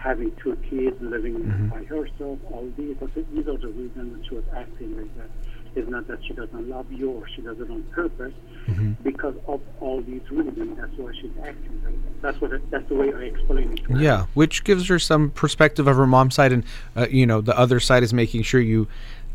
having 0.01 0.31
two 0.43 0.55
kids, 0.69 0.97
living 1.01 1.35
Mm-hmm. 1.35 1.67
by 1.69 1.83
herself, 1.83 2.39
all 2.51 2.67
these. 2.77 2.95
But 2.99 3.13
these 3.15 3.47
are 3.47 3.57
the 3.57 3.67
reasons 3.69 4.17
that 4.17 4.27
she 4.27 4.35
was 4.35 4.43
acting 4.55 4.97
like 4.97 5.15
that. 5.17 5.29
It's 5.73 5.89
not 5.89 6.05
that 6.07 6.19
she 6.25 6.33
doesn't 6.33 6.67
love 6.67 6.91
you 6.91 7.11
or 7.11 7.23
she 7.33 7.41
does 7.41 7.57
it 7.59 7.69
on 7.69 7.83
purpose. 7.91 8.33
Mm-hmm. 8.67 8.91
Because 9.03 9.35
of 9.47 9.61
all 9.79 10.01
these 10.01 10.21
reasons, 10.29 10.77
that's 10.77 10.91
why 10.97 11.11
she's 11.21 11.31
acting 11.43 11.81
like 11.85 11.93
that. 12.03 12.21
That's 12.21 12.41
what. 12.41 12.53
I, 12.53 12.57
that's 12.69 12.87
the 12.89 12.95
way 12.95 13.13
I 13.13 13.21
explain 13.33 13.71
it. 13.73 13.83
To 13.85 13.93
her. 13.93 14.01
Yeah, 14.01 14.25
which 14.33 14.63
gives 14.63 14.87
her 14.89 14.99
some 14.99 15.29
perspective 15.31 15.87
of 15.87 15.95
her 15.95 16.07
mom's 16.07 16.35
side, 16.35 16.51
and 16.51 16.63
uh, 16.95 17.07
you 17.09 17.25
know 17.25 17.39
the 17.41 17.57
other 17.57 17.79
side 17.79 18.03
is 18.03 18.13
making 18.13 18.43
sure 18.43 18.59
you 18.59 18.87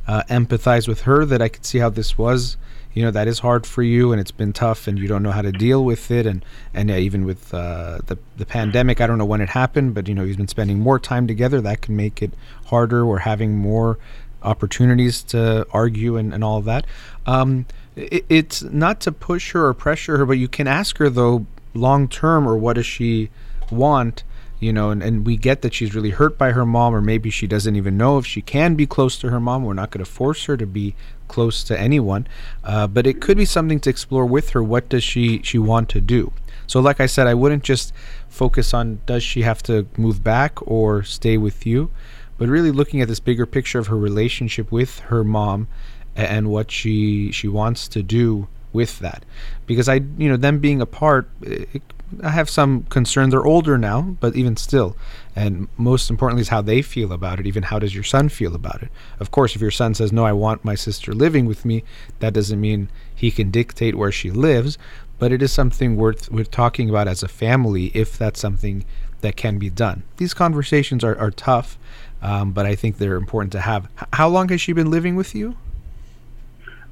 uh, 0.07 0.23
empathize 0.29 0.87
with 0.87 1.03
her. 1.03 1.25
That 1.25 1.41
I 1.41 1.49
could 1.49 1.65
see 1.65 1.79
how 1.79 1.89
this 1.91 2.19
was. 2.19 2.57
You 2.97 3.03
know 3.03 3.11
that 3.11 3.29
is 3.29 3.41
hard 3.41 3.67
for 3.67 3.83
you, 3.83 4.11
and 4.13 4.19
it's 4.19 4.31
been 4.31 4.55
tough, 4.55 4.89
and 4.89 4.99
you 4.99 5.07
don't 5.07 5.23
know 5.23 5.31
how 5.31 5.43
to 5.43 5.53
deal 5.53 5.85
with 5.85 6.11
it, 6.11 6.25
and 6.25 6.43
and 6.73 6.89
yeah, 6.89 6.97
even 6.97 7.27
with 7.27 7.53
uh, 7.53 7.99
the 8.07 8.17
the 8.39 8.47
pandemic, 8.47 9.03
I 9.03 9.07
don't 9.07 9.19
know 9.19 9.27
when 9.27 9.43
it 9.43 9.51
happened, 9.51 9.93
but 9.93 10.09
you 10.09 10.15
know 10.15 10.25
he's 10.25 10.39
been 10.39 10.49
spending 10.49 10.81
more 10.81 10.99
time 10.99 11.27
together. 11.27 11.61
That 11.61 11.83
can 11.83 11.95
make 11.95 12.23
it 12.23 12.33
harder. 12.65 13.05
We're 13.05 13.19
having 13.19 13.59
more 13.59 13.99
opportunities 14.43 15.23
to 15.25 15.67
argue 15.73 16.17
and, 16.17 16.33
and 16.33 16.43
all 16.43 16.57
of 16.57 16.65
that. 16.65 16.87
Um, 17.27 17.67
it, 17.97 18.25
it's 18.31 18.63
not 18.63 19.01
to 19.01 19.13
push 19.13 19.53
her 19.53 19.67
or 19.67 19.75
pressure 19.75 20.17
her, 20.17 20.25
but 20.25 20.39
you 20.39 20.49
can 20.49 20.67
ask 20.67 20.97
her 20.97 21.11
though 21.11 21.45
long 21.75 22.09
term 22.09 22.49
or 22.49 22.57
what 22.57 22.77
does 22.77 22.87
she 22.87 23.29
want 23.71 24.25
you 24.59 24.73
know 24.73 24.91
and, 24.91 25.03
and 25.03 25.27
we 25.27 25.37
get 25.37 25.63
that 25.63 25.75
she's 25.75 25.95
really 25.95 26.11
hurt 26.11 26.39
by 26.39 26.53
her 26.53 26.65
mom 26.65 26.95
or 26.95 27.01
maybe 27.01 27.31
she 27.31 27.47
doesn't 27.47 27.77
even 27.77 27.97
know 27.97 28.19
if 28.19 28.27
she 28.27 28.41
can 28.41 28.75
be 28.75 28.87
close 28.87 29.19
to 29.19 29.29
her 29.29 29.41
mom 29.41 29.65
we're 29.65 29.75
not 29.75 29.91
going 29.91 30.05
to 30.05 30.11
force 30.11 30.45
her 30.47 30.57
to 30.57 30.67
be 30.67 30.95
close 31.29 31.65
to 31.65 31.79
anyone 31.79 32.27
uh, 32.65 32.87
but 32.87 33.07
it 33.07 33.21
could 33.21 33.37
be 33.37 33.45
something 33.45 33.81
to 33.81 33.91
explore 33.91 34.27
with 34.27 34.51
her. 34.51 34.63
What 34.63 34.89
does 34.89 35.05
she 35.05 35.43
she 35.43 35.59
want 35.59 35.89
to 35.91 36.01
do? 36.01 36.33
So 36.67 36.81
like 36.81 37.01
i 37.01 37.07
said 37.07 37.27
i 37.27 37.35
wouldn't 37.35 37.63
just 37.63 37.93
focus 38.29 38.75
on 38.75 39.01
does 39.07 39.23
she 39.23 39.43
have 39.43 39.63
to 39.65 39.87
move 39.97 40.23
back 40.23 40.53
or 40.63 41.03
stay 41.03 41.37
with 41.37 41.67
you? 41.67 41.91
But 42.39 42.49
really 42.49 42.71
looking 42.71 43.01
at 43.01 43.09
this 43.09 43.21
bigger 43.21 43.47
picture 43.47 43.79
of 43.79 43.87
her 43.87 43.97
relationship 43.97 44.71
with 44.71 44.99
her 45.11 45.25
mom 45.25 45.69
and 46.15 46.49
what 46.49 46.71
she 46.71 47.33
she 47.33 47.49
wants 47.49 47.89
to 47.89 48.03
do 48.03 48.49
with 48.73 48.99
that. 48.99 49.25
Because 49.67 49.89
i 49.89 49.95
you 50.19 50.29
know 50.29 50.37
them 50.37 50.59
being 50.59 50.81
apart 50.81 51.29
it, 51.43 51.83
i 52.23 52.31
have 52.31 52.49
some 52.49 52.85
concern. 52.85 53.31
they're 53.31 53.45
older 53.45 53.77
now 53.77 54.17
but 54.21 54.37
even 54.37 54.57
still. 54.57 54.97
And 55.35 55.69
most 55.77 56.09
importantly 56.09 56.41
is 56.41 56.49
how 56.49 56.63
they 56.63 56.81
feel 56.81 57.13
about 57.13 57.39
it. 57.39 57.47
Even 57.47 57.65
how 57.65 57.79
does 57.79 57.95
your 57.95 58.05
son 58.05 58.31
feel 58.31 58.55
about 58.55 58.83
it? 58.83 58.89
Of 59.21 59.31
course 59.31 59.55
if 59.55 59.61
your 59.61 59.71
son 59.71 59.95
says 59.95 60.13
no 60.13 60.25
i 60.25 60.33
want 60.33 60.65
my 60.65 60.75
sister 60.75 61.13
living 61.13 61.47
with 61.47 61.65
me 61.65 61.85
that 62.21 62.33
doesn't 62.35 62.61
mean 62.61 62.89
he 63.15 63.31
can 63.31 63.51
dictate 63.51 63.95
where 63.95 64.13
she 64.13 64.31
lives 64.31 64.79
but 65.19 65.33
it 65.33 65.43
is 65.43 65.53
something 65.53 65.97
worth 65.97 66.31
worth 66.31 66.51
talking 66.51 66.91
about 66.91 67.09
as 67.09 67.23
a 67.23 67.29
family 67.29 67.87
if 67.95 68.19
that's 68.19 68.41
something 68.41 68.85
that 69.23 69.35
can 69.35 69.59
be 69.59 69.71
done. 69.71 70.03
These 70.19 70.35
conversations 70.35 71.03
are, 71.03 71.19
are 71.19 71.31
tough 71.31 71.79
um, 72.23 72.53
but 72.53 72.67
i 72.67 72.75
think 72.75 72.99
they're 72.99 73.17
important 73.17 73.53
to 73.53 73.61
have. 73.61 73.89
H- 74.01 74.09
how 74.13 74.29
long 74.29 74.49
has 74.49 74.61
she 74.61 74.73
been 74.73 74.91
living 74.91 75.17
with 75.17 75.35
you? 75.35 75.57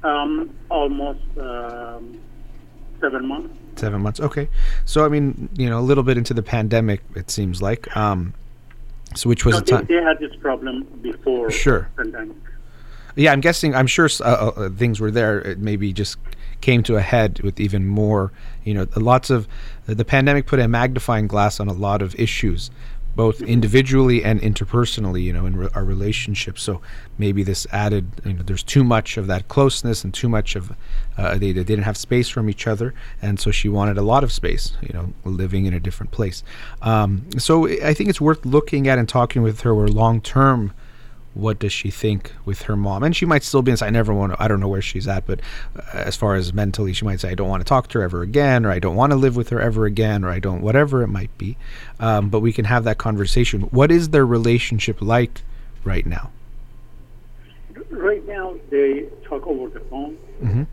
Um, 0.02 0.54
almost 0.70 1.20
um, 1.38 2.20
seven 3.00 3.26
months. 3.26 3.56
Seven 3.76 4.00
months. 4.02 4.20
Okay. 4.20 4.48
So 4.84 5.04
I 5.04 5.08
mean, 5.08 5.48
you 5.56 5.68
know, 5.68 5.78
a 5.78 5.82
little 5.82 6.04
bit 6.04 6.16
into 6.16 6.34
the 6.34 6.42
pandemic, 6.42 7.02
it 7.14 7.30
seems 7.30 7.60
like. 7.62 7.94
Um, 7.96 8.34
so 9.14 9.28
which 9.28 9.44
was 9.44 9.54
No, 9.54 9.60
the 9.60 9.64
they, 9.64 9.70
time? 9.76 9.86
they 9.86 10.02
had 10.02 10.18
this 10.18 10.34
problem 10.36 10.84
before 11.02 11.50
Sure. 11.50 11.88
pandemic. 11.96 12.36
Yeah, 13.16 13.32
I'm 13.32 13.40
guessing. 13.40 13.74
I'm 13.74 13.86
sure 13.86 14.08
uh, 14.20 14.24
uh, 14.24 14.68
things 14.70 15.00
were 15.00 15.10
there. 15.10 15.40
It 15.40 15.58
maybe 15.60 15.92
just 15.92 16.18
came 16.60 16.82
to 16.82 16.96
a 16.96 17.00
head 17.00 17.40
with 17.42 17.60
even 17.60 17.86
more. 17.86 18.32
You 18.64 18.74
know, 18.74 18.86
lots 18.96 19.30
of 19.30 19.46
the 19.86 20.04
pandemic 20.04 20.46
put 20.46 20.58
a 20.58 20.66
magnifying 20.66 21.28
glass 21.28 21.60
on 21.60 21.68
a 21.68 21.72
lot 21.72 22.02
of 22.02 22.14
issues, 22.18 22.70
both 23.16 23.40
individually 23.42 24.24
and 24.24 24.40
interpersonally. 24.40 25.22
You 25.22 25.32
know, 25.32 25.46
in 25.46 25.56
re- 25.56 25.68
our 25.74 25.84
relationships. 25.84 26.62
So 26.62 26.80
maybe 27.18 27.42
this 27.42 27.66
added. 27.72 28.10
You 28.24 28.34
know, 28.34 28.42
there's 28.42 28.62
too 28.62 28.84
much 28.84 29.16
of 29.16 29.26
that 29.26 29.48
closeness 29.48 30.04
and 30.04 30.12
too 30.12 30.28
much 30.28 30.56
of 30.56 30.72
uh, 31.16 31.38
they, 31.38 31.52
they 31.52 31.64
didn't 31.64 31.84
have 31.84 31.96
space 31.96 32.28
from 32.28 32.50
each 32.50 32.66
other, 32.66 32.94
and 33.22 33.38
so 33.38 33.50
she 33.50 33.68
wanted 33.68 33.98
a 33.98 34.02
lot 34.02 34.24
of 34.24 34.32
space. 34.32 34.76
You 34.82 34.92
know, 34.92 35.12
living 35.24 35.66
in 35.66 35.74
a 35.74 35.80
different 35.80 36.12
place. 36.12 36.42
Um, 36.82 37.26
so 37.38 37.66
I 37.66 37.94
think 37.94 38.10
it's 38.10 38.20
worth 38.20 38.44
looking 38.44 38.88
at 38.88 38.98
and 38.98 39.08
talking 39.08 39.42
with 39.42 39.60
her. 39.60 39.74
Where 39.74 39.88
long 39.88 40.20
term 40.20 40.72
what 41.34 41.58
does 41.58 41.72
she 41.72 41.90
think 41.90 42.32
with 42.44 42.62
her 42.62 42.76
mom 42.76 43.02
and 43.02 43.14
she 43.16 43.26
might 43.26 43.42
still 43.42 43.60
be 43.60 43.70
inside 43.70 43.86
i 43.88 43.90
never 43.90 44.14
want 44.14 44.32
to 44.32 44.42
i 44.42 44.46
don't 44.46 44.60
know 44.60 44.68
where 44.68 44.80
she's 44.80 45.06
at 45.08 45.26
but 45.26 45.40
uh, 45.76 45.80
as 45.94 46.16
far 46.16 46.36
as 46.36 46.52
mentally 46.54 46.92
she 46.92 47.04
might 47.04 47.18
say 47.20 47.30
i 47.30 47.34
don't 47.34 47.48
want 47.48 47.60
to 47.60 47.64
talk 47.64 47.88
to 47.88 47.98
her 47.98 48.04
ever 48.04 48.22
again 48.22 48.64
or 48.64 48.70
i 48.70 48.78
don't 48.78 48.94
want 48.96 49.10
to 49.10 49.16
live 49.16 49.34
with 49.36 49.48
her 49.48 49.60
ever 49.60 49.84
again 49.84 50.24
or 50.24 50.30
i 50.30 50.38
don't 50.38 50.62
whatever 50.62 51.02
it 51.02 51.08
might 51.08 51.36
be 51.36 51.56
um, 52.00 52.28
but 52.28 52.40
we 52.40 52.52
can 52.52 52.64
have 52.64 52.84
that 52.84 52.98
conversation 52.98 53.62
what 53.62 53.90
is 53.90 54.10
their 54.10 54.24
relationship 54.24 55.02
like 55.02 55.42
right 55.84 56.06
now 56.06 56.30
Right 57.90 58.26
now, 58.26 58.54
they 58.70 59.04
talk 59.24 59.46
over 59.46 59.68
the 59.68 59.80
phone. 59.86 60.16
Mhm. 60.42 60.66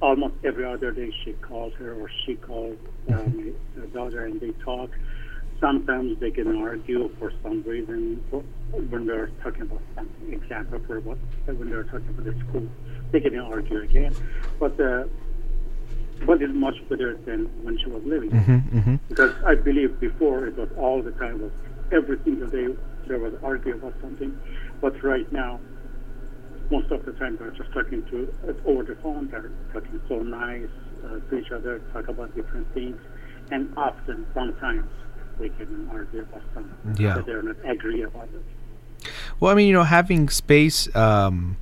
Almost 0.00 0.34
every 0.44 0.64
other 0.64 0.90
day, 0.90 1.10
she 1.24 1.32
calls 1.34 1.72
her 1.74 1.92
or 1.94 2.10
she 2.24 2.36
calls 2.36 2.76
um, 3.08 3.52
my 3.76 3.86
daughter, 3.86 4.24
and 4.24 4.40
they 4.40 4.52
talk. 4.64 4.90
Sometimes 5.60 6.18
they 6.20 6.30
can 6.30 6.56
argue 6.56 7.14
for 7.18 7.32
some 7.42 7.62
reason 7.62 8.24
for, 8.30 8.40
when 8.88 9.06
they're 9.06 9.30
talking 9.42 9.62
about 9.62 9.82
some 9.94 10.08
example 10.30 10.80
for 10.86 11.00
what 11.00 11.18
when 11.46 11.68
they're 11.68 11.84
talking 11.84 12.08
about 12.08 12.24
the 12.24 12.34
school, 12.48 12.66
they 13.12 13.20
can 13.20 13.38
argue 13.38 13.82
again. 13.82 14.14
But 14.58 14.80
uh, 14.80 15.04
but 16.24 16.40
it's 16.42 16.54
much 16.54 16.76
better 16.88 17.16
than 17.26 17.46
when 17.64 17.78
she 17.78 17.86
was 17.86 18.02
living. 18.04 18.30
mm-hmm. 18.30 18.96
Because 19.08 19.34
I 19.44 19.54
believe 19.54 19.98
before 20.00 20.46
it 20.46 20.56
was 20.56 20.68
all 20.78 21.02
the 21.02 21.12
time, 21.12 21.42
was 21.42 21.52
every 21.92 22.18
single 22.24 22.48
day 22.48 22.74
there 23.06 23.18
was 23.18 23.34
arguing 23.42 23.80
about 23.80 23.94
something. 24.00 24.38
But 24.80 25.02
right 25.02 25.30
now, 25.32 25.60
most 26.70 26.90
of 26.90 27.04
the 27.04 27.12
time 27.12 27.36
they're 27.36 27.50
just 27.50 27.72
talking 27.72 28.04
to 28.10 28.32
uh, 28.48 28.68
over 28.68 28.84
the 28.84 28.94
phone. 28.96 29.28
They're 29.28 29.50
talking 29.72 30.00
so 30.08 30.20
nice 30.22 30.68
uh, 31.04 31.18
to 31.18 31.38
each 31.38 31.50
other, 31.50 31.80
talk 31.92 32.08
about 32.08 32.34
different 32.34 32.72
things, 32.72 33.00
and 33.50 33.72
often 33.76 34.26
sometimes 34.34 34.88
they 35.40 35.48
can 35.48 35.88
argue 35.92 36.20
about 36.20 36.42
something 36.54 36.96
Yeah. 37.04 37.20
they're 37.26 37.42
not 37.42 37.56
agree 37.64 38.02
about 38.02 38.28
it. 38.34 39.10
well 39.40 39.50
i 39.50 39.54
mean 39.54 39.66
you 39.66 39.72
know 39.72 39.84
having 39.84 40.28
space 40.28 40.94
um, 40.94 41.56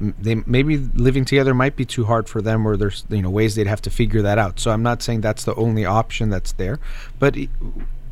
they 0.00 0.36
maybe 0.46 0.76
living 0.78 1.24
together 1.24 1.52
might 1.52 1.76
be 1.76 1.84
too 1.84 2.04
hard 2.04 2.28
for 2.28 2.40
them 2.40 2.66
or 2.66 2.76
there's 2.76 3.04
you 3.10 3.22
know 3.22 3.30
ways 3.30 3.54
they'd 3.54 3.66
have 3.66 3.82
to 3.82 3.90
figure 3.90 4.22
that 4.22 4.38
out 4.38 4.58
so 4.60 4.70
i'm 4.70 4.82
not 4.82 5.02
saying 5.02 5.20
that's 5.20 5.44
the 5.44 5.54
only 5.56 5.84
option 5.84 6.30
that's 6.30 6.52
there 6.52 6.78
but 7.18 7.36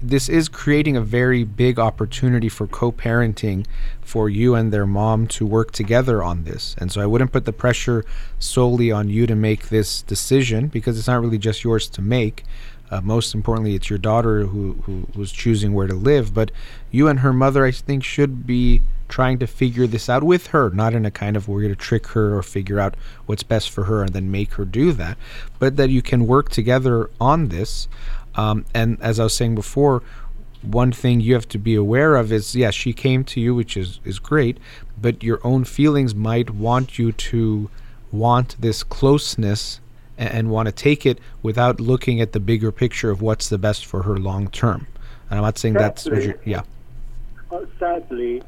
this 0.02 0.28
is 0.28 0.48
creating 0.48 0.94
a 0.96 1.00
very 1.00 1.42
big 1.42 1.78
opportunity 1.78 2.50
for 2.50 2.66
co-parenting 2.66 3.64
for 4.02 4.28
you 4.28 4.54
and 4.54 4.70
their 4.70 4.86
mom 4.86 5.26
to 5.26 5.46
work 5.46 5.72
together 5.72 6.22
on 6.22 6.44
this 6.44 6.74
and 6.78 6.92
so 6.92 7.00
i 7.00 7.06
wouldn't 7.06 7.32
put 7.32 7.44
the 7.46 7.52
pressure 7.52 8.04
solely 8.38 8.90
on 8.92 9.08
you 9.08 9.26
to 9.26 9.34
make 9.34 9.68
this 9.68 10.02
decision 10.02 10.66
because 10.66 10.98
it's 10.98 11.08
not 11.08 11.20
really 11.20 11.38
just 11.38 11.64
yours 11.64 11.88
to 11.88 12.02
make 12.02 12.44
uh, 12.90 13.00
most 13.00 13.34
importantly, 13.34 13.74
it's 13.74 13.90
your 13.90 13.98
daughter 13.98 14.46
who, 14.46 14.74
who 14.84 15.06
was 15.14 15.32
choosing 15.32 15.74
where 15.74 15.86
to 15.86 15.94
live. 15.94 16.32
But 16.32 16.50
you 16.90 17.08
and 17.08 17.20
her 17.20 17.32
mother, 17.32 17.64
I 17.64 17.70
think, 17.70 18.04
should 18.04 18.46
be 18.46 18.82
trying 19.08 19.38
to 19.38 19.46
figure 19.46 19.86
this 19.86 20.08
out 20.08 20.22
with 20.22 20.48
her, 20.48 20.70
not 20.70 20.94
in 20.94 21.06
a 21.06 21.10
kind 21.10 21.36
of 21.36 21.48
we're 21.48 21.62
going 21.62 21.74
to 21.74 21.80
trick 21.80 22.08
her 22.08 22.36
or 22.36 22.42
figure 22.42 22.80
out 22.80 22.96
what's 23.26 23.42
best 23.42 23.70
for 23.70 23.84
her 23.84 24.02
and 24.02 24.12
then 24.12 24.30
make 24.30 24.54
her 24.54 24.64
do 24.64 24.92
that, 24.92 25.16
but 25.58 25.76
that 25.76 25.90
you 25.90 26.02
can 26.02 26.26
work 26.26 26.48
together 26.48 27.10
on 27.20 27.48
this. 27.48 27.88
Um, 28.34 28.64
and 28.74 29.00
as 29.00 29.20
I 29.20 29.24
was 29.24 29.34
saying 29.34 29.54
before, 29.54 30.02
one 30.62 30.90
thing 30.90 31.20
you 31.20 31.34
have 31.34 31.48
to 31.50 31.58
be 31.58 31.74
aware 31.74 32.16
of 32.16 32.32
is 32.32 32.56
yes, 32.56 32.74
she 32.74 32.92
came 32.92 33.22
to 33.24 33.40
you, 33.40 33.54
which 33.54 33.76
is, 33.76 34.00
is 34.04 34.18
great, 34.18 34.58
but 35.00 35.22
your 35.22 35.40
own 35.44 35.64
feelings 35.64 36.14
might 36.14 36.50
want 36.50 36.98
you 36.98 37.12
to 37.12 37.70
want 38.10 38.56
this 38.60 38.82
closeness 38.82 39.80
a- 40.18 40.22
and 40.22 40.50
want 40.50 40.66
to 40.66 40.72
take 40.72 41.06
it 41.06 41.18
without 41.42 41.80
looking 41.80 42.20
at 42.20 42.32
the 42.32 42.40
bigger 42.40 42.72
picture 42.72 43.10
of 43.10 43.20
what's 43.22 43.48
the 43.48 43.58
best 43.58 43.86
for 43.86 44.02
her 44.02 44.16
long 44.16 44.48
term. 44.48 44.86
And 45.30 45.38
I'm 45.38 45.44
not 45.44 45.58
saying 45.58 45.74
that's 45.74 46.04
what 46.06 46.22
you're, 46.22 46.38
yeah. 46.44 46.62
Uh, 47.50 47.64
sadly, 47.78 48.42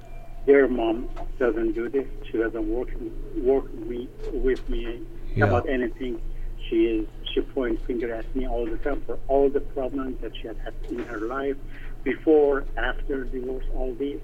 their 0.47 0.69
mom 0.69 1.09
doesn't 1.39 1.73
do 1.73 1.89
this. 1.89 2.07
She 2.31 2.39
doesn't 2.39 2.69
work 2.69 2.89
work 3.37 3.73
me, 3.75 4.09
with 4.33 4.67
me 4.69 5.01
Yeah. 5.35 5.47
about 5.47 5.69
anything. 5.69 6.21
She 6.69 6.87
is 6.87 7.07
she 7.35 7.41
points 7.43 7.83
finger 7.87 8.13
at 8.15 8.35
me 8.35 8.47
all 8.49 8.65
the 8.67 8.79
time 8.79 9.03
for 9.03 9.19
all 9.29 9.51
the 9.51 9.61
problems 9.61 10.21
that 10.23 10.35
she 10.37 10.47
had 10.47 10.57
had 10.59 10.75
in 10.91 11.01
her 11.01 11.21
life, 11.21 11.57
before, 12.05 12.65
after 12.77 13.25
divorce, 13.25 13.65
all 13.77 13.95
these, 13.95 14.21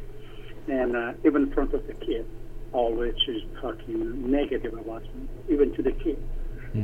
and 0.69 0.97
uh, 0.97 1.13
even 1.25 1.43
in 1.43 1.53
front 1.53 1.75
of 1.75 1.87
the 1.87 1.93
kids, 1.95 2.29
always 2.73 3.15
she's 3.27 3.43
talking 3.61 4.31
negative 4.31 4.73
about 4.73 5.03
me, 5.03 5.29
even 5.51 5.75
to 5.75 5.83
the 5.83 5.93
kids. 5.93 6.21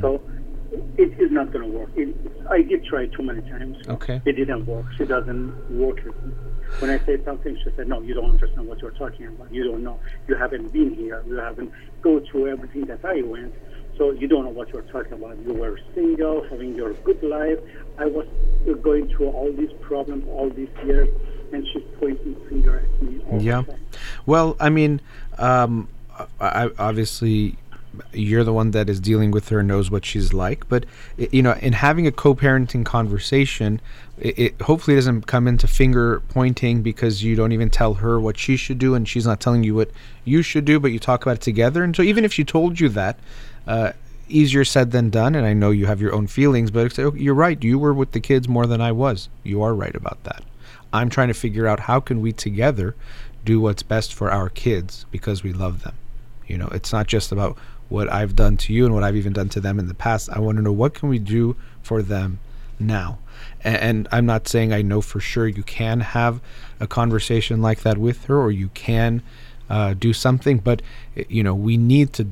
So 0.00 0.20
it 0.72 1.18
is 1.20 1.30
not 1.30 1.52
going 1.52 1.70
to 1.70 1.78
work. 1.78 1.90
It, 1.96 2.14
I 2.48 2.62
did 2.62 2.84
try 2.84 3.06
too 3.06 3.22
many 3.22 3.42
times. 3.42 3.76
Okay. 3.88 4.20
It 4.24 4.32
didn't 4.32 4.66
work. 4.66 4.86
She 4.96 5.04
doesn't 5.04 5.70
work. 5.70 5.98
When 6.78 6.90
I 6.90 6.98
say 7.04 7.22
something, 7.24 7.56
she 7.64 7.70
said, 7.76 7.88
"No, 7.88 8.00
you 8.00 8.14
don't 8.14 8.30
understand 8.30 8.68
what 8.68 8.80
you're 8.80 8.92
talking 8.92 9.26
about. 9.26 9.52
You 9.52 9.64
don't 9.64 9.82
know. 9.82 9.98
You 10.28 10.36
haven't 10.36 10.72
been 10.72 10.94
here. 10.94 11.22
You 11.26 11.34
haven't 11.36 11.72
go 12.02 12.20
through 12.30 12.48
everything 12.48 12.84
that 12.86 13.04
I 13.04 13.22
went. 13.22 13.54
So 13.98 14.12
you 14.12 14.28
don't 14.28 14.44
know 14.44 14.50
what 14.50 14.70
you're 14.72 14.82
talking 14.82 15.12
about. 15.12 15.36
You 15.44 15.52
were 15.52 15.78
single, 15.94 16.46
having 16.48 16.74
your 16.74 16.94
good 16.94 17.22
life. 17.22 17.58
I 17.98 18.06
was 18.06 18.26
going 18.82 19.08
through 19.08 19.28
all 19.30 19.52
these 19.52 19.72
problems 19.80 20.24
all 20.28 20.48
these 20.48 20.70
years, 20.86 21.08
and 21.52 21.66
she's 21.66 21.82
pointing 21.98 22.34
finger 22.48 22.78
at 22.78 23.02
me. 23.02 23.20
All 23.30 23.42
Yeah. 23.42 23.64
Well, 24.24 24.56
I 24.58 24.70
mean, 24.70 25.00
um, 25.38 25.88
I- 26.40 26.70
obviously, 26.78 27.56
you're 28.12 28.44
the 28.44 28.52
one 28.52 28.70
that 28.72 28.88
is 28.88 29.00
dealing 29.00 29.30
with 29.30 29.48
her 29.48 29.62
knows 29.62 29.90
what 29.90 30.04
she's 30.04 30.32
like. 30.32 30.68
But 30.68 30.84
you 31.16 31.42
know, 31.42 31.52
in 31.52 31.72
having 31.72 32.06
a 32.06 32.12
co-parenting 32.12 32.84
conversation, 32.84 33.80
it, 34.18 34.38
it 34.38 34.62
hopefully 34.62 34.96
doesn't 34.96 35.26
come 35.26 35.48
into 35.48 35.66
finger 35.66 36.20
pointing 36.28 36.82
because 36.82 37.22
you 37.22 37.36
don't 37.36 37.52
even 37.52 37.70
tell 37.70 37.94
her 37.94 38.20
what 38.20 38.38
she 38.38 38.56
should 38.56 38.78
do, 38.78 38.94
and 38.94 39.08
she's 39.08 39.26
not 39.26 39.40
telling 39.40 39.64
you 39.64 39.74
what 39.74 39.90
you 40.24 40.42
should 40.42 40.64
do. 40.64 40.78
But 40.78 40.92
you 40.92 40.98
talk 40.98 41.22
about 41.22 41.36
it 41.36 41.42
together. 41.42 41.82
And 41.84 41.94
so, 41.94 42.02
even 42.02 42.24
if 42.24 42.32
she 42.32 42.44
told 42.44 42.80
you 42.80 42.88
that. 42.90 43.18
Uh, 43.66 43.92
Easier 44.32 44.64
said 44.64 44.92
than 44.92 45.10
done, 45.10 45.34
and 45.34 45.44
I 45.44 45.54
know 45.54 45.72
you 45.72 45.86
have 45.86 46.00
your 46.00 46.14
own 46.14 46.28
feelings, 46.28 46.70
but 46.70 46.96
oh, 47.00 47.12
you're 47.16 47.34
right. 47.34 47.60
You 47.60 47.80
were 47.80 47.92
with 47.92 48.12
the 48.12 48.20
kids 48.20 48.48
more 48.48 48.64
than 48.64 48.80
I 48.80 48.92
was. 48.92 49.28
You 49.42 49.60
are 49.62 49.74
right 49.74 49.94
about 49.94 50.22
that. 50.22 50.44
I'm 50.92 51.10
trying 51.10 51.28
to 51.28 51.34
figure 51.34 51.66
out 51.66 51.80
how 51.80 51.98
can 51.98 52.20
we 52.20 52.32
together 52.32 52.94
do 53.44 53.60
what's 53.60 53.82
best 53.82 54.14
for 54.14 54.30
our 54.30 54.48
kids 54.48 55.06
because 55.10 55.42
we 55.42 55.52
love 55.52 55.82
them. 55.82 55.94
You 56.46 56.58
know, 56.58 56.68
it's 56.72 56.92
not 56.92 57.06
just 57.06 57.32
about 57.32 57.56
what 57.90 58.10
I've 58.10 58.34
done 58.34 58.56
to 58.56 58.72
you 58.72 58.86
and 58.86 58.94
what 58.94 59.04
I've 59.04 59.16
even 59.16 59.34
done 59.34 59.50
to 59.50 59.60
them 59.60 59.78
in 59.78 59.88
the 59.88 59.94
past. 59.94 60.30
I 60.30 60.38
want 60.38 60.56
to 60.56 60.62
know 60.62 60.72
what 60.72 60.94
can 60.94 61.10
we 61.10 61.18
do 61.18 61.56
for 61.82 62.00
them 62.00 62.38
now. 62.78 63.18
And, 63.62 63.76
and 63.76 64.08
I'm 64.10 64.24
not 64.24 64.48
saying 64.48 64.72
I 64.72 64.80
know 64.80 65.02
for 65.02 65.20
sure 65.20 65.46
you 65.46 65.62
can 65.62 66.00
have 66.00 66.40
a 66.78 66.86
conversation 66.86 67.60
like 67.60 67.80
that 67.80 67.98
with 67.98 68.24
her 68.24 68.40
or 68.40 68.50
you 68.50 68.68
can 68.68 69.22
uh, 69.68 69.94
do 69.94 70.12
something, 70.12 70.58
but 70.58 70.80
eh, 71.16 71.24
you 71.28 71.42
know, 71.42 71.54
we 71.54 71.76
need 71.76 72.12
to 72.14 72.28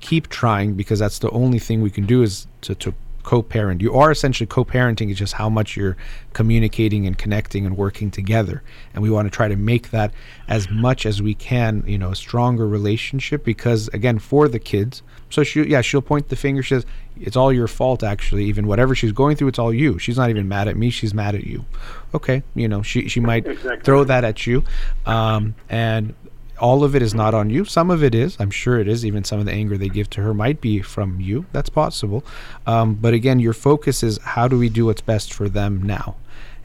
keep 0.00 0.28
trying 0.28 0.74
because 0.74 0.98
that's 0.98 1.18
the 1.18 1.30
only 1.30 1.58
thing 1.58 1.82
we 1.82 1.90
can 1.90 2.06
do 2.06 2.22
is 2.22 2.46
to, 2.62 2.74
to 2.76 2.94
co-parent. 3.28 3.82
You 3.82 3.94
are 3.94 4.10
essentially 4.10 4.46
co-parenting 4.46 5.10
it's 5.10 5.18
just 5.18 5.34
how 5.34 5.50
much 5.50 5.76
you're 5.76 5.98
communicating 6.32 7.06
and 7.06 7.18
connecting 7.18 7.66
and 7.66 7.76
working 7.76 8.10
together. 8.10 8.62
And 8.94 9.02
we 9.02 9.10
want 9.10 9.26
to 9.26 9.30
try 9.30 9.48
to 9.48 9.56
make 9.56 9.90
that 9.90 10.14
as 10.48 10.70
much 10.70 11.04
as 11.04 11.20
we 11.20 11.34
can 11.34 11.84
you 11.86 11.98
know 11.98 12.10
a 12.12 12.16
stronger 12.16 12.66
relationship 12.66 13.44
because 13.44 13.88
again 13.88 14.18
for 14.18 14.48
the 14.48 14.58
kids 14.58 15.02
so 15.28 15.44
she 15.44 15.62
yeah 15.64 15.82
she'll 15.82 16.00
point 16.00 16.30
the 16.30 16.36
finger 16.36 16.62
she 16.62 16.74
says 16.76 16.86
it's 17.20 17.36
all 17.36 17.52
your 17.52 17.68
fault 17.68 18.02
actually 18.02 18.44
even 18.44 18.66
whatever 18.66 18.94
she's 18.94 19.12
going 19.12 19.36
through 19.36 19.48
it's 19.48 19.58
all 19.58 19.74
you. 19.74 19.98
She's 19.98 20.16
not 20.16 20.30
even 20.30 20.48
mad 20.48 20.66
at 20.66 20.78
me 20.78 20.88
she's 20.88 21.12
mad 21.12 21.34
at 21.34 21.44
you. 21.44 21.66
Okay 22.14 22.42
you 22.54 22.66
know 22.66 22.80
she 22.82 23.08
she 23.08 23.20
might 23.20 23.46
Exactly. 23.46 23.84
throw 23.84 24.04
that 24.04 24.24
at 24.24 24.46
you 24.46 24.64
um, 25.04 25.54
and 25.68 26.14
all 26.60 26.84
of 26.84 26.94
it 26.94 27.02
is 27.02 27.14
not 27.14 27.34
on 27.34 27.50
you. 27.50 27.64
Some 27.64 27.90
of 27.90 28.02
it 28.02 28.14
is. 28.14 28.36
I'm 28.38 28.50
sure 28.50 28.78
it 28.78 28.88
is. 28.88 29.04
Even 29.04 29.24
some 29.24 29.40
of 29.40 29.46
the 29.46 29.52
anger 29.52 29.76
they 29.76 29.88
give 29.88 30.10
to 30.10 30.22
her 30.22 30.34
might 30.34 30.60
be 30.60 30.80
from 30.80 31.20
you. 31.20 31.46
That's 31.52 31.68
possible. 31.68 32.24
Um, 32.66 32.94
but 32.94 33.14
again, 33.14 33.40
your 33.40 33.52
focus 33.52 34.02
is 34.02 34.18
how 34.18 34.48
do 34.48 34.58
we 34.58 34.68
do 34.68 34.86
what's 34.86 35.00
best 35.00 35.32
for 35.32 35.48
them 35.48 35.82
now, 35.82 36.16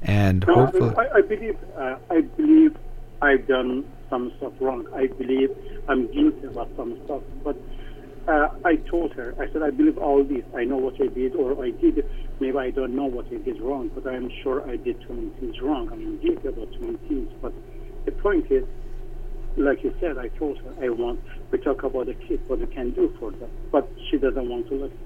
and 0.02 0.46
No, 0.48 0.66
hopefully, 0.66 0.96
I, 0.98 1.18
I 1.18 1.22
believe 1.22 1.58
uh, 1.78 1.96
I 2.10 2.22
believe 2.22 2.78
I've 3.22 3.48
done 3.48 3.86
some 4.10 4.32
stuff 4.38 4.54
wrong. 4.60 4.88
I 4.94 5.08
believe 5.08 5.50
I'm 5.88 6.12
guilty 6.12 6.48
about 6.48 6.70
some 6.76 7.00
stuff. 7.06 7.22
But 7.44 7.58
uh, 8.28 8.50
I 8.64 8.76
told 8.76 9.14
her, 9.14 9.36
I 9.39 9.52
said, 9.52 9.64
I 9.64 9.70
believe 9.70 9.98
all 9.98 10.24
this. 10.24 10.44
I 10.56 10.64
know 10.64 10.78
what 10.78 11.02
I 11.02 11.08
did, 11.08 11.36
or 11.36 11.64
I 11.64 11.72
did. 11.72 12.06
Maybe 12.39 12.58
I 12.58 12.72
don't 12.72 12.96
know 12.96 13.06
what 13.06 13.26
I 13.28 13.38
did 13.38 13.60
wrong, 13.62 13.89
but 13.94 14.06
I'm 14.08 14.30
sure 14.41 14.68
I 14.70 14.76
did 14.78 15.02
too 15.02 15.14
many 15.14 15.30
things 15.39 15.62
wrong. 15.62 15.89
I'm 15.91 16.18
guilty 16.20 16.48
about 16.48 16.72
too 16.74 16.80
many 16.82 16.98
things. 17.10 17.32
But 17.41 17.54
the 18.06 18.12
point 18.12 18.52
is, 18.52 18.66
like 19.58 19.84
you 19.84 19.93
said, 19.99 20.18
I 20.18 20.30
told 20.30 20.58
her 20.60 20.74
I 20.82 20.89
want. 20.89 21.20
We 21.51 21.60
talk 21.60 21.84
about 21.84 22.08
the 22.08 22.14
kids, 22.16 22.41
what 22.47 22.60
we 22.60 22.66
can 22.68 22.91
do 22.91 23.16
for 23.20 23.32
them, 23.32 23.49
but 23.72 23.88
she 24.10 24.18
doesn't 24.18 24.49
want 24.49 24.68
to 24.70 24.76
listen. 24.76 24.97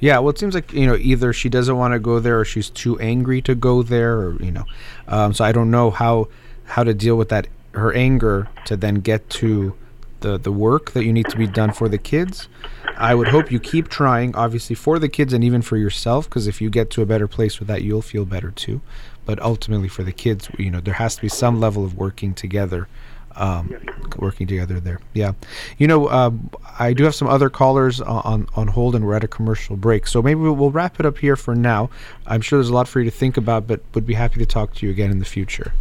yeah. 0.00 0.18
Well, 0.18 0.30
it 0.30 0.38
seems 0.38 0.54
like 0.54 0.72
you 0.72 0.86
know 0.86 0.96
either 0.96 1.32
she 1.32 1.48
doesn't 1.48 1.76
want 1.76 1.92
to 1.94 1.98
go 1.98 2.18
there 2.20 2.40
or 2.40 2.44
she's 2.44 2.70
too 2.70 2.98
angry 3.00 3.40
to 3.42 3.54
go 3.54 3.82
there, 3.82 4.14
or 4.18 4.42
you 4.42 4.50
know. 4.50 4.64
Um, 5.08 5.32
so 5.32 5.44
I 5.44 5.52
don't 5.52 5.70
know 5.70 5.90
how 5.90 6.28
how 6.64 6.82
to 6.82 6.94
deal 6.94 7.16
with 7.16 7.28
that 7.28 7.46
her 7.72 7.92
anger 7.92 8.48
to 8.66 8.76
then 8.76 8.96
get 8.96 9.28
to 9.28 9.74
the 10.20 10.38
the 10.38 10.52
work 10.52 10.92
that 10.92 11.04
you 11.04 11.12
need 11.12 11.28
to 11.28 11.36
be 11.36 11.46
done 11.46 11.72
for 11.72 11.88
the 11.88 11.98
kids. 11.98 12.48
I 12.96 13.14
would 13.14 13.28
hope 13.28 13.50
you 13.50 13.58
keep 13.60 13.88
trying, 13.88 14.34
obviously 14.36 14.76
for 14.76 14.98
the 14.98 15.08
kids 15.08 15.32
and 15.32 15.42
even 15.44 15.62
for 15.62 15.76
yourself, 15.76 16.28
because 16.28 16.46
if 16.46 16.60
you 16.60 16.70
get 16.70 16.90
to 16.90 17.02
a 17.02 17.06
better 17.06 17.26
place 17.26 17.58
with 17.58 17.68
that, 17.68 17.82
you'll 17.82 18.02
feel 18.02 18.24
better 18.24 18.50
too. 18.52 18.80
But 19.26 19.40
ultimately, 19.40 19.88
for 19.88 20.04
the 20.04 20.12
kids, 20.12 20.48
you 20.58 20.70
know, 20.70 20.80
there 20.80 20.94
has 20.94 21.16
to 21.16 21.22
be 21.22 21.28
some 21.28 21.60
level 21.60 21.84
of 21.84 21.96
working 21.96 22.34
together, 22.34 22.88
um, 23.36 23.74
working 24.18 24.46
together 24.46 24.80
there. 24.80 25.00
Yeah, 25.12 25.32
you 25.78 25.86
know, 25.86 26.08
um, 26.10 26.50
I 26.78 26.92
do 26.92 27.04
have 27.04 27.14
some 27.14 27.28
other 27.28 27.50
callers 27.50 28.00
on, 28.00 28.48
on 28.54 28.68
hold, 28.68 28.94
and 28.94 29.06
we're 29.06 29.14
at 29.14 29.24
a 29.24 29.28
commercial 29.28 29.76
break, 29.76 30.06
so 30.06 30.22
maybe 30.22 30.40
we'll, 30.40 30.70
wrap 30.70 30.98
it 30.98 31.06
up 31.06 31.18
here 31.18 31.36
for 31.36 31.54
now. 31.54 31.90
I'm 32.26 32.40
sure 32.40 32.58
there's 32.58 32.70
a 32.70 32.74
lot 32.74 32.88
for 32.88 33.00
you 33.00 33.04
to 33.04 33.16
think 33.16 33.36
about, 33.36 33.66
but 33.66 33.80
would 33.94 34.06
be 34.06 34.14
happy 34.14 34.40
to 34.40 34.46
talk 34.46 34.74
to 34.74 34.86
you 34.86 34.92
again 34.92 35.10
in 35.10 35.18
the 35.18 35.24
future. 35.24 35.72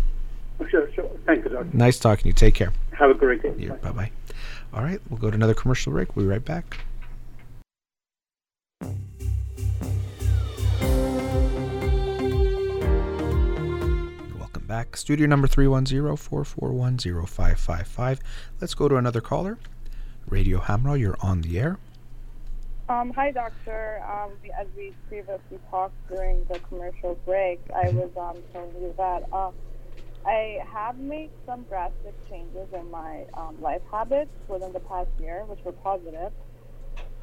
Sure, 0.70 0.92
sure. 0.94 1.10
Thank 1.26 1.46
you, 1.46 1.52
doctor. 1.52 1.70
Nice 1.76 2.00
talking 2.00 2.24
to 2.24 2.28
you. 2.30 2.34
Take 2.34 2.54
care. 2.54 2.72
Have 2.92 3.10
a 3.10 3.14
great 3.14 3.42
day. 3.42 3.54
Yeah, 3.58 3.74
bye 3.76 3.92
bye. 3.92 4.12
All 4.74 4.84
right, 4.84 5.00
we'll 5.10 5.20
go 5.20 5.30
to 5.30 5.36
another 5.36 5.54
commercial 5.54 5.92
break. 5.94 6.16
We'll 6.16 6.26
be 6.26 6.32
right 6.32 6.44
back. 6.44 6.80
Back. 14.74 14.98
Studio 14.98 15.28
number 15.28 15.46
310 15.46 16.18
441 16.18 16.98
0555. 16.98 18.20
Let's 18.60 18.74
go 18.74 18.88
to 18.88 18.96
another 18.96 19.22
caller. 19.22 19.60
Radio 20.28 20.60
Hamra, 20.60 21.00
you're 21.00 21.18
on 21.22 21.42
the 21.42 21.60
air. 21.60 21.78
Um, 22.90 23.12
hi, 23.14 23.30
doctor. 23.30 24.04
Um, 24.12 24.32
as 24.60 24.66
we 24.76 24.96
previously 25.08 25.60
talked 25.70 25.94
during 26.10 26.44
the 26.46 26.58
commercial 26.68 27.14
break, 27.24 27.60
I 27.70 27.90
was 27.90 28.10
um, 28.18 28.42
telling 28.52 28.74
you 28.82 28.92
that 28.98 29.22
uh, 29.32 29.52
I 30.26 30.66
have 30.74 30.98
made 30.98 31.30
some 31.46 31.62
drastic 31.70 32.16
changes 32.28 32.68
in 32.74 32.90
my 32.90 33.26
um, 33.36 33.62
life 33.62 33.84
habits 33.92 34.32
within 34.48 34.74
the 34.74 34.80
past 34.80 35.12
year, 35.22 35.46
which 35.46 35.64
were 35.64 35.74
positive. 35.74 36.32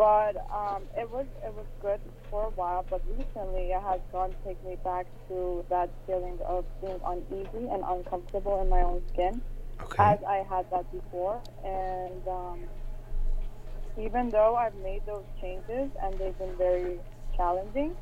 But 0.00 0.36
um, 0.50 0.84
it 0.96 1.10
was 1.10 1.26
it 1.44 1.54
was 1.54 1.66
good 1.82 2.00
for 2.30 2.46
a 2.46 2.50
while. 2.50 2.86
But 2.88 3.02
recently, 3.06 3.72
it 3.72 3.82
has 3.82 4.00
gone 4.12 4.34
take 4.46 4.62
me 4.64 4.76
back 4.82 5.06
to 5.28 5.66
that 5.70 5.90
feeling 6.06 6.38
of 6.48 6.64
being 6.80 7.00
uneasy 7.06 7.68
and 7.70 7.84
uncomfortable 7.86 8.62
in 8.62 8.70
my 8.70 8.80
own 8.82 9.02
skin 9.12 9.42
Okay. 9.82 10.10
as 10.10 10.18
I 10.28 10.44
had 10.48 10.66
that 10.72 10.90
before. 10.92 11.42
And 11.64 12.26
um, 12.28 12.68
even 13.96 14.30
though 14.30 14.56
I've 14.56 14.76
made 14.76 15.02
those 15.06 15.26
changes 15.40 15.90
and 16.02 16.18
they've 16.18 16.38
been 16.38 16.56
very 16.58 17.00
challenging, 17.36 17.94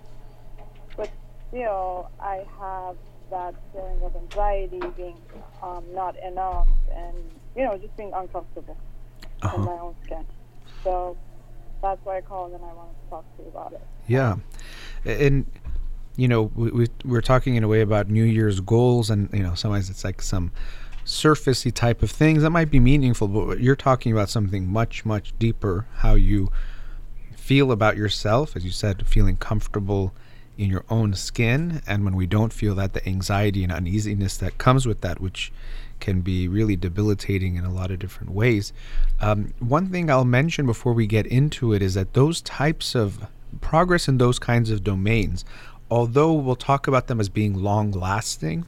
but 0.96 1.10
still 1.48 2.10
I 2.20 2.44
have 2.58 2.96
that 3.30 3.54
feeling 3.72 4.00
of 4.04 4.14
anxiety, 4.16 4.90
being 4.96 5.18
um, 5.62 5.84
not 5.94 6.14
enough, 6.26 6.68
and 6.94 7.16
you 7.56 7.64
know, 7.64 7.78
just 7.78 7.96
being 7.96 8.12
uncomfortable 8.14 8.76
in 9.52 9.62
Uh-huh. 9.62 9.64
my 9.64 9.78
own 9.80 9.94
skin. 10.06 10.24
So 10.84 11.18
that's 11.82 12.04
why 12.04 12.18
I 12.18 12.20
called 12.20 12.52
and 12.52 12.62
I 12.64 12.72
wanted 12.72 12.94
to 13.04 13.10
talk 13.10 13.36
to 13.36 13.42
you 13.42 13.48
about 13.48 13.72
it. 13.72 13.80
Yeah, 14.06 14.36
and 15.04 15.46
you 16.16 16.28
know 16.28 16.50
we, 16.54 16.70
we 16.70 16.86
we're 17.04 17.20
talking 17.20 17.56
in 17.56 17.64
a 17.64 17.68
way 17.68 17.80
about 17.80 18.08
New 18.08 18.24
Year's 18.24 18.60
goals, 18.60 19.10
and 19.10 19.28
you 19.32 19.42
know 19.42 19.54
sometimes 19.54 19.90
it's 19.90 20.04
like 20.04 20.22
some 20.22 20.52
surfacey 21.04 21.72
type 21.72 22.02
of 22.02 22.10
things 22.10 22.42
that 22.42 22.50
might 22.50 22.70
be 22.70 22.80
meaningful, 22.80 23.28
but 23.28 23.60
you're 23.60 23.76
talking 23.76 24.12
about 24.12 24.28
something 24.28 24.68
much 24.68 25.04
much 25.04 25.32
deeper. 25.38 25.86
How 25.96 26.14
you 26.14 26.50
feel 27.34 27.72
about 27.72 27.96
yourself, 27.96 28.56
as 28.56 28.64
you 28.64 28.70
said, 28.70 29.06
feeling 29.06 29.36
comfortable 29.36 30.12
in 30.58 30.68
your 30.68 30.84
own 30.90 31.14
skin, 31.14 31.80
and 31.86 32.04
when 32.04 32.16
we 32.16 32.26
don't 32.26 32.52
feel 32.52 32.74
that, 32.74 32.92
the 32.92 33.08
anxiety 33.08 33.62
and 33.62 33.72
uneasiness 33.72 34.36
that 34.36 34.58
comes 34.58 34.86
with 34.86 35.00
that, 35.02 35.20
which 35.20 35.52
can 36.00 36.20
be 36.20 36.48
really 36.48 36.76
debilitating 36.76 37.56
in 37.56 37.64
a 37.64 37.72
lot 37.72 37.90
of 37.90 37.98
different 37.98 38.32
ways. 38.32 38.72
Um, 39.20 39.54
one 39.58 39.88
thing 39.88 40.10
I'll 40.10 40.24
mention 40.24 40.66
before 40.66 40.92
we 40.92 41.06
get 41.06 41.26
into 41.26 41.72
it 41.72 41.82
is 41.82 41.94
that 41.94 42.14
those 42.14 42.40
types 42.40 42.94
of 42.94 43.26
progress 43.60 44.08
in 44.08 44.18
those 44.18 44.38
kinds 44.38 44.70
of 44.70 44.84
domains, 44.84 45.44
although 45.90 46.32
we'll 46.32 46.56
talk 46.56 46.86
about 46.86 47.06
them 47.06 47.20
as 47.20 47.28
being 47.28 47.54
long 47.54 47.90
lasting, 47.90 48.66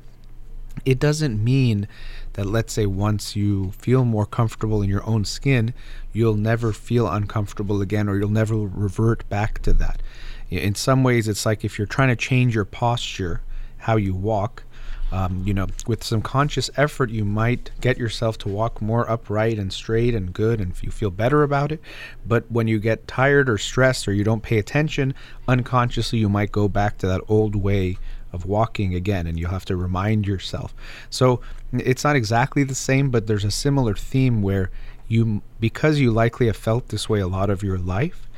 it 0.85 0.98
doesn't 0.98 1.43
mean 1.43 1.89
that 2.35 2.47
let's 2.47 2.73
say 2.73 2.86
once 2.86 3.36
you 3.36 3.73
feel 3.73 4.05
more 4.05 4.27
comfortable 4.27 4.82
in 4.82 4.89
your 4.89 5.05
own 5.07 5.24
skin, 5.24 5.74
you'll 6.12 6.36
never 6.36 6.73
feel 6.73 7.09
uncomfortable 7.09 7.81
again 7.82 8.09
or 8.09 8.19
you'll 8.19 8.28
never 8.28 8.57
revert 8.57 9.28
back 9.28 9.61
to 9.62 9.73
that. 9.74 10.01
In 10.48 10.74
some 10.74 11.05
ways, 11.05 11.28
it's 11.28 11.47
like 11.47 11.65
if 11.65 11.78
you're 11.78 11.86
trying 11.86 12.09
to 12.09 12.16
change 12.16 12.55
your 12.55 12.65
posture, 12.65 13.43
how 13.78 13.97
you 13.97 14.15
walk, 14.15 14.65
um, 15.12 15.42
you 15.44 15.52
know, 15.52 15.66
with 15.86 16.04
some 16.04 16.22
conscious 16.22 16.70
effort, 16.76 17.10
you 17.10 17.24
might 17.24 17.70
get 17.80 17.98
yourself 17.98 18.38
to 18.38 18.48
walk 18.48 18.80
more 18.80 19.10
upright 19.10 19.58
and 19.58 19.72
straight 19.72 20.14
and 20.14 20.32
good, 20.32 20.60
and 20.60 20.74
you 20.82 20.90
feel 20.90 21.10
better 21.10 21.42
about 21.42 21.72
it. 21.72 21.80
But 22.26 22.50
when 22.50 22.68
you 22.68 22.78
get 22.78 23.08
tired 23.08 23.48
or 23.48 23.58
stressed 23.58 24.06
or 24.06 24.12
you 24.12 24.24
don't 24.24 24.42
pay 24.42 24.58
attention, 24.58 25.14
unconsciously 25.48 26.18
you 26.18 26.28
might 26.28 26.52
go 26.52 26.68
back 26.68 26.98
to 26.98 27.06
that 27.08 27.22
old 27.28 27.56
way 27.56 27.98
of 28.32 28.46
walking 28.46 28.94
again, 28.94 29.26
and 29.26 29.38
you'll 29.38 29.50
have 29.50 29.64
to 29.64 29.76
remind 29.76 30.26
yourself. 30.26 30.72
So 31.10 31.40
it's 31.72 32.04
not 32.04 32.14
exactly 32.14 32.62
the 32.62 32.74
same, 32.76 33.10
but 33.10 33.26
there's 33.26 33.44
a 33.44 33.50
similar 33.50 33.94
theme 33.94 34.42
where 34.42 34.70
you, 35.08 35.42
because 35.58 35.98
you 35.98 36.12
likely 36.12 36.46
have 36.46 36.56
felt 36.56 36.88
this 36.88 37.08
way 37.08 37.18
a 37.18 37.26
lot 37.26 37.50
of 37.50 37.64
your 37.64 37.78
life, 37.78 38.28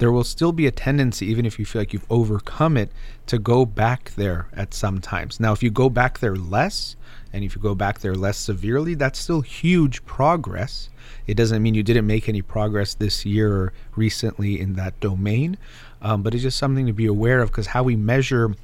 there 0.00 0.10
will 0.10 0.24
still 0.24 0.50
be 0.50 0.66
a 0.66 0.70
tendency, 0.70 1.26
even 1.26 1.44
if 1.44 1.58
you 1.58 1.66
feel 1.66 1.82
like 1.82 1.92
you've 1.92 2.10
overcome 2.10 2.78
it, 2.78 2.90
to 3.26 3.38
go 3.38 3.66
back 3.66 4.12
there 4.16 4.48
at 4.54 4.72
some 4.72 4.98
times. 4.98 5.38
Now, 5.38 5.52
if 5.52 5.62
you 5.62 5.70
go 5.70 5.90
back 5.90 6.20
there 6.20 6.34
less, 6.34 6.96
and 7.34 7.44
if 7.44 7.54
you 7.54 7.60
go 7.60 7.74
back 7.74 8.00
there 8.00 8.14
less 8.14 8.38
severely, 8.38 8.94
that's 8.94 9.18
still 9.18 9.42
huge 9.42 10.02
progress. 10.06 10.88
It 11.26 11.34
doesn't 11.34 11.62
mean 11.62 11.74
you 11.74 11.82
didn't 11.82 12.06
make 12.06 12.30
any 12.30 12.40
progress 12.40 12.94
this 12.94 13.26
year 13.26 13.52
or 13.52 13.72
recently 13.94 14.58
in 14.58 14.72
that 14.72 14.98
domain, 15.00 15.58
um, 16.00 16.22
but 16.22 16.32
it's 16.32 16.44
just 16.44 16.58
something 16.58 16.86
to 16.86 16.94
be 16.94 17.06
aware 17.06 17.42
of 17.42 17.50
because 17.50 17.66
how 17.66 17.82
we 17.82 17.94
measure 17.94 18.54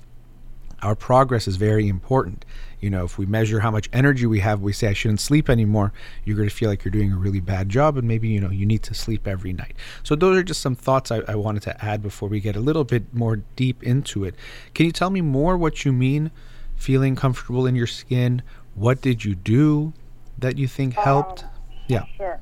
our 0.82 0.94
progress 0.94 1.46
is 1.46 1.56
very 1.56 1.86
important. 1.86 2.46
You 2.80 2.90
know, 2.90 3.04
if 3.04 3.16
we 3.18 3.24
measure 3.26 3.60
how 3.60 3.70
much 3.70 3.88
energy 3.92 4.26
we 4.26 4.40
have, 4.40 4.60
we 4.60 4.72
say 4.72 4.88
I 4.88 4.92
shouldn't 4.92 5.20
sleep 5.20 5.48
anymore, 5.48 5.92
you're 6.24 6.36
going 6.36 6.48
to 6.48 6.54
feel 6.54 6.68
like 6.68 6.84
you're 6.84 6.92
doing 6.92 7.10
a 7.12 7.16
really 7.16 7.40
bad 7.40 7.68
job, 7.68 7.96
and 7.96 8.06
maybe, 8.06 8.28
you 8.28 8.40
know, 8.40 8.50
you 8.50 8.66
need 8.66 8.82
to 8.84 8.94
sleep 8.94 9.26
every 9.26 9.52
night. 9.52 9.74
So, 10.02 10.14
those 10.14 10.36
are 10.38 10.42
just 10.42 10.60
some 10.60 10.74
thoughts 10.74 11.10
I, 11.10 11.20
I 11.26 11.34
wanted 11.36 11.62
to 11.62 11.84
add 11.84 12.02
before 12.02 12.28
we 12.28 12.40
get 12.40 12.54
a 12.56 12.60
little 12.60 12.84
bit 12.84 13.12
more 13.14 13.36
deep 13.56 13.82
into 13.82 14.24
it. 14.24 14.34
Can 14.74 14.86
you 14.86 14.92
tell 14.92 15.10
me 15.10 15.20
more 15.22 15.56
what 15.56 15.84
you 15.84 15.92
mean 15.92 16.30
feeling 16.76 17.16
comfortable 17.16 17.66
in 17.66 17.74
your 17.74 17.86
skin? 17.86 18.42
What 18.74 19.00
did 19.00 19.24
you 19.24 19.34
do 19.34 19.94
that 20.38 20.58
you 20.58 20.68
think 20.68 20.94
helped? 20.94 21.44
Um, 21.44 21.50
yeah. 21.88 22.04
Sure. 22.18 22.38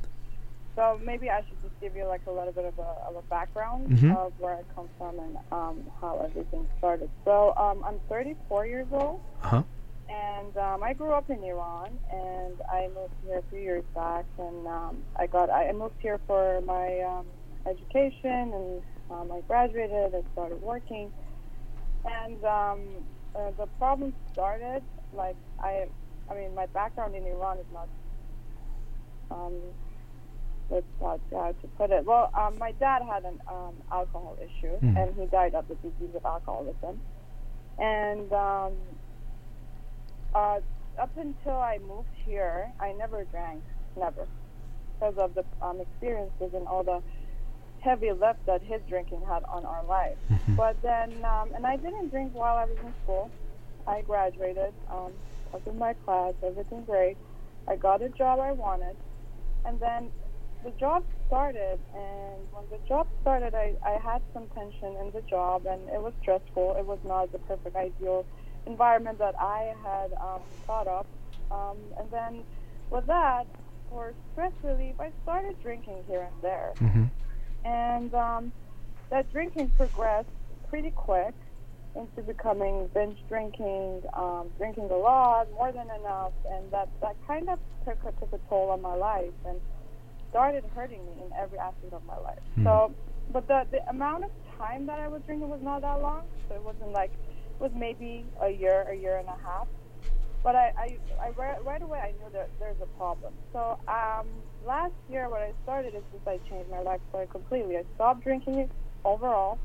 So 0.74 1.00
maybe 1.04 1.30
I 1.30 1.38
should 1.48 1.62
just 1.62 1.80
give 1.80 1.94
you 1.94 2.04
like 2.06 2.22
a 2.26 2.32
little 2.32 2.50
bit 2.52 2.64
of 2.64 2.76
a, 2.80 3.08
of 3.08 3.14
a 3.16 3.22
background 3.30 3.88
Mhm. 3.90 4.16
of 4.16 4.32
where 4.40 4.54
I 4.54 4.62
come 4.74 4.88
from 4.98 5.16
and 5.20 5.36
um, 5.52 5.84
how 6.00 6.18
everything 6.28 6.66
started. 6.78 7.08
So 7.24 7.54
um, 7.56 7.84
I'm 7.86 8.00
34 8.08 8.66
years 8.66 8.86
old, 8.90 9.20
Uh 9.44 9.48
huh. 9.48 9.62
And 10.08 10.56
um, 10.56 10.82
I 10.82 10.92
grew 10.92 11.12
up 11.12 11.30
in 11.30 11.42
Iran, 11.42 11.98
and 12.12 12.54
I 12.70 12.88
moved 12.94 13.14
here 13.24 13.38
a 13.38 13.42
few 13.50 13.58
years 13.60 13.84
back, 13.94 14.24
and 14.38 14.66
um, 14.66 14.96
I 15.16 15.26
got 15.26 15.50
I 15.50 15.72
moved 15.72 15.94
here 16.00 16.20
for 16.26 16.60
my 16.62 17.00
um, 17.00 17.26
education, 17.66 18.52
and 18.54 18.82
um, 19.10 19.32
I 19.32 19.40
graduated. 19.46 20.14
I 20.14 20.22
started 20.32 20.60
working, 20.62 21.10
and 22.04 22.42
um, 22.44 22.80
uh, 23.34 23.50
the 23.58 23.66
problem 23.78 24.12
started 24.32 24.82
like 25.12 25.36
I, 25.60 25.86
I 26.30 26.34
mean, 26.34 26.54
my 26.54 26.66
background 26.66 27.14
in 27.14 27.24
Iran 27.26 27.58
is 27.58 27.66
not. 27.72 27.88
Um, 29.30 29.54
let's 30.70 30.86
not 31.00 31.20
how 31.30 31.54
to 31.60 31.68
put 31.78 31.90
it. 31.90 32.04
Well, 32.04 32.30
um, 32.34 32.58
my 32.58 32.72
dad 32.72 33.02
had 33.02 33.24
an 33.24 33.38
um, 33.50 33.74
alcohol 33.92 34.36
issue, 34.40 34.76
Mhm. 34.82 34.96
and 34.96 35.14
he 35.14 35.26
died 35.26 35.54
of 35.54 35.66
the 35.68 35.74
disease 35.76 36.14
of 36.14 36.24
alcoholism. 36.24 37.00
And 37.78 38.32
um, 38.32 38.72
uh, 40.34 40.58
up 41.00 41.16
until 41.16 41.58
I 41.58 41.78
moved 41.86 42.08
here, 42.24 42.70
I 42.80 42.92
never 42.92 43.24
drank, 43.24 43.62
never, 43.96 44.26
because 44.94 45.16
of 45.18 45.34
the 45.34 45.44
um, 45.62 45.80
experiences 45.80 46.52
and 46.54 46.66
all 46.66 46.82
the 46.82 47.00
heavy 47.80 48.12
lift 48.12 48.44
that 48.46 48.62
his 48.62 48.80
drinking 48.88 49.20
had 49.28 49.42
on 49.44 49.64
our 49.64 49.84
life. 49.84 50.16
But 50.56 50.80
then, 50.82 51.24
um, 51.24 51.50
and 51.54 51.66
I 51.66 51.76
didn't 51.76 52.10
drink 52.10 52.32
while 52.34 52.56
I 52.56 52.64
was 52.64 52.76
in 52.84 52.94
school. 53.02 53.30
I 53.86 54.00
graduated, 54.02 54.72
um, 54.90 55.12
took 55.52 55.66
in 55.66 55.78
my 55.78 55.92
class, 56.04 56.34
everything 56.42 56.84
great. 56.84 57.16
I 57.68 57.76
got 57.76 58.02
a 58.02 58.08
job 58.08 58.40
I 58.40 58.52
wanted, 58.52 58.96
and 59.66 59.78
then 59.80 60.10
the 60.64 60.70
job 60.72 61.04
started. 61.26 61.78
And 61.94 62.40
when 62.52 62.64
the 62.70 62.78
job 62.88 63.06
started, 63.20 63.54
I, 63.54 63.74
I 63.84 63.98
had 64.02 64.22
some 64.32 64.46
tension 64.54 64.96
in 65.02 65.10
the 65.12 65.22
job, 65.28 65.66
and 65.66 65.80
it 65.88 66.00
was 66.00 66.12
stressful. 66.22 66.76
It 66.78 66.86
was 66.86 66.98
not 67.04 67.32
the 67.32 67.38
perfect, 67.38 67.76
ideal 67.76 68.24
environment 68.66 69.18
that 69.18 69.34
I 69.38 69.74
had 69.82 70.12
um, 70.20 70.42
thought 70.66 70.86
of. 70.86 71.06
Um, 71.50 71.76
and 71.98 72.10
then 72.10 72.44
with 72.90 73.06
that, 73.06 73.44
for 73.90 74.12
stress 74.32 74.52
relief, 74.62 74.94
I 74.98 75.10
started 75.22 75.56
drinking 75.62 76.02
here 76.08 76.22
and 76.22 76.42
there 76.42 76.72
hmm 76.78 77.04
and 77.64 78.14
um, 78.14 78.52
that 79.10 79.30
drinking 79.32 79.70
progressed 79.76 80.28
pretty 80.68 80.90
quick 80.90 81.34
into 81.96 82.22
becoming 82.22 82.88
binge 82.92 83.18
drinking, 83.28 84.02
um, 84.14 84.48
drinking 84.58 84.88
a 84.90 84.96
lot, 84.96 85.50
more 85.52 85.70
than 85.72 85.86
enough, 86.00 86.32
and 86.50 86.70
that 86.72 86.88
that 87.00 87.16
kind 87.26 87.48
of 87.48 87.58
took 87.84 87.98
a, 88.04 88.12
took 88.20 88.32
a 88.32 88.48
toll 88.48 88.70
on 88.70 88.82
my 88.82 88.94
life 88.94 89.32
and 89.46 89.60
started 90.30 90.64
hurting 90.74 90.98
me 91.06 91.12
in 91.24 91.32
every 91.40 91.58
aspect 91.58 91.92
of 91.92 92.04
my 92.04 92.18
life. 92.18 92.38
Hmm. 92.56 92.64
So, 92.64 92.94
but 93.32 93.46
the 93.46 93.66
the 93.70 93.88
amount 93.88 94.24
of 94.24 94.30
time 94.58 94.86
that 94.86 94.98
I 94.98 95.08
was 95.08 95.22
drinking 95.26 95.48
was 95.48 95.60
not 95.62 95.82
that 95.82 96.02
long, 96.02 96.22
so 96.48 96.56
it 96.56 96.62
wasn't 96.62 96.92
like 96.92 97.12
was 97.64 97.72
maybe 97.74 98.26
a 98.42 98.50
year, 98.50 98.84
a 98.92 98.94
year 98.94 99.16
and 99.16 99.26
a 99.26 99.38
half. 99.42 99.66
But 100.42 100.54
I, 100.54 100.72
I, 100.76 100.98
I 101.24 101.30
right, 101.30 101.64
right 101.64 101.80
away 101.80 101.98
I 101.98 102.12
knew 102.12 102.30
that 102.34 102.50
there's 102.60 102.76
a 102.82 102.98
problem. 102.98 103.32
So 103.54 103.78
um, 103.88 104.26
last 104.66 104.92
year, 105.10 105.30
what 105.30 105.40
I 105.40 105.52
started 105.62 105.94
is 105.94 106.02
just 106.12 106.28
I 106.28 106.36
changed 106.50 106.70
my 106.70 106.80
lifestyle 106.80 107.26
completely. 107.28 107.78
I 107.78 107.84
stopped 107.94 108.22
drinking 108.22 108.58
it 108.58 108.70
overall. 109.06 109.58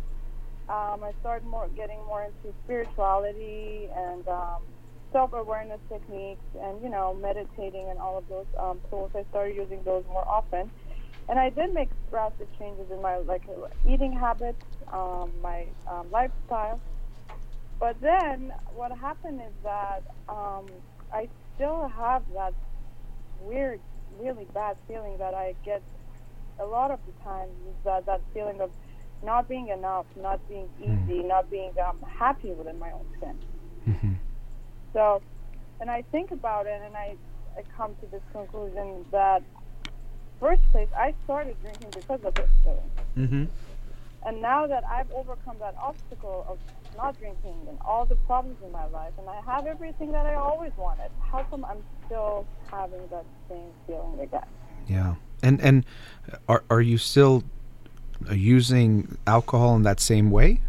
Um, 0.70 1.04
I 1.04 1.12
started 1.20 1.46
more 1.46 1.68
getting 1.76 2.00
more 2.08 2.24
into 2.24 2.56
spirituality 2.64 3.90
and 3.94 4.26
um, 4.30 4.62
self-awareness 5.12 5.82
techniques, 5.92 6.48
and 6.64 6.82
you 6.82 6.90
know, 6.90 7.18
meditating 7.22 7.88
and 7.90 8.00
all 8.00 8.18
of 8.18 8.24
those 8.30 8.46
um, 8.58 8.80
tools. 8.90 9.12
I 9.14 9.26
started 9.32 9.58
using 9.58 9.82
those 9.84 10.06
more 10.08 10.26
often, 10.26 10.72
and 11.28 11.38
I 11.38 11.50
did 11.50 11.74
make 11.74 11.90
drastic 12.10 12.48
changes 12.58 12.86
in 12.90 13.02
my 13.02 13.18
like 13.18 13.44
eating 13.86 14.14
habits, 14.14 14.62
um, 14.94 15.32
my 15.44 15.66
um, 15.92 16.06
lifestyle. 16.10 16.80
But 17.80 18.02
then 18.02 18.52
what 18.76 18.92
happened 18.98 19.40
is 19.42 19.54
that 19.64 20.04
um, 20.28 20.66
I 21.14 21.30
still 21.56 21.88
have 21.88 22.24
that 22.34 22.54
weird, 23.42 23.80
really 24.20 24.46
bad 24.54 24.76
feeling 24.88 25.18
that 25.20 25.34
I 25.34 25.56
get 25.64 25.82
a 26.60 26.66
lot 26.66 26.92
of 26.92 27.00
the 27.06 27.24
times 27.24 27.52
is 27.70 27.76
that 27.86 28.06
that 28.06 28.22
feeling 28.34 28.60
of 28.60 28.70
not 29.24 29.48
being 29.48 29.70
enough, 29.70 30.06
not 30.22 30.46
being 30.50 30.68
easy, 30.82 31.24
not 31.24 31.50
being 31.50 31.72
um, 31.86 31.98
happy 32.06 32.52
within 32.52 32.78
my 32.80 32.92
own 32.92 33.06
skin. 33.18 33.94
hmm 33.94 34.14
So, 34.94 35.22
and 35.80 35.90
I 35.90 36.04
think 36.12 36.32
about 36.32 36.68
it, 36.68 36.82
and 36.86 36.96
I, 36.96 37.16
I 37.58 37.64
come 37.76 37.96
to 38.02 38.08
this 38.08 38.22
conclusion 38.34 39.06
that 39.12 39.42
first 40.40 40.62
place 40.72 40.90
I 40.98 41.14
started 41.24 41.56
drinking 41.62 41.92
because 41.94 42.22
of 42.24 42.34
this 42.36 42.50
feeling. 42.64 42.92
hmm 43.16 43.46
And 44.26 44.42
now 44.42 44.68
that 44.68 44.84
I've 44.90 45.12
overcome 45.12 45.58
that 45.60 45.76
obstacle 45.82 46.46
of 46.48 46.58
not 47.00 47.18
drinking 47.18 47.56
and 47.70 47.78
all 47.86 48.06
the 48.06 48.16
problems 48.30 48.58
in 48.64 48.72
my 48.72 48.86
life, 48.88 49.14
and 49.18 49.28
I 49.30 49.40
have 49.52 49.66
everything 49.66 50.12
that 50.12 50.26
I 50.26 50.36
always 50.36 50.72
wanted, 50.78 51.10
how 51.32 51.44
come 51.44 51.64
I'm 51.66 51.84
still 52.06 52.46
having 52.70 53.02
that 53.10 53.26
same 53.48 53.72
feeling 53.88 54.20
again? 54.20 54.50
Yeah. 54.88 55.16
And 55.42 55.62
and 55.62 55.86
are 56.48 56.64
are 56.70 56.82
you 56.82 56.98
still 56.98 57.44
using 58.32 59.18
alcohol 59.26 59.76
in 59.78 59.84
that 59.84 60.00
same 60.00 60.30
way? 60.30 60.62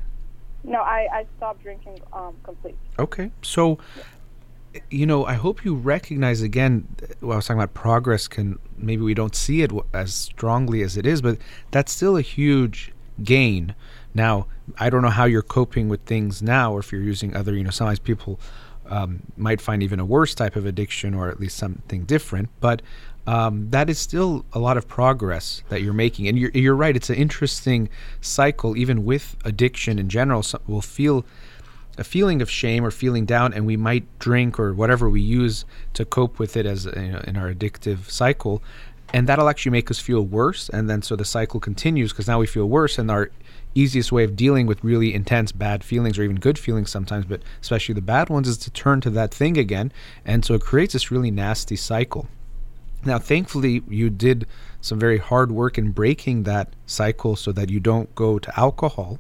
No, 0.63 0.81
I, 0.81 1.09
I 1.13 1.27
stopped 1.37 1.63
drinking 1.63 2.01
um, 2.13 2.37
completely. 2.45 2.79
Okay. 2.99 3.31
So, 3.43 3.79
you 4.91 5.07
know, 5.07 5.25
I 5.25 5.35
hope 5.35 5.65
you 5.65 5.75
recognize 5.75 6.43
again 6.43 6.87
what 7.21 7.33
I 7.33 7.37
was 7.37 7.47
talking 7.47 7.61
about 7.61 7.75
progress 7.75 8.29
can 8.29 8.59
maybe 8.77 9.03
we 9.03 9.15
don't 9.15 9.35
see 9.35 9.63
it 9.63 9.73
as 9.93 10.15
strongly 10.15 10.83
as 10.83 10.97
it 10.97 11.07
is, 11.07 11.23
but 11.23 11.39
that's 11.71 11.93
still 11.93 12.17
a 12.17 12.23
huge 12.23 12.93
gain. 13.25 13.75
Now, 14.15 14.47
I 14.79 14.91
don't 14.91 15.03
know 15.03 15.11
how 15.11 15.25
you're 15.25 15.43
coping 15.43 15.89
with 15.89 16.03
things 16.03 16.43
now 16.43 16.73
or 16.73 16.81
if 16.81 16.93
you're 16.93 17.03
using 17.03 17.35
other, 17.37 17.55
you 17.55 17.65
know, 17.65 17.71
sometimes 17.71 17.99
people 17.99 18.39
um, 18.87 19.23
might 19.37 19.61
find 19.61 19.83
even 19.83 20.01
a 20.01 20.05
worse 20.05 20.35
type 20.35 20.57
of 20.57 20.67
addiction 20.67 21.15
or 21.15 21.29
at 21.29 21.39
least 21.41 21.57
something 21.57 22.05
different, 22.05 22.49
but 22.61 22.83
um, 23.27 23.71
that 23.71 23.89
is 23.89 23.99
still 23.99 24.45
a 24.53 24.59
lot 24.59 24.77
of 24.77 24.89
progress 24.89 25.63
that 25.69 25.83
you're 25.83 25.93
making. 25.93 26.27
And 26.27 26.39
you're, 26.39 26.51
you're 26.53 26.75
right, 26.75 26.97
it's 26.97 27.11
an 27.11 27.17
interesting 27.17 27.89
cycle, 28.21 28.77
even 28.77 29.05
with 29.05 29.37
addiction 29.45 29.99
in 29.99 30.09
general. 30.09 30.43
So 30.43 30.61
we'll 30.67 30.81
feel 30.81 31.25
a 31.99 32.05
feeling 32.05 32.41
of 32.41 32.51
shame 32.51 32.85
or 32.85 32.91
feeling 32.91 33.27
down, 33.27 33.53
and 33.53 33.67
we 33.67 33.77
might 33.77 34.05
drink 34.19 34.59
or 34.59 34.73
whatever 34.73 35.09
we 35.09 35.21
use 35.21 35.65
to 35.95 36.05
cope 36.05 36.39
with 36.39 36.57
it 36.57 36.65
as 36.67 36.87
you 36.87 36.93
know, 36.93 37.23
in 37.27 37.37
our 37.37 37.53
addictive 37.53 38.11
cycle. 38.11 38.63
and 39.13 39.29
that'll 39.29 39.49
actually 39.49 39.73
make 39.73 39.91
us 39.91 39.99
feel 39.99 40.23
worse 40.23 40.69
and 40.69 40.89
then 40.89 41.03
so 41.03 41.17
the 41.17 41.25
cycle 41.25 41.61
continues 41.61 42.13
because 42.13 42.29
now 42.29 42.39
we 42.39 42.47
feel 42.47 42.67
worse 42.67 42.99
and 42.99 43.11
our 43.11 43.31
easiest 43.75 44.11
way 44.11 44.25
of 44.25 44.37
dealing 44.37 44.67
with 44.67 44.83
really 44.83 45.15
intense 45.15 45.53
bad 45.53 45.85
feelings 45.85 46.19
or 46.19 46.23
even 46.23 46.37
good 46.37 46.59
feelings 46.59 46.91
sometimes 46.91 47.25
but 47.25 47.41
especially 47.61 47.95
the 47.95 48.01
bad 48.01 48.29
ones 48.29 48.49
is 48.49 48.59
to 48.59 48.71
turn 48.71 49.01
to 49.01 49.11
that 49.11 49.33
thing 49.33 49.57
again. 49.57 49.93
And 50.25 50.45
so 50.45 50.55
it 50.55 50.63
creates 50.63 50.93
this 50.93 51.11
really 51.11 51.31
nasty 51.31 51.77
cycle. 51.77 52.29
Now 53.05 53.19
thankfully 53.19 53.83
you 53.89 54.11
did 54.11 54.47
some 54.81 54.99
very 54.99 55.19
hard 55.19 55.53
work 55.53 55.79
in 55.79 55.93
breaking 55.93 56.43
that 56.45 56.75
cycle 56.87 57.37
so 57.37 57.53
that 57.53 57.71
you 57.71 57.81
don't 57.81 58.15
go 58.15 58.39
to 58.39 58.61
alcohol 58.61 59.19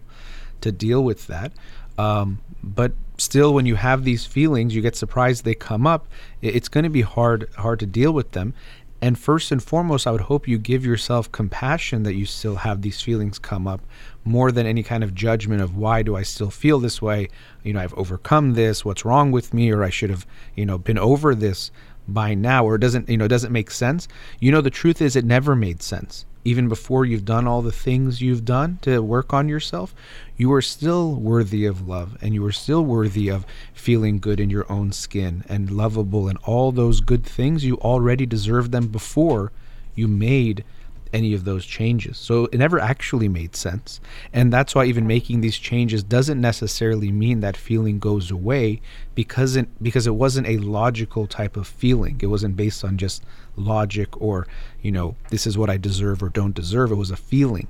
to 0.60 0.72
deal 0.72 1.02
with 1.02 1.26
that. 1.28 1.52
Um, 1.96 2.40
but 2.62 2.92
still 3.18 3.52
when 3.52 3.66
you 3.66 3.76
have 3.76 4.04
these 4.04 4.24
feelings 4.24 4.74
you 4.74 4.82
get 4.82 4.96
surprised 4.96 5.44
they 5.44 5.54
come 5.54 5.86
up. 5.86 6.06
It's 6.42 6.68
going 6.68 6.84
to 6.84 6.90
be 6.90 7.02
hard 7.02 7.48
hard 7.56 7.78
to 7.80 7.86
deal 7.86 8.12
with 8.12 8.32
them 8.32 8.54
and 9.02 9.18
first 9.18 9.50
and 9.50 9.62
foremost, 9.62 10.06
I 10.06 10.10
would 10.10 10.22
hope 10.22 10.46
you 10.46 10.58
give 10.58 10.84
yourself 10.84 11.32
compassion 11.32 12.02
that 12.02 12.14
you 12.14 12.26
still 12.26 12.56
have 12.56 12.82
these 12.82 13.00
feelings 13.00 13.38
come 13.38 13.66
up 13.66 13.80
more 14.24 14.52
than 14.52 14.66
any 14.66 14.82
kind 14.82 15.02
of 15.02 15.14
judgment 15.14 15.62
of 15.62 15.76
why 15.76 16.02
do 16.02 16.16
I 16.16 16.22
still 16.22 16.50
feel 16.50 16.78
this 16.78 17.00
way? 17.00 17.28
You 17.62 17.72
know, 17.72 17.80
I've 17.80 17.94
overcome 17.94 18.54
this, 18.54 18.84
what's 18.84 19.04
wrong 19.04 19.32
with 19.32 19.54
me, 19.54 19.70
or 19.70 19.82
I 19.82 19.90
should 19.90 20.10
have, 20.10 20.26
you 20.54 20.66
know, 20.66 20.76
been 20.76 20.98
over 20.98 21.34
this 21.34 21.70
by 22.06 22.34
now, 22.34 22.64
or 22.64 22.74
it 22.74 22.80
doesn't, 22.80 23.08
you 23.08 23.16
know, 23.16 23.28
doesn't 23.28 23.52
make 23.52 23.70
sense. 23.70 24.06
You 24.38 24.52
know, 24.52 24.60
the 24.60 24.70
truth 24.70 25.00
is 25.00 25.16
it 25.16 25.24
never 25.24 25.56
made 25.56 25.82
sense 25.82 26.26
even 26.44 26.68
before 26.68 27.04
you've 27.04 27.24
done 27.24 27.46
all 27.46 27.62
the 27.62 27.72
things 27.72 28.22
you've 28.22 28.44
done 28.44 28.78
to 28.82 29.00
work 29.00 29.32
on 29.32 29.48
yourself, 29.48 29.94
you 30.36 30.52
are 30.52 30.62
still 30.62 31.14
worthy 31.14 31.66
of 31.66 31.86
love 31.86 32.16
and 32.22 32.34
you 32.34 32.44
are 32.46 32.52
still 32.52 32.84
worthy 32.84 33.28
of 33.28 33.44
feeling 33.74 34.18
good 34.18 34.40
in 34.40 34.50
your 34.50 34.70
own 34.72 34.92
skin 34.92 35.44
and 35.48 35.70
lovable 35.70 36.28
and 36.28 36.38
all 36.44 36.72
those 36.72 37.00
good 37.00 37.24
things. 37.24 37.64
You 37.64 37.76
already 37.76 38.26
deserved 38.26 38.72
them 38.72 38.88
before 38.88 39.52
you 39.94 40.08
made 40.08 40.64
any 41.12 41.34
of 41.34 41.44
those 41.44 41.64
changes. 41.66 42.16
So 42.16 42.46
it 42.46 42.58
never 42.58 42.78
actually 42.78 43.28
made 43.28 43.56
sense. 43.56 44.00
And 44.32 44.52
that's 44.52 44.74
why 44.74 44.84
even 44.84 45.06
making 45.06 45.40
these 45.40 45.58
changes 45.58 46.02
doesn't 46.02 46.40
necessarily 46.40 47.10
mean 47.10 47.40
that 47.40 47.56
feeling 47.56 47.98
goes 47.98 48.30
away 48.30 48.80
because 49.14 49.56
it 49.56 49.68
because 49.82 50.06
it 50.06 50.14
wasn't 50.14 50.46
a 50.46 50.58
logical 50.58 51.26
type 51.26 51.56
of 51.56 51.66
feeling. 51.66 52.18
It 52.22 52.26
wasn't 52.26 52.56
based 52.56 52.84
on 52.84 52.96
just 52.96 53.24
logic 53.56 54.20
or, 54.20 54.46
you 54.80 54.92
know, 54.92 55.16
this 55.30 55.46
is 55.46 55.58
what 55.58 55.70
I 55.70 55.76
deserve 55.76 56.22
or 56.22 56.28
don't 56.28 56.54
deserve. 56.54 56.92
It 56.92 56.96
was 56.96 57.10
a 57.10 57.16
feeling. 57.16 57.68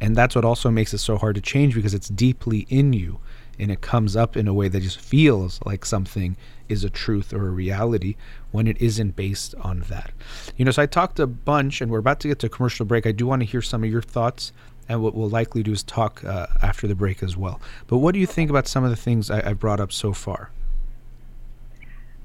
And 0.00 0.16
that's 0.16 0.34
what 0.34 0.44
also 0.44 0.70
makes 0.70 0.94
it 0.94 0.98
so 0.98 1.16
hard 1.18 1.36
to 1.36 1.40
change 1.40 1.74
because 1.74 1.94
it's 1.94 2.08
deeply 2.08 2.66
in 2.68 2.92
you 2.92 3.20
and 3.58 3.70
it 3.70 3.80
comes 3.80 4.16
up 4.16 4.36
in 4.36 4.48
a 4.48 4.54
way 4.54 4.68
that 4.68 4.80
just 4.80 5.00
feels 5.00 5.60
like 5.64 5.84
something 5.84 6.36
is 6.68 6.84
a 6.84 6.90
truth 6.90 7.32
or 7.32 7.48
a 7.48 7.50
reality 7.50 8.16
when 8.52 8.66
it 8.66 8.80
isn't 8.80 9.16
based 9.16 9.54
on 9.60 9.80
that. 9.88 10.12
You 10.56 10.64
know, 10.64 10.70
so 10.70 10.82
I 10.82 10.86
talked 10.86 11.18
a 11.18 11.26
bunch 11.26 11.80
and 11.80 11.90
we're 11.90 11.98
about 11.98 12.20
to 12.20 12.28
get 12.28 12.38
to 12.40 12.46
a 12.46 12.50
commercial 12.50 12.86
break. 12.86 13.06
I 13.06 13.12
do 13.12 13.26
want 13.26 13.42
to 13.42 13.46
hear 13.46 13.62
some 13.62 13.82
of 13.84 13.90
your 13.90 14.02
thoughts 14.02 14.52
and 14.88 15.02
what 15.02 15.14
we'll 15.14 15.28
likely 15.28 15.62
do 15.62 15.72
is 15.72 15.82
talk 15.82 16.24
uh, 16.24 16.48
after 16.62 16.88
the 16.88 16.94
break 16.94 17.22
as 17.22 17.36
well. 17.36 17.60
But 17.86 17.98
what 17.98 18.12
do 18.12 18.18
you 18.18 18.26
think 18.26 18.50
about 18.50 18.66
some 18.66 18.82
of 18.82 18.90
the 18.90 18.96
things 18.96 19.30
I, 19.30 19.50
I 19.50 19.52
brought 19.52 19.78
up 19.78 19.92
so 19.92 20.12
far? 20.12 20.50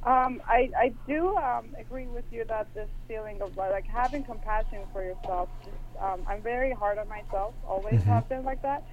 Um, 0.05 0.39
I, 0.47 0.69
I 0.77 0.93
do 1.07 1.35
um, 1.37 1.75
agree 1.79 2.05
with 2.05 2.25
you 2.31 2.45
that 2.45 2.71
this 2.75 2.89
feeling 3.07 3.41
of 3.41 3.57
like 3.57 3.87
having 3.87 4.23
compassion 4.23 4.79
for 4.93 5.03
yourself. 5.03 5.49
Just, 5.63 6.03
um, 6.03 6.21
I'm 6.27 6.41
very 6.41 6.71
hard 6.71 6.99
on 6.99 7.09
myself. 7.09 7.55
Always 7.67 8.01
mm-hmm. 8.01 8.09
have 8.09 8.29
been 8.29 8.43
like 8.43 8.61
that. 8.61 8.83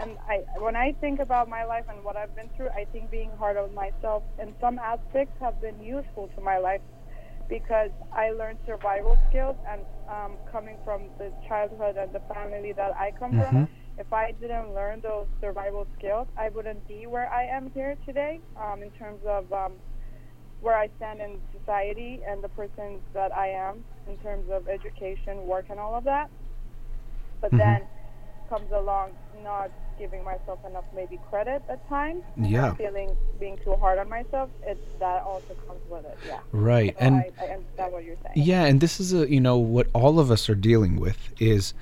And 0.00 0.16
I, 0.26 0.44
when 0.58 0.76
I 0.76 0.92
think 1.00 1.20
about 1.20 1.48
my 1.48 1.64
life 1.64 1.84
and 1.90 2.02
what 2.02 2.16
I've 2.16 2.34
been 2.34 2.48
through, 2.56 2.70
I 2.70 2.86
think 2.90 3.10
being 3.10 3.30
hard 3.38 3.58
on 3.58 3.74
myself 3.74 4.22
in 4.40 4.54
some 4.60 4.78
aspects 4.78 5.34
have 5.40 5.60
been 5.60 5.78
useful 5.82 6.30
to 6.36 6.40
my 6.40 6.56
life 6.56 6.80
because 7.50 7.90
I 8.12 8.30
learned 8.30 8.58
survival 8.66 9.18
skills. 9.28 9.56
And 9.68 9.82
um, 10.08 10.32
coming 10.50 10.76
from 10.84 11.02
the 11.18 11.30
childhood 11.46 11.96
and 11.98 12.12
the 12.14 12.22
family 12.32 12.72
that 12.72 12.96
I 12.96 13.12
come 13.18 13.32
mm-hmm. 13.32 13.50
from, 13.50 13.68
if 13.98 14.10
I 14.10 14.32
didn't 14.40 14.72
learn 14.72 15.02
those 15.02 15.26
survival 15.38 15.86
skills, 15.98 16.26
I 16.38 16.48
wouldn't 16.48 16.88
be 16.88 17.06
where 17.06 17.30
I 17.30 17.44
am 17.44 17.70
here 17.74 17.96
today. 18.06 18.40
Um, 18.56 18.82
in 18.82 18.90
terms 18.92 19.20
of 19.26 19.52
um, 19.52 19.72
where 20.62 20.76
I 20.76 20.88
stand 20.96 21.20
in 21.20 21.38
society 21.58 22.20
and 22.26 22.42
the 22.42 22.48
person 22.48 23.00
that 23.12 23.36
I 23.36 23.48
am 23.48 23.84
in 24.08 24.16
terms 24.18 24.48
of 24.50 24.66
education, 24.66 25.46
work, 25.46 25.66
and 25.68 25.78
all 25.78 25.94
of 25.94 26.04
that. 26.04 26.30
But 27.42 27.50
mm-hmm. 27.50 27.58
then 27.58 27.82
comes 28.48 28.70
along 28.72 29.12
not 29.42 29.70
giving 30.00 30.24
myself 30.24 30.58
enough 30.66 30.84
maybe 30.96 31.20
credit 31.28 31.62
at 31.68 31.86
times. 31.88 32.22
Yeah. 32.36 32.74
Feeling 32.74 33.14
being 33.38 33.58
too 33.58 33.74
hard 33.76 33.98
on 33.98 34.08
myself. 34.08 34.48
It's 34.62 34.80
that 34.98 35.22
also 35.22 35.54
comes 35.68 35.80
with 35.88 36.06
it. 36.06 36.18
Yeah. 36.26 36.40
Right. 36.50 36.96
So 36.98 37.04
and 37.04 37.16
I, 37.16 37.30
I 37.38 37.44
understand 37.48 37.92
what 37.92 38.04
you're 38.04 38.16
saying. 38.24 38.34
Yeah, 38.46 38.64
and 38.64 38.80
this 38.80 38.98
is 38.98 39.12
a 39.12 39.30
you 39.30 39.40
know 39.40 39.58
what 39.58 39.86
all 39.92 40.18
of 40.18 40.30
us 40.30 40.48
are 40.48 40.54
dealing 40.54 40.98
with 40.98 41.18
is 41.38 41.74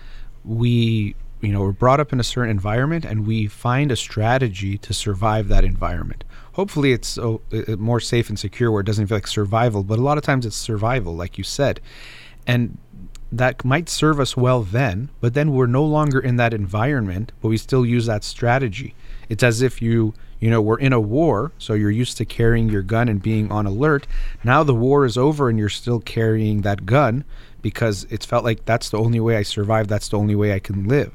we 0.44 1.14
you 1.40 1.52
know 1.52 1.60
we're 1.60 1.72
brought 1.72 2.00
up 2.00 2.12
in 2.12 2.18
a 2.18 2.24
certain 2.24 2.50
environment 2.50 3.04
and 3.04 3.26
we 3.26 3.46
find 3.46 3.92
a 3.92 3.96
strategy 3.96 4.76
to 4.78 4.92
survive 4.92 5.46
that 5.48 5.64
environment 5.64 6.24
hopefully 6.54 6.92
it's 6.92 7.16
oh, 7.18 7.40
more 7.78 8.00
safe 8.00 8.28
and 8.28 8.38
secure 8.38 8.72
where 8.72 8.80
it 8.80 8.84
doesn't 8.84 9.06
feel 9.06 9.16
like 9.16 9.26
survival 9.26 9.84
but 9.84 9.98
a 9.98 10.02
lot 10.02 10.18
of 10.18 10.24
times 10.24 10.44
it's 10.44 10.56
survival 10.56 11.14
like 11.14 11.38
you 11.38 11.44
said 11.44 11.80
and 12.46 12.78
that 13.30 13.64
might 13.64 13.88
serve 13.88 14.18
us 14.18 14.36
well 14.36 14.62
then 14.62 15.10
but 15.20 15.34
then 15.34 15.52
we're 15.52 15.66
no 15.66 15.84
longer 15.84 16.18
in 16.18 16.36
that 16.36 16.54
environment 16.54 17.32
but 17.40 17.48
we 17.48 17.56
still 17.56 17.84
use 17.84 18.06
that 18.06 18.24
strategy. 18.24 18.94
It's 19.28 19.42
as 19.42 19.62
if 19.62 19.82
you 19.82 20.14
you 20.40 20.50
know 20.50 20.62
we're 20.62 20.78
in 20.78 20.92
a 20.92 21.00
war 21.00 21.52
so 21.58 21.74
you're 21.74 21.90
used 21.90 22.16
to 22.18 22.24
carrying 22.24 22.68
your 22.68 22.82
gun 22.82 23.08
and 23.08 23.22
being 23.22 23.50
on 23.52 23.66
alert. 23.66 24.06
Now 24.42 24.62
the 24.62 24.74
war 24.74 25.04
is 25.04 25.18
over 25.18 25.48
and 25.48 25.58
you're 25.58 25.68
still 25.68 26.00
carrying 26.00 26.62
that 26.62 26.86
gun 26.86 27.24
because 27.60 28.06
it's 28.10 28.24
felt 28.24 28.44
like 28.44 28.64
that's 28.64 28.88
the 28.88 28.98
only 28.98 29.20
way 29.20 29.36
I 29.36 29.42
survive 29.42 29.88
that's 29.88 30.08
the 30.08 30.18
only 30.18 30.34
way 30.34 30.54
I 30.54 30.58
can 30.58 30.88
live. 30.88 31.12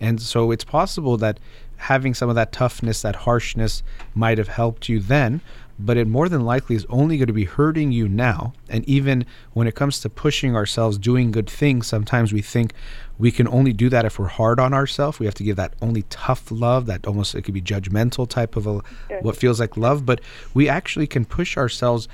And 0.00 0.20
so 0.22 0.50
it's 0.50 0.64
possible 0.64 1.16
that 1.18 1.38
having 1.80 2.14
some 2.14 2.28
of 2.28 2.34
that 2.34 2.52
toughness, 2.52 3.02
that 3.02 3.16
harshness 3.16 3.82
might 4.14 4.38
have 4.38 4.48
helped 4.48 4.88
you 4.88 5.00
then, 5.00 5.40
but 5.84 5.96
it 5.96 6.06
more 6.06 6.28
than 6.28 6.44
likely 6.44 6.76
is 6.76 6.86
only 6.88 7.16
going 7.16 7.26
to 7.26 7.32
be 7.32 7.44
hurting 7.44 7.92
you 7.92 8.08
now. 8.08 8.52
And 8.68 8.84
even 8.88 9.26
when 9.52 9.66
it 9.66 9.74
comes 9.74 10.00
to 10.00 10.08
pushing 10.08 10.54
ourselves, 10.54 10.98
doing 10.98 11.30
good 11.30 11.48
things, 11.48 11.86
sometimes 11.86 12.32
we 12.32 12.42
think 12.42 12.72
we 13.18 13.30
can 13.30 13.48
only 13.48 13.72
do 13.72 13.88
that 13.88 14.04
if 14.04 14.18
we're 14.18 14.28
hard 14.28 14.58
on 14.58 14.72
ourselves. 14.72 15.18
We 15.18 15.26
have 15.26 15.34
to 15.36 15.44
give 15.44 15.56
that 15.56 15.74
only 15.82 16.02
tough 16.10 16.50
love, 16.50 16.86
that 16.86 17.06
almost 17.06 17.34
it 17.34 17.42
could 17.42 17.54
be 17.54 17.62
judgmental 17.62 18.28
type 18.28 18.56
of 18.56 18.66
a, 18.66 18.82
what 19.20 19.36
feels 19.36 19.60
like 19.60 19.76
love. 19.76 20.06
But 20.06 20.20
we 20.54 20.68
actually 20.68 21.06
can 21.06 21.24
push 21.24 21.56
ourselves 21.56 22.08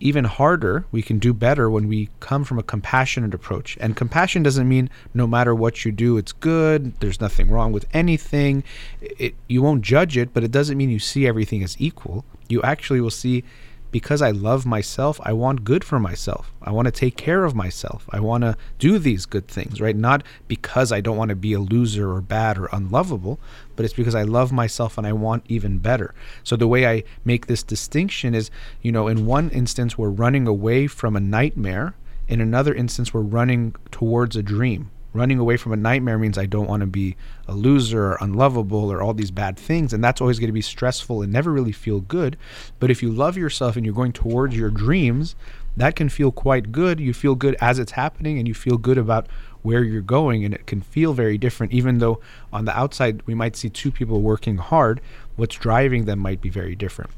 even 0.00 0.24
harder, 0.24 0.84
we 0.92 1.02
can 1.02 1.18
do 1.18 1.32
better 1.32 1.68
when 1.68 1.88
we 1.88 2.08
come 2.20 2.44
from 2.44 2.58
a 2.58 2.62
compassionate 2.62 3.34
approach. 3.34 3.76
And 3.80 3.96
compassion 3.96 4.42
doesn't 4.42 4.68
mean 4.68 4.90
no 5.14 5.26
matter 5.26 5.54
what 5.54 5.84
you 5.84 5.92
do, 5.92 6.16
it's 6.16 6.32
good, 6.32 6.98
there's 7.00 7.20
nothing 7.20 7.50
wrong 7.50 7.72
with 7.72 7.86
anything. 7.92 8.64
It, 9.00 9.34
you 9.48 9.62
won't 9.62 9.82
judge 9.82 10.16
it, 10.16 10.32
but 10.32 10.44
it 10.44 10.50
doesn't 10.50 10.76
mean 10.76 10.90
you 10.90 10.98
see 10.98 11.26
everything 11.26 11.62
as 11.62 11.76
equal. 11.80 12.24
You 12.48 12.62
actually 12.62 13.00
will 13.00 13.10
see 13.10 13.44
because 13.90 14.20
I 14.20 14.30
love 14.30 14.66
myself, 14.66 15.20
I 15.22 15.32
want 15.32 15.64
good 15.64 15.82
for 15.82 15.98
myself. 15.98 16.52
I 16.62 16.70
want 16.70 16.86
to 16.86 16.92
take 16.92 17.16
care 17.16 17.44
of 17.44 17.54
myself. 17.54 18.08
I 18.10 18.20
want 18.20 18.42
to 18.42 18.56
do 18.78 18.98
these 18.98 19.26
good 19.26 19.48
things, 19.48 19.80
right? 19.80 19.96
Not 19.96 20.22
because 20.46 20.92
I 20.92 21.00
don't 21.00 21.16
want 21.16 21.30
to 21.30 21.36
be 21.36 21.52
a 21.52 21.60
loser 21.60 22.12
or 22.12 22.20
bad 22.20 22.58
or 22.58 22.68
unlovable, 22.72 23.40
but 23.76 23.84
it's 23.84 23.94
because 23.94 24.14
I 24.14 24.22
love 24.22 24.52
myself 24.52 24.98
and 24.98 25.06
I 25.06 25.12
want 25.12 25.44
even 25.48 25.78
better. 25.78 26.14
So 26.44 26.56
the 26.56 26.68
way 26.68 26.86
I 26.86 27.04
make 27.24 27.46
this 27.46 27.62
distinction 27.62 28.34
is, 28.34 28.50
you 28.82 28.92
know, 28.92 29.08
in 29.08 29.26
one 29.26 29.50
instance, 29.50 29.96
we're 29.96 30.10
running 30.10 30.46
away 30.46 30.86
from 30.86 31.16
a 31.16 31.20
nightmare. 31.20 31.94
In 32.26 32.40
another 32.40 32.74
instance, 32.74 33.14
we're 33.14 33.20
running 33.22 33.74
towards 33.90 34.36
a 34.36 34.42
dream 34.42 34.90
running 35.12 35.38
away 35.38 35.56
from 35.56 35.72
a 35.72 35.76
nightmare 35.76 36.18
means 36.18 36.38
I 36.38 36.46
don't 36.46 36.68
want 36.68 36.80
to 36.80 36.86
be 36.86 37.16
a 37.46 37.54
loser 37.54 38.12
or 38.12 38.18
unlovable 38.20 38.92
or 38.92 39.02
all 39.02 39.14
these 39.14 39.30
bad 39.30 39.56
things. 39.56 39.92
And 39.92 40.02
that's 40.02 40.20
always 40.20 40.38
going 40.38 40.48
to 40.48 40.52
be 40.52 40.62
stressful 40.62 41.22
and 41.22 41.32
never 41.32 41.52
really 41.52 41.72
feel 41.72 42.00
good. 42.00 42.36
But 42.78 42.90
if 42.90 43.02
you 43.02 43.10
love 43.10 43.36
yourself 43.36 43.76
and 43.76 43.84
you're 43.84 43.94
going 43.94 44.12
towards 44.12 44.56
your 44.56 44.70
dreams, 44.70 45.34
that 45.76 45.96
can 45.96 46.08
feel 46.08 46.30
quite 46.30 46.72
good. 46.72 47.00
You 47.00 47.14
feel 47.14 47.34
good 47.34 47.56
as 47.60 47.78
it's 47.78 47.92
happening 47.92 48.38
and 48.38 48.46
you 48.46 48.54
feel 48.54 48.76
good 48.76 48.98
about 48.98 49.28
where 49.62 49.82
you're 49.82 50.02
going. 50.02 50.44
And 50.44 50.52
it 50.54 50.66
can 50.66 50.80
feel 50.80 51.14
very 51.14 51.38
different, 51.38 51.72
even 51.72 51.98
though 51.98 52.20
on 52.52 52.64
the 52.64 52.78
outside 52.78 53.22
we 53.26 53.34
might 53.34 53.56
see 53.56 53.70
two 53.70 53.90
people 53.90 54.20
working 54.20 54.56
hard. 54.58 55.00
What's 55.36 55.56
driving 55.56 56.04
them 56.04 56.18
might 56.18 56.40
be 56.40 56.50
very 56.50 56.74
different. 56.74 57.10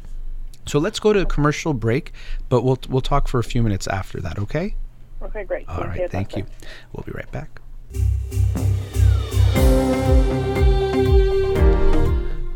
So 0.67 0.79
let's 0.79 1.01
go 1.01 1.12
to 1.12 1.21
a 1.21 1.27
commercial 1.27 1.75
break, 1.75 2.12
but 2.49 2.62
we'll, 2.62 2.79
we'll 2.89 3.01
talk 3.01 3.29
for 3.29 3.41
a 3.41 3.45
few 3.45 3.62
minutes 3.62 3.87
after 3.89 4.21
that, 4.21 4.39
okay? 4.39 4.77
Okay, 5.23 5.45
great. 5.45 5.69
All 5.69 5.77
thank 5.77 5.89
right, 5.89 6.01
you. 6.01 6.09
thank 6.09 6.37
you. 6.37 6.47
We'll 6.93 7.05
be 7.05 7.12
right 7.12 7.31
back. 7.33 7.61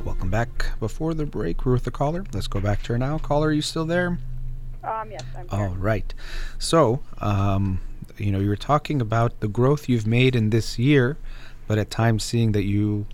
Welcome 0.05 0.31
back. 0.31 0.79
Before 0.81 1.15
the 1.15 1.27
break, 1.27 1.65
we're 1.65 1.73
with 1.73 1.85
the 1.85 1.91
caller. 1.91 2.25
Let's 2.33 2.47
go 2.47 2.61
back 2.61 2.83
to 2.85 2.93
her 2.93 2.99
now. 2.99 3.19
Caller, 3.19 3.49
are 3.49 3.53
you 3.53 3.63
still 3.63 3.85
there? 3.85 4.19
Um, 4.83 5.11
yes, 5.11 5.23
I'm 5.37 5.49
here. 5.49 5.61
All 5.61 5.75
right. 5.77 6.13
So, 6.59 7.01
um, 7.21 7.81
you 8.19 8.31
know, 8.31 8.39
you 8.39 8.49
were 8.49 8.57
talking 8.57 9.01
about 9.01 9.41
the 9.41 9.49
growth 9.49 9.89
you've 9.89 10.07
made 10.07 10.37
in 10.37 10.51
this 10.51 10.79
year, 10.79 11.17
but 11.67 11.79
at 11.79 11.91
times 11.91 12.23
seeing 12.23 12.53
that 12.53 12.65
you 12.65 13.07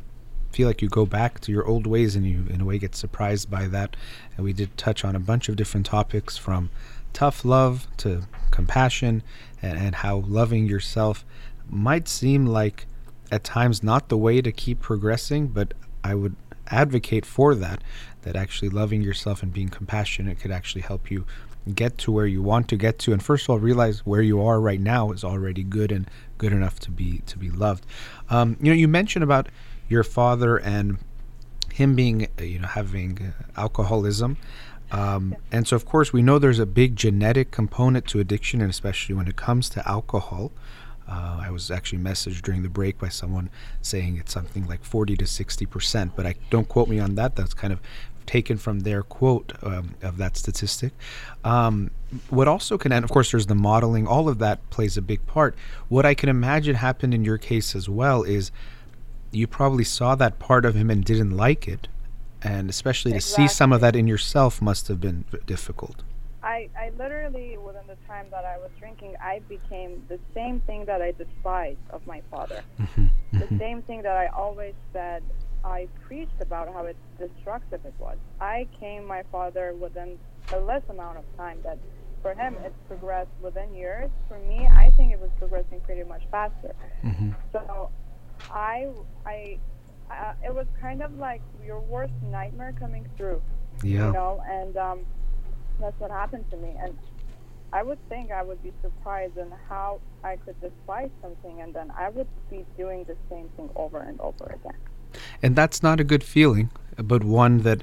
feel 0.51 0.67
like 0.67 0.83
you 0.83 0.89
go 0.89 1.07
back 1.07 1.41
to 1.41 1.53
your 1.53 1.65
old 1.67 1.87
ways 1.87 2.17
and 2.17 2.27
you, 2.27 2.47
in 2.51 2.61
a 2.61 2.65
way, 2.65 2.79
get 2.79 2.95
surprised 2.95 3.51
by 3.51 3.67
that. 3.69 3.97
And 4.37 4.45
we 4.45 4.53
did 4.53 4.77
touch 4.77 5.05
on 5.05 5.15
a 5.15 5.21
bunch 5.21 5.49
of 5.49 5.57
different 5.57 5.87
topics 5.87 6.37
from 6.37 6.71
tough 7.13 7.45
love 7.45 7.87
to 7.99 8.23
compassion 8.51 9.23
and, 9.63 9.79
and 9.79 9.95
how 9.97 10.19
loving 10.19 10.67
yourself 10.67 11.25
might 11.71 12.09
seem 12.09 12.47
like 12.47 12.87
at 13.31 13.45
times 13.45 13.83
not 13.83 14.09
the 14.09 14.19
way 14.19 14.41
to 14.43 14.53
keep 14.53 14.81
progressing, 14.81 15.49
but 15.49 15.73
I 16.03 16.15
would 16.15 16.37
advocate 16.69 17.27
for 17.27 17.55
that, 17.55 17.83
that 18.23 18.37
actually 18.37 18.69
loving 18.69 19.03
yourself 19.03 19.43
and 19.43 19.53
being 19.53 19.69
compassionate 19.69 20.41
could 20.41 20.51
actually 20.51 20.83
help 20.83 21.11
you 21.11 21.27
get 21.75 21.99
to 21.99 22.13
where 22.13 22.27
you 22.27 22.43
want 22.43 22.69
to 22.69 22.77
get 22.77 22.99
to. 23.01 23.13
And 23.13 23.23
first 23.23 23.45
of 23.45 23.51
all 23.51 23.59
realize 23.59 24.01
where 24.07 24.23
you 24.23 24.43
are 24.43 24.61
right 24.61 24.81
now 24.81 25.13
is 25.13 25.25
already 25.25 25.63
good 25.63 25.93
and 25.93 26.11
good 26.39 26.53
enough 26.53 26.79
to 26.81 26.91
be 26.91 27.19
to 27.27 27.39
be 27.39 27.51
loved. 27.51 27.87
Um, 28.29 28.57
you 28.61 28.71
know 28.71 28.77
you 28.77 28.89
mentioned 28.89 29.23
about 29.23 29.49
your 29.89 30.03
father 30.03 30.57
and 30.57 30.99
him 31.73 31.95
being 31.95 32.29
uh, 32.39 32.43
you 32.43 32.59
know 32.59 32.69
having 32.69 33.35
uh, 33.39 33.61
alcoholism. 33.61 34.39
Um, 34.91 35.37
and 35.53 35.69
so 35.69 35.77
of 35.77 35.85
course 35.85 36.13
we 36.13 36.23
know 36.23 36.39
there's 36.39 36.59
a 36.59 36.67
big 36.67 36.97
genetic 36.97 37.53
component 37.53 38.07
to 38.09 38.19
addiction 38.19 38.61
and 38.61 38.71
especially 38.71 39.15
when 39.15 39.29
it 39.29 39.37
comes 39.37 39.69
to 39.71 39.89
alcohol 39.89 40.51
uh, 41.11 41.43
I 41.43 41.51
was 41.51 41.71
actually 41.71 41.99
messaged 41.99 42.43
during 42.43 42.63
the 42.63 42.69
break 42.69 42.99
by 42.99 43.09
someone 43.09 43.51
saying 43.83 44.17
it's 44.17 44.33
something 44.33 44.67
like 44.67 44.85
40 44.85 45.17
to 45.17 45.27
60 45.27 45.67
percent, 45.67 46.13
but 46.15 46.27
I 46.27 46.35
don't 46.51 46.69
quote 46.69 46.89
me 46.89 47.01
on 47.01 47.17
that. 47.17 47.37
That's 47.37 47.55
kind 47.55 47.73
of 47.73 47.81
taken 48.27 48.57
from 48.57 48.81
their 48.81 49.03
quote 49.03 49.53
um, 49.63 49.97
of 50.03 50.17
that 50.19 50.37
statistic. 50.37 50.93
Um, 51.43 51.91
what 52.29 52.47
also 52.47 52.79
can, 52.79 52.93
and 52.93 53.05
of 53.05 53.11
course, 53.11 53.33
there's 53.33 53.47
the 53.47 53.57
modeling, 53.57 54.07
all 54.07 54.29
of 54.29 54.39
that 54.39 54.71
plays 54.71 54.97
a 54.97 55.03
big 55.03 55.27
part. 55.27 55.57
What 55.89 56.07
I 56.07 56.15
can 56.15 56.29
imagine 56.29 56.77
happened 56.77 57.13
in 57.13 57.25
your 57.25 57.39
case 57.39 57.75
as 57.75 57.89
well 57.89 58.23
is 58.23 58.53
you 59.33 59.49
probably 59.49 59.85
saw 59.85 60.15
that 60.15 60.39
part 60.39 60.65
of 60.65 60.77
him 60.77 60.91
and 60.91 61.05
didn't 61.05 61.37
like 61.37 61.67
it. 61.67 61.89
And 62.43 62.71
especially 62.71 63.13
exactly. 63.13 63.45
to 63.45 63.51
see 63.51 63.55
some 63.55 63.73
of 63.73 63.81
that 63.81 63.97
in 63.97 64.07
yourself 64.07 64.63
must 64.63 64.89
have 64.89 65.01
been 65.01 65.25
difficult. 65.47 66.03
I, 66.51 66.69
I 66.77 66.91
literally, 66.99 67.57
within 67.59 67.87
the 67.87 67.97
time 68.09 68.27
that 68.33 68.45
I 68.45 68.59
was 68.59 68.71
drinking, 68.79 69.15
I 69.23 69.41
became 69.49 70.03
the 70.09 70.19
same 70.35 70.61
thing 70.61 70.85
that 70.87 71.01
I 71.01 71.13
despised 71.13 71.79
of 71.91 72.05
my 72.07 72.23
father. 72.31 72.63
Mm-hmm, 72.81 73.07
the 73.33 73.45
mm-hmm. 73.45 73.59
same 73.59 73.83
thing 73.83 74.03
that 74.03 74.17
I 74.17 74.27
always 74.29 74.75
said 74.93 75.23
I 75.65 75.87
preached 76.07 76.41
about 76.41 76.73
how 76.73 76.87
it's 76.87 76.99
destructive 77.19 77.85
it 77.85 77.95
was. 77.99 78.17
I 78.41 78.67
came 78.81 79.07
my 79.07 79.23
father 79.31 79.75
within 79.75 80.19
a 80.53 80.59
less 80.59 80.83
amount 80.89 81.19
of 81.19 81.25
time 81.37 81.59
that 81.63 81.79
for 82.23 82.35
him 82.35 82.57
it's 82.65 82.75
progressed 82.89 83.31
within 83.41 83.73
years. 83.75 84.11
For 84.29 84.39
me, 84.41 84.67
I 84.67 84.91
think 84.97 85.13
it 85.13 85.21
was 85.21 85.31
progressing 85.39 85.81
pretty 85.81 86.03
much 86.03 86.23
faster. 86.33 86.75
Mm-hmm. 87.05 87.31
So 87.53 87.91
I, 88.51 88.89
I, 89.25 89.59
uh, 90.11 90.33
it 90.45 90.53
was 90.53 90.67
kind 90.81 91.01
of 91.03 91.17
like 91.17 91.43
your 91.65 91.81
worst 91.81 92.15
nightmare 92.25 92.75
coming 92.79 93.09
through. 93.17 93.41
Yeah. 93.85 94.07
You 94.07 94.13
know, 94.13 94.43
and 94.49 94.77
um, 94.77 95.07
that's 95.81 95.99
what 95.99 96.11
happened 96.11 96.45
to 96.51 96.57
me. 96.57 96.75
And 96.81 96.97
I 97.73 97.83
would 97.83 97.99
think 98.09 98.31
I 98.31 98.43
would 98.43 98.63
be 98.63 98.73
surprised 98.83 99.37
in 99.37 99.53
how 99.69 100.01
I 100.25 100.37
could 100.37 100.61
despise 100.61 101.11
something 101.23 101.61
and 101.61 101.73
then 101.73 101.93
I 101.97 102.09
would 102.09 102.27
be 102.51 102.65
doing 102.77 103.05
the 103.05 103.17
same 103.29 103.49
thing 103.57 103.71
over 103.77 104.01
and 104.01 104.21
over 104.21 104.45
again. 104.45 104.79
And 105.43 105.57
that's 105.57 105.83
not 105.83 106.01
a 106.01 106.05
good 106.05 106.25
feeling, 106.25 106.71
but 106.97 107.25
one 107.25 107.59
that 107.59 107.83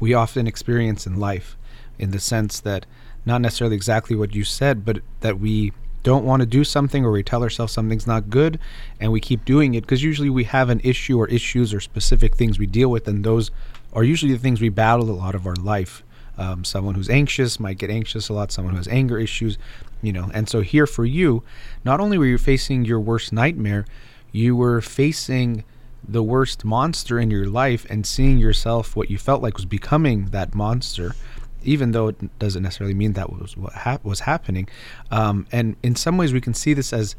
we 0.00 0.14
often 0.14 0.46
experience 0.46 1.06
in 1.06 1.18
life, 1.18 1.56
in 1.98 2.10
the 2.10 2.20
sense 2.20 2.60
that 2.60 2.86
not 3.24 3.40
necessarily 3.40 3.76
exactly 3.76 4.16
what 4.16 4.34
you 4.34 4.44
said, 4.44 4.84
but 4.84 4.98
that 5.20 5.38
we 5.38 5.72
don't 6.02 6.24
want 6.24 6.40
to 6.40 6.46
do 6.46 6.64
something 6.64 7.04
or 7.04 7.10
we 7.10 7.22
tell 7.22 7.42
ourselves 7.42 7.72
something's 7.72 8.06
not 8.06 8.30
good 8.30 8.58
and 8.98 9.12
we 9.12 9.20
keep 9.20 9.44
doing 9.44 9.74
it 9.74 9.82
because 9.82 10.02
usually 10.02 10.30
we 10.30 10.44
have 10.44 10.70
an 10.70 10.80
issue 10.82 11.18
or 11.18 11.28
issues 11.28 11.74
or 11.74 11.80
specific 11.80 12.34
things 12.34 12.58
we 12.58 12.66
deal 12.66 12.90
with, 12.90 13.06
and 13.06 13.24
those 13.24 13.50
are 13.92 14.04
usually 14.04 14.32
the 14.32 14.38
things 14.38 14.60
we 14.60 14.68
battle 14.68 15.10
a 15.10 15.12
lot 15.12 15.34
of 15.34 15.46
our 15.46 15.56
life. 15.56 16.02
Um, 16.40 16.64
someone 16.64 16.94
who's 16.94 17.10
anxious 17.10 17.60
might 17.60 17.78
get 17.78 17.90
anxious 17.90 18.28
a 18.30 18.32
lot, 18.32 18.50
someone 18.50 18.72
who 18.72 18.78
has 18.78 18.88
anger 18.88 19.18
issues, 19.18 19.58
you 20.02 20.12
know. 20.12 20.30
And 20.32 20.48
so, 20.48 20.62
here 20.62 20.86
for 20.86 21.04
you, 21.04 21.44
not 21.84 22.00
only 22.00 22.16
were 22.18 22.26
you 22.26 22.38
facing 22.38 22.84
your 22.84 22.98
worst 22.98 23.32
nightmare, 23.32 23.84
you 24.32 24.56
were 24.56 24.80
facing 24.80 25.64
the 26.06 26.22
worst 26.22 26.64
monster 26.64 27.18
in 27.18 27.30
your 27.30 27.46
life 27.46 27.86
and 27.90 28.06
seeing 28.06 28.38
yourself 28.38 28.96
what 28.96 29.10
you 29.10 29.18
felt 29.18 29.42
like 29.42 29.54
was 29.56 29.66
becoming 29.66 30.26
that 30.30 30.54
monster 30.54 31.14
even 31.62 31.92
though 31.92 32.08
it 32.08 32.38
doesn't 32.38 32.62
necessarily 32.62 32.94
mean 32.94 33.12
that 33.12 33.30
was 33.30 33.56
what 33.56 33.72
ha- 33.74 33.98
was 34.02 34.20
happening 34.20 34.66
um, 35.10 35.46
and 35.52 35.76
in 35.82 35.94
some 35.94 36.16
ways 36.16 36.32
we 36.32 36.40
can 36.40 36.54
see 36.54 36.72
this 36.72 36.92
as 36.92 37.14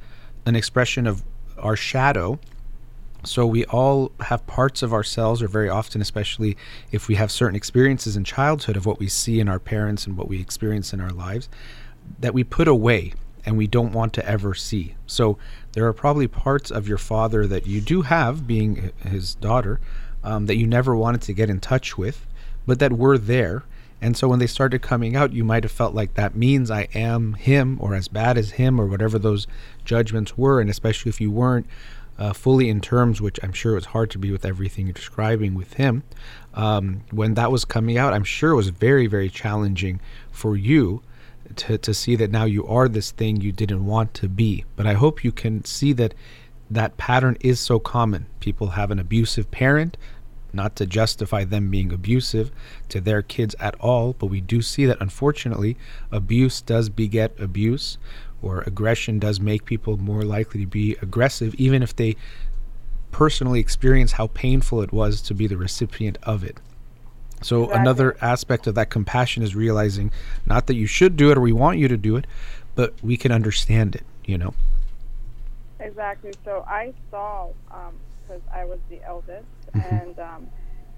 an 0.46 0.56
expression 0.56 1.06
of 1.06 1.24
our 1.60 1.76
shadow 1.76 2.40
so 3.24 3.46
we 3.46 3.66
all 3.66 4.12
have 4.22 4.46
parts 4.48 4.82
of 4.82 4.94
ourselves 4.94 5.42
or 5.42 5.48
very 5.48 5.70
often 5.70 6.02
especially 6.02 6.58
if 6.92 7.08
we 7.08 7.16
have 7.16 7.32
certain 7.32 7.56
experiences 7.56 8.16
in 8.16 8.24
childhood 8.24 8.76
of 8.76 8.86
what 8.86 9.00
we 9.00 9.08
see 9.08 9.40
in 9.40 9.48
our 9.48 9.60
parents 9.60 10.08
and 10.08 10.18
what 10.18 10.28
we 10.28 10.40
experience 10.40 10.94
in 10.94 11.00
our 11.00 11.12
lives 11.12 11.50
that 12.20 12.34
we 12.34 12.44
put 12.44 12.68
away 12.68 13.14
and 13.46 13.58
we 13.58 13.68
don't 13.68 13.94
want 13.94 14.14
to 14.14 14.28
ever 14.28 14.54
see. 14.54 14.96
So 15.08 15.38
there 15.74 15.86
are 15.86 15.94
probably 15.94 16.28
parts 16.28 16.72
of 16.72 16.88
your 16.88 16.98
father 16.98 17.48
that 17.48 17.66
you 17.66 17.82
do 17.82 18.04
have, 18.04 18.46
being 18.46 18.92
his 19.04 19.36
daughter, 19.36 19.80
um, 20.24 20.46
that 20.46 20.58
you 20.58 20.68
never 20.68 20.96
wanted 20.96 21.22
to 21.24 21.34
get 21.34 21.50
in 21.50 21.60
touch 21.60 21.98
with, 21.98 22.26
but 22.66 22.80
that 22.80 22.94
were 22.94 23.18
there. 23.18 23.64
And 24.04 24.18
so 24.18 24.28
when 24.28 24.40
they 24.40 24.48
started 24.48 24.82
coming 24.82 25.16
out, 25.16 25.32
you 25.32 25.44
might 25.44 25.64
have 25.64 25.72
felt 25.72 25.94
like 25.94 26.16
that 26.16 26.36
means 26.36 26.72
I 26.72 26.88
am 26.94 27.34
him 27.34 27.78
or 27.80 27.94
as 27.94 28.08
bad 28.08 28.38
as 28.38 28.52
him 28.52 28.80
or 28.80 28.88
whatever 28.88 29.20
those 29.20 29.46
judgments 29.86 30.38
were. 30.38 30.60
And 30.60 30.70
especially 30.70 31.10
if 31.10 31.22
you 31.22 31.30
weren't 31.30 31.68
uh, 32.22 32.34
fully 32.34 32.70
in 32.70 32.80
terms, 32.80 33.20
which 33.20 33.40
I'm 33.42 33.52
sure 33.52 33.72
it 33.72 33.76
was 33.76 33.86
hard 33.86 34.12
to 34.12 34.20
be 34.20 34.32
with 34.32 34.46
everything 34.46 34.86
you're 34.86 34.94
describing 34.94 35.56
with 35.56 35.74
him, 35.74 36.04
um, 36.54 37.02
when 37.10 37.34
that 37.34 37.52
was 37.52 37.66
coming 37.66 37.98
out, 37.98 38.14
I'm 38.14 38.24
sure 38.24 38.52
it 38.52 38.56
was 38.56 38.70
very, 38.70 39.08
very 39.08 39.28
challenging 39.28 40.00
for 40.32 40.56
you 40.56 41.02
to, 41.56 41.80
to 41.80 41.94
see 41.96 42.16
that 42.18 42.30
now 42.30 42.44
you 42.46 42.64
are 42.68 42.88
this 42.88 43.10
thing 43.10 43.42
you 43.42 43.52
didn't 43.52 43.88
want 43.88 44.14
to 44.16 44.30
be. 44.30 44.66
But 44.76 44.86
I 44.86 44.94
hope 44.94 45.24
you 45.24 45.32
can 45.32 45.66
see 45.66 45.94
that 45.94 46.14
that 46.70 46.96
pattern 46.98 47.38
is 47.42 47.60
so 47.60 47.80
common. 47.80 48.28
People 48.40 48.68
have 48.68 48.92
an 48.92 49.00
abusive 49.00 49.50
parent, 49.50 49.98
not 50.54 50.76
to 50.76 50.86
justify 50.86 51.44
them 51.44 51.72
being 51.72 51.92
abusive 51.92 52.52
to 52.90 53.02
their 53.02 53.24
kids 53.24 53.56
at 53.60 53.74
all, 53.80 54.14
but 54.14 54.28
we 54.28 54.42
do 54.42 54.62
see 54.62 54.86
that 54.86 55.02
unfortunately 55.02 55.76
abuse 56.12 56.62
does 56.62 56.88
beget 56.90 57.34
abuse, 57.40 57.98
or 58.42 58.62
aggression 58.62 59.20
does 59.20 59.40
make 59.40 59.66
people 59.66 59.98
more 59.98 60.24
likely 60.24 60.62
to 60.62 60.68
be 60.68 60.96
aggressive, 61.02 61.54
even 61.56 61.84
if 61.84 61.96
they 61.96 62.16
personally 63.12 63.60
experience 63.60 64.14
how 64.14 64.28
painful 64.28 64.82
it 64.82 64.92
was 64.92 65.22
to 65.22 65.34
be 65.34 65.48
the 65.48 65.58
recipient 65.58 66.18
of 66.24 66.44
it. 66.44 66.60
So 67.42 67.64
exactly. 67.64 67.82
another 67.82 68.18
aspect 68.22 68.68
of 68.68 68.76
that 68.76 68.90
compassion 68.90 69.44
is 69.44 69.56
realizing 69.56 70.12
not 70.46 70.68
that 70.68 70.76
you 70.76 70.86
should 70.86 71.18
do 71.18 71.32
it 71.32 71.38
or 71.38 71.42
we 71.42 71.52
want 71.52 71.80
you 71.80 71.88
to 71.88 71.98
do 71.98 72.16
it, 72.16 72.26
but 72.76 72.94
we 73.02 73.18
can 73.18 73.32
understand 73.32 73.96
it, 73.96 74.04
you 74.26 74.38
know. 74.38 74.54
Exactly. 75.80 76.32
So 76.46 76.64
I 76.68 76.94
saw 77.10 77.50
because 77.68 78.42
um, 78.42 78.54
I 78.54 78.66
was 78.66 78.80
the 78.90 79.04
eldest, 79.04 79.46
mm-hmm. 79.74 79.96
and 79.96 80.20
um, 80.20 80.48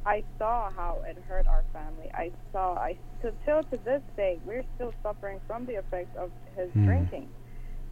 I 0.06 0.24
saw 0.38 0.70
how 0.72 1.02
it 1.08 1.18
hurt 1.28 1.48
our 1.48 1.64
family. 1.72 2.12
I 2.14 2.32
saw 2.52 2.76
I 2.76 2.98
still 3.20 3.64
to 3.64 3.78
this 3.86 4.02
day 4.18 4.40
we're 4.46 4.66
still 4.76 4.94
suffering 5.02 5.40
from 5.48 5.66
the 5.66 5.74
effects 5.74 6.16
of 6.18 6.32
his 6.56 6.70
mm. 6.72 6.86
drinking. 6.86 7.30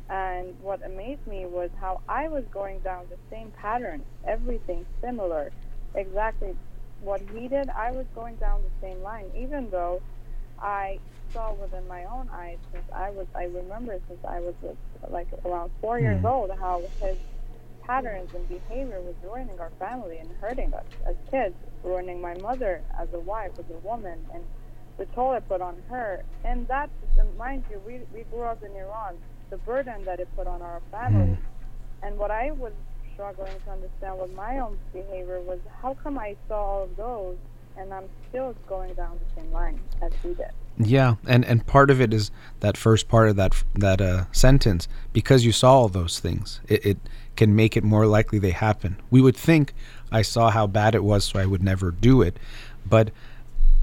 And 0.10 0.60
what 0.62 0.86
amazed 0.86 1.26
me 1.26 1.46
was 1.46 1.70
how 1.80 2.02
I 2.10 2.28
was 2.28 2.44
going 2.52 2.80
down 2.80 3.06
the 3.10 3.18
same 3.30 3.52
pattern, 3.52 4.04
everything 4.28 4.86
similar, 5.02 5.52
exactly 5.96 6.56
what 7.02 7.22
he 7.34 7.48
did, 7.48 7.70
I 7.70 7.92
was 7.92 8.06
going 8.14 8.36
down 8.36 8.62
the 8.62 8.88
same 8.88 9.02
line, 9.02 9.32
even 9.36 9.70
though 9.70 10.02
I 10.62 11.00
saw 11.34 11.54
within 11.54 11.88
my 11.88 12.04
own 12.04 12.30
eyes 12.32 12.58
since 12.74 12.84
I 12.94 13.10
was, 13.12 13.26
I 13.34 13.46
remember 13.46 14.00
since 14.10 14.20
I 14.28 14.42
was 14.42 14.54
like 15.10 15.28
around 15.46 15.72
4 15.80 15.98
mm. 15.98 16.02
years 16.02 16.26
old, 16.26 16.52
how 16.60 16.84
his 17.02 17.18
patterns 17.84 18.30
and 18.36 18.48
behavior 18.50 19.02
was 19.02 19.16
ruining 19.24 19.60
our 19.60 19.72
family 19.80 20.18
and 20.18 20.30
hurting 20.42 20.74
us 20.74 20.86
as 21.06 21.16
kids, 21.30 21.56
ruining 21.84 22.22
my 22.22 22.36
mother 22.36 22.82
as 23.00 23.08
a 23.14 23.20
wife, 23.20 23.52
as 23.60 23.66
a 23.70 23.88
woman, 23.88 24.20
and 24.34 24.44
the 24.98 25.06
toll 25.14 25.34
it 25.34 25.48
put 25.48 25.62
on 25.62 25.76
her. 25.90 26.24
And 26.44 26.68
that, 26.68 26.90
mind 27.38 27.64
you, 27.70 27.82
we, 27.86 28.02
we 28.14 28.24
grew 28.24 28.44
up 28.44 28.64
in 28.64 28.72
Iran, 28.72 29.18
the 29.50 29.58
burden 29.58 30.04
that 30.06 30.20
it 30.20 30.28
put 30.36 30.48
on 30.48 30.62
our 30.62 30.82
family. 30.92 31.38
Mm. 31.38 31.38
And 32.04 32.18
what 32.18 32.32
I 32.32 32.52
was 32.52 32.74
struggling 33.14 33.54
to 33.66 33.72
understand 33.72 34.20
with 34.20 34.34
my 34.34 34.60
own 34.60 34.78
behavior 34.94 35.42
was 35.42 35.60
how 35.82 35.96
come 35.96 36.18
I 36.18 36.36
saw 36.48 36.56
all 36.56 36.84
of 36.84 36.96
those 36.96 37.38
and 37.78 37.94
I'm 37.94 38.10
still 38.30 38.56
going 38.68 38.94
down 38.94 39.20
the 39.20 39.42
same 39.42 39.52
line 39.52 39.80
as 40.02 40.12
he 40.22 40.30
did. 40.30 40.52
Yeah, 40.78 41.16
and 41.28 41.46
and 41.46 41.66
part 41.66 41.90
of 41.90 42.02
it 42.02 42.14
is 42.14 42.32
that 42.62 42.78
first 42.78 43.08
part 43.08 43.30
of 43.30 43.36
that 43.36 43.64
that 43.76 44.02
uh, 44.02 44.26
sentence 44.32 44.88
because 45.14 45.46
you 45.46 45.52
saw 45.52 45.74
all 45.74 45.90
those 45.90 46.20
things, 46.20 46.62
it, 46.68 46.86
it 46.86 46.98
can 47.36 47.56
make 47.56 47.78
it 47.78 47.84
more 47.84 48.08
likely 48.08 48.40
they 48.40 48.52
happen. 48.52 48.98
We 49.10 49.22
would 49.22 49.36
think 49.36 49.74
I 50.12 50.22
saw 50.22 50.50
how 50.52 50.68
bad 50.68 50.96
it 50.96 51.04
was, 51.04 51.26
so 51.26 51.40
I 51.40 51.46
would 51.46 51.64
never 51.64 51.92
do 51.92 52.22
it, 52.22 52.38
but 52.86 53.12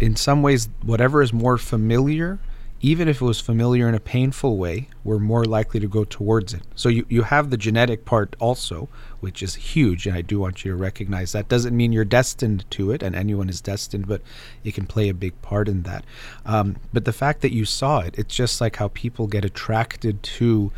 in 0.01 0.15
some 0.15 0.43
ways, 0.43 0.69
whatever 0.83 1.23
is 1.23 1.33
more 1.33 1.59
familiar 1.59 2.39
even 2.81 3.09
if 3.09 3.21
it 3.21 3.25
was 3.25 3.41
familiar 3.41 3.89
in 3.89 3.95
a 3.95 4.01
painful 4.01 4.57
way, 4.57 4.89
we're 5.03 5.19
more 5.19 5.45
likely 5.45 5.81
to 5.81 5.89
go 5.89 6.05
towards 6.05 6.55
it. 6.55 6.63
So 6.77 6.89
you, 6.89 7.05
you 7.09 7.23
have 7.23 7.51
the 7.51 7.57
genetic 7.57 8.05
part 8.05 8.37
also, 8.39 8.89
which 9.19 9.43
is 9.43 9.57
huge, 9.57 10.07
and 10.07 10.17
I 10.17 10.23
do 10.23 10.39
want 10.39 10.65
you 10.65 10.71
to 10.71 10.77
recognize 10.77 11.33
that. 11.33 11.49
Doesn't 11.49 11.77
mean 11.77 11.93
you're 11.93 12.05
destined 12.05 12.71
to 12.73 12.93
it, 12.93 13.03
and 13.03 13.17
anyone 13.17 13.49
is 13.49 13.61
destined, 13.61 14.07
but 14.07 14.23
it 14.63 14.75
can 14.75 14.87
play 14.87 15.09
a 15.09 15.15
big 15.15 15.41
part 15.43 15.69
in 15.69 15.83
that. 15.83 16.05
Um, 16.47 16.77
but 16.93 17.05
the 17.05 17.13
fact 17.13 17.41
that 17.41 17.53
you 17.53 17.65
saw 17.65 18.01
it, 18.01 18.15
it's 18.17 18.35
just 18.35 18.61
like 18.61 18.77
how 18.77 18.89
people 18.89 19.27
get 19.27 19.45
attracted 19.45 20.23
to 20.23 20.71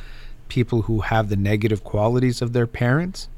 people 0.48 0.82
who 0.82 1.01
have 1.01 1.28
the 1.28 1.36
negative 1.36 1.85
qualities 1.85 2.40
of 2.40 2.55
their 2.55 2.66
parents. 2.66 3.28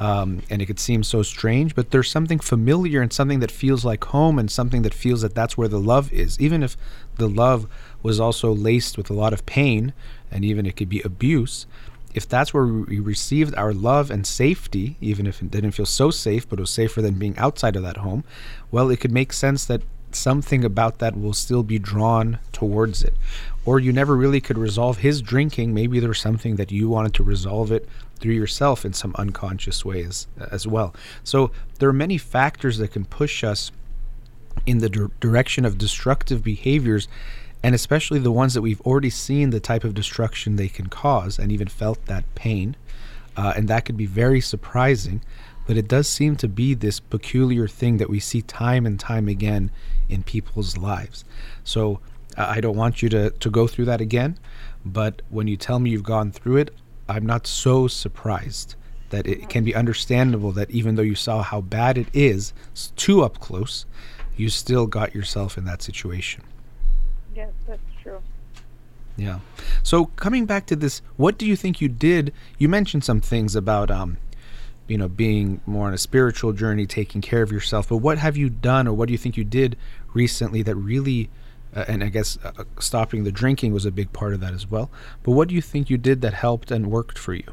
Um, 0.00 0.40
and 0.48 0.62
it 0.62 0.66
could 0.66 0.80
seem 0.80 1.02
so 1.02 1.22
strange, 1.22 1.74
but 1.74 1.90
there's 1.90 2.10
something 2.10 2.38
familiar 2.38 3.02
and 3.02 3.12
something 3.12 3.40
that 3.40 3.50
feels 3.50 3.84
like 3.84 4.02
home 4.04 4.38
and 4.38 4.50
something 4.50 4.80
that 4.80 4.94
feels 4.94 5.20
that 5.20 5.34
that's 5.34 5.58
where 5.58 5.68
the 5.68 5.78
love 5.78 6.10
is. 6.10 6.40
Even 6.40 6.62
if 6.62 6.74
the 7.16 7.28
love 7.28 7.66
was 8.02 8.18
also 8.18 8.50
laced 8.50 8.96
with 8.96 9.10
a 9.10 9.14
lot 9.14 9.34
of 9.34 9.44
pain 9.44 9.92
and 10.30 10.42
even 10.42 10.64
it 10.64 10.74
could 10.74 10.88
be 10.88 11.02
abuse, 11.02 11.66
if 12.14 12.26
that's 12.26 12.54
where 12.54 12.64
we 12.64 12.98
received 12.98 13.54
our 13.56 13.74
love 13.74 14.10
and 14.10 14.26
safety, 14.26 14.96
even 15.02 15.26
if 15.26 15.42
it 15.42 15.50
didn't 15.50 15.72
feel 15.72 15.84
so 15.84 16.10
safe, 16.10 16.48
but 16.48 16.58
it 16.58 16.62
was 16.62 16.70
safer 16.70 17.02
than 17.02 17.18
being 17.18 17.36
outside 17.36 17.76
of 17.76 17.82
that 17.82 17.98
home, 17.98 18.24
well, 18.70 18.88
it 18.88 19.00
could 19.00 19.12
make 19.12 19.34
sense 19.34 19.66
that 19.66 19.82
something 20.12 20.64
about 20.64 20.98
that 20.98 21.14
will 21.14 21.34
still 21.34 21.62
be 21.62 21.78
drawn 21.78 22.38
towards 22.52 23.04
it. 23.04 23.14
Or 23.66 23.78
you 23.78 23.92
never 23.92 24.16
really 24.16 24.40
could 24.40 24.58
resolve 24.58 24.98
his 24.98 25.20
drinking. 25.20 25.74
Maybe 25.74 26.00
there's 26.00 26.20
something 26.20 26.56
that 26.56 26.72
you 26.72 26.88
wanted 26.88 27.12
to 27.14 27.22
resolve 27.22 27.70
it 27.70 27.86
through 28.20 28.34
yourself 28.34 28.84
in 28.84 28.92
some 28.92 29.14
unconscious 29.18 29.84
ways 29.84 30.26
as 30.50 30.66
well. 30.66 30.94
So 31.24 31.50
there 31.78 31.88
are 31.88 31.94
many 31.94 32.18
factors 32.18 32.78
that 32.78 32.92
can 32.92 33.04
push 33.04 33.42
us 33.42 33.72
in 34.66 34.78
the 34.78 34.88
dir- 34.88 35.10
direction 35.20 35.64
of 35.64 35.78
destructive 35.78 36.42
behaviors 36.42 37.08
and 37.62 37.74
especially 37.74 38.18
the 38.18 38.32
ones 38.32 38.54
that 38.54 38.62
we've 38.62 38.80
already 38.82 39.10
seen 39.10 39.50
the 39.50 39.60
type 39.60 39.84
of 39.84 39.94
destruction 39.94 40.56
they 40.56 40.68
can 40.68 40.86
cause 40.86 41.38
and 41.38 41.52
even 41.52 41.68
felt 41.68 42.06
that 42.06 42.24
pain. 42.34 42.76
Uh, 43.36 43.52
and 43.56 43.68
that 43.68 43.84
could 43.84 43.96
be 43.96 44.06
very 44.06 44.40
surprising, 44.40 45.22
but 45.66 45.76
it 45.76 45.86
does 45.86 46.08
seem 46.08 46.36
to 46.36 46.48
be 46.48 46.74
this 46.74 47.00
peculiar 47.00 47.68
thing 47.68 47.98
that 47.98 48.10
we 48.10 48.18
see 48.18 48.42
time 48.42 48.86
and 48.86 48.98
time 48.98 49.28
again 49.28 49.70
in 50.08 50.22
people's 50.22 50.76
lives. 50.76 51.24
So 51.62 52.00
uh, 52.36 52.46
I 52.48 52.60
don't 52.60 52.76
want 52.76 53.02
you 53.02 53.08
to, 53.10 53.30
to 53.30 53.50
go 53.50 53.66
through 53.66 53.84
that 53.86 54.00
again, 54.00 54.38
but 54.84 55.22
when 55.28 55.46
you 55.46 55.56
tell 55.56 55.78
me 55.78 55.90
you've 55.90 56.02
gone 56.02 56.32
through 56.32 56.56
it, 56.56 56.74
I'm 57.10 57.26
not 57.26 57.46
so 57.46 57.88
surprised 57.88 58.74
that 59.10 59.26
it 59.26 59.48
can 59.48 59.64
be 59.64 59.74
understandable 59.74 60.52
that 60.52 60.70
even 60.70 60.94
though 60.94 61.02
you 61.02 61.14
saw 61.14 61.42
how 61.42 61.60
bad 61.60 61.98
it 61.98 62.08
is 62.12 62.52
too 62.96 63.22
up 63.22 63.40
close, 63.40 63.84
you 64.36 64.48
still 64.48 64.86
got 64.86 65.14
yourself 65.14 65.58
in 65.58 65.64
that 65.64 65.82
situation. 65.82 66.42
Yes, 67.34 67.50
that's 67.66 67.80
true. 68.02 68.22
Yeah. 69.16 69.40
So 69.82 70.06
coming 70.06 70.46
back 70.46 70.66
to 70.66 70.76
this, 70.76 71.02
what 71.16 71.36
do 71.38 71.46
you 71.46 71.56
think 71.56 71.80
you 71.80 71.88
did? 71.88 72.32
You 72.58 72.68
mentioned 72.68 73.04
some 73.04 73.20
things 73.20 73.56
about 73.56 73.90
um, 73.90 74.18
you 74.90 74.98
know, 74.98 75.08
being 75.08 75.60
more 75.66 75.86
on 75.86 75.94
a 75.94 75.98
spiritual 75.98 76.52
journey, 76.52 76.84
taking 76.84 77.20
care 77.20 77.42
of 77.42 77.52
yourself. 77.52 77.88
But 77.88 77.98
what 77.98 78.18
have 78.18 78.36
you 78.36 78.50
done, 78.50 78.88
or 78.88 78.92
what 78.92 79.06
do 79.06 79.12
you 79.12 79.18
think 79.18 79.36
you 79.36 79.44
did 79.44 79.76
recently 80.14 80.62
that 80.62 80.74
really, 80.74 81.30
uh, 81.74 81.84
and 81.88 82.02
I 82.02 82.08
guess 82.08 82.38
uh, 82.44 82.52
uh 82.58 82.64
stopping 82.78 83.24
the 83.24 83.32
drinking 83.32 83.72
was 83.72 83.86
a 83.86 83.90
big 83.90 84.12
part 84.12 84.34
of 84.34 84.40
that 84.40 84.52
as 84.52 84.70
well. 84.70 84.90
But 85.22 85.32
what 85.32 85.48
do 85.48 85.54
you 85.54 85.62
think 85.62 85.90
you 85.90 85.98
did 85.98 86.20
that 86.22 86.34
helped 86.34 86.70
and 86.70 86.90
worked 86.90 87.18
for 87.18 87.34
you? 87.34 87.52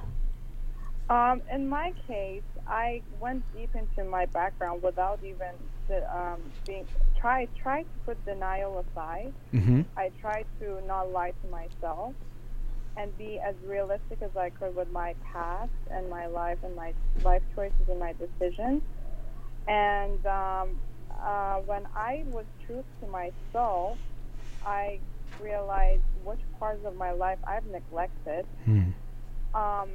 Um, 1.09 1.41
in 1.51 1.69
my 1.69 1.93
case, 2.07 2.43
I 2.67 3.01
went 3.19 3.43
deep 3.55 3.69
into 3.75 4.09
my 4.09 4.25
background 4.25 4.83
without 4.83 5.19
even 5.23 5.53
um, 6.13 6.41
being 6.65 6.85
try 7.19 7.47
try 7.61 7.83
to 7.83 7.89
put 8.05 8.25
denial 8.25 8.83
aside. 8.91 9.33
Mm-hmm. 9.53 9.81
I 9.95 10.11
tried 10.19 10.45
to 10.59 10.85
not 10.85 11.11
lie 11.11 11.31
to 11.31 11.47
myself 11.49 12.13
and 12.97 13.15
be 13.17 13.39
as 13.39 13.55
realistic 13.65 14.21
as 14.21 14.35
I 14.35 14.49
could 14.49 14.75
with 14.75 14.91
my 14.91 15.13
past 15.31 15.71
and 15.91 16.09
my 16.09 16.25
life 16.25 16.57
and 16.63 16.75
my 16.75 16.93
life 17.23 17.43
choices 17.55 17.87
and 17.87 17.99
my 17.99 18.13
decisions. 18.13 18.81
And 19.67 20.25
um, 20.25 20.79
uh, 21.23 21.57
when 21.65 21.83
I 21.95 22.23
was 22.27 22.45
true 22.65 22.83
to 23.01 23.07
myself, 23.07 23.97
I 24.65 24.99
realized 25.39 26.01
which 26.23 26.39
parts 26.59 26.83
of 26.85 26.95
my 26.95 27.11
life 27.11 27.37
I've 27.47 27.65
neglected. 27.65 28.45
Mm. 28.67 28.93
Um, 29.53 29.89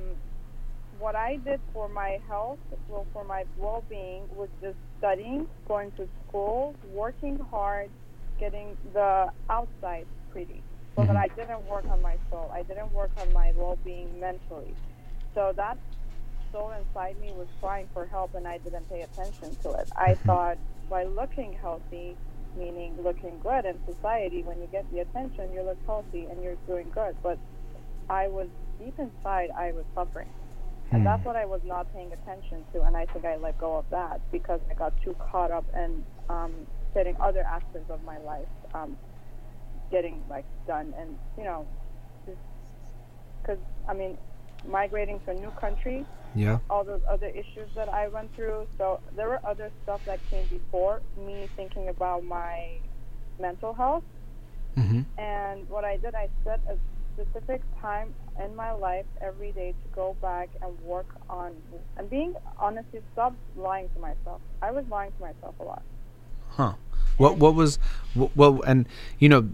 what 0.98 1.16
I 1.16 1.36
did 1.44 1.60
for 1.72 1.88
my 1.88 2.18
health, 2.28 2.58
well, 2.88 3.06
for 3.12 3.24
my 3.24 3.44
well-being, 3.58 4.22
was 4.36 4.48
just 4.60 4.76
studying, 4.98 5.46
going 5.66 5.90
to 5.92 6.08
school, 6.28 6.74
working 6.92 7.38
hard, 7.50 7.90
getting 8.38 8.76
the 8.92 9.32
outside 9.50 10.06
pretty, 10.30 10.62
so 10.96 11.04
that 11.04 11.16
Mhm. 11.16 11.24
I 11.24 11.28
didn't 11.28 11.64
work 11.68 11.88
on 11.90 12.00
my 12.02 12.16
soul. 12.30 12.50
I 12.52 12.62
didn't 12.62 12.92
work 12.92 13.10
on 13.20 13.32
my 13.32 13.52
well-being 13.56 14.20
mentally. 14.20 14.74
So 15.34 15.52
that 15.56 15.78
soul 16.52 16.70
inside 16.72 17.18
me 17.20 17.32
was 17.32 17.48
crying 17.60 17.88
for 17.94 18.06
help, 18.06 18.34
and 18.34 18.46
I 18.46 18.58
didn't 18.58 18.88
pay 18.88 19.02
attention 19.02 19.56
to 19.62 19.72
it. 19.72 19.88
I 19.96 20.14
thought 20.26 20.58
by 20.92 21.04
looking 21.04 21.56
healthy, 21.62 22.14
meaning 22.56 22.92
looking 23.02 23.32
good 23.42 23.64
in 23.64 23.76
society, 23.92 24.42
when 24.42 24.58
you 24.58 24.68
get 24.70 24.84
the 24.92 25.00
attention, 25.00 25.50
you 25.54 25.62
look 25.62 25.78
healthy 25.86 26.26
and 26.30 26.42
you're 26.44 26.60
doing 26.66 26.86
good. 26.94 27.16
But 27.22 27.38
I 28.10 28.28
was 28.28 28.46
deep 28.78 28.94
inside, 28.98 29.48
I 29.56 29.72
was 29.72 29.86
suffering. 29.94 30.28
And 30.92 31.06
that's 31.06 31.24
what 31.24 31.36
I 31.36 31.46
was 31.46 31.62
not 31.64 31.90
paying 31.94 32.12
attention 32.12 32.66
to, 32.74 32.82
and 32.82 32.94
I 32.94 33.06
think 33.06 33.24
I 33.24 33.36
let 33.36 33.58
go 33.58 33.78
of 33.78 33.86
that 33.90 34.20
because 34.30 34.60
I 34.70 34.74
got 34.74 34.92
too 35.02 35.16
caught 35.30 35.50
up 35.50 35.64
in 35.74 36.04
um, 36.28 36.52
getting 36.92 37.16
other 37.18 37.40
aspects 37.40 37.90
of 37.90 38.04
my 38.04 38.18
life 38.18 38.44
um, 38.74 38.94
getting 39.90 40.20
like 40.28 40.44
done, 40.66 40.92
and 41.00 41.16
you 41.38 41.44
know, 41.44 41.64
just 42.26 42.36
because 43.40 43.58
I 43.88 43.94
mean, 43.94 44.18
migrating 44.68 45.18
to 45.20 45.30
a 45.30 45.34
new 45.34 45.50
country, 45.52 46.04
Yeah. 46.34 46.58
all 46.70 46.84
those 46.84 47.02
other 47.08 47.28
issues 47.28 47.68
that 47.74 47.88
I 47.88 48.08
went 48.08 48.34
through. 48.34 48.66
So 48.78 49.00
there 49.16 49.28
were 49.28 49.40
other 49.46 49.70
stuff 49.82 50.00
that 50.06 50.18
came 50.30 50.46
before 50.46 51.02
me 51.16 51.48
thinking 51.56 51.88
about 51.88 52.24
my 52.24 52.78
mental 53.38 53.74
health. 53.74 54.04
Mm-hmm. 54.76 55.02
And 55.20 55.68
what 55.68 55.84
I 55.84 55.98
did, 55.98 56.14
I 56.14 56.28
set 56.44 56.60
a 56.68 56.76
specific 57.14 57.62
time 57.80 58.14
in 58.42 58.56
my 58.56 58.72
life 58.72 59.04
every 59.20 59.52
day 59.52 59.72
to 59.72 59.94
go 59.94 60.16
back 60.22 60.48
and 60.62 60.78
work 60.80 61.06
on 61.28 61.54
and 61.98 62.08
being 62.08 62.34
honestly 62.58 63.00
stop 63.12 63.34
lying 63.56 63.88
to 63.94 64.00
myself. 64.00 64.40
I 64.62 64.70
was 64.70 64.84
lying 64.90 65.12
to 65.12 65.20
myself 65.20 65.54
a 65.60 65.64
lot. 65.64 65.82
Huh. 66.48 66.74
What 67.18 67.36
what 67.36 67.54
was 67.54 67.78
what, 68.14 68.34
well 68.34 68.62
and 68.62 68.86
you 69.18 69.28
know 69.28 69.48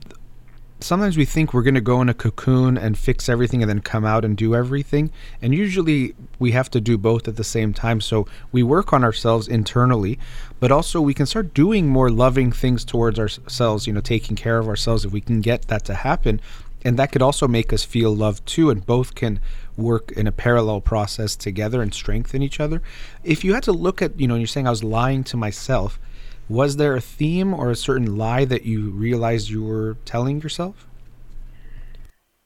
sometimes 0.81 1.17
we 1.17 1.25
think 1.25 1.53
we're 1.53 1.63
going 1.63 1.75
to 1.75 1.81
go 1.81 2.01
in 2.01 2.09
a 2.09 2.15
cocoon 2.15 2.79
and 2.79 2.97
fix 2.97 3.29
everything 3.29 3.63
and 3.63 3.69
then 3.69 3.81
come 3.81 4.05
out 4.05 4.25
and 4.25 4.37
do 4.37 4.55
everything 4.55 5.11
and 5.43 5.55
usually 5.55 6.15
we 6.39 6.53
have 6.53 6.71
to 6.71 6.81
do 6.81 6.97
both 6.97 7.27
at 7.27 7.37
the 7.37 7.45
same 7.45 7.75
time. 7.75 8.01
So 8.01 8.27
we 8.53 8.63
work 8.63 8.93
on 8.93 9.03
ourselves 9.05 9.49
internally 9.49 10.19
but 10.61 10.71
also 10.71 11.01
we 11.01 11.15
can 11.15 11.27
start 11.27 11.55
doing 11.55 11.89
more 11.89 12.11
loving 12.11 12.53
things 12.53 12.85
towards 12.85 13.19
ourselves 13.19 13.87
you 13.87 13.93
know 13.93 14.01
taking 14.01 14.37
care 14.37 14.59
of 14.59 14.69
ourselves 14.69 15.05
if 15.05 15.13
we 15.13 15.21
can 15.21 15.41
get 15.41 15.63
that 15.69 15.85
to 15.87 15.95
happen. 15.95 16.41
And 16.85 16.97
that 16.99 17.11
could 17.11 17.23
also 17.23 17.49
make 17.49 17.73
us 17.73 17.85
feel 17.85 18.15
loved 18.15 18.47
too 18.47 18.71
and 18.71 18.87
both 18.87 19.17
can 19.17 19.41
work 19.77 20.13
in 20.13 20.27
a 20.29 20.33
parallel 20.33 20.81
process 20.81 21.35
together 21.35 21.83
and 21.83 21.93
strengthen 21.93 22.41
each 22.41 22.61
other. 22.61 22.83
If 23.25 23.43
you 23.45 23.55
had 23.55 23.65
to 23.65 23.73
look 23.73 24.01
at 24.01 24.19
you 24.21 24.29
know 24.29 24.37
you're 24.37 24.47
saying 24.47 24.67
i 24.67 24.71
was 24.71 24.85
lying 24.85 25.25
to 25.25 25.37
myself 25.37 25.99
was 26.49 26.77
there 26.77 26.95
a 26.97 27.01
theme 27.01 27.53
or 27.53 27.71
a 27.71 27.77
certain 27.77 28.17
lie 28.17 28.45
that 28.45 28.65
you 28.65 28.91
realized 28.91 29.49
you 29.51 29.63
were 29.63 29.97
telling 30.05 30.41
yourself 30.41 30.87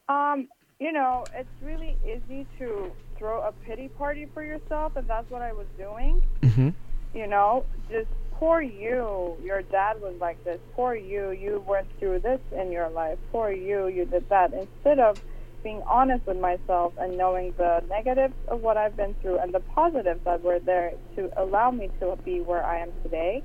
Um, 0.08 0.48
you 0.78 0.92
know, 0.92 1.24
it's 1.34 1.48
really 1.62 1.96
easy 2.04 2.46
to 2.58 2.90
throw 3.16 3.40
a 3.42 3.52
pity 3.64 3.88
party 3.88 4.26
for 4.34 4.42
yourself, 4.42 4.96
and 4.96 5.06
that's 5.06 5.30
what 5.30 5.42
I 5.42 5.52
was 5.52 5.66
doing. 5.78 6.20
mm-hmm. 6.42 6.70
You 7.14 7.26
know, 7.28 7.64
just 7.88 8.08
poor 8.32 8.60
you. 8.60 9.36
Your 9.44 9.62
dad 9.62 10.00
was 10.00 10.14
like 10.20 10.42
this. 10.44 10.58
Poor 10.74 10.94
you. 10.94 11.30
You 11.30 11.64
went 11.66 11.86
through 11.98 12.18
this 12.20 12.40
in 12.50 12.72
your 12.72 12.88
life. 12.90 13.18
Poor 13.30 13.52
you. 13.52 13.86
You 13.86 14.06
did 14.06 14.28
that. 14.28 14.52
Instead 14.52 14.98
of 14.98 15.22
being 15.62 15.82
honest 15.82 16.26
with 16.26 16.40
myself 16.40 16.92
and 16.98 17.16
knowing 17.16 17.54
the 17.56 17.84
negatives 17.88 18.34
of 18.48 18.62
what 18.62 18.76
I've 18.76 18.96
been 18.96 19.14
through 19.22 19.38
and 19.38 19.54
the 19.54 19.60
positives 19.60 20.20
that 20.24 20.42
were 20.42 20.58
there 20.58 20.92
to 21.14 21.30
allow 21.40 21.70
me 21.70 21.90
to 22.00 22.18
be 22.24 22.40
where 22.40 22.64
I 22.64 22.78
am 22.78 22.90
today, 23.04 23.44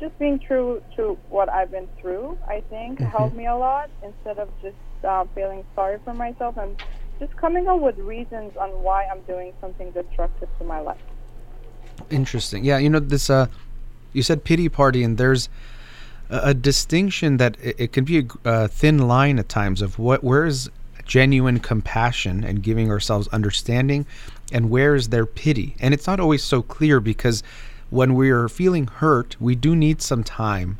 just 0.00 0.18
being 0.18 0.38
true 0.38 0.82
to 0.96 1.18
what 1.28 1.48
I've 1.48 1.70
been 1.70 1.88
through, 2.00 2.38
I 2.48 2.62
think, 2.68 2.98
helped 2.98 3.36
me 3.36 3.46
a 3.46 3.54
lot 3.54 3.90
instead 4.02 4.38
of 4.38 4.48
just 4.60 4.76
uh, 5.04 5.24
feeling 5.34 5.64
sorry 5.74 5.98
for 6.04 6.14
myself 6.14 6.56
and 6.56 6.76
just 7.18 7.36
coming 7.36 7.68
up 7.68 7.80
with 7.80 7.98
reasons 7.98 8.56
on 8.56 8.70
why 8.82 9.04
I'm 9.06 9.20
doing 9.22 9.52
something 9.60 9.90
destructive 9.92 10.48
to 10.58 10.64
my 10.64 10.80
life. 10.80 11.00
Interesting. 12.10 12.64
Yeah, 12.64 12.78
you 12.78 12.90
know 12.90 13.00
this. 13.00 13.30
Uh, 13.30 13.46
you 14.12 14.22
said 14.22 14.44
pity 14.44 14.68
party, 14.68 15.02
and 15.02 15.16
there's 15.16 15.48
a, 16.28 16.50
a 16.50 16.54
distinction 16.54 17.38
that 17.38 17.56
it, 17.62 17.76
it 17.78 17.92
can 17.92 18.04
be 18.04 18.28
a 18.44 18.68
thin 18.68 19.08
line 19.08 19.38
at 19.38 19.48
times 19.48 19.80
of 19.80 19.98
what 19.98 20.22
where 20.22 20.44
is 20.44 20.70
genuine 21.06 21.60
compassion 21.60 22.42
and 22.44 22.62
giving 22.62 22.90
ourselves 22.90 23.28
understanding, 23.28 24.04
and 24.52 24.68
where 24.68 24.94
is 24.94 25.08
there 25.08 25.24
pity, 25.24 25.76
and 25.80 25.94
it's 25.94 26.06
not 26.06 26.20
always 26.20 26.42
so 26.42 26.60
clear 26.60 27.00
because 27.00 27.42
when 27.90 28.14
we're 28.14 28.48
feeling 28.48 28.86
hurt, 28.86 29.36
we 29.40 29.54
do 29.54 29.76
need 29.76 30.02
some 30.02 30.24
time 30.24 30.78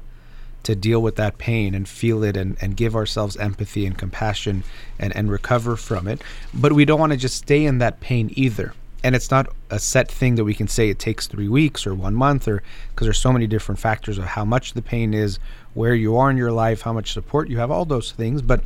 to 0.66 0.74
deal 0.74 1.00
with 1.00 1.14
that 1.14 1.38
pain 1.38 1.76
and 1.76 1.88
feel 1.88 2.24
it 2.24 2.36
and, 2.36 2.56
and 2.60 2.76
give 2.76 2.96
ourselves 2.96 3.36
empathy 3.36 3.86
and 3.86 3.96
compassion 3.96 4.64
and, 4.98 5.14
and 5.14 5.30
recover 5.30 5.76
from 5.76 6.08
it. 6.08 6.20
But 6.52 6.72
we 6.72 6.84
don't 6.84 6.98
want 6.98 7.12
to 7.12 7.16
just 7.16 7.36
stay 7.36 7.64
in 7.64 7.78
that 7.78 8.00
pain 8.00 8.32
either. 8.34 8.74
And 9.04 9.14
it's 9.14 9.30
not 9.30 9.46
a 9.70 9.78
set 9.78 10.10
thing 10.10 10.34
that 10.34 10.44
we 10.44 10.54
can 10.54 10.66
say 10.66 10.90
it 10.90 10.98
takes 10.98 11.28
three 11.28 11.46
weeks 11.46 11.86
or 11.86 11.94
one 11.94 12.14
month 12.14 12.48
or 12.48 12.64
because 12.90 13.06
there's 13.06 13.18
so 13.18 13.32
many 13.32 13.46
different 13.46 13.78
factors 13.78 14.18
of 14.18 14.24
how 14.24 14.44
much 14.44 14.72
the 14.72 14.82
pain 14.82 15.14
is, 15.14 15.38
where 15.74 15.94
you 15.94 16.16
are 16.16 16.30
in 16.30 16.36
your 16.36 16.50
life, 16.50 16.80
how 16.80 16.92
much 16.92 17.12
support 17.12 17.48
you 17.48 17.58
have, 17.58 17.70
all 17.70 17.84
those 17.84 18.10
things. 18.10 18.42
But 18.42 18.64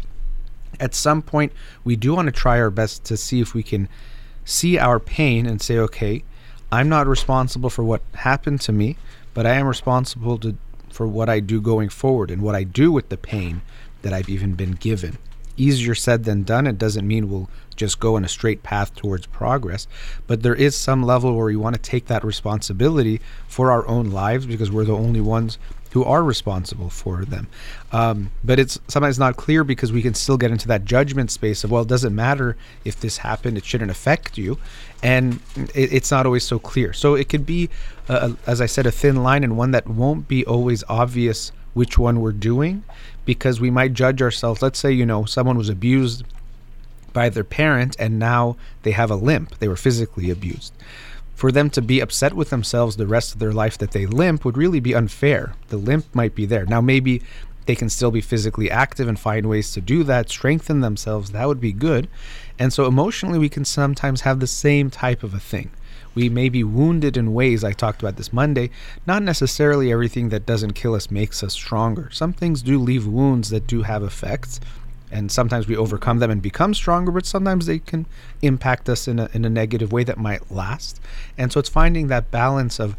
at 0.78 0.94
some 0.94 1.20
point, 1.20 1.52
we 1.84 1.96
do 1.96 2.14
want 2.14 2.26
to 2.26 2.32
try 2.32 2.58
our 2.58 2.70
best 2.70 3.04
to 3.04 3.18
see 3.18 3.42
if 3.42 3.52
we 3.52 3.62
can 3.62 3.90
see 4.46 4.78
our 4.78 4.98
pain 4.98 5.44
and 5.44 5.60
say, 5.60 5.76
okay, 5.76 6.22
I'm 6.72 6.88
not 6.88 7.06
responsible 7.06 7.70
for 7.70 7.82
what 7.82 8.02
happened 8.14 8.60
to 8.62 8.72
me, 8.72 8.96
but 9.34 9.46
I 9.46 9.54
am 9.54 9.66
responsible 9.66 10.38
to, 10.38 10.56
for 10.90 11.06
what 11.06 11.28
I 11.28 11.40
do 11.40 11.60
going 11.60 11.88
forward 11.88 12.30
and 12.30 12.42
what 12.42 12.54
I 12.54 12.64
do 12.64 12.92
with 12.92 13.08
the 13.08 13.16
pain 13.16 13.62
that 14.02 14.12
I've 14.12 14.28
even 14.28 14.54
been 14.54 14.72
given. 14.72 15.18
Easier 15.56 15.94
said 15.94 16.24
than 16.24 16.42
done. 16.42 16.66
It 16.66 16.78
doesn't 16.78 17.06
mean 17.06 17.28
we'll 17.28 17.50
just 17.76 17.98
go 18.00 18.16
in 18.16 18.24
a 18.24 18.28
straight 18.28 18.62
path 18.62 18.94
towards 18.94 19.26
progress, 19.26 19.86
but 20.26 20.42
there 20.42 20.54
is 20.54 20.76
some 20.76 21.02
level 21.02 21.34
where 21.34 21.46
we 21.46 21.56
want 21.56 21.74
to 21.74 21.82
take 21.82 22.06
that 22.06 22.24
responsibility 22.24 23.20
for 23.48 23.70
our 23.70 23.86
own 23.88 24.10
lives 24.10 24.46
because 24.46 24.70
we're 24.70 24.84
the 24.84 24.96
only 24.96 25.20
ones 25.20 25.58
who 25.92 26.04
are 26.04 26.22
responsible 26.22 26.88
for 26.88 27.24
them. 27.24 27.48
Um, 27.92 28.30
but 28.44 28.58
it's 28.58 28.78
sometimes 28.86 29.18
not 29.18 29.36
clear 29.36 29.64
because 29.64 29.92
we 29.92 30.02
can 30.02 30.14
still 30.14 30.36
get 30.36 30.50
into 30.50 30.68
that 30.68 30.84
judgment 30.84 31.30
space 31.30 31.64
of, 31.64 31.70
well, 31.70 31.82
it 31.82 31.88
doesn't 31.88 32.14
matter 32.14 32.56
if 32.84 33.00
this 33.00 33.18
happened, 33.18 33.58
it 33.58 33.64
shouldn't 33.64 33.90
affect 33.90 34.38
you. 34.38 34.58
And 35.02 35.40
it, 35.74 35.92
it's 35.92 36.10
not 36.10 36.26
always 36.26 36.44
so 36.44 36.58
clear. 36.58 36.92
So 36.92 37.14
it 37.14 37.28
could 37.28 37.46
be, 37.46 37.70
uh, 38.08 38.34
as 38.46 38.60
I 38.60 38.66
said, 38.66 38.86
a 38.86 38.90
thin 38.90 39.22
line 39.22 39.44
and 39.44 39.56
one 39.56 39.70
that 39.70 39.88
won't 39.88 40.28
be 40.28 40.44
always 40.44 40.84
obvious 40.88 41.52
which 41.72 41.98
one 41.98 42.20
we're 42.20 42.32
doing 42.32 42.84
because 43.24 43.60
we 43.60 43.70
might 43.70 43.94
judge 43.94 44.20
ourselves. 44.20 44.60
Let's 44.60 44.78
say, 44.78 44.92
you 44.92 45.06
know, 45.06 45.24
someone 45.24 45.56
was 45.56 45.68
abused 45.68 46.24
by 47.12 47.28
their 47.28 47.44
parent 47.44 47.96
and 47.98 48.18
now 48.18 48.56
they 48.82 48.92
have 48.92 49.10
a 49.10 49.16
limp, 49.16 49.58
they 49.58 49.68
were 49.68 49.76
physically 49.76 50.30
abused 50.30 50.72
for 51.40 51.50
them 51.50 51.70
to 51.70 51.80
be 51.80 52.00
upset 52.00 52.34
with 52.34 52.50
themselves 52.50 52.96
the 52.96 53.06
rest 53.06 53.32
of 53.32 53.38
their 53.38 53.50
life 53.50 53.78
that 53.78 53.92
they 53.92 54.04
limp 54.04 54.44
would 54.44 54.58
really 54.58 54.78
be 54.78 54.94
unfair. 54.94 55.54
The 55.68 55.78
limp 55.78 56.04
might 56.14 56.34
be 56.34 56.44
there. 56.44 56.66
Now, 56.66 56.82
maybe 56.82 57.22
they 57.70 57.76
can 57.76 57.88
still 57.88 58.10
be 58.10 58.20
physically 58.20 58.68
active 58.68 59.06
and 59.06 59.16
find 59.16 59.46
ways 59.46 59.70
to 59.70 59.80
do 59.80 60.02
that, 60.02 60.28
strengthen 60.28 60.80
themselves. 60.80 61.30
That 61.30 61.46
would 61.46 61.60
be 61.60 61.72
good. 61.72 62.08
And 62.58 62.72
so, 62.72 62.84
emotionally, 62.86 63.38
we 63.38 63.48
can 63.48 63.64
sometimes 63.64 64.22
have 64.22 64.40
the 64.40 64.48
same 64.48 64.90
type 64.90 65.22
of 65.22 65.34
a 65.34 65.38
thing. 65.38 65.70
We 66.12 66.28
may 66.28 66.48
be 66.48 66.64
wounded 66.64 67.16
in 67.16 67.32
ways, 67.32 67.62
I 67.62 67.70
talked 67.70 68.02
about 68.02 68.16
this 68.16 68.32
Monday. 68.32 68.70
Not 69.06 69.22
necessarily 69.22 69.92
everything 69.92 70.30
that 70.30 70.46
doesn't 70.46 70.72
kill 70.72 70.96
us 70.96 71.12
makes 71.12 71.44
us 71.44 71.52
stronger. 71.52 72.10
Some 72.10 72.32
things 72.32 72.60
do 72.60 72.76
leave 72.76 73.06
wounds 73.06 73.50
that 73.50 73.68
do 73.68 73.82
have 73.82 74.02
effects 74.02 74.58
and 75.12 75.30
sometimes 75.30 75.68
we 75.68 75.76
overcome 75.76 76.18
them 76.18 76.30
and 76.30 76.40
become 76.42 76.72
stronger 76.72 77.10
but 77.10 77.26
sometimes 77.26 77.66
they 77.66 77.80
can 77.80 78.06
impact 78.42 78.88
us 78.88 79.08
in 79.08 79.18
a, 79.18 79.28
in 79.32 79.44
a 79.44 79.50
negative 79.50 79.90
way 79.90 80.04
that 80.04 80.16
might 80.16 80.52
last 80.52 81.00
and 81.36 81.52
so 81.52 81.58
it's 81.58 81.68
finding 81.68 82.06
that 82.06 82.30
balance 82.30 82.78
of 82.78 82.94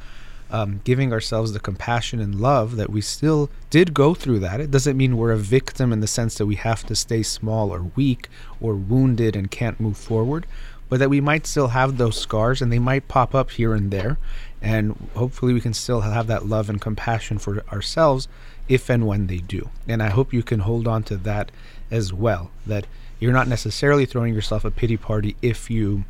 um, 0.51 0.81
giving 0.83 1.11
ourselves 1.13 1.53
the 1.53 1.59
compassion 1.59 2.19
and 2.19 2.39
love 2.39 2.75
that 2.75 2.89
we 2.89 3.01
still 3.01 3.49
did 3.69 3.93
go 3.93 4.13
through 4.13 4.39
that 4.39 4.59
it 4.59 4.71
doesn't 4.71 4.97
mean 4.97 5.17
we're 5.17 5.31
a 5.31 5.37
victim 5.37 5.91
in 5.93 6.01
the 6.01 6.07
sense 6.07 6.37
that 6.37 6.45
we 6.45 6.55
have 6.55 6.85
to 6.85 6.95
stay 6.95 7.23
small 7.23 7.73
or 7.73 7.91
weak 7.95 8.27
or 8.59 8.75
wounded 8.75 9.35
and 9.35 9.51
can't 9.51 9.79
move 9.79 9.97
forward 9.97 10.45
but 10.89 10.99
that 10.99 11.09
we 11.09 11.21
might 11.21 11.47
still 11.47 11.69
have 11.69 11.97
those 11.97 12.19
scars 12.19 12.61
and 12.61 12.71
they 12.71 12.79
might 12.79 13.07
pop 13.07 13.33
up 13.33 13.51
here 13.51 13.73
and 13.73 13.91
there 13.91 14.17
and 14.61 15.09
hopefully 15.15 15.53
we 15.53 15.61
can 15.61 15.73
still 15.73 16.01
have 16.01 16.27
that 16.27 16.45
love 16.45 16.69
and 16.69 16.81
compassion 16.81 17.37
for 17.37 17.63
ourselves 17.71 18.27
if 18.67 18.89
and 18.89 19.07
when 19.07 19.27
they 19.27 19.37
do 19.37 19.69
and 19.87 20.03
i 20.03 20.09
hope 20.09 20.33
you 20.33 20.43
can 20.43 20.59
hold 20.59 20.87
on 20.87 21.01
to 21.01 21.15
that 21.15 21.51
as 21.91 22.13
well. 22.13 22.49
That 22.65 22.87
you're 23.19 23.33
not 23.33 23.47
necessarily 23.47 24.05
throwing 24.05 24.33
yourself 24.33 24.65
a 24.65 24.71
pity 24.71 24.97
party 24.97 25.35
if 25.41 25.69
you 25.69 26.05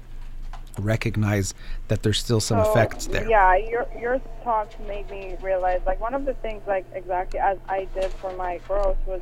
recognize 0.80 1.53
that 1.88 2.03
there's 2.03 2.19
still 2.19 2.39
some 2.39 2.64
so, 2.64 2.72
effects 2.72 3.07
there. 3.07 3.27
Yeah, 3.27 3.56
your 3.56 3.88
your 3.99 4.22
talks 4.43 4.76
made 4.88 5.10
me 5.10 5.35
realize 5.41 5.81
like 5.85 5.99
one 5.99 6.14
of 6.14 6.26
the 6.26 6.34
things 6.35 6.61
like 6.68 6.85
exactly 6.93 7.39
as 7.39 7.57
I 7.68 7.88
did 7.93 8.11
for 8.14 8.31
my 8.34 8.60
growth 8.68 8.98
was 9.06 9.22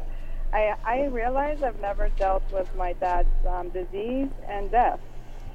I 0.54 0.76
I 0.84 1.06
realized 1.06 1.64
I've 1.64 1.80
never 1.80 2.10
dealt 2.10 2.44
with 2.52 2.74
my 2.76 2.94
dad's 2.94 3.30
um, 3.48 3.70
disease 3.70 4.30
and 4.48 4.72
death. 4.72 5.00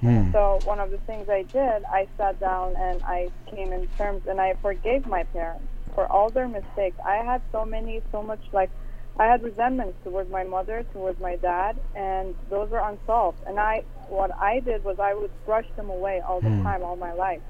Mm. 0.02 0.32
So 0.32 0.60
one 0.64 0.80
of 0.80 0.90
the 0.90 0.98
things 0.98 1.28
I 1.28 1.42
did, 1.42 1.84
I 1.84 2.06
sat 2.18 2.38
down 2.38 2.74
and 2.76 3.02
I 3.04 3.30
came 3.46 3.72
in 3.72 3.88
terms 3.96 4.26
and 4.26 4.40
I 4.40 4.54
forgave 4.60 5.06
my 5.06 5.24
parents 5.24 5.64
for 5.94 6.10
all 6.10 6.28
their 6.28 6.48
mistakes. 6.48 6.96
I 7.04 7.16
had 7.16 7.40
so 7.52 7.64
many, 7.64 8.02
so 8.12 8.22
much 8.22 8.40
like 8.52 8.70
I 9.18 9.26
had 9.26 9.42
resentments 9.42 9.96
towards 10.02 10.30
my 10.30 10.42
mother, 10.42 10.84
towards 10.92 11.20
my 11.20 11.36
dad, 11.36 11.78
and 11.94 12.34
those 12.50 12.70
were 12.70 12.80
unsolved. 12.80 13.38
And 13.46 13.60
I, 13.60 13.84
what 14.08 14.32
I 14.36 14.60
did 14.60 14.82
was 14.84 14.98
I 14.98 15.14
would 15.14 15.30
brush 15.46 15.66
them 15.76 15.88
away 15.88 16.20
all 16.20 16.40
the 16.40 16.48
mm. 16.48 16.62
time, 16.64 16.82
all 16.82 16.96
my 16.96 17.12
life, 17.12 17.42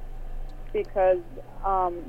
because 0.73 1.23
um, 1.65 2.03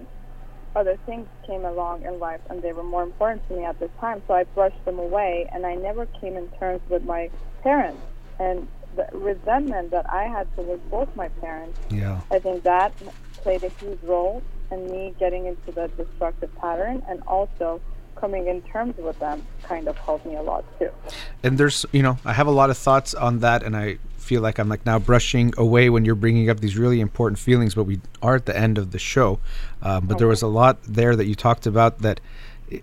other 0.75 0.97
things 1.05 1.27
came 1.47 1.63
along 1.63 2.03
in 2.03 2.19
life, 2.19 2.41
and 2.49 2.61
they 2.61 2.73
were 2.73 2.83
more 2.83 3.03
important 3.03 3.47
to 3.47 3.55
me 3.55 3.63
at 3.63 3.79
the 3.79 3.87
time. 4.01 4.21
So 4.27 4.33
I 4.33 4.43
brushed 4.43 4.83
them 4.83 4.99
away, 4.99 5.49
and 5.53 5.65
I 5.65 5.75
never 5.75 6.05
came 6.05 6.35
in 6.35 6.49
terms 6.59 6.81
with 6.89 7.05
my 7.05 7.29
parents. 7.63 8.01
And 8.39 8.67
the 8.97 9.07
resentment 9.13 9.91
that 9.91 10.09
I 10.11 10.23
had 10.23 10.53
towards 10.55 10.81
both 10.89 11.15
my 11.15 11.29
parents, 11.29 11.79
yeah. 11.89 12.19
I 12.29 12.39
think 12.39 12.63
that 12.63 12.93
played 13.37 13.63
a 13.63 13.69
huge 13.69 13.99
role 14.03 14.43
in 14.71 14.91
me 14.91 15.13
getting 15.17 15.45
into 15.45 15.71
the 15.71 15.87
destructive 15.95 16.53
pattern, 16.55 17.03
and 17.07 17.21
also 17.23 17.79
coming 18.15 18.47
in 18.47 18.61
terms 18.63 18.97
with 18.97 19.19
them 19.19 19.45
kind 19.63 19.87
of 19.87 19.97
helped 19.97 20.25
me 20.25 20.35
a 20.35 20.41
lot 20.41 20.63
too. 20.79 20.89
And 21.43 21.57
there's, 21.57 21.85
you 21.91 22.01
know, 22.01 22.17
I 22.25 22.33
have 22.33 22.47
a 22.47 22.51
lot 22.51 22.69
of 22.69 22.77
thoughts 22.77 23.13
on 23.13 23.39
that, 23.39 23.63
and 23.63 23.75
I 23.75 23.97
feel 24.17 24.41
like 24.41 24.59
I'm 24.59 24.69
like 24.69 24.85
now 24.85 24.99
brushing 24.99 25.53
away 25.57 25.89
when 25.89 26.03
you're 26.03 26.15
bringing 26.15 26.49
up 26.49 26.59
these 26.59 26.77
really 26.77 26.99
important 26.99 27.39
feelings, 27.39 27.75
but 27.75 27.83
we 27.83 28.01
are 28.21 28.35
at 28.35 28.45
the 28.45 28.57
end 28.57 28.77
of 28.77 28.91
the 28.91 28.99
show. 28.99 29.39
Um, 29.81 30.07
but 30.07 30.15
okay. 30.15 30.19
there 30.19 30.27
was 30.27 30.41
a 30.41 30.47
lot 30.47 30.81
there 30.83 31.15
that 31.15 31.25
you 31.25 31.35
talked 31.35 31.67
about 31.67 31.99
that, 31.99 32.19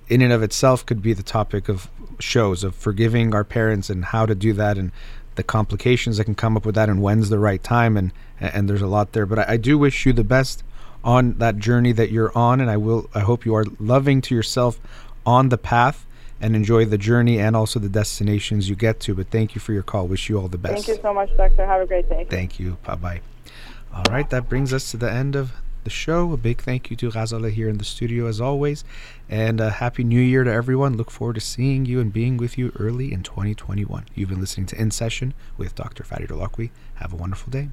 in 0.09 0.23
and 0.23 0.33
of 0.33 0.43
itself, 0.43 0.87
could 0.87 1.03
be 1.03 1.13
the 1.13 1.25
topic 1.25 1.69
of 1.69 1.91
shows 2.21 2.63
of 2.63 2.75
forgiving 2.75 3.35
our 3.35 3.45
parents 3.45 3.91
and 3.91 4.05
how 4.07 4.25
to 4.27 4.35
do 4.35 4.53
that 4.53 4.79
and 4.79 4.93
the 5.35 5.43
complications 5.43 6.19
that 6.19 6.25
can 6.25 6.35
come 6.35 6.57
up 6.57 6.65
with 6.65 6.75
that 6.75 6.89
and 6.89 7.03
when's 7.03 7.29
the 7.29 7.39
right 7.39 7.63
time 7.63 7.97
and 7.97 8.13
and 8.39 8.69
there's 8.69 8.83
a 8.83 8.87
lot 8.87 9.13
there 9.13 9.27
but 9.27 9.39
I, 9.39 9.55
I, 9.55 9.57
do 9.57 9.79
wish 9.79 10.05
you 10.05 10.13
the 10.13 10.25
best 10.25 10.63
on 11.05 11.39
that 11.39 11.59
journey 11.59 11.93
that 11.93 12.11
you're 12.11 12.37
on 12.37 12.61
and 12.61 12.71
I 12.71 12.77
will 12.77 13.09
I 13.15 13.21
hope 13.21 13.47
you 13.47 13.55
are 13.55 13.65
loving 13.79 14.21
to 14.23 14.35
yourself 14.35 14.79
on 15.25 15.49
the 15.49 15.59
path 15.59 16.07
and 16.41 16.57
enjoy 16.57 16.85
the 16.85 16.99
journey 16.99 17.39
and 17.39 17.55
also 17.55 17.79
the 17.79 17.89
destinations 17.89 18.69
you 18.69 18.75
get 18.75 18.99
to. 19.01 19.15
But 19.15 19.31
thank 19.31 19.55
you 19.55 19.61
for 19.61 19.73
your 19.73 19.85
call. 19.85 20.09
Wish 20.09 20.29
you 20.29 20.39
all 20.39 20.49
the 20.49 20.59
best. 20.59 20.75
Thank 20.75 20.89
you 20.89 21.03
so 21.03 21.15
much, 21.15 21.35
Doctor. 21.37 21.65
Have 21.65 21.83
a 21.83 21.87
great 21.87 22.09
day. 22.09 22.27
Thank 22.29 22.59
you. 22.59 22.79
Bye 22.85 22.97
bye. 22.97 23.21
All 23.95 24.05
right, 24.11 24.29
that 24.31 24.49
brings 24.49 24.73
us 24.73 24.91
to 24.91 24.97
the 24.97 25.11
end 25.11 25.37
of 25.37 25.53
the 25.85 25.91
show. 25.91 26.33
A 26.33 26.37
big 26.37 26.61
thank 26.63 26.91
you 26.91 26.97
to 26.97 27.11
Ghazala 27.11 27.51
here 27.51 27.69
in 27.69 27.79
the 27.79 27.85
studio 27.85 28.27
as 28.27 28.41
always. 28.41 28.85
And 29.29 29.61
a 29.61 29.71
happy 29.71 30.03
new 30.05 30.21
year 30.21 30.45
to 30.45 30.53
everyone. 30.53 30.97
Look 30.97 31.11
forward 31.11 31.35
to 31.35 31.41
seeing 31.41 31.87
you 31.87 32.01
and 32.01 32.13
being 32.13 32.37
with 32.37 32.57
you 32.57 32.73
early 32.79 33.13
in 33.13 33.23
2021. 33.23 34.07
You've 34.15 34.29
been 34.29 34.41
listening 34.41 34.67
to 34.67 34.81
In 34.81 34.91
Session 34.91 35.35
with 35.57 35.75
Dr. 35.75 36.05
Farid 36.05 36.31
Holakouee. 36.31 36.71
Have 36.97 37.13
a 37.13 37.17
wonderful 37.17 37.51
day. 37.51 37.69